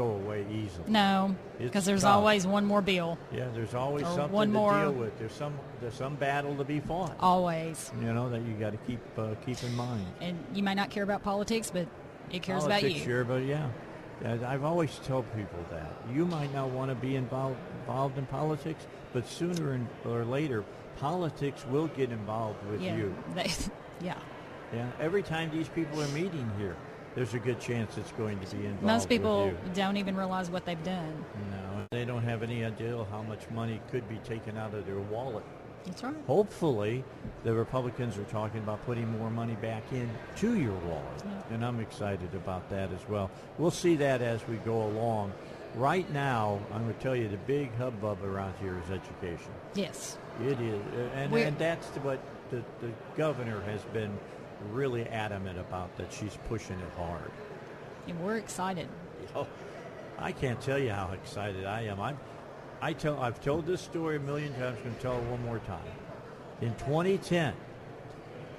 [0.00, 0.88] go away easily.
[0.88, 2.16] No, because there's tough.
[2.16, 3.18] always one more bill.
[3.32, 5.18] Yeah, there's always something one to more- deal with.
[5.18, 7.16] There's some there's some battle to be fought.
[7.20, 7.92] Always.
[8.00, 10.06] You know that you got to keep uh, keep in mind.
[10.20, 11.86] And you may not care about politics, but
[12.30, 13.04] it cares Politics, about you.
[13.04, 13.68] Sure, but yeah,
[14.46, 18.86] I've always told people that you might not want to be involved involved in politics,
[19.12, 20.64] but sooner in- or later,
[20.98, 22.96] politics will get involved with yeah.
[22.96, 23.14] you.
[23.34, 23.50] They,
[24.00, 24.18] yeah.
[24.72, 26.76] Yeah, every time these people are meeting here,
[27.14, 28.82] there's a good chance it's going to be involved.
[28.82, 31.24] Most people don't even realize what they've done.
[31.50, 34.98] no, they don't have any idea how much money could be taken out of their
[34.98, 35.44] wallet.
[35.86, 36.14] That's right.
[36.26, 37.02] Hopefully,
[37.42, 42.34] the Republicans are talking about putting more money back into your wallet, and I'm excited
[42.34, 43.30] about that as well.
[43.58, 45.32] We'll see that as we go along.
[45.76, 49.52] Right now, I'm going to tell you the big hubbub around here is education.
[49.74, 50.18] Yes.
[50.42, 50.80] It is,
[51.14, 54.18] and, We're- and that's what the, the governor has been
[54.72, 55.96] really adamant about.
[55.96, 57.30] That she's pushing it hard.
[58.06, 58.88] And we're excited.
[59.34, 59.46] Oh,
[60.18, 62.00] I can't tell you how excited I am.
[62.00, 62.18] I'm,
[62.80, 64.78] I tell, I've told this story a million times.
[64.78, 65.80] I'm going to tell it one more time.
[66.60, 67.54] In 2010,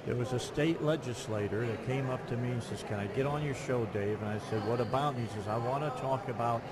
[0.06, 3.26] there was a state legislator that came up to me and says, "Can I get
[3.26, 6.00] on your show, Dave?" And I said, "What about?" And he says, "I want to
[6.00, 6.62] talk about."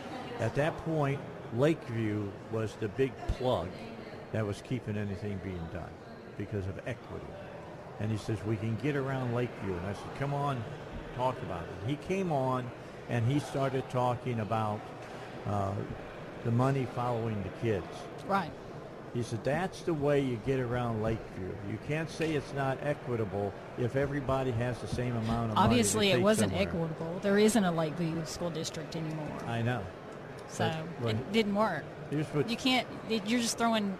[0.41, 1.21] At that point,
[1.57, 3.69] Lakeview was the big plug
[4.33, 5.91] that was keeping anything being done
[6.39, 7.27] because of equity.
[8.01, 9.75] And he says, we can get around Lakeview.
[9.75, 10.63] And I said, come on,
[11.17, 11.89] talk about it.
[11.89, 12.71] He came on
[13.09, 14.81] and he started talking about
[15.47, 15.73] uh,
[16.45, 17.87] the money following the kids.
[18.27, 18.51] Right.
[19.13, 21.49] He said, that's the way you get around Lakeview.
[21.69, 26.13] You can't say it's not equitable if everybody has the same amount of Obviously, money
[26.13, 26.69] to it wasn't somewhere.
[26.69, 27.19] equitable.
[27.21, 29.27] There isn't a Lakeview school district anymore.
[29.49, 29.83] I know.
[30.49, 30.73] So
[31.03, 31.85] But- it didn't work.
[32.13, 32.87] You can't.
[33.09, 33.99] You're just throwing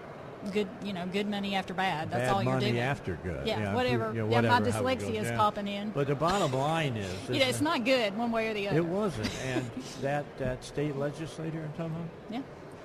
[0.53, 2.11] good, you know, good money after bad.
[2.11, 2.79] That's Bad all you're money doing.
[2.79, 3.47] after good.
[3.47, 4.11] Yeah, you- whatever.
[4.13, 5.91] you Yeah, my whatever, how it dyslexia is popping in.
[5.91, 8.79] But the bottom line is, Yeah, it's not good one way or the other.
[8.79, 9.31] It wasn't.
[9.45, 9.71] And
[10.03, 12.43] that, that state legislator talking about, Yeah.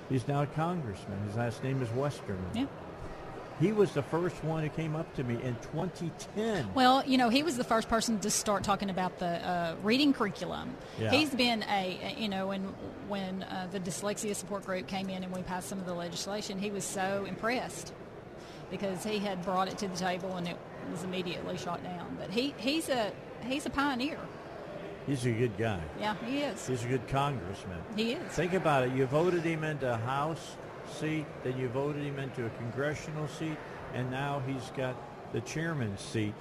[0.08, 1.18] he's now a congressman.
[1.26, 2.44] His last name is Westerman.
[2.54, 2.66] Yeah.
[3.60, 6.74] He was the first one who came up to me in 2010.
[6.74, 10.12] Well, you know, he was the first person to start talking about the uh, reading
[10.12, 10.76] curriculum.
[11.00, 11.10] Yeah.
[11.10, 12.62] He's been a, you know, when
[13.08, 16.58] when uh, the dyslexia support group came in and we passed some of the legislation,
[16.58, 17.94] he was so impressed
[18.70, 20.56] because he had brought it to the table and it
[20.90, 22.16] was immediately shot down.
[22.20, 23.10] But he, he's a
[23.46, 24.18] he's a pioneer.
[25.06, 25.80] He's a good guy.
[26.00, 26.66] Yeah, he is.
[26.66, 27.78] He's a good congressman.
[27.94, 28.32] He is.
[28.32, 28.92] Think about it.
[28.92, 30.56] You voted him into House
[31.00, 33.56] seat, then you voted him into a congressional seat,
[33.94, 34.94] and now he's got
[35.32, 36.34] the chairman's seat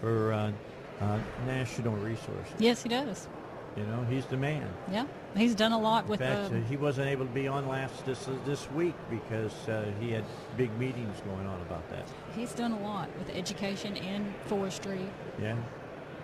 [0.00, 0.52] for uh,
[1.00, 2.52] uh, national resources.
[2.58, 3.28] Yes, he does.
[3.76, 4.66] You know, he's the man.
[4.90, 5.04] Yeah,
[5.36, 6.58] he's done a lot In with fact, the.
[6.58, 10.24] uh, he wasn't able to be on last this this week because uh, he had
[10.56, 12.08] big meetings going on about that.
[12.34, 15.00] He's done a lot with education and forestry.
[15.42, 15.56] Yeah,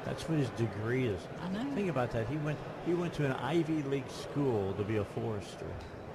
[0.06, 1.20] that's what his degree is.
[1.44, 1.74] I know.
[1.74, 2.26] Think about that.
[2.28, 5.66] He went he went to an Ivy League school to be a forester.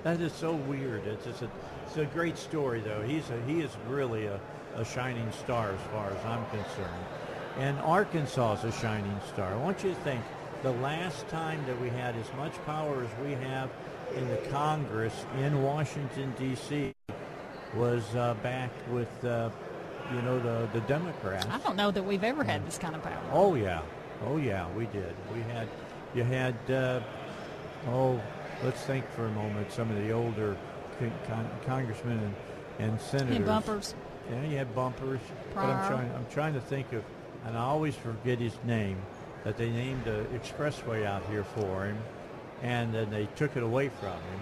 [0.08, 1.06] That is so weird.
[1.06, 1.50] It's just a
[1.86, 3.02] it's a great story though.
[3.02, 4.40] He's a, he is really a,
[4.77, 7.06] a shining star as far as I'm concerned.
[7.58, 9.52] And Arkansas is a shining star.
[9.52, 10.22] I want you to think
[10.64, 13.69] the last time that we had as much power as we have
[14.16, 16.94] in the Congress in Washington D.C.
[17.76, 19.50] was uh, back with uh,
[20.14, 21.48] you know the the Democrats.
[21.52, 23.22] I don't know that we've ever had this kind of power.
[23.34, 23.82] Oh yeah,
[24.26, 25.14] oh yeah, we did.
[25.34, 25.68] We had,
[26.16, 27.02] you had, uh,
[27.88, 28.22] oh,
[28.64, 29.72] let's think for a moment.
[29.72, 30.58] Some of the older
[31.00, 32.36] con- con- congressmen and,
[32.92, 33.45] and senators.
[33.45, 33.95] Bumpers.
[34.30, 35.19] Yeah, you had Bumpers.
[35.53, 37.03] But I'm trying, I'm trying to think of,
[37.45, 38.98] and I always forget his name.
[39.44, 41.98] That they named the expressway out here for him,
[42.64, 44.40] and then they took it away from him.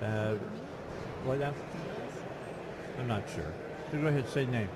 [0.00, 0.34] Uh,
[1.24, 1.38] what?
[1.40, 1.52] now?
[2.98, 3.52] I'm not sure.
[3.90, 4.68] So go ahead, and say the name.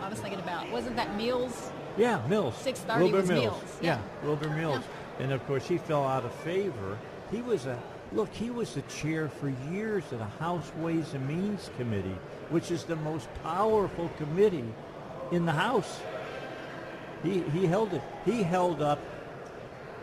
[0.00, 1.70] I was thinking about wasn't that Mills?
[1.98, 2.54] Yeah, Mills.
[2.64, 3.42] 6:30 Wilbur was Mills.
[3.42, 4.26] Mills, Yeah, yeah.
[4.26, 4.84] Wilbur Mills.
[5.18, 6.98] And of course, he fell out of favor.
[7.34, 7.76] He was a
[8.12, 8.32] look.
[8.32, 12.16] He was the chair for years of the House Ways and Means Committee,
[12.50, 14.72] which is the most powerful committee
[15.32, 16.00] in the House.
[17.24, 18.02] He he held it.
[18.24, 19.00] He held up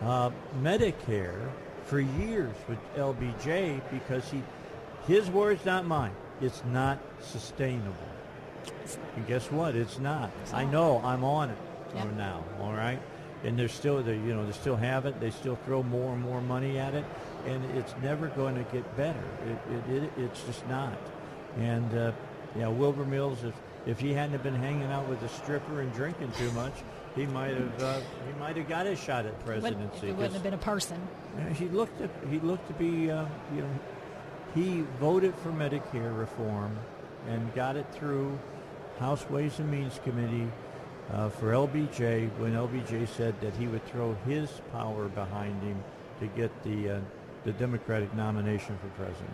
[0.02, 1.50] uh, Medicare
[1.86, 4.44] for years with LBJ because he,
[5.08, 6.12] his words, not mine.
[6.42, 7.94] It's not sustainable.
[9.16, 9.76] And guess what?
[9.76, 10.32] It's not.
[10.54, 11.02] I know.
[11.04, 11.58] I'm on it
[11.96, 12.06] Yeah.
[12.18, 12.44] now.
[12.60, 13.00] All right.
[13.44, 15.20] And they're still, they, you know, they still have it.
[15.20, 17.06] They still throw more and more money at it,
[17.48, 19.24] and it's never going to get better.
[19.48, 20.94] It, it, it it's just not.
[21.58, 22.12] And uh,
[22.56, 23.56] yeah, Wilbur Mills, if
[23.88, 26.74] if he hadn't have been hanging out with a stripper and drinking too much,
[27.16, 30.10] he might have uh, he might have got a shot at presidency.
[30.10, 31.02] It wouldn't have been a person.
[31.54, 33.80] he looked to, he looked to be uh, you know
[34.54, 36.78] he voted for Medicare reform
[37.28, 38.38] and got it through
[39.00, 40.50] House Ways and Means Committee
[41.12, 45.84] uh, for LBJ when LBJ said that he would throw his power behind him
[46.20, 47.00] to get the uh,
[47.44, 49.34] the Democratic nomination for president.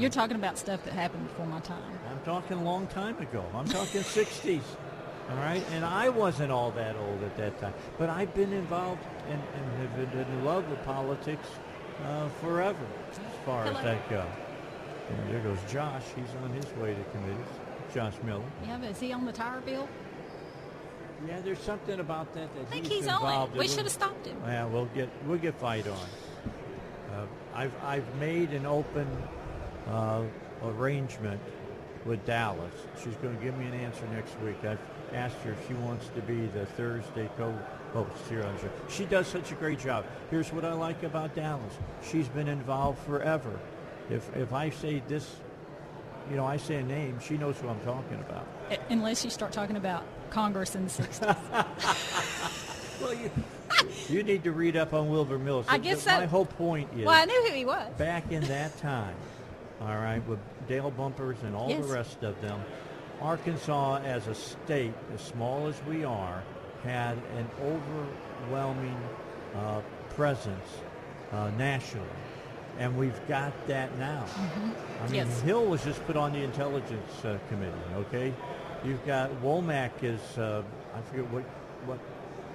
[0.00, 1.82] You're talking about stuff that happened before my time.
[2.10, 3.44] I'm talking a long time ago.
[3.54, 4.62] I'm talking 60s.
[5.30, 9.02] All right, and I wasn't all that old at that time, but I've been involved
[9.28, 11.46] and, and have been in love with politics
[12.04, 14.24] uh, forever, as far as that goes.
[15.10, 16.02] And there goes Josh.
[16.16, 17.46] He's on his way to committees.
[17.92, 18.42] Josh Miller.
[18.64, 19.88] Yeah, but is he on the tire bill?
[21.26, 23.58] Yeah, there's something about that that I think he's, he's on involved it.
[23.58, 24.36] We should have stopped him.
[24.44, 26.08] Yeah, we'll get we'll get Fite on.
[27.12, 29.06] Uh, I've I've made an open
[29.86, 30.22] uh,
[30.64, 31.40] arrangement
[32.04, 32.74] with Dallas.
[33.02, 34.64] She's going to give me an answer next week.
[34.64, 34.80] I've
[35.12, 38.70] asked her if she wants to be the Thursday co-host here on the show.
[38.88, 40.04] She does such a great job.
[40.30, 41.74] Here's what I like about Dallas.
[42.02, 43.60] She's been involved forever.
[44.10, 45.36] If if I say this,
[46.30, 48.46] you know, I say a name, she knows who I'm talking about.
[48.90, 52.66] Unless you start talking about Congress in the 60s.
[53.00, 53.30] Well, you
[54.08, 55.66] you need to read up on Wilbur Mills.
[55.68, 56.16] I guess the- so.
[56.20, 57.04] My whole point is.
[57.04, 57.92] well, I knew who he was.
[57.98, 59.16] back in that time,
[59.80, 61.84] all right, with Dale Bumpers and all Yes.
[61.84, 62.60] the rest of them,
[63.20, 66.44] Arkansas as a state, as small as we are,
[66.84, 69.00] had an overwhelming
[69.56, 69.80] uh,
[70.14, 70.68] presence
[71.32, 72.06] uh, nationally.
[72.82, 74.24] And we've got that now.
[75.00, 75.40] I mean, Yes.
[75.42, 77.72] Hill was just put on the intelligence uh, committee.
[77.94, 78.34] Okay,
[78.84, 81.44] you've got Womack is uh, I forget what
[81.86, 81.98] what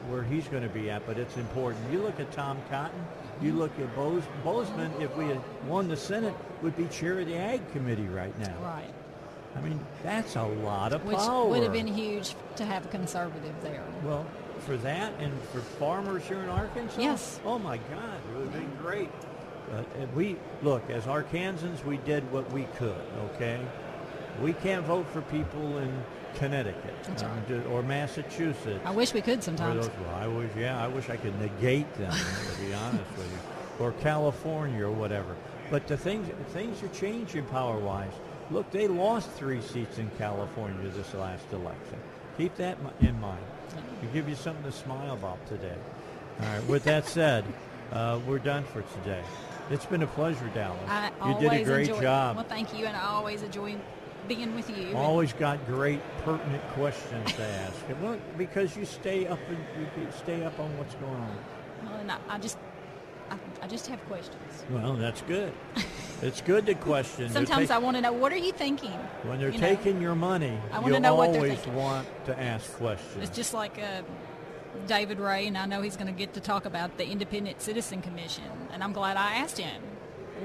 [0.09, 1.81] where he's going to be at, but it's important.
[1.93, 2.99] You look at Tom Cotton.
[3.41, 4.91] You look at Bose, Boozman.
[5.01, 8.56] If we had won the Senate, would be chair of the Ag Committee right now.
[8.61, 8.93] Right.
[9.56, 11.47] I mean, that's a lot of Which power.
[11.47, 13.83] would have been huge to have a conservative there.
[14.03, 14.25] Well,
[14.59, 16.99] for that and for farmers here in Arkansas?
[16.99, 17.39] Yes.
[17.45, 18.19] Oh, my God.
[18.30, 19.09] It would have been great.
[19.72, 19.84] Uh,
[20.16, 23.02] we, look, as Arkansans, we did what we could,
[23.34, 23.60] okay?
[24.42, 26.04] We can't vote for people in
[26.36, 27.66] Connecticut uh, right.
[27.68, 28.80] or Massachusetts.
[28.86, 29.88] I wish we could sometimes.
[29.88, 32.12] those- well, I wish, yeah, I wish I could negate them,
[32.54, 35.36] to be honest with you, or California or whatever.
[35.70, 38.14] But the things things are changing power-wise.
[38.52, 42.00] Look, they lost three seats in California this last election.
[42.38, 43.44] Keep that in mind.
[44.02, 45.76] To give you something to smile about today.
[46.40, 46.66] All right.
[46.68, 47.44] With that said,
[47.92, 49.24] uh, we're done for today.
[49.70, 50.80] It's been a pleasure, Dallas.
[50.90, 52.36] I you did a great enjoy, job.
[52.38, 53.76] Well, thank you, and I always enjoy
[54.28, 54.96] being with you.
[54.96, 57.76] Always got great pertinent questions to ask.
[58.02, 61.38] Well, because you stay up and you stay up on what's going on.
[61.86, 62.58] Well, and I, I just,
[63.30, 64.64] I, I just have questions.
[64.70, 65.52] Well, that's good.
[66.22, 67.30] it's good to question.
[67.30, 68.92] Sometimes take- I want to know what are you thinking.
[69.24, 69.68] when they're you know?
[69.68, 71.76] taking your money, I wanna you know what they're always thinking.
[71.76, 73.24] want to ask questions.
[73.24, 74.02] It's just like uh,
[74.88, 78.02] David Ray, and I know he's going to get to talk about the Independent Citizen
[78.02, 79.82] Commission, and I'm glad I asked him.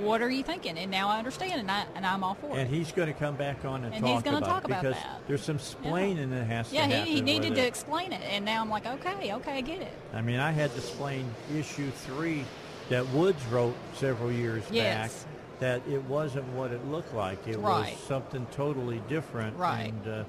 [0.00, 0.78] What are you thinking?
[0.78, 2.60] And now I understand, and I and I'm all for and it.
[2.62, 4.70] And he's going to come back on and, And talk he's gonna about talk it
[4.70, 5.20] about because that.
[5.28, 7.12] there's some splaining that has to Yeah, to he, happen.
[7.12, 9.92] he needed to explain it, and now I'm like, okay, okay, I get it.
[10.14, 12.44] I mean, I had to explain issue three
[12.88, 15.24] that Woods wrote several years Yes.
[15.24, 15.30] back.
[15.60, 17.46] That it wasn't what it looked like.
[17.46, 17.92] It Right.
[17.92, 19.56] was something totally different.
[19.58, 19.92] Right.
[19.92, 20.24] And uh,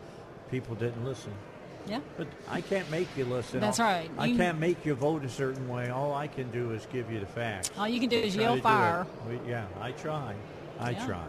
[0.52, 1.32] people didn't listen.
[1.88, 2.00] Yeah.
[2.18, 3.60] But I can't make you listen.
[3.60, 4.10] That's I'll- right.
[4.18, 5.90] I You- can't make you vote a certain way.
[5.90, 7.72] All I can do is give you the facts.
[7.78, 9.06] All you can do is yell fire.
[9.28, 10.34] We- yeah, I try.
[10.80, 11.06] I Yeah.
[11.06, 11.26] try.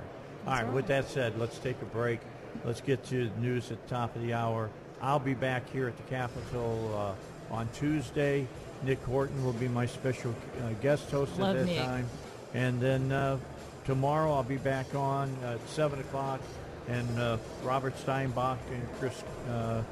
[0.47, 2.21] All right, with that said, let's take a break.
[2.65, 4.71] Let's get to the news at the top of the hour.
[5.03, 7.15] I'll be back here at the Capitol
[7.51, 8.47] uh, on Tuesday.
[8.85, 11.79] Nick Horton will be my special uh, guest host Love at that Nick.
[11.85, 12.07] time.
[12.55, 13.39] And then uh,
[13.87, 16.41] tomorrow I'll be back on at 7 o'clock,
[16.89, 19.83] and uh, Robert Steinbuch and Chris uh,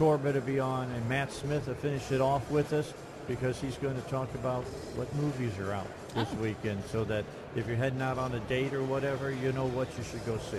[0.00, 2.94] Corbett will be on, and Matt Smith will finish it off with us
[3.28, 4.64] because he's going to talk about
[4.96, 7.22] what movies are out this weekend so that
[7.54, 10.38] if you're heading out on a date or whatever, you know what you should go
[10.38, 10.56] see.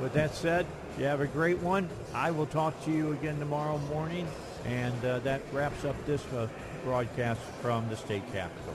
[0.00, 0.66] With that said,
[0.98, 1.88] you have a great one.
[2.12, 4.26] I will talk to you again tomorrow morning,
[4.66, 6.48] and uh, that wraps up this uh,
[6.82, 8.74] broadcast from the state capitol.